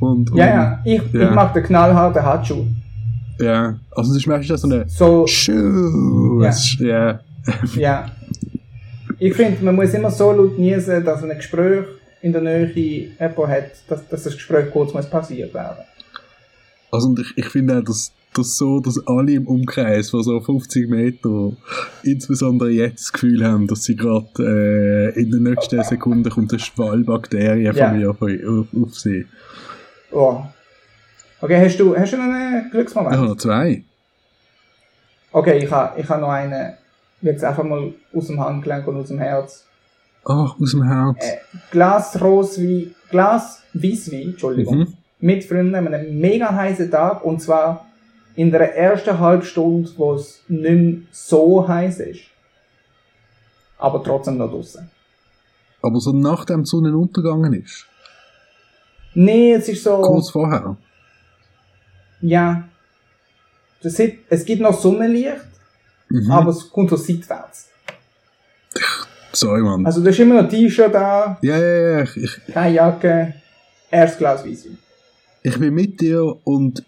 Und, 0.00 0.30
und, 0.32 0.36
ja, 0.38 0.46
ja, 0.46 0.80
ich, 0.84 1.00
ja. 1.12 1.28
ich 1.28 1.34
mag 1.34 1.54
den 1.54 1.62
knallharten 1.62 2.22
Handschuh. 2.24 2.64
Ja, 3.38 3.76
also 3.92 4.10
es 4.10 4.16
ist 4.18 4.26
meistens 4.26 4.60
so 4.60 4.68
eine 4.68 4.88
So, 4.88 5.26
Schuh. 5.26 6.42
Ja. 6.42 6.52
Ja. 6.80 7.20
Ja. 7.76 8.10
Ich 9.18 9.34
finde, 9.34 9.64
man 9.64 9.76
muss 9.76 9.94
immer 9.94 10.10
so 10.10 10.32
laut 10.32 10.58
niesen, 10.58 11.04
dass 11.04 11.22
ein 11.22 11.36
Gespräch 11.36 11.84
in 12.22 12.32
der 12.32 12.42
Nähe 12.42 12.66
jemand 12.72 13.48
hat, 13.48 13.70
dass, 13.88 14.08
dass 14.08 14.22
das 14.24 14.34
Gespräch 14.34 14.70
kurz 14.70 14.94
muss 14.94 15.08
passiert 15.08 15.52
werden. 15.52 15.84
Also 16.90 17.08
und 17.08 17.18
ich, 17.18 17.32
ich 17.36 17.46
finde 17.46 17.78
auch, 17.78 17.84
dass, 17.84 18.12
dass 18.34 18.56
so, 18.56 18.80
dass 18.80 19.04
alle 19.06 19.32
im 19.32 19.46
Umkreis 19.46 20.10
von 20.10 20.22
so 20.22 20.40
50 20.40 20.88
Meter 20.88 21.52
insbesondere 22.02 22.70
jetzt 22.70 23.04
das 23.04 23.12
Gefühl 23.12 23.44
haben, 23.44 23.66
dass 23.66 23.84
sie 23.84 23.96
gerade 23.96 25.12
äh, 25.14 25.20
in 25.20 25.30
der 25.30 25.40
nächsten 25.40 25.82
Sekunde 25.82 26.30
kommt 26.30 26.52
eine 26.52 26.60
Schwallbakterie 26.60 27.72
von 27.72 27.98
mir 27.98 28.10
auf, 28.10 28.22
auf, 28.22 28.66
auf 28.82 28.94
sie. 28.94 29.26
Oh. 30.10 30.42
Okay, 31.40 31.64
hast 31.64 31.78
du, 31.80 31.96
hast 31.96 32.12
du 32.12 32.18
noch 32.18 32.24
einen 32.24 32.70
Glücksmoment? 32.70 33.14
Ich 33.14 33.18
habe 33.18 33.28
noch 33.30 33.36
zwei. 33.36 33.82
Okay, 35.32 35.64
ich 35.64 35.70
habe 35.70 36.00
ich 36.00 36.08
ha 36.08 36.18
noch 36.18 36.28
einen, 36.28 36.74
jetzt 37.22 37.44
einfach 37.44 37.64
mal 37.64 37.92
aus 38.14 38.26
dem 38.26 38.40
Handgelenk 38.40 38.86
und 38.86 38.96
aus 38.96 39.08
dem 39.08 39.18
Herz. 39.18 39.66
Ach, 40.24 40.54
aus 40.60 40.70
dem 40.72 40.82
Herz. 40.84 41.16
Äh, 41.24 41.36
Glas 41.70 42.20
Roswein, 42.20 42.94
Glas 43.10 43.62
Weisswein, 43.74 44.30
Entschuldigung, 44.30 44.78
Mhm. 44.78 44.94
mit 45.20 45.44
Freunden 45.44 45.74
an 45.74 45.92
einem 45.94 46.18
mega 46.18 46.52
heißen 46.54 46.90
Tag 46.90 47.24
und 47.24 47.40
zwar 47.40 47.86
in 48.34 48.50
der 48.50 48.76
ersten 48.76 49.18
halben 49.18 49.42
Stunde, 49.42 49.90
wo 49.96 50.14
es 50.14 50.42
nicht 50.48 50.62
mehr 50.70 50.94
so 51.10 51.66
heiß 51.66 52.00
ist. 52.00 52.22
Aber 53.78 54.02
trotzdem 54.02 54.38
noch 54.38 54.50
draussen. 54.50 54.90
Aber 55.82 55.98
so 55.98 56.12
nachdem 56.12 56.62
die 56.62 56.68
Sonne 56.68 56.96
untergegangen 56.96 57.52
ist. 57.54 57.86
Nee, 59.14 59.52
es 59.54 59.68
ist 59.68 59.82
so, 59.84 60.00
Kurz 60.00 60.30
vorher. 60.30 60.76
ja, 62.20 62.64
das 63.82 63.94
sieht, 63.96 64.20
es 64.30 64.44
gibt 64.44 64.62
noch 64.62 64.72
Sonnenlicht, 64.78 65.36
Mhm. 66.12 66.30
aber 66.30 66.50
es 66.50 66.70
kommt 66.70 66.90
so 66.90 66.96
seitwärts. 66.96 67.68
Sorry, 69.32 69.62
Mann. 69.62 69.86
Also 69.86 70.02
da 70.02 70.10
ist 70.10 70.18
immer 70.18 70.42
noch 70.42 70.48
T-Shirt 70.48 70.94
da, 70.94 71.38
ja, 71.42 71.58
ja, 71.58 71.98
ja. 71.98 72.02
Ich, 72.02 72.40
keine 72.52 72.74
Jacke, 72.74 73.34
erstes 73.90 74.18
Glas 74.18 74.44
ich 75.44 75.58
bin 75.58 75.74
mit 75.74 76.00
dir 76.00 76.36
und 76.44 76.84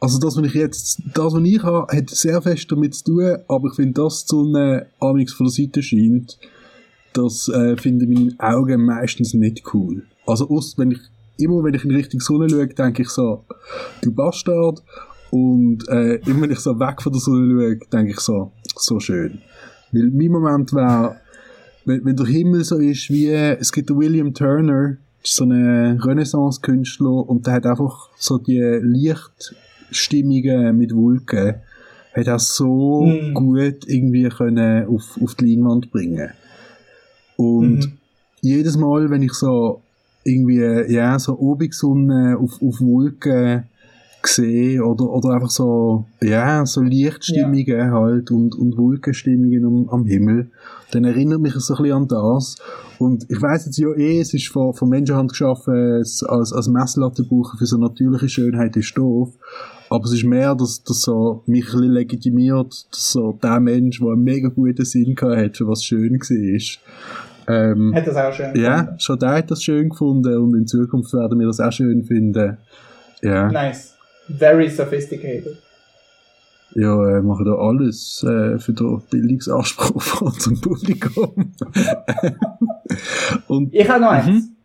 also 0.00 0.18
das, 0.18 0.36
was 0.36 0.46
ich 0.46 0.54
jetzt, 0.54 1.02
das, 1.14 1.32
was 1.32 1.42
ich 1.44 1.62
habe, 1.62 1.86
hat 1.96 2.10
sehr 2.10 2.40
fest 2.42 2.66
damit 2.70 2.94
zu 2.94 3.04
tun, 3.04 3.36
aber 3.48 3.68
ich 3.68 3.74
finde, 3.74 4.02
dass 4.02 4.24
die 4.24 4.30
Sonne 4.30 4.86
amigs 4.98 5.32
von 5.32 5.46
der 5.46 5.52
Seite 5.52 5.82
scheint, 5.82 6.38
das 7.12 7.48
äh, 7.48 7.76
finde 7.76 8.06
meinen 8.06 8.38
Augen 8.40 8.84
meistens 8.84 9.34
nicht 9.34 9.62
cool. 9.74 10.04
Also 10.26 10.48
aus, 10.48 10.76
wenn 10.78 10.92
ich, 10.92 11.00
immer 11.36 11.62
wenn 11.62 11.74
ich 11.74 11.84
in 11.84 11.94
Richtung 11.94 12.20
Sonne 12.20 12.48
schaue, 12.48 12.66
denke 12.66 13.02
ich 13.02 13.10
so, 13.10 13.44
du 14.00 14.12
Bastard, 14.12 14.82
und 15.32 15.88
äh, 15.88 16.16
immer 16.26 16.42
wenn 16.42 16.50
ich 16.50 16.58
so 16.60 16.78
weg 16.78 17.00
von 17.00 17.10
der 17.12 17.20
Sonne 17.20 17.48
schaue, 17.50 17.78
denke 17.90 18.12
ich 18.12 18.20
so, 18.20 18.52
so 18.76 19.00
schön. 19.00 19.38
Weil 19.90 20.10
mein 20.12 20.28
Moment 20.30 20.72
wäre, 20.74 21.16
wenn, 21.86 22.04
wenn 22.04 22.16
der 22.16 22.26
Himmel 22.26 22.62
so 22.64 22.76
ist 22.76 23.08
wie, 23.08 23.30
es 23.30 23.72
gibt 23.72 23.88
den 23.88 23.98
William 23.98 24.34
Turner, 24.34 24.98
so 25.24 25.44
ein 25.44 25.98
Renaissance-Künstler 26.00 27.28
und 27.28 27.46
der 27.46 27.54
hat 27.54 27.66
einfach 27.66 28.10
so 28.18 28.36
die 28.38 28.60
Lichtstimmungen 29.90 30.76
mit 30.76 30.94
Wolken, 30.94 31.54
hat 32.14 32.26
er 32.26 32.38
so 32.38 33.06
Mm. 33.06 33.34
gut 33.34 33.86
irgendwie 33.86 34.28
können 34.28 34.86
auf, 34.86 35.18
auf 35.22 35.34
die 35.36 35.54
Leinwand 35.54 35.90
bringen. 35.90 36.30
Und 37.36 37.86
Mhm. 37.86 37.92
jedes 38.42 38.76
Mal, 38.76 39.08
wenn 39.10 39.22
ich 39.22 39.32
so 39.32 39.80
irgendwie, 40.24 40.92
ja, 40.92 41.18
so 41.18 41.38
Obigsonne 41.38 42.36
auf, 42.38 42.60
auf 42.60 42.80
Wolken 42.80 43.64
gesehen 44.22 44.82
oder, 44.82 45.04
oder 45.04 45.30
einfach 45.30 45.50
so, 45.50 46.04
ja, 46.20 46.64
so 46.64 46.80
Lichtstimmungen 46.80 47.66
ja. 47.66 47.90
halt 47.90 48.30
und, 48.30 48.54
und 48.54 48.76
Wolkenstimmungen 48.76 49.64
am, 49.64 49.88
am 49.88 50.06
Himmel. 50.06 50.50
Dann 50.92 51.04
erinnert 51.04 51.40
mich 51.40 51.54
so 51.54 51.74
ein 51.74 51.82
bisschen 51.82 51.96
an 51.96 52.08
das. 52.08 52.56
Und 52.98 53.24
ich 53.28 53.40
weiss 53.42 53.66
jetzt 53.66 53.78
ja 53.78 53.92
eh, 53.94 54.20
es 54.20 54.32
ist 54.34 54.48
von, 54.48 54.74
von 54.74 54.88
Menschenhand 54.88 55.30
geschaffen 55.30 55.74
als, 55.74 56.22
als 56.22 56.68
Messlatte 56.68 57.24
für 57.24 57.66
so 57.66 57.78
natürliche 57.78 58.28
Schönheit 58.28 58.76
ist 58.76 58.96
doof. 58.96 59.30
Aber 59.90 60.04
es 60.04 60.12
ist 60.12 60.24
mehr, 60.24 60.54
dass 60.54 60.82
das 60.84 61.02
so 61.02 61.42
mich 61.46 61.66
ein 61.66 61.72
bisschen 61.72 61.92
legitimiert, 61.92 62.86
dass 62.90 63.12
so 63.12 63.38
der 63.42 63.60
Mensch, 63.60 63.98
der 63.98 64.08
einen 64.08 64.22
mega 64.22 64.48
guten 64.48 64.84
Sinn 64.84 65.14
hat, 65.20 65.56
für 65.56 65.66
was 65.66 65.84
schön 65.84 66.14
war. 66.14 66.82
Ähm, 67.48 67.94
hat 67.94 68.06
das 68.06 68.16
auch 68.16 68.32
schön 68.32 68.52
gefunden? 68.52 68.64
Ja, 68.64 68.94
schon 68.98 69.18
der 69.18 69.30
hat 69.30 69.50
das 69.50 69.62
schön 69.62 69.88
gefunden 69.88 70.36
und 70.38 70.54
in 70.54 70.66
Zukunft 70.66 71.12
werden 71.12 71.38
wir 71.38 71.46
das 71.46 71.60
auch 71.60 71.72
schön 71.72 72.04
finden. 72.04 72.56
Ja. 73.20 73.50
Nice. 73.50 73.94
Very 74.28 74.68
sophisticated. 74.68 75.58
Ja, 76.74 77.18
äh, 77.18 77.22
machen 77.22 77.44
da 77.44 77.54
alles 77.54 78.24
äh, 78.26 78.58
für 78.58 78.72
den 78.72 79.02
Bildungsanspruch 79.10 80.02
von 80.02 80.28
unserem 80.28 80.60
Publikum. 80.60 81.52
und, 83.48 83.74
ich 83.74 83.88
habe 83.88 84.00
noch 84.00 84.10
eins. 84.10 84.26
Mhm. 84.26 84.56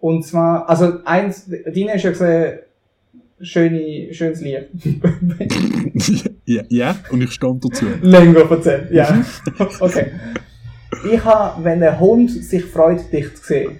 Und 0.00 0.24
zwar, 0.24 0.68
also 0.68 1.04
eins, 1.04 1.46
deine 1.46 1.94
ist 1.94 2.02
ja 2.02 2.10
gesehen, 2.10 2.58
schöne, 3.40 4.12
schönes 4.12 4.40
Lied. 4.40 4.68
ja, 6.46 6.62
ja, 6.68 6.96
und 7.10 7.22
ich 7.22 7.32
stand 7.32 7.64
dazu. 7.64 7.86
Länger 8.00 8.50
erzählt, 8.50 8.90
ja. 8.90 9.12
Mhm. 9.12 9.24
okay. 9.80 10.12
Ich 11.10 11.24
habe, 11.24 11.64
wenn 11.64 11.80
der 11.80 11.98
Hund 12.00 12.30
sich 12.30 12.64
freut, 12.64 13.12
dich 13.12 13.34
zu 13.36 13.44
sehen. 13.44 13.76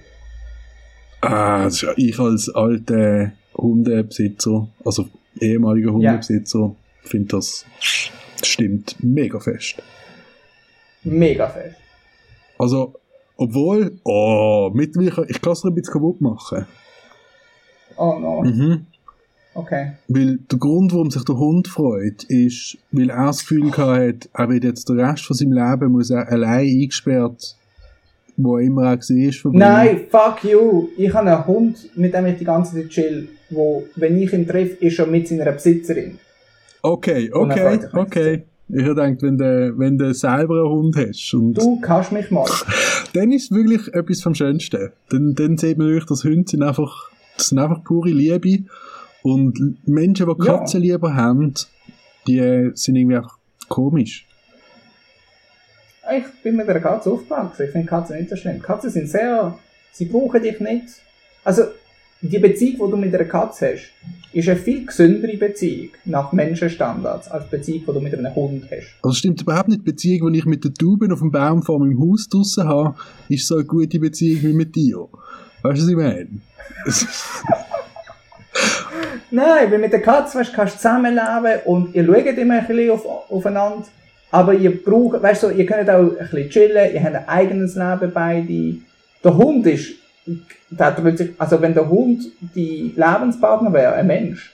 Ah, 1.20 1.64
das 1.64 1.74
ist 1.74 1.82
ja 1.82 1.92
ich 1.96 2.18
als 2.18 2.48
alter 2.48 3.32
Hundebesitzer, 3.56 4.68
also 4.84 5.06
ehemaliger 5.40 5.92
Hundebesitzer, 5.92 6.58
ja. 6.58 6.74
finde 7.02 7.28
das 7.28 7.64
stimmt 8.42 8.96
mega 9.02 9.38
fest. 9.40 9.76
Mega 11.04 11.48
fest. 11.48 11.76
Also, 12.58 12.94
obwohl, 13.36 13.98
oh, 14.04 14.70
mittlerweile, 14.72 15.26
ich 15.28 15.40
kann 15.40 15.52
es 15.52 15.64
ein 15.64 15.74
bisschen 15.74 15.92
kaputt 15.92 16.20
machen. 16.20 16.66
Oh 17.96 18.18
no. 18.18 18.42
Mhm. 18.42 18.86
Okay. 19.54 19.92
Weil 20.08 20.38
der 20.50 20.58
Grund, 20.58 20.92
warum 20.92 21.10
sich 21.10 21.24
der 21.24 21.36
Hund 21.36 21.68
freut, 21.68 22.24
ist, 22.24 22.78
weil 22.90 23.10
er 23.10 23.26
das 23.26 23.40
Gefühl 23.40 23.70
hat, 23.76 24.28
er 24.32 24.48
wird 24.48 24.64
jetzt 24.64 24.88
den 24.88 24.98
Rest 24.98 25.26
von 25.26 25.36
seinem 25.36 25.52
Leben 25.52 25.92
muss 25.92 26.10
er 26.10 26.26
allein 26.28 26.66
eingesperrt, 26.66 27.56
wo 28.36 28.56
immer 28.56 28.84
er 28.84 28.96
war, 28.96 29.32
verbringen. 29.32 29.58
Nein, 29.58 30.00
fuck 30.10 30.42
you. 30.44 30.88
Ich 30.96 31.12
habe 31.12 31.30
einen 31.30 31.46
Hund, 31.46 31.96
mit 31.96 32.14
dem 32.14 32.26
ich 32.26 32.38
die 32.38 32.44
ganze 32.44 32.76
Zeit 32.76 32.88
chill, 32.88 33.28
wo, 33.54 33.84
wenn 33.96 34.20
ich 34.20 34.32
ihn 34.32 34.46
treffe, 34.46 34.84
ist 34.84 34.98
er 34.98 35.06
mit 35.06 35.28
seiner 35.28 35.52
Besitzerin. 35.52 36.18
Okay, 36.82 37.30
okay, 37.32 37.80
okay. 37.92 38.42
Ich 38.68 38.84
gedacht, 38.84 39.20
wenn 39.20 39.36
du, 39.36 39.74
wenn 39.76 39.98
du 39.98 40.14
selber 40.14 40.62
einen 40.62 40.70
Hund 40.70 40.96
hast. 40.96 41.34
Und 41.34 41.54
du 41.54 41.80
kannst 41.80 42.10
mich 42.10 42.30
mal. 42.30 42.46
dann 43.12 43.30
ist 43.30 43.50
es 43.50 43.56
wirklich 43.56 43.92
etwas 43.92 44.22
vom 44.22 44.34
Schönsten. 44.34 44.90
Dann, 45.10 45.34
dann 45.34 45.58
sieht 45.58 45.76
man 45.76 45.88
wirklich, 45.88 46.06
dass 46.06 46.24
Hunde 46.24 46.48
sind 46.48 46.62
einfach, 46.62 47.10
das 47.36 47.48
sind 47.48 47.58
einfach 47.58 47.84
pure 47.84 48.10
Liebe. 48.10 48.64
Und 49.22 49.76
Menschen, 49.86 50.26
die 50.26 50.44
Katzen 50.44 50.82
ja. 50.82 50.94
lieber 50.94 51.14
haben, 51.14 51.54
die 52.26 52.70
sind 52.74 52.96
irgendwie 52.96 53.16
einfach 53.16 53.36
komisch. 53.68 54.26
Ich 56.16 56.24
bin 56.42 56.56
mit 56.56 56.68
einer 56.68 56.80
Katze 56.80 57.10
aufgewachsen. 57.10 57.66
Ich 57.66 57.72
finde 57.72 57.86
Katzen 57.86 58.16
nicht 58.16 58.30
so 58.30 58.36
schlimm. 58.36 58.60
Katzen 58.60 58.90
sind 58.90 59.08
sehr, 59.08 59.56
sie 59.92 60.06
brauchen 60.06 60.42
dich 60.42 60.58
nicht. 60.60 60.86
Also, 61.44 61.64
die 62.22 62.38
Beziehung, 62.38 62.86
die 62.86 62.90
du 62.92 62.96
mit 62.96 63.14
einer 63.14 63.24
Katze 63.24 63.72
hast, 63.74 63.90
ist 64.32 64.48
eine 64.48 64.58
viel 64.58 64.86
gesündere 64.86 65.36
Beziehung 65.36 65.90
nach 66.04 66.32
Menschenstandards 66.32 67.28
als 67.28 67.44
die 67.44 67.56
Beziehung, 67.56 67.80
die 67.80 67.92
du 67.92 68.00
mit 68.00 68.14
einem 68.14 68.34
Hund 68.34 68.64
hast. 68.70 68.94
Also 69.02 69.14
stimmt 69.14 69.42
überhaupt 69.42 69.68
nicht. 69.68 69.80
Die 69.80 69.90
Beziehung, 69.90 70.32
die 70.32 70.38
ich 70.38 70.44
mit 70.46 70.64
der 70.64 70.72
Tauben 70.72 71.12
auf 71.12 71.18
dem 71.18 71.30
Baum 71.32 71.62
vor 71.62 71.80
meinem 71.80 72.00
Haus 72.00 72.28
draussen 72.28 72.66
habe, 72.68 72.94
ist 73.28 73.46
so 73.46 73.56
eine 73.56 73.64
gute 73.64 73.98
Beziehung 73.98 74.42
wie 74.42 74.52
mit 74.54 74.74
dir. 74.74 75.08
Weißt 75.62 75.80
du, 75.80 75.82
was 75.82 75.88
ich 75.88 75.96
meine? 75.96 76.28
Nein, 79.30 79.70
weil 79.70 79.78
mit 79.78 79.92
der 79.92 80.02
Katze 80.02 80.38
weißt, 80.38 80.52
kannst 80.52 80.74
du 80.74 80.78
zusammenleben 80.78 81.62
und 81.64 81.94
ihr 81.94 82.04
schaut 82.04 82.38
immer 82.38 82.58
ein 82.58 82.66
bisschen 82.66 82.90
auf, 82.90 83.04
aufeinander. 83.30 83.84
Aber 84.30 84.54
ihr 84.54 84.82
braucht, 84.82 85.22
weißt 85.22 85.42
du, 85.42 85.50
ihr 85.50 85.66
könnt 85.66 85.90
auch 85.90 86.00
ein 86.00 86.16
bisschen 86.16 86.50
chillen, 86.50 86.94
ihr 86.94 87.02
habt 87.02 87.16
ein 87.16 87.28
eigenes 87.28 87.74
Leben 87.74 88.10
beide. 88.14 88.76
Der 89.24 89.36
Hund 89.36 89.66
ist, 89.66 89.94
sich, 90.24 91.30
also 91.38 91.60
wenn 91.60 91.74
der 91.74 91.88
Hund 91.88 92.24
die 92.54 92.94
Lebenspartner 92.96 93.72
wäre, 93.72 93.94
ein 93.94 94.06
Mensch, 94.06 94.52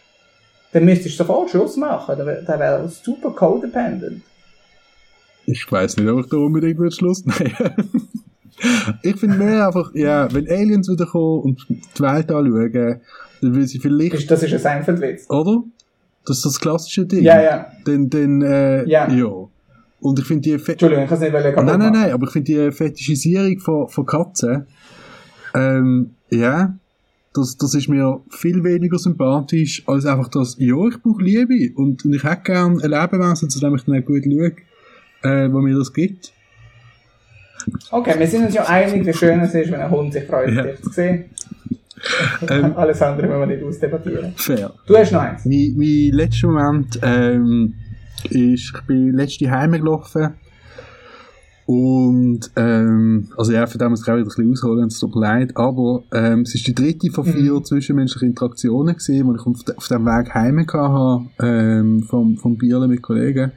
dann 0.72 0.84
müsstest 0.84 1.18
du 1.18 1.24
sofort 1.24 1.50
Schluss 1.50 1.76
machen. 1.76 2.16
Der, 2.16 2.42
der 2.42 2.58
wäre 2.58 2.88
super 2.88 3.30
codependent. 3.30 4.22
Ich 5.46 5.70
weiß 5.70 5.96
nicht, 5.96 6.08
ob 6.08 6.20
ich 6.20 6.30
da 6.30 6.36
unbedingt 6.36 6.94
Schluss 6.94 7.24
nehmen 7.24 7.54
Ich 9.02 9.16
finde 9.16 9.36
mehr 9.36 9.66
einfach, 9.66 9.94
ja, 9.94 10.32
wenn 10.34 10.48
Aliens 10.48 10.88
wiederkommen 10.88 11.42
und 11.42 11.66
die 11.68 12.02
Welt 12.02 12.30
anschauen, 12.30 13.00
dann 13.40 13.54
will 13.54 13.66
sie 13.66 13.78
vielleicht... 13.78 14.30
Das 14.30 14.42
ist 14.42 14.52
ein 14.52 14.58
Seinfeld-Witz. 14.58 15.30
Oder? 15.30 15.62
Das 16.26 16.38
ist 16.38 16.46
das 16.46 16.60
klassische 16.60 17.06
Ding. 17.06 17.22
Ja, 17.22 17.40
ja. 17.40 17.66
Dann, 17.84 18.10
dann 18.10 18.42
äh, 18.42 18.84
ja. 18.88 19.08
ja. 19.10 19.30
Und 20.00 20.18
ich 20.18 20.24
finde 20.26 20.42
die... 20.42 20.58
Fe 20.58 20.72
Entschuldigung, 20.72 21.04
ich 21.04 21.08
kann 21.08 21.22
es 21.22 21.32
nicht 21.32 21.56
Nein, 21.56 21.78
nein, 21.78 21.92
nein, 21.92 22.12
aber 22.12 22.26
ich 22.26 22.32
finde 22.32 22.52
die 22.52 22.72
Fetischisierung 22.72 23.58
von, 23.60 23.88
von 23.88 24.04
Katzen, 24.04 24.66
ähm, 25.54 26.10
ja, 26.30 26.74
das, 27.34 27.56
das 27.56 27.74
ist 27.74 27.88
mir 27.88 28.20
viel 28.30 28.64
weniger 28.64 28.98
sympathisch, 28.98 29.82
als 29.86 30.06
einfach 30.06 30.28
das, 30.28 30.56
ja, 30.58 30.76
ich 30.88 31.02
brauche 31.02 31.22
Liebe 31.22 31.72
und, 31.76 32.04
und 32.04 32.14
ich 32.14 32.24
hätte 32.24 32.42
gerne 32.42 32.82
ein 32.82 32.90
Lebewesen, 32.90 33.50
zu 33.50 33.60
dem 33.60 33.74
ich 33.74 33.84
dann 33.84 34.00
auch 34.00 34.04
gut 34.04 34.24
schaue, 34.24 34.52
äh, 35.22 35.52
wo 35.52 35.60
mir 35.60 35.76
das 35.76 35.92
gibt. 35.92 36.32
Okay, 37.90 38.18
wir 38.18 38.26
sind 38.26 38.46
uns 38.46 38.54
ja 38.54 38.64
einig, 38.66 39.06
wie 39.06 39.12
schön 39.12 39.40
es 39.40 39.54
ist, 39.54 39.70
wenn 39.70 39.80
ein 39.80 39.90
Hund 39.90 40.12
sich 40.12 40.24
freut, 40.24 40.52
ja. 40.54 40.62
dich 40.62 40.80
zu 40.80 40.90
sehen. 40.90 41.24
Ähm, 42.48 42.72
Alles 42.76 43.02
andere 43.02 43.26
müssen 43.26 43.40
wir 43.40 43.46
nicht 43.46 43.62
ausdebattieren. 43.62 44.32
Fair. 44.36 44.72
Du 44.86 44.96
hast 44.96 45.12
noch 45.12 45.20
eins. 45.20 45.44
Mein, 45.44 45.74
mein 45.76 46.10
letzter 46.12 46.48
Moment 46.48 46.98
ähm, 47.02 47.74
ist, 48.30 48.72
ich 48.74 48.80
bin 48.86 49.12
letzte 49.14 49.50
Heime 49.50 49.78
gelaufen 49.78 50.34
und 51.68 52.50
ähm, 52.56 53.28
also 53.36 53.52
ja, 53.52 53.66
für 53.66 53.76
den 53.76 53.90
muss 53.90 54.00
ich 54.00 54.08
auch 54.08 54.14
wieder 54.14 54.24
ein 54.24 54.24
bisschen 54.24 54.50
ausholen, 54.50 54.86
es 54.86 54.98
tut 55.00 55.14
mir 55.14 55.20
leid, 55.20 55.54
aber 55.54 56.02
ähm, 56.14 56.40
es 56.40 56.54
ist 56.54 56.66
die 56.66 56.74
dritte 56.74 57.10
von 57.10 57.26
vier 57.26 57.52
mhm. 57.52 57.62
zwischenmenschlichen 57.62 58.30
Interaktionen 58.30 58.96
gewesen, 58.96 59.28
die 59.28 59.38
ich 59.38 59.46
auf, 59.46 59.64
de, 59.64 59.76
auf 59.76 59.86
dem 59.86 60.06
Weg 60.06 60.32
heim 60.32 60.60
hatte, 60.60 61.26
ähm, 61.40 62.02
vom, 62.04 62.38
vom 62.38 62.56
Bierle 62.56 62.88
mit 62.88 63.02
Kollegen 63.02 63.52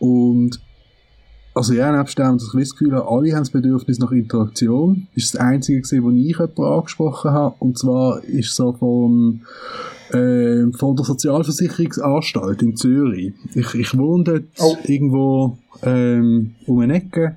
und 0.00 0.60
also 1.58 1.74
ja, 1.74 1.90
nebst 1.90 2.16
dem, 2.16 2.38
dass 2.38 2.54
ich 2.54 2.60
das 2.60 2.76
Gefühl 2.76 2.94
habe, 2.94 3.08
alle 3.08 3.32
haben 3.32 3.40
das 3.40 3.50
Bedürfnis 3.50 3.98
nach 3.98 4.12
Interaktion. 4.12 5.08
Das 5.14 5.24
ist 5.24 5.34
das 5.34 5.40
Einzige 5.40 5.80
gewesen, 5.80 6.04
wo 6.04 6.10
ich 6.10 6.38
jemanden 6.38 6.62
angesprochen 6.62 7.32
habe. 7.32 7.56
Und 7.58 7.76
zwar 7.76 8.22
ist 8.22 8.54
so 8.54 8.72
von, 8.74 9.40
äh, 10.10 10.70
von 10.70 10.94
der 10.94 11.04
Sozialversicherungsanstalt 11.04 12.62
in 12.62 12.76
Zürich. 12.76 13.32
Ich, 13.54 13.74
ich 13.74 13.98
wohne 13.98 14.22
dort 14.24 14.44
oh. 14.60 14.76
irgendwo 14.84 15.58
ähm, 15.82 16.54
um 16.66 16.78
eine 16.78 16.94
Ecke 16.94 17.34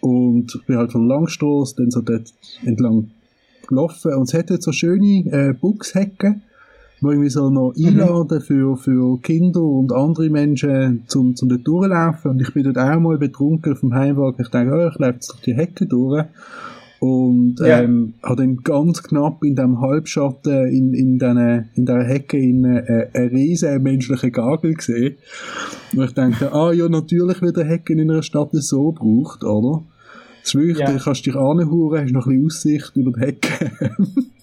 und 0.00 0.60
bin 0.66 0.76
halt 0.76 0.92
von 0.92 1.08
Langstrasse 1.08 1.76
dann 1.78 1.90
so 1.90 2.02
dort 2.02 2.32
entlang 2.66 3.10
gelaufen 3.66 4.12
und 4.12 4.24
es 4.24 4.34
hat 4.34 4.50
dort 4.50 4.62
so 4.62 4.72
schöne 4.72 5.24
äh, 5.32 5.54
Buchshecken 5.54 6.42
wo 7.00 7.10
irgendwie 7.10 7.30
so 7.30 7.50
noch 7.50 7.74
mhm. 7.76 7.86
einladen 7.86 8.40
für, 8.40 8.76
für 8.76 9.20
Kinder 9.20 9.62
und 9.62 9.92
andere 9.92 10.30
Menschen 10.30 11.04
zum, 11.06 11.36
zum 11.36 11.48
dort 11.48 11.66
durchlaufen. 11.66 12.32
Und 12.32 12.40
ich 12.40 12.52
bin 12.52 12.64
dort 12.64 12.78
auch 12.78 13.00
mal 13.00 13.18
betrunken 13.18 13.72
auf 13.72 13.80
dem 13.80 13.94
Heimweg. 13.94 14.36
Ich 14.38 14.48
denke, 14.48 14.74
oh, 14.74 14.88
ich 14.88 14.98
laufe 14.98 15.14
jetzt 15.14 15.30
durch 15.30 15.40
die 15.42 15.54
Hecke 15.54 15.86
durch. 15.86 16.24
Und 17.00 17.60
ähm, 17.64 18.14
habe 18.24 18.42
dann 18.42 18.56
ganz 18.64 19.04
knapp 19.04 19.44
in 19.44 19.54
dem 19.54 19.80
Halbschatten 19.80 20.66
in, 20.66 20.94
in, 20.94 21.18
den, 21.20 21.68
in 21.76 21.86
der 21.86 22.02
Hecke 22.02 22.38
in, 22.38 22.64
äh, 22.64 23.08
einen 23.14 23.28
riesen 23.28 23.80
menschlichen 23.84 24.32
Gagel 24.32 24.74
gesehen. 24.74 25.14
Und 25.94 26.04
ich 26.04 26.14
dachte, 26.14 26.52
ah 26.52 26.72
ja, 26.72 26.88
natürlich 26.88 27.40
wird 27.40 27.56
eine 27.58 27.68
Hecke 27.68 27.92
in 27.92 28.00
einer 28.00 28.24
Stadt 28.24 28.50
so 28.52 28.90
gebraucht, 28.90 29.44
oder? 29.44 29.84
Das 30.40 30.54
ist 30.54 30.60
wirklich, 30.60 30.78
yeah. 30.78 30.92
du 30.92 30.98
kannst 30.98 31.26
dich 31.26 31.36
anhuren, 31.36 32.02
hast 32.02 32.12
noch 32.12 32.26
ein 32.26 32.42
bisschen 32.42 32.80
Aussicht 32.80 32.96
über 32.96 33.12
die 33.12 33.20
Hecke. 33.20 33.70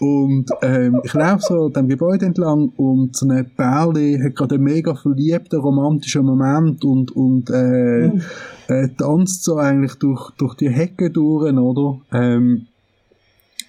und, 0.00 0.50
ähm, 0.62 1.00
ich 1.04 1.14
laufe 1.14 1.42
so 1.42 1.68
dem 1.68 1.88
Gebäude 1.88 2.26
entlang 2.26 2.72
und 2.76 3.16
so 3.16 3.28
eine 3.28 3.44
Perle 3.44 4.22
hat 4.22 4.36
gerade 4.36 4.56
einen 4.56 4.64
mega 4.64 4.94
verliebten, 4.94 5.60
romantischen 5.60 6.24
Moment 6.24 6.84
und, 6.84 7.10
und 7.12 7.50
äh, 7.50 8.08
mhm. 8.08 8.22
äh, 8.68 8.88
tanzt 8.96 9.44
so 9.44 9.56
eigentlich 9.56 9.94
durch, 9.94 10.30
durch 10.38 10.54
die 10.54 10.70
Hecke 10.70 11.10
durch, 11.10 11.52
oder? 11.52 12.00
Ähm, 12.12 12.66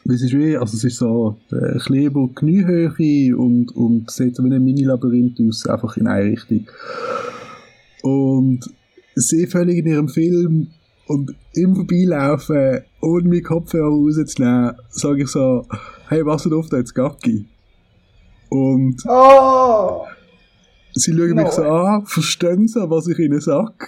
es 0.10 0.22
ist 0.22 0.34
wie, 0.34 0.56
also 0.56 0.78
es 0.78 0.84
ist 0.86 0.98
so 0.98 1.38
äh, 1.52 1.78
Kleber 1.80 2.30
Kniehöhe 2.34 3.38
und, 3.38 3.76
und 3.76 4.10
sieht 4.10 4.36
so 4.36 4.44
wie 4.44 4.54
ein 4.54 4.64
Mini-Labyrinth 4.64 5.40
aus, 5.48 5.68
einfach 5.68 5.98
in 5.98 6.08
eine 6.08 6.32
Richtung. 6.32 6.66
Und 8.04 8.62
sie 9.16 9.48
völlig 9.48 9.80
in 9.80 9.88
ihrem 9.88 10.08
Film 10.08 10.68
Und 11.08 11.36
im 11.54 11.76
Vorbeilaufen, 11.76 12.82
ohne 13.02 13.30
meinen 13.30 13.44
Kopfhörer 13.44 13.88
rauszunehmen, 13.90 14.74
sage 14.90 15.24
ich 15.24 15.30
so, 15.30 15.66
hey, 16.10 16.26
was 16.26 16.46
ist 16.46 16.52
auf 16.54 16.70
da 16.70 16.78
jetzt 16.78 16.94
Gacki? 16.94 17.46
Und 18.50 19.04
Oh! 19.08 20.04
sie 20.94 21.12
schauen 21.14 21.36
mich 21.36 21.46
No 21.46 21.52
so 21.52 21.62
way. 21.64 21.70
an, 21.96 22.06
verstehen 22.06 22.68
so, 22.68 22.90
was 22.90 23.08
ich 23.08 23.20
ihnen 23.20 23.40
sage. 23.40 23.88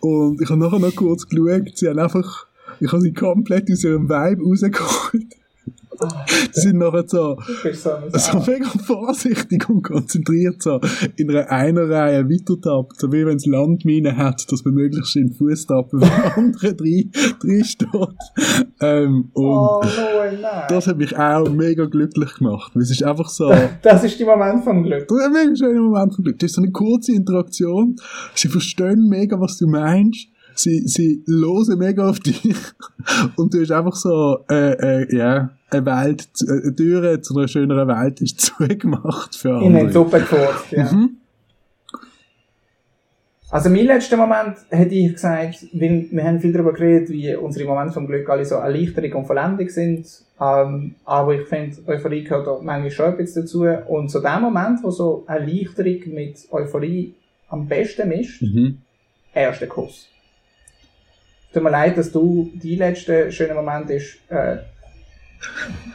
Und 0.00 0.40
ich 0.40 0.48
habe 0.48 0.60
nachher 0.60 0.78
noch 0.78 0.94
kurz 0.94 1.28
geschaut, 1.28 1.76
sie 1.76 1.88
haben 1.88 1.98
einfach, 1.98 2.46
ich 2.80 2.90
habe 2.90 3.02
sie 3.02 3.12
komplett 3.12 3.70
aus 3.70 3.84
ihrem 3.84 4.08
Vibe 4.08 4.42
rausgeholt. 4.44 5.26
Die 6.56 6.60
sind 6.60 6.78
nachher 6.78 7.04
so, 7.06 7.36
so 8.12 8.38
mega 8.46 8.68
vorsichtig 8.84 9.68
und 9.68 9.82
konzentriert 9.82 10.62
so 10.62 10.80
in 11.16 11.30
einer 11.30 11.50
einer 11.50 11.88
Reihe 11.88 12.24
weitertappt, 12.28 13.00
so 13.00 13.12
wie 13.12 13.24
wenn 13.26 13.36
es 13.36 13.46
Landminen 13.46 14.16
hat, 14.16 14.50
dass 14.50 14.64
man 14.64 14.74
möglichst 14.74 15.16
in 15.16 15.28
den 15.28 15.34
Fußtappen 15.36 16.00
von 16.00 16.10
anderen 16.44 16.76
drei, 16.76 17.06
drei 17.40 17.62
steht. 17.64 18.68
Ähm, 18.80 19.30
und 19.34 19.44
Oh, 19.44 19.82
no 19.82 19.88
das 20.68 20.86
hat 20.86 20.96
mich 20.98 21.16
auch 21.16 21.48
mega 21.50 21.84
glücklich 21.86 22.34
gemacht. 22.34 22.72
weil 22.74 22.82
Es 22.82 22.90
ist 22.90 23.02
einfach 23.02 23.28
so, 23.28 23.52
Das 23.82 24.02
ist 24.04 24.18
der 24.18 24.26
Moment 24.26 24.64
vom 24.64 24.82
Glück. 24.82 25.06
das 25.08 25.18
ist 25.18 25.24
ein 25.26 25.32
mega 25.32 25.56
schöner 25.56 25.80
Moment 25.82 26.14
von 26.14 26.24
Glück. 26.24 26.38
Das 26.38 26.50
ist 26.50 26.56
so 26.56 26.62
eine 26.62 26.72
kurze 26.72 27.12
Interaktion. 27.12 27.96
Sie 28.34 28.48
verstehen 28.48 29.08
mega, 29.08 29.40
was 29.40 29.58
du 29.58 29.66
meinst. 29.68 30.28
Sie, 30.62 30.86
sie 30.86 31.24
hören 31.26 31.78
mega 31.78 32.08
auf 32.08 32.20
dich. 32.20 32.42
Und 33.36 33.54
du 33.54 33.60
hast 33.62 33.70
einfach 33.72 33.94
so, 33.96 34.44
äh, 34.50 35.04
äh, 35.04 35.16
ja, 35.16 35.50
eine 35.70 35.86
Welt, 35.86 36.28
äh, 36.46 36.50
eine 36.64 36.76
Tür 36.76 37.22
zu 37.22 37.36
einer 37.36 37.48
schöneren 37.48 37.88
Welt 37.88 38.20
ist 38.20 38.40
zugemacht 38.58 39.34
für 39.36 39.62
In 39.62 39.74
den. 39.74 39.90
Suppe 39.90 40.18
gefurzt, 40.20 40.70
ja. 40.72 40.92
Mhm. 40.92 41.16
Also 43.52 43.68
mein 43.68 43.86
letzter 43.86 44.16
Moment 44.16 44.58
hätte 44.68 44.94
ich 44.94 45.12
gesagt, 45.14 45.66
wir 45.72 46.24
haben 46.24 46.38
viel 46.40 46.52
darüber 46.52 46.72
geredet, 46.72 47.08
wie 47.10 47.34
unsere 47.34 47.66
Momente 47.68 47.92
vom 47.94 48.06
Glück 48.06 48.28
alle 48.28 48.44
so 48.44 48.54
Erleichterung 48.56 49.12
und 49.22 49.26
Vollendung 49.26 49.68
sind. 49.68 50.06
Ähm, 50.40 50.94
aber 51.04 51.34
ich 51.34 51.48
finde, 51.48 51.76
Euphorie 51.86 52.22
gehört 52.22 52.46
da 52.46 52.58
manchmal 52.62 52.90
schon 52.92 53.16
bisschen 53.16 53.42
dazu. 53.42 53.64
Und 53.88 54.08
so 54.10 54.20
der 54.20 54.38
Moment, 54.38 54.82
wo 54.84 54.90
so 54.92 55.24
Erleichterung 55.26 56.14
mit 56.14 56.46
Euphorie 56.52 57.14
am 57.48 57.66
besten 57.66 58.08
mischt, 58.08 58.42
Mhm. 58.42 58.78
erster 59.34 59.66
Kuss. 59.66 60.06
Tut 61.52 61.62
mir 61.62 61.70
leid, 61.70 61.98
dass 61.98 62.12
du 62.12 62.50
die 62.54 62.76
letzte 62.76 63.32
schöne 63.32 63.54
Moment 63.54 63.90
ist, 63.90 64.18
äh, 64.28 64.58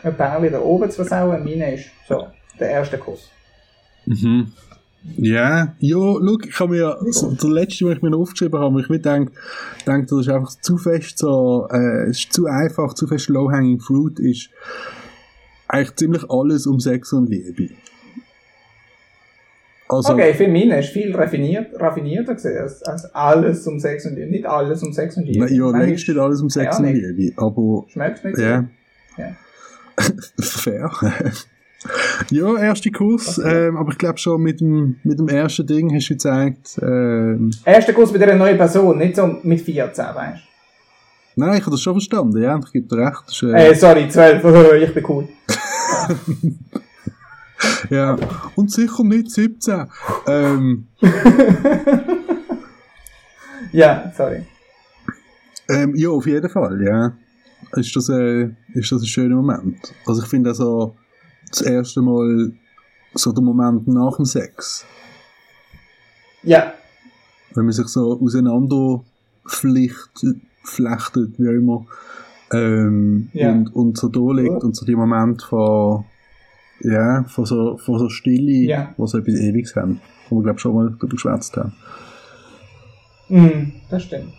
ein 0.03 0.15
Pärchen 0.15 0.51
da 0.51 0.59
oben 0.59 0.89
zu 0.89 0.97
versauen. 0.97 1.43
Meine 1.43 1.75
ist 1.75 1.85
so, 2.07 2.27
der 2.59 2.69
erste 2.69 2.97
Kuss. 2.97 3.29
Mhm. 4.05 4.51
Ja, 5.17 5.75
ja, 5.79 5.97
schau, 5.97 6.37
ich 6.43 6.59
habe 6.59 6.71
mir, 6.71 6.97
so, 7.11 7.31
der 7.31 7.49
letzte, 7.49 7.85
den 7.85 7.93
ich 7.93 8.01
mir 8.01 8.09
noch 8.09 8.21
aufgeschrieben 8.21 8.59
habe, 8.59 8.81
ich 8.81 8.89
mir 8.89 8.97
gedacht, 8.97 9.31
gedacht, 9.79 10.11
das 10.11 10.19
ist 10.19 10.29
einfach 10.29 10.55
zu 10.61 10.77
fest 10.77 11.19
so, 11.19 11.67
äh, 11.71 12.09
es 12.09 12.19
ist 12.19 12.33
zu 12.33 12.47
einfach, 12.47 12.95
zu 12.95 13.05
fest 13.05 13.29
low-hanging 13.29 13.79
fruit, 13.79 14.19
ist 14.19 14.49
eigentlich 15.67 15.95
ziemlich 15.95 16.29
alles 16.29 16.65
um 16.65 16.79
Sex 16.79 17.13
und 17.13 17.29
Liebe. 17.29 17.69
Also, 19.87 20.13
Okay, 20.13 20.33
für 20.33 20.47
mich 20.47 20.65
ist 20.69 20.89
viel 20.89 21.15
raffiniert, 21.15 21.79
raffinierter 21.79 22.33
gesehen 22.33 22.57
als, 22.57 22.81
als 22.83 23.05
alles 23.13 23.67
um 23.67 23.79
Sex 23.79 24.05
und 24.05 24.15
Liebe. 24.15 24.31
Nicht 24.31 24.45
alles 24.45 24.81
um 24.81 24.91
Sex 24.91 25.15
und 25.17 25.25
Liebe. 25.25 25.45
na, 25.45 25.51
ja, 25.51 25.61
Manchmal 25.63 25.85
längst 25.87 26.07
nicht 26.07 26.17
alles 26.19 26.41
um 26.41 26.49
Sex 26.49 26.65
Ja, 26.65 26.77
und 26.85 26.91
nicht. 26.91 27.05
Liebe, 27.17 27.33
aber, 27.41 27.85
Schmeckt 27.89 28.25
nicht 28.25 28.37
ja. 28.39 28.65
so. 29.15 29.21
Ja. 29.21 29.35
Fair. 30.41 30.91
ja, 32.31 32.57
erster 32.57 32.89
Kurs, 32.89 33.37
Okay. 33.37 33.67
ähm, 33.67 33.77
aber 33.77 33.91
ich 33.91 33.97
glaube 33.99 34.17
schon 34.17 34.41
mit 34.41 34.59
dem, 34.59 34.95
mit 35.03 35.19
dem 35.19 35.27
ersten 35.27 35.67
Ding 35.67 35.93
hast 35.93 36.09
du 36.09 36.13
gezeigt, 36.15 36.79
ähm, 36.81 37.51
Erster 37.63 37.93
Kuss 37.93 38.11
mit 38.11 38.23
einer 38.23 38.33
neuen 38.35 38.57
Person, 38.57 38.97
nicht 38.97 39.15
so 39.15 39.27
mit 39.43 39.61
14, 39.61 40.03
weißt 40.15 40.41
nein, 41.35 41.53
ich 41.57 41.61
habe 41.61 41.71
das 41.71 41.81
schon 41.81 41.93
verstanden, 41.93 42.41
ja, 42.41 42.57
ich 42.57 42.71
gebe 42.71 42.87
dir 42.87 43.05
recht, 43.05 43.23
ist, 43.27 43.39
du? 43.41 43.47
äh, 43.53 43.69
Äh, 43.69 43.75
sorry, 43.75 44.09
12, 44.09 44.43
ich 44.81 44.93
bin 44.95 45.05
cool. 45.07 45.27
Ja, 47.89 48.17
und 48.55 48.71
sicher 48.71 49.03
nicht 49.03 49.31
17. 49.31 49.87
Ähm, 50.27 50.87
Ja, 53.71 54.11
sorry. 54.15 54.45
ähm, 55.69 55.93
ja, 55.95 56.09
auf 56.09 56.25
jeden 56.25 56.49
Fall, 56.49 56.81
ja. 56.83 57.13
Ist 57.79 57.95
das, 57.95 58.09
äh, 58.09 58.49
ist 58.73 58.91
das 58.91 59.01
ein 59.01 59.07
schöner 59.07 59.35
Moment. 59.35 59.93
Also 60.05 60.21
ich 60.23 60.27
finde 60.29 60.49
also 60.51 60.95
das 61.49 61.61
erste 61.61 62.01
Mal 62.01 62.53
so 63.13 63.31
der 63.31 63.43
Moment 63.43 63.87
nach 63.87 64.15
dem 64.17 64.25
Sex, 64.25 64.85
Ja, 66.43 66.73
wenn 67.53 67.65
man 67.65 67.73
sich 67.73 67.87
so 67.87 68.19
auseinander 68.21 69.03
flechtet, 69.45 70.37
flechtet 70.63 71.37
wie 71.39 71.47
immer, 71.55 71.85
ähm, 72.53 73.29
Ja. 73.33 73.51
und, 73.51 73.73
und 73.75 73.97
so 73.97 74.07
da 74.09 74.31
liegt 74.41 74.63
und 74.63 74.75
so 74.75 74.85
die 74.85 74.95
Moment 74.95 75.41
von, 75.43 76.05
ja, 76.81 77.23
von 77.27 77.45
so, 77.45 77.77
von 77.77 77.99
so 77.99 78.09
Stille, 78.09 78.65
Ja. 78.67 78.93
wo 78.97 79.05
so 79.05 79.17
etwas 79.17 79.35
Ewiges 79.35 79.75
haben, 79.75 79.99
wo 80.29 80.37
wir 80.37 80.43
glaube 80.43 80.59
schon 80.59 80.75
mal 80.75 80.87
darüber 80.89 81.07
geschwätzt 81.07 81.55
haben. 81.57 81.73
mm, 83.29 83.71
das 83.89 84.03
stimmt. 84.03 84.33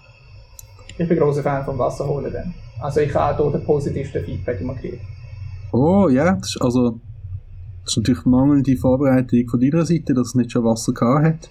Ich 0.99 1.09
bin 1.09 1.19
großer 1.19 1.43
Fan 1.43 1.65
vom 1.65 1.79
Wasserholen 1.79 2.33
dann. 2.33 2.55
Also 2.81 3.01
ich 3.01 3.15
habe 3.15 3.43
auch 3.45 3.51
hier 3.51 3.59
den 3.61 3.67
positivsten 3.67 4.25
Feedback 4.25 4.61
immer 4.61 4.75
gekriegt. 4.75 5.01
Oh, 5.73 6.09
ja, 6.09 6.35
das 6.37 6.51
ist, 6.51 6.63
also, 6.63 7.01
das 7.85 7.93
ist 7.93 7.97
natürlich 7.99 8.25
mangelnde 8.25 8.77
Vorbereitung 8.77 9.49
von 9.49 9.61
deiner 9.61 9.85
Seite, 9.85 10.15
dass 10.15 10.29
es 10.29 10.35
nicht 10.35 10.53
schon 10.53 10.65
Wasser 10.65 10.93
gehabt 10.93 11.25
hat. 11.25 11.51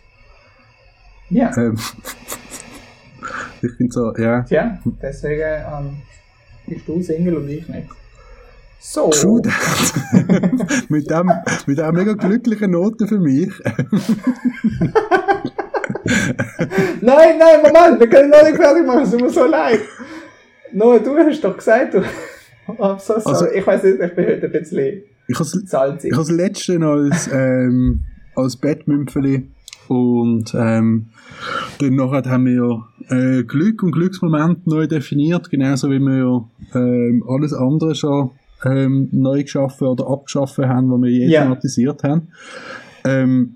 Ja, 1.30 1.52
Ähm, 1.58 1.76
ich 3.62 3.72
finde 3.74 3.94
so, 3.94 4.16
ja, 4.16 4.42
tja, 4.44 4.80
deswegen 5.02 5.42
ähm, 5.44 5.98
bist 6.68 6.88
du 6.88 7.02
Single 7.02 7.38
und 7.38 7.50
ich 7.50 7.68
nicht. 7.68 7.88
So. 8.88 9.10
true 9.10 9.42
that. 9.42 10.86
mit 10.90 11.10
dem, 11.10 11.32
mit 11.66 11.78
der 11.80 11.92
mega 11.92 12.14
glücklichen 12.14 12.70
Note 12.72 13.08
für 13.08 13.20
mich. 13.20 13.50
Nein, 17.02 17.38
nein, 17.40 17.62
Moment, 17.64 18.00
wir 18.00 18.08
können 18.08 18.30
noch 18.30 18.44
nicht 18.44 18.56
fertig 18.58 18.86
machen, 18.86 19.02
es 19.02 19.12
tut 19.12 19.22
mir 19.22 19.30
so 19.32 19.46
leid. 19.46 19.80
Noah, 20.72 21.00
du 21.00 21.18
hast 21.18 21.44
doch 21.44 21.58
gesagt, 21.58 21.96
du. 21.96 22.04
I'm 22.68 23.00
so 23.00 23.20
sorry. 23.20 23.24
Also- 23.26 23.48
ich 23.48 23.66
weiß 23.66 23.84
nicht, 23.84 24.00
ich 24.02 24.16
bin 24.16 24.26
heute 24.26 24.46
ein 24.46 24.52
bisschen 24.52 25.02
Ich 25.28 25.36
habe 25.40 25.50
salzig. 25.66 26.12
ich 26.12 26.18
has 26.18 26.30
letzten 26.30 26.84
als, 26.84 27.28
ähm, 27.34 28.02
als 28.36 28.56
Bettmümpfeli 28.58 29.48
und, 29.88 30.54
ähm, 30.54 31.08
dann 31.80 31.96
nachher 31.96 32.30
haben 32.30 32.46
wir 32.46 32.86
äh, 33.10 33.44
Glück 33.44 33.82
und 33.84 33.92
Glücksmoment 33.94 34.68
neu 34.68 34.86
definiert, 34.88 35.50
genauso 35.50 35.90
wie 35.90 36.00
wir 36.00 36.48
ähm, 36.76 37.24
alles 37.28 37.54
andere 37.54 37.96
schon 37.96 38.32
ähm, 38.64 39.10
neu 39.12 39.44
geschaffen 39.44 39.88
oder 39.88 40.08
abgeschaffen 40.10 40.68
haben, 40.70 40.90
was 40.92 41.02
wir 41.02 41.10
je 41.12 41.28
Ja. 41.28 41.44
thematisiert 41.44 42.04
haben. 42.04 42.30
Ähm, 43.06 43.56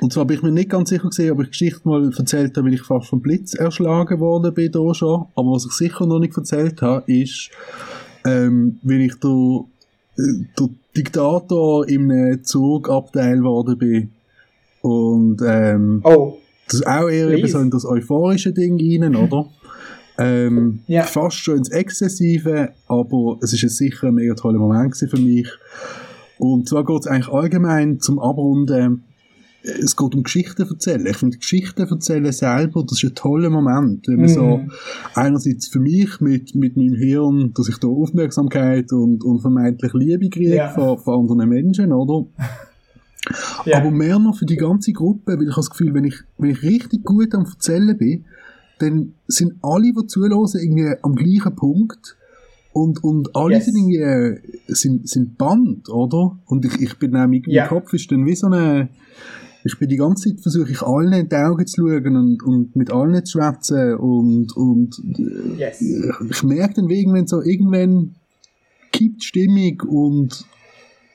und 0.00 0.12
zwar 0.12 0.24
bin 0.24 0.36
ich 0.38 0.42
mir 0.42 0.50
nicht 0.50 0.70
ganz 0.70 0.88
sicher 0.90 1.08
gesehen, 1.08 1.30
ob 1.32 1.38
ich 1.40 1.46
die 1.46 1.50
Geschichte 1.52 1.88
mal 1.88 2.10
erzählt 2.18 2.56
habe, 2.56 2.66
weil 2.66 2.74
ich 2.74 2.82
fast 2.82 3.06
vom 3.08 3.20
Blitz 3.20 3.54
erschlagen 3.54 4.18
worden 4.18 4.52
bin 4.52 4.72
da 4.72 4.92
schon. 4.92 5.26
Aber 5.36 5.52
was 5.52 5.66
ich 5.66 5.72
sicher 5.72 6.04
noch 6.06 6.18
nicht 6.18 6.36
erzählt 6.36 6.82
habe, 6.82 7.10
ist, 7.12 7.50
ähm, 8.26 8.80
wenn 8.82 9.00
ich 9.02 9.14
der, 9.20 9.30
äh, 10.18 10.22
der 10.58 10.68
Diktator 10.96 11.88
in 11.88 12.10
einem 12.10 12.42
Zugabteil 12.44 13.36
geworden 13.36 13.78
bin. 13.78 14.10
Und 14.82 15.40
ähm, 15.46 16.00
Oh, 16.04 16.38
das 16.66 16.80
ist 16.80 16.86
auch 16.86 17.08
eher 17.08 17.28
Please. 17.28 17.52
so 17.52 17.58
in 17.60 17.70
das 17.70 17.84
euphorische 17.84 18.52
Ding 18.52 18.78
rein, 18.80 19.14
oder? 19.14 19.46
Ähm, 20.18 20.80
Ja. 20.86 21.02
Fast 21.04 21.36
schon 21.38 21.58
ins 21.58 21.70
Exzessive, 21.70 22.70
aber 22.86 23.38
es 23.42 23.52
ist 23.52 23.76
sicher 23.76 24.08
ein 24.08 24.14
mega 24.14 24.34
toller 24.34 24.58
Moment 24.58 24.96
für 24.96 25.18
mich. 25.18 25.48
Und 26.38 26.68
zwar 26.68 26.84
geht 26.84 27.00
es 27.00 27.06
eigentlich 27.06 27.28
allgemein 27.32 28.00
zum 28.00 28.18
Abrunden, 28.18 29.04
es 29.62 29.96
geht 29.96 30.14
um 30.14 30.22
Geschichten 30.22 30.62
erzählen. 30.68 31.06
Ich 31.06 31.16
finde 31.16 31.38
Geschichten 31.38 31.82
erzählen 31.88 32.30
selber, 32.32 32.84
das 32.86 33.02
ist 33.02 33.10
ein 33.10 33.14
toller 33.14 33.48
Moment, 33.48 34.06
wenn 34.08 34.20
man 34.20 34.28
so 34.28 34.58
Mhm. 34.58 34.70
einerseits 35.14 35.68
für 35.68 35.80
mich 35.80 36.20
mit, 36.20 36.54
mit 36.54 36.76
meinem 36.76 36.92
Hirn, 36.94 37.52
dass 37.56 37.68
ich 37.70 37.78
da 37.78 37.88
Aufmerksamkeit 37.88 38.92
und, 38.92 39.24
und 39.24 39.40
vermeintlich 39.40 39.92
Liebe 39.94 40.28
kriege 40.28 40.56
Ja. 40.56 40.68
von, 40.68 40.98
von 40.98 41.20
anderen 41.20 41.48
Menschen, 41.48 41.92
oder? 41.94 42.26
ja. 43.64 43.78
Aber 43.78 43.90
mehr 43.90 44.18
noch 44.18 44.36
für 44.36 44.44
die 44.46 44.56
ganze 44.56 44.92
Gruppe, 44.92 45.32
weil 45.38 45.42
ich 45.44 45.48
habe 45.52 45.56
das 45.60 45.70
Gefühl, 45.70 45.94
wenn 45.94 46.04
ich, 46.04 46.16
wenn 46.36 46.50
ich 46.50 46.62
richtig 46.62 47.02
gut 47.02 47.34
am 47.34 47.46
Erzählen 47.46 47.96
bin, 47.96 48.26
dann 48.78 49.14
sind 49.28 49.54
alle, 49.62 49.92
die 49.92 50.06
zuhören, 50.06 50.32
irgendwie 50.54 50.94
am 51.02 51.14
gleichen 51.14 51.54
Punkt. 51.56 52.16
Und, 52.72 53.04
und 53.04 53.36
alle 53.36 53.54
Yes. 53.54 53.66
sind 53.66 53.76
irgendwie, 53.76 53.98
äh, 53.98 54.40
sind, 54.66 55.08
sind 55.08 55.38
Band, 55.38 55.88
oder? 55.88 56.36
Und 56.46 56.64
ich, 56.64 56.80
ich 56.80 56.98
bin 56.98 57.12
nämlich, 57.12 57.46
Ja. 57.46 57.62
mein 57.62 57.68
Kopf 57.68 57.92
ist 57.92 58.10
dann 58.10 58.26
wie 58.26 58.34
so 58.34 58.48
eine, 58.48 58.88
ich 59.62 59.78
bin 59.78 59.88
die 59.88 59.96
ganze 59.96 60.30
Zeit 60.30 60.40
versuche 60.40 60.72
ich 60.72 60.82
allen 60.82 61.12
in 61.12 61.28
die 61.28 61.36
Augen 61.36 61.66
zu 61.68 61.86
schauen 61.88 62.16
und, 62.16 62.42
und 62.42 62.74
mit 62.76 62.90
allen 62.90 63.24
zu 63.24 63.38
schwätzen 63.38 63.94
und, 63.94 64.56
und, 64.56 65.00
äh, 65.18 65.60
Yes. 65.60 65.80
ich 65.80 66.42
merke 66.42 66.74
dann 66.74 66.90
irgendwann 66.90 67.28
so, 67.28 67.40
irgendwann 67.42 68.16
kippt 68.90 69.22
die 69.22 69.26
Stimmung 69.26 69.80
und 69.86 70.44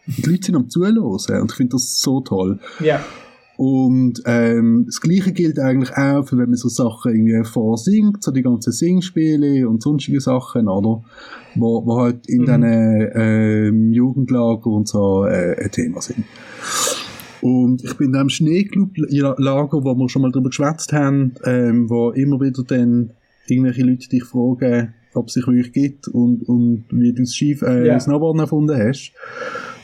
die 0.07 0.30
Leute 0.30 0.45
sind 0.45 0.56
am 0.56 0.69
Zuhören 0.69 0.98
und 0.98 1.52
ich 1.52 1.57
finde 1.57 1.73
das 1.73 1.99
so 1.99 2.22
toll. 2.22 2.60
Ja. 2.80 3.03
Und 3.60 4.22
ähm, 4.26 4.86
das 4.86 5.02
Gleiche 5.02 5.34
gilt 5.34 5.60
eigentlich 5.60 5.91
auch, 5.91 6.26
für 6.26 6.38
wenn 6.38 6.48
man 6.48 6.56
so 6.56 6.69
Sachen 6.69 7.14
irgendwie 7.14 7.44
vorsingt, 7.44 8.23
so 8.23 8.31
die 8.31 8.41
ganzen 8.41 8.72
Singspiele 8.72 9.68
und 9.68 9.84
sonstige 9.84 10.22
Sachen, 10.22 10.69
oder? 10.69 11.03
Wo, 11.56 11.86
wo 11.86 11.99
halt 11.99 12.26
in 12.30 12.44
mhm. 12.44 12.45
diesen 12.45 13.11
ähm, 13.15 13.91
Jugendlager 13.91 14.68
und 14.68 14.88
so 14.88 15.26
äh, 15.26 15.61
ein 15.61 15.72
Thema 15.72 15.99
sind. 16.02 16.23
Und 17.41 17.84
ich 17.84 17.98
bin 17.98 18.11
in 18.11 18.15
einem 18.15 18.30
Schneeclub-Lager, 18.30 19.84
wo 19.84 19.94
wir 19.94 20.07
schon 20.07 20.22
mal 20.22 20.31
drüber 20.31 20.52
geschwätzt 20.52 20.94
haben, 20.94 21.34
ähm, 21.44 21.90
wo 21.90 22.11
immer 22.11 22.40
wieder 22.40 22.64
dann 22.64 23.11
irgendwelche 23.45 23.84
Leute 23.84 24.07
dich 24.07 24.23
fragen, 24.23 24.94
ob 25.14 25.27
es 25.27 25.34
sich 25.34 25.45
wirklich 25.45 25.73
gibt 25.73 26.07
und, 26.07 26.48
und 26.48 26.86
wie 26.91 27.11
du 27.11 27.23
das 27.23 27.36
Ski, 27.36 27.57
äh, 27.61 27.88
yeah. 27.88 27.99
Snowboarden 27.99 28.40
erfunden 28.40 28.77
hast. 28.77 29.11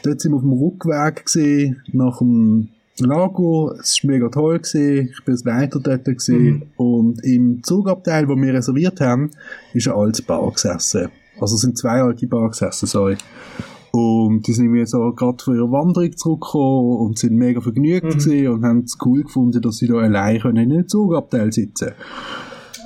Dort 0.02 0.22
sind 0.22 0.32
wir 0.32 0.38
auf 0.38 0.44
dem 0.44 0.54
Rückweg 0.54 1.26
gesehen, 1.26 1.82
nach 1.92 2.20
dem 2.20 2.70
Lager, 3.00 3.76
es 3.80 4.02
war 4.04 4.12
mega 4.12 4.30
toll, 4.30 4.60
gewesen. 4.60 5.10
ich 5.12 5.26
bin 5.26 5.36
weiter 5.46 5.80
dort 5.80 6.06
gewesen. 6.06 6.46
Mhm. 6.46 6.64
und 6.78 7.24
im 7.24 7.62
Zugabteil, 7.64 8.28
wo 8.28 8.36
wir 8.36 8.54
reserviert 8.54 9.02
haben, 9.02 9.32
ist 9.74 9.88
ein 9.88 9.94
altes 9.94 10.22
Bar 10.22 10.50
gesessen. 10.52 11.10
Also 11.40 11.56
es 11.56 11.62
sind 11.62 11.78
zwei 11.78 12.02
alte 12.02 12.28
Bar 12.28 12.50
gesessen, 12.50 12.88
sorry. 12.88 13.18
Und 13.92 14.46
die 14.48 14.54
sind 14.54 14.68
mir 14.68 14.86
so 14.86 15.14
gerade 15.14 15.42
von 15.42 15.56
ihrer 15.56 15.72
Wanderung 15.72 16.16
zurückgekommen 16.18 16.98
und 16.98 17.18
sind 17.18 17.36
mega 17.36 17.62
vergnügt 17.62 18.26
mhm. 18.26 18.48
und 18.48 18.66
haben 18.66 18.80
es 18.80 18.98
cool 19.06 19.24
gefunden, 19.24 19.62
dass 19.62 19.78
sie 19.78 19.88
da 19.88 19.96
allein 19.96 20.40
können 20.40 20.58
in 20.58 20.72
einem 20.74 20.88
Zugabteil 20.88 21.52
sitzen 21.54 21.92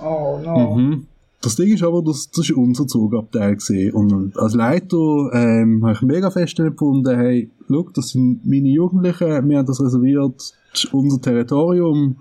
Oh 0.04 0.40
no. 0.44 0.76
Mhm. 0.76 1.08
Das 1.42 1.56
Ding 1.56 1.74
ist 1.74 1.84
aber, 1.84 2.02
das, 2.04 2.30
das 2.32 2.50
ist 2.50 2.58
unser 2.58 2.86
Zugabteil 2.86 3.56
gewesen. 3.56 3.94
Und 3.94 4.38
als 4.38 4.54
Leiter 4.56 5.30
ähm, 5.34 5.82
habe 5.84 5.94
ich 5.94 6.02
mega 6.02 6.30
fest 6.32 6.60
empfunden, 6.60 7.16
hey, 7.16 7.50
schau, 7.70 7.88
das 7.94 8.10
sind 8.10 8.46
meine 8.46 8.68
Jugendlichen, 8.68 9.48
wir 9.48 9.58
haben 9.58 9.66
das 9.66 9.82
reserviert, 9.82 10.36
das 10.74 10.84
ist 10.84 10.94
unser 10.94 11.22
Territorium. 11.22 12.18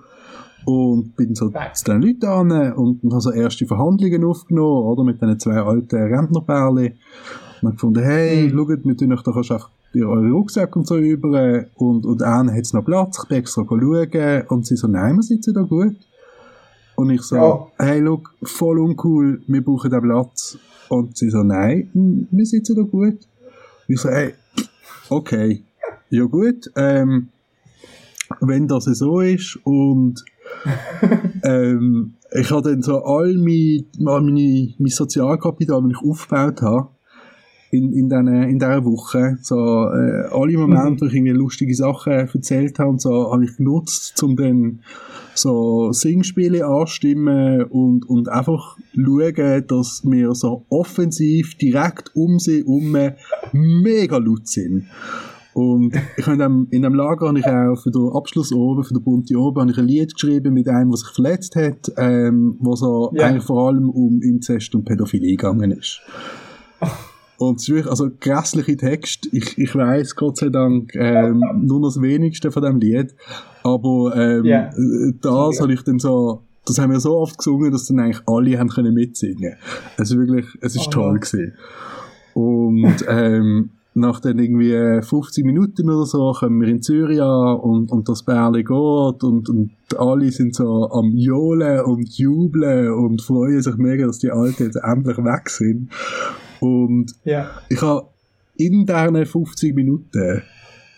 Und 0.65 1.17
bin 1.17 1.35
so 1.35 1.49
zu 1.49 1.85
den 1.85 2.03
Leuten 2.03 2.27
an 2.27 2.73
und, 2.75 3.03
und 3.03 3.13
habe 3.13 3.23
so 3.23 3.33
erste 3.33 3.67
Verhandlungen 3.67 4.25
aufgenommen, 4.25 4.85
oder, 4.85 5.03
mit 5.03 5.21
diesen 5.21 5.39
zwei 5.39 5.57
alten 5.57 5.97
Rentnerpärchen. 5.97 6.93
Und 7.63 7.69
habe 7.69 7.73
gefunden, 7.73 8.05
hey, 8.05 8.49
mhm. 8.49 8.57
schaut, 8.57 8.85
wir 8.85 8.97
tun 8.97 9.13
euch 9.13 9.23
doch 9.23 9.37
einfach 9.37 9.71
eure 9.97 10.31
Rucksäcke 10.31 10.79
und 10.79 10.87
so 10.87 10.97
über, 10.97 11.65
und, 11.75 12.07
und 12.07 12.23
einer 12.23 12.53
hat 12.53 12.75
noch 12.75 12.85
Platz, 12.85 13.19
ich 13.23 13.29
bin 13.29 13.39
extra 13.39 13.65
schauen, 13.67 14.43
und 14.49 14.67
sie 14.67 14.77
so, 14.77 14.87
nein, 14.87 15.17
wir 15.17 15.23
sitzen 15.23 15.55
da 15.55 15.63
gut. 15.63 15.97
Und 16.99 17.11
ich 17.11 17.23
so, 17.23 17.37
ja. 17.37 17.67
hey, 17.79 18.01
look, 18.01 18.35
voll 18.43 18.81
uncool, 18.81 19.41
wir 19.47 19.65
brauchen 19.65 19.89
den 19.89 20.03
Platz. 20.03 20.59
Und 20.89 21.17
sie 21.17 21.31
so, 21.31 21.45
nein, 21.45 22.27
wir 22.33 22.45
sitzen 22.45 22.75
da 22.75 22.83
gut. 22.83 23.21
Ich 23.87 24.01
so, 24.01 24.09
hey, 24.09 24.35
okay, 25.09 25.63
ja 26.11 26.25
gut, 26.25 26.69
ähm, 26.75 27.29
wenn 28.41 28.67
das 28.67 28.87
so 28.87 29.21
ist 29.21 29.61
und 29.63 30.25
ähm, 31.45 32.15
ich 32.33 32.51
habe 32.51 32.69
dann 32.69 32.83
so 32.83 33.05
all 33.05 33.33
mein, 33.35 33.85
meine, 34.01 34.75
mein 34.77 34.91
Sozialkapital, 34.91 35.81
das 35.83 35.93
ich 35.93 36.11
aufgebaut 36.11 36.63
habe, 36.63 36.89
in, 37.71 37.93
in, 37.93 38.09
den, 38.09 38.27
in 38.29 38.59
dieser 38.59 38.85
Woche. 38.85 39.39
So, 39.43 39.57
äh, 39.57 40.29
alle 40.31 40.57
Momente, 40.57 41.03
wo 41.03 41.07
ich 41.07 41.15
irgendwie 41.15 41.33
lustige 41.33 41.75
Sachen 41.75 42.13
erzählt 42.13 42.79
habe, 42.79 42.99
so, 42.99 43.33
habe 43.33 43.45
ich 43.45 43.57
genutzt, 43.57 44.23
um 44.23 44.37
dann 44.37 44.81
so 45.35 45.93
Singspiele 45.93 46.67
anstimmen 46.67 47.65
und, 47.65 48.09
und 48.09 48.29
einfach 48.29 48.77
schauen, 48.95 49.65
dass 49.69 50.03
wir 50.05 50.35
so 50.35 50.65
offensiv 50.69 51.57
direkt 51.57 52.11
um 52.15 52.39
sie 52.39 52.59
herum 52.59 52.97
mega 53.53 54.19
laut 54.19 54.49
sind. 54.49 54.87
Und 55.55 55.93
ich 56.17 56.27
in 56.29 56.39
dem, 56.39 56.69
in 56.71 56.83
dem 56.83 56.95
Lager 56.95 57.29
habe 57.29 57.41
ich 57.41 57.47
auch 57.47 57.75
für 57.83 57.91
den 57.91 58.11
Abschluss 58.15 58.53
oben, 58.53 58.85
für 58.85 58.95
den 58.95 59.03
Bunte 59.03 59.37
oben, 59.37 59.61
habe 59.61 59.71
ich 59.73 59.79
ein 59.79 59.87
Lied 59.87 60.15
geschrieben 60.15 60.55
mit 60.55 60.69
einem, 60.69 60.93
was 60.93 61.01
sich 61.01 61.11
verletzt 61.11 61.57
hat, 61.57 61.91
ähm, 61.97 62.57
wo 62.61 62.77
so 62.77 63.13
yeah. 63.13 63.27
eigentlich 63.27 63.45
vor 63.45 63.67
allem 63.69 63.91
um 63.91 64.23
Inzest 64.23 64.73
und 64.77 64.85
Pädophilie 64.85 65.31
gegangen 65.31 65.73
ist. 65.73 66.01
Und 67.39 67.57
es 67.57 67.63
ist 67.63 67.69
wirklich, 67.75 67.91
also 67.91 68.11
grässliche 68.21 68.77
Text. 68.77 69.29
Ich, 69.33 69.57
ich 69.57 69.75
weiss, 69.75 70.17
Gott 70.17 70.39
sei 70.39 70.49
Dank, 70.49 70.93
ähm, 70.97 71.43
nur 71.63 71.81
noch 71.81 71.89
das 71.89 72.03
wenigste 72.03 72.51
von 72.51 72.65
dem 72.65 72.79
Lied. 72.79 73.15
Aber 73.63 74.15
ähm, 74.17 74.45
yeah. 74.45 74.71
das 75.23 75.61
habe 75.61 75.73
ich 75.73 75.83
dann 75.83 76.01
so, 76.01 76.43
das 76.67 76.79
haben 76.79 76.91
wir 76.91 76.99
so 76.99 77.17
oft 77.17 77.39
gesungen, 77.39 77.71
dass 77.71 77.87
dann 77.87 78.01
eigentlich 78.01 78.23
alle 78.27 78.59
haben 78.59 78.71
können 78.71 78.93
mitsingen. 78.93 79.55
Es 79.97 80.11
ist 80.11 80.19
wirklich, 80.19 80.47
es 80.61 80.75
ist 80.75 80.89
oh, 80.89 80.91
toll 80.91 81.13
ja. 81.15 81.21
gewesen. 81.21 81.55
Und 82.35 83.05
ähm, 83.09 83.71
nach 83.95 84.21
dann 84.21 84.39
irgendwie 84.39 85.03
50 85.03 85.45
Minuten 85.45 85.91
oder 85.91 86.07
so 86.07 86.33
kommen 86.33 86.61
wir 86.61 86.69
in 86.69 86.83
Zürich 86.83 87.21
an 87.23 87.57
und, 87.61 87.91
und 87.93 88.09
das 88.09 88.23
Bärli 88.23 88.63
geht 88.63 89.23
und, 89.23 89.49
und 89.49 89.71
alle 89.97 90.31
sind 90.31 90.55
so 90.55 90.91
am 90.91 91.17
Johlen 91.17 91.83
und 91.83 92.09
jubeln 92.17 92.93
und 92.93 93.23
freuen 93.23 93.63
sich 93.63 93.77
mega, 93.77 94.07
dass 94.07 94.19
die 94.19 94.31
Alten 94.31 94.65
jetzt 94.65 94.77
endlich 94.83 95.19
weg 95.19 95.49
sind. 95.51 95.91
Und 96.61 97.13
ja. 97.25 97.51
ich 97.69 97.81
habe 97.81 98.09
in 98.57 98.87
diesen 98.87 99.27
50 99.27 99.75
Minuten 99.75 100.43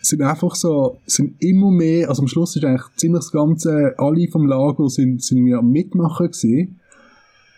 sind 0.01 0.21
einfach 0.21 0.55
so, 0.55 0.97
sind 1.05 1.35
immer 1.39 1.69
mehr, 1.69 2.09
also 2.09 2.23
am 2.23 2.27
Schluss 2.27 2.55
ist 2.55 2.65
eigentlich 2.65 2.87
ziemlich 2.95 3.21
das 3.21 3.31
Ganze, 3.31 3.93
alle 3.97 4.27
vom 4.27 4.47
Lager 4.47 4.89
sind, 4.89 5.23
sind 5.23 5.45
wir 5.45 5.59
am 5.59 5.71
Mitmachen 5.71 6.27
gewesen. 6.27 6.79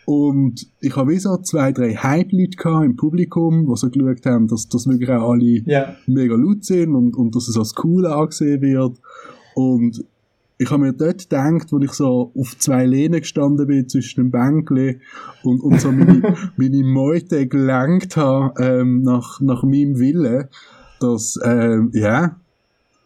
Und 0.06 0.66
ich 0.80 0.94
habe 0.96 1.12
wie 1.12 1.18
so 1.18 1.38
zwei, 1.38 1.72
drei 1.72 1.94
Hype-Leute 1.94 2.84
im 2.84 2.96
Publikum, 2.96 3.66
die 3.66 3.76
so 3.76 3.88
geschaut 3.88 4.26
haben, 4.26 4.48
dass, 4.48 4.68
dass 4.68 4.86
wirklich 4.86 5.08
auch 5.08 5.30
alle 5.30 5.62
yeah. 5.66 5.96
mega 6.06 6.34
laut 6.34 6.64
sind 6.64 6.94
und, 6.94 7.16
und 7.16 7.34
dass 7.34 7.48
es 7.48 7.56
als 7.56 7.74
cool 7.82 8.06
angesehen 8.06 8.60
wird. 8.60 8.98
Und 9.54 10.04
ich 10.56 10.70
habe 10.70 10.82
mir 10.82 10.92
dort 10.92 11.28
gedacht, 11.28 11.72
wo 11.72 11.78
ich 11.80 11.92
so 11.92 12.32
auf 12.36 12.56
zwei 12.58 12.86
Lehnen 12.86 13.20
gestanden 13.20 13.66
bin 13.66 13.88
zwischen 13.88 14.20
dem 14.20 14.30
Bänkli 14.30 15.00
und, 15.42 15.60
und 15.60 15.80
so 15.80 15.90
meine, 15.90 16.36
meine 16.56 16.84
Meute 16.84 17.46
gelenkt 17.46 18.16
habe 18.16 18.62
ähm, 18.62 19.02
nach, 19.02 19.40
nach 19.40 19.62
meinem 19.64 19.98
Willen, 19.98 20.48
dass, 21.00 21.38
ähm, 21.42 21.90
ja, 21.92 22.36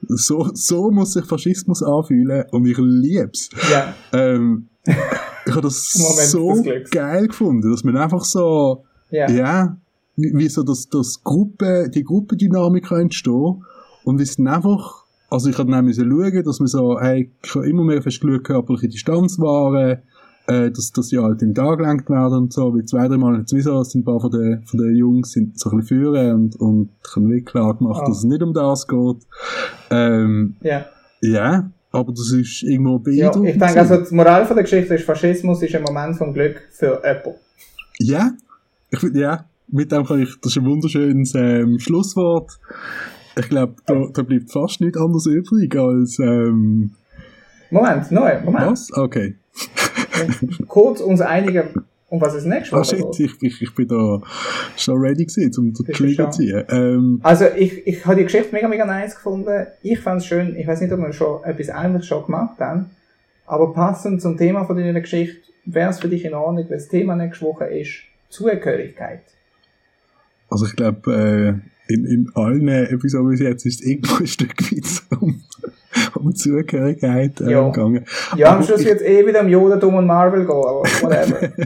so, 0.07 0.51
so 0.53 0.91
muss 0.91 1.15
sich 1.15 1.25
Faschismus 1.25 1.83
anfühlen 1.83 2.45
und 2.51 2.67
ich 2.67 2.79
lieb's. 2.79 3.51
Ja. 3.71 3.95
Ähm, 4.13 4.69
ich 4.85 5.53
habe 5.53 5.63
das 5.63 5.93
so 6.31 6.63
geil 6.91 7.29
gefunden, 7.29 7.71
dass 7.71 7.83
man 7.83 7.97
einfach 7.97 8.25
so, 8.25 8.85
ja, 9.11 9.31
ja 9.31 9.77
wie, 10.17 10.33
wie 10.35 10.49
so 10.49 10.63
das, 10.63 10.89
das 10.89 11.23
Gruppe, 11.25 11.89
die 11.93 12.05
Gruppendynamik 12.05 12.91
entstehen 12.91 13.65
und 14.05 14.21
es 14.21 14.37
dann 14.37 14.49
einfach 14.49 14.98
also 15.31 15.51
ich 15.51 15.59
hatte 15.59 15.71
dann 15.71 15.85
müssen 15.85 16.11
schauen, 16.11 16.43
dass 16.45 16.61
wir 16.61 16.67
so, 16.67 16.99
hey, 17.01 17.31
ich 17.43 17.55
habe 17.55 17.69
immer 17.69 17.85
mehr 17.85 18.03
fest 18.03 18.21
geschaut, 18.21 18.45
körperliche 18.45 18.89
Distanz 18.89 19.39
wahren, 19.39 19.99
äh, 20.47 20.71
dass, 20.71 20.91
dass 20.93 21.09
sie 21.09 21.19
halt 21.19 21.43
in 21.43 21.51
den 21.51 21.55
Tag 21.55 21.79
gelenkt 21.79 22.09
werden 22.09 22.39
und 22.39 22.53
so, 22.53 22.75
wie 22.75 22.85
zwei, 22.85 23.07
drei 23.09 23.19
Mal 23.19 23.39
jetzt 23.39 23.53
wieso, 23.53 23.83
sind 23.83 24.01
ein 24.01 24.05
paar 24.05 24.21
von 24.21 24.31
den, 24.31 24.63
von 24.65 24.79
den 24.81 24.97
Jungs 24.97 25.33
sind 25.33 25.59
so 25.59 25.71
ein 25.71 25.79
bisschen 25.79 26.01
führen 26.01 26.35
und, 26.35 26.57
und 26.57 26.91
ich 27.05 27.17
habe 27.17 27.27
wirklich 27.27 27.45
klar 27.45 27.77
gemacht, 27.77 28.03
oh. 28.05 28.09
dass 28.09 28.19
es 28.19 28.25
nicht 28.25 28.43
um 28.43 28.55
das 28.55 28.87
geht. 28.87 29.27
Ähm, 29.91 30.57
ja. 30.63 30.87
Ja, 31.21 31.71
aber 31.91 32.13
das 32.13 32.33
ist 32.33 32.63
irgendwo 32.63 32.99
beeindruckend. 32.99 33.45
Ja, 33.45 33.51
ich 33.51 33.59
denke, 33.59 33.81
also 33.81 33.97
die 33.97 34.15
Moral 34.15 34.47
von 34.47 34.57
der 34.57 34.65
Geschichte 34.65 34.95
ist, 34.95 35.05
Faschismus 35.05 35.63
ist 35.63 35.75
ein 35.75 35.83
Moment 35.83 36.17
von 36.17 36.33
Glück 36.33 36.63
für 36.71 37.03
Apple. 37.05 37.35
Ja, 37.99 38.31
ich, 38.91 39.03
ja, 39.15 39.45
mit 39.69 39.93
dem 39.93 40.05
kann 40.05 40.23
ich, 40.23 40.35
das 40.41 40.53
ist 40.53 40.59
ein 40.59 40.65
wunderschönes 40.65 41.35
ähm, 41.35 41.79
Schlusswort. 41.79 42.59
Ich 43.39 43.49
glaube, 43.49 43.77
da, 43.87 44.07
da 44.13 44.23
bleibt 44.23 44.51
fast 44.51 44.81
nichts 44.81 44.99
anderes 44.99 45.27
übrig 45.27 45.75
als. 45.77 46.19
Ähm 46.19 46.95
Moment, 47.71 48.11
nein, 48.11 48.45
Moment. 48.45 48.67
Was? 48.73 48.93
Okay. 48.93 49.35
Kurz 50.69 51.01
uns 51.01 51.21
einigen, 51.21 51.85
um 52.09 52.21
was 52.21 52.35
es 52.35 52.45
nächstes 52.45 52.73
Mal 52.73 52.81
ah, 52.81 52.85
shit, 52.85 53.21
ich, 53.21 53.43
ich, 53.43 53.63
ich 53.63 53.75
bin 53.75 53.89
da 53.89 54.21
schon 54.77 54.99
ready 54.99 55.27
gewesen, 55.27 55.53
um 55.59 55.75
den 55.75 55.95
Trigger 55.95 56.31
zu 56.31 56.41
ziehen. 56.41 56.65
Ähm, 56.71 57.21
also, 57.23 57.45
ich, 57.57 57.87
ich 57.87 58.05
habe 58.07 58.17
die 58.17 58.25
Geschichte 58.25 58.53
mega, 58.53 58.69
mega 58.69 58.87
nice 58.87 59.15
gefunden. 59.15 59.67
Ich 59.83 60.01
fand 60.01 60.23
es 60.23 60.27
schön, 60.27 60.57
ich 60.57 60.67
weiß 60.67 60.81
nicht, 60.81 60.93
ob 60.93 61.01
wir 61.01 61.13
schon 61.13 61.45
etwas 61.45 61.69
Ähnliches 61.69 62.07
schon 62.07 62.25
gemacht 62.25 62.59
haben, 62.59 62.87
aber 63.47 63.73
passend 63.73 64.23
zum 64.23 64.37
Thema 64.37 64.65
von 64.65 64.77
deiner 64.77 65.01
Geschichte, 65.01 65.37
wäre 65.67 65.91
es 65.91 66.01
für 66.01 66.09
dich 66.09 66.25
in 66.25 66.35
Ordnung, 66.35 66.65
wenn 66.69 66.79
das 66.79 66.89
Thema 66.89 67.15
nächste 67.15 67.45
Woche 67.45 67.67
ist 67.67 68.05
Zugehörigkeit? 68.31 69.23
Also, 70.51 70.65
ich 70.65 70.75
glaube, 70.75 71.13
äh, 71.13 71.78
in, 71.89 72.05
in 72.05 72.31
allen 72.35 72.69
Episoden 72.69 73.31
bis 73.31 73.41
jetzt 73.41 73.67
ist 73.67 73.81
es 73.81 73.87
irgendwo 73.87 74.17
ein 74.17 74.27
Stück 74.27 74.61
weit 74.73 75.21
um, 75.21 75.41
um 76.15 76.35
Zugehörigkeit 76.35 77.41
äh, 77.41 77.51
ja. 77.51 77.69
gegangen. 77.69 78.05
Ja, 78.37 78.57
am 78.57 78.63
Schluss 78.63 78.85
wird 78.85 79.01
es 79.01 79.07
eh 79.07 79.27
wieder 79.27 79.41
um 79.41 79.49
Jodentum 79.49 79.95
und 79.95 80.07
Marvel 80.07 80.41
gehen, 80.41 80.51
aber 80.51 80.83
whatever. 81.03 81.51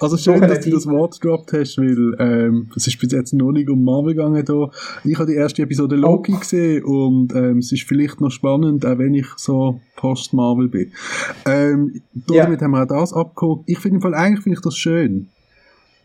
Also 0.00 0.16
schön, 0.16 0.40
dass 0.40 0.60
du 0.60 0.70
das 0.70 0.86
Wort 0.86 1.20
gedroppt 1.20 1.52
hast, 1.52 1.76
weil 1.78 2.14
ähm, 2.18 2.70
es 2.76 2.86
ist 2.86 2.98
bis 3.00 3.12
jetzt 3.12 3.32
noch 3.32 3.52
nicht 3.52 3.68
um 3.68 3.84
Marvel 3.84 4.14
gegangen 4.14 4.44
da. 4.44 4.70
Ich 5.04 5.18
habe 5.18 5.30
die 5.30 5.36
erste 5.36 5.62
Episode 5.62 5.96
Loki 5.96 6.32
oh. 6.34 6.38
gesehen 6.38 6.84
und 6.84 7.34
ähm, 7.34 7.58
es 7.58 7.72
ist 7.72 7.82
vielleicht 7.82 8.20
noch 8.20 8.30
spannend, 8.30 8.86
auch 8.86 8.98
wenn 8.98 9.14
ich 9.14 9.26
so 9.36 9.80
Post-Marvel 9.96 10.68
bin. 10.68 10.92
Ähm, 11.46 12.00
damit 12.14 12.60
ja. 12.60 12.64
haben 12.64 12.70
wir 12.70 12.82
auch 12.82 12.86
das 12.86 13.12
abgeholt. 13.12 13.62
Ich 13.66 13.78
finde 13.78 14.06
eigentlich 14.16 14.42
finde 14.42 14.56
ich 14.56 14.62
das 14.62 14.76
schön. 14.76 15.28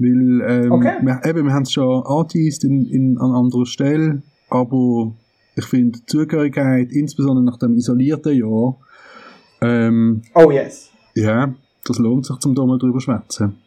Weil, 0.03 0.65
ähm, 0.65 0.71
okay. 0.71 0.97
wir, 1.01 1.21
eben, 1.25 1.45
wir 1.45 1.53
haben 1.53 1.63
es 1.63 1.71
schon 1.71 2.03
angeteased 2.05 2.63
in, 2.65 2.85
in, 2.87 3.17
an 3.17 3.31
anderer 3.31 3.65
Stelle, 3.65 4.21
aber 4.49 5.13
Ich 5.55 5.65
finde, 5.65 5.99
Zugehörigkeit, 6.07 6.91
insbesondere 6.91 7.45
nach 7.45 7.57
dem 7.57 7.75
isolierten 7.75 8.33
Jahr, 8.35 8.75
ähm, 9.61 10.23
Oh 10.33 10.49
yes. 10.51 10.89
ja, 11.13 11.53
das 11.85 11.99
lohnt 11.99 12.25
sich, 12.25 12.37
zum 12.39 12.55
da 12.55 12.65
mal 12.65 12.79
drüber 12.79 12.99
zu 12.99 13.05
schwätzen. 13.05 13.57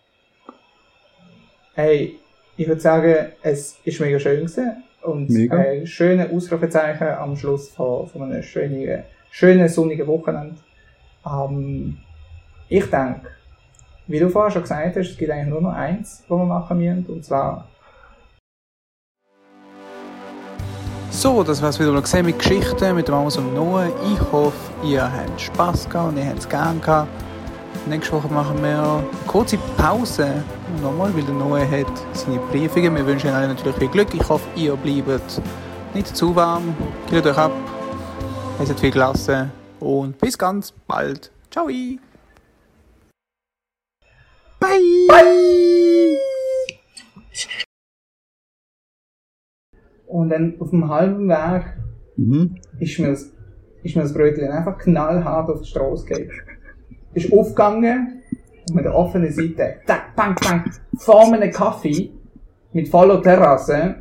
Hey, 1.74 2.18
ich 2.56 2.66
würde 2.66 2.80
sagen, 2.80 3.14
es 3.42 3.76
ist 3.84 4.00
mega 4.00 4.18
schön 4.18 4.40
gewesen 4.40 4.82
und 5.02 5.30
Mega. 5.30 5.56
ein 5.58 5.86
schönes 5.86 6.30
Ausrufezeichen 6.32 7.06
am 7.06 7.36
Schluss 7.36 7.68
von, 7.68 8.08
von 8.08 8.22
einem 8.22 8.42
schönen, 8.42 9.04
schönen 9.30 9.68
sonnigen 9.68 10.06
Wochenende. 10.06 10.56
Ähm, 11.24 11.98
ich 12.68 12.84
denke, 12.86 13.20
wie 14.06 14.18
du 14.18 14.28
vorher 14.30 14.50
schon 14.50 14.62
gesagt 14.62 14.96
hast, 14.96 15.10
es 15.10 15.16
gibt 15.16 15.30
eigentlich 15.30 15.48
nur 15.48 15.60
noch 15.60 15.72
eins, 15.72 16.22
was 16.28 16.38
wir 16.38 16.44
machen 16.44 16.78
müssen, 16.78 17.06
und 17.06 17.24
zwar 17.24 17.68
So, 21.16 21.42
das 21.42 21.62
war's 21.62 21.80
wieder 21.80 21.92
mal 21.92 22.22
mit 22.22 22.38
Geschichten 22.38 22.94
mit 22.94 23.08
dem 23.08 23.14
Amos 23.14 23.38
Noah. 23.38 23.88
Ich 24.12 24.20
hoffe, 24.32 24.54
ihr 24.84 25.02
habt 25.02 25.40
Spass 25.40 25.88
gehabt 25.88 26.10
und 26.10 26.18
ihr 26.18 26.26
habt 26.26 26.40
es 26.40 26.48
gern 26.48 26.78
gehabt. 26.78 27.08
Nächste 27.88 28.12
Woche 28.12 28.28
machen 28.28 28.62
wir 28.62 28.78
eine 28.78 29.02
kurze 29.26 29.56
Pause. 29.78 30.44
Nochmal, 30.82 31.14
weil 31.16 31.22
der 31.22 31.34
Noah 31.34 31.60
hat 31.60 31.86
seine 32.12 32.38
Briefungen. 32.50 32.94
Wir 32.96 33.06
wünschen 33.06 33.30
allen 33.30 33.48
natürlich 33.48 33.76
viel 33.76 33.88
Glück. 33.88 34.12
Ich 34.12 34.28
hoffe, 34.28 34.46
ihr 34.56 34.76
bleibt 34.76 35.40
nicht 35.94 36.14
zu 36.14 36.36
warm. 36.36 36.74
Kühlt 37.08 37.26
euch 37.26 37.38
ab. 37.38 37.52
Es 38.62 38.68
hat 38.68 38.78
viel 38.78 38.90
gelassen. 38.90 39.50
Und 39.80 40.18
bis 40.18 40.36
ganz 40.36 40.72
bald. 40.86 41.30
Ciao. 41.50 41.68
Und 50.06 50.30
dann 50.30 50.54
auf 50.60 50.70
dem 50.70 50.88
halben 50.88 51.28
Weg 51.28 51.64
Mhm. 52.16 52.56
ist 52.78 52.98
mir 52.98 53.08
das, 53.08 53.32
ist 53.82 53.96
mir 53.96 54.02
das 54.02 54.14
Brötchen 54.14 54.48
einfach 54.48 54.78
knallhart 54.78 55.50
auf 55.50 55.60
die 55.62 55.68
Straße 55.68 56.06
gegeben. 56.06 56.30
Ist 57.14 57.32
aufgegangen 57.32 58.22
und 58.68 58.74
mit 58.74 58.84
der 58.84 58.94
offenen 58.94 59.30
Seite, 59.30 59.76
tack, 59.86 60.14
bang, 60.16 60.34
bang, 60.42 60.64
vor 60.96 61.32
einem 61.32 61.50
Kaffee 61.50 62.10
mit 62.72 62.88
voller 62.88 63.20
Terrasse, 63.22 63.96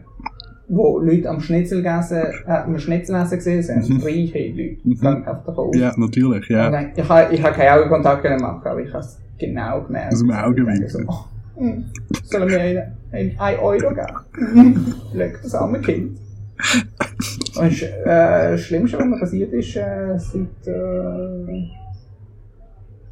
wo 0.68 1.00
Leute 1.00 1.30
am 1.30 1.40
Schnitzelgessen, 1.42 2.18
äh, 2.48 2.52
am 2.52 2.78
Schnitzelnessen 2.80 3.38
gesehen 3.38 3.64
sind. 3.64 3.90
Mhm. 3.90 4.02
Reiche 4.02 4.48
Leute. 4.50 4.78
Mhm. 4.84 5.08
Einfach 5.08 5.44
davon 5.46 5.70
aus. 5.70 5.78
Ja, 5.78 5.94
natürlich, 5.98 6.50
Und 6.50 6.56
ja. 6.56 6.70
dann- 6.72 6.92
Ich 6.96 7.10
habe 7.10 7.34
ich 7.36 7.44
hab 7.44 7.54
keinen 7.54 7.80
Augenkontakt 7.80 8.24
machen, 8.42 8.66
aber 8.68 8.82
ich 8.82 8.90
habe 8.94 9.00
es 9.04 9.20
genau 9.38 9.84
gemerkt. 9.84 10.14
Aus 10.14 10.20
dem 10.20 10.32
Augenwinkel. 10.32 10.90
So, 10.90 11.00
oh, 11.08 11.26
hm, 11.58 11.86
sollen 12.24 12.50
wir 12.50 12.66
ihnen 12.66 12.94
ein, 13.12 13.36
ein 13.38 13.60
Euro 13.60 13.94
geben? 13.94 14.96
Leck 15.14 15.40
das 15.44 15.54
arme 15.56 15.82
Kind. 15.82 16.20
Und 17.58 17.82
das 17.82 17.82
äh, 17.82 18.58
Schlimmste, 18.58 18.98
was 18.98 19.06
mir 19.06 19.20
passiert 19.20 19.54
ist, 19.54 19.76
äh, 19.76 20.18
seit, 20.18 20.68
äh, 20.68 21.68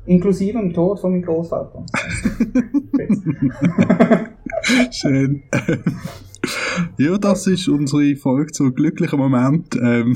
inklusive 0.06 0.60
dem 0.60 0.74
Tod 0.74 1.00
von 1.00 1.12
meinem 1.12 1.24
Großvater. 1.24 1.86
Schön. 4.92 5.44
ja, 6.98 7.18
das 7.18 7.48
ist 7.48 7.68
unsere 7.68 8.16
Folge 8.16 8.52
zu 8.52 8.72
glücklichen 8.72 9.20
Moment. 9.20 9.76
Ähm, 9.76 10.16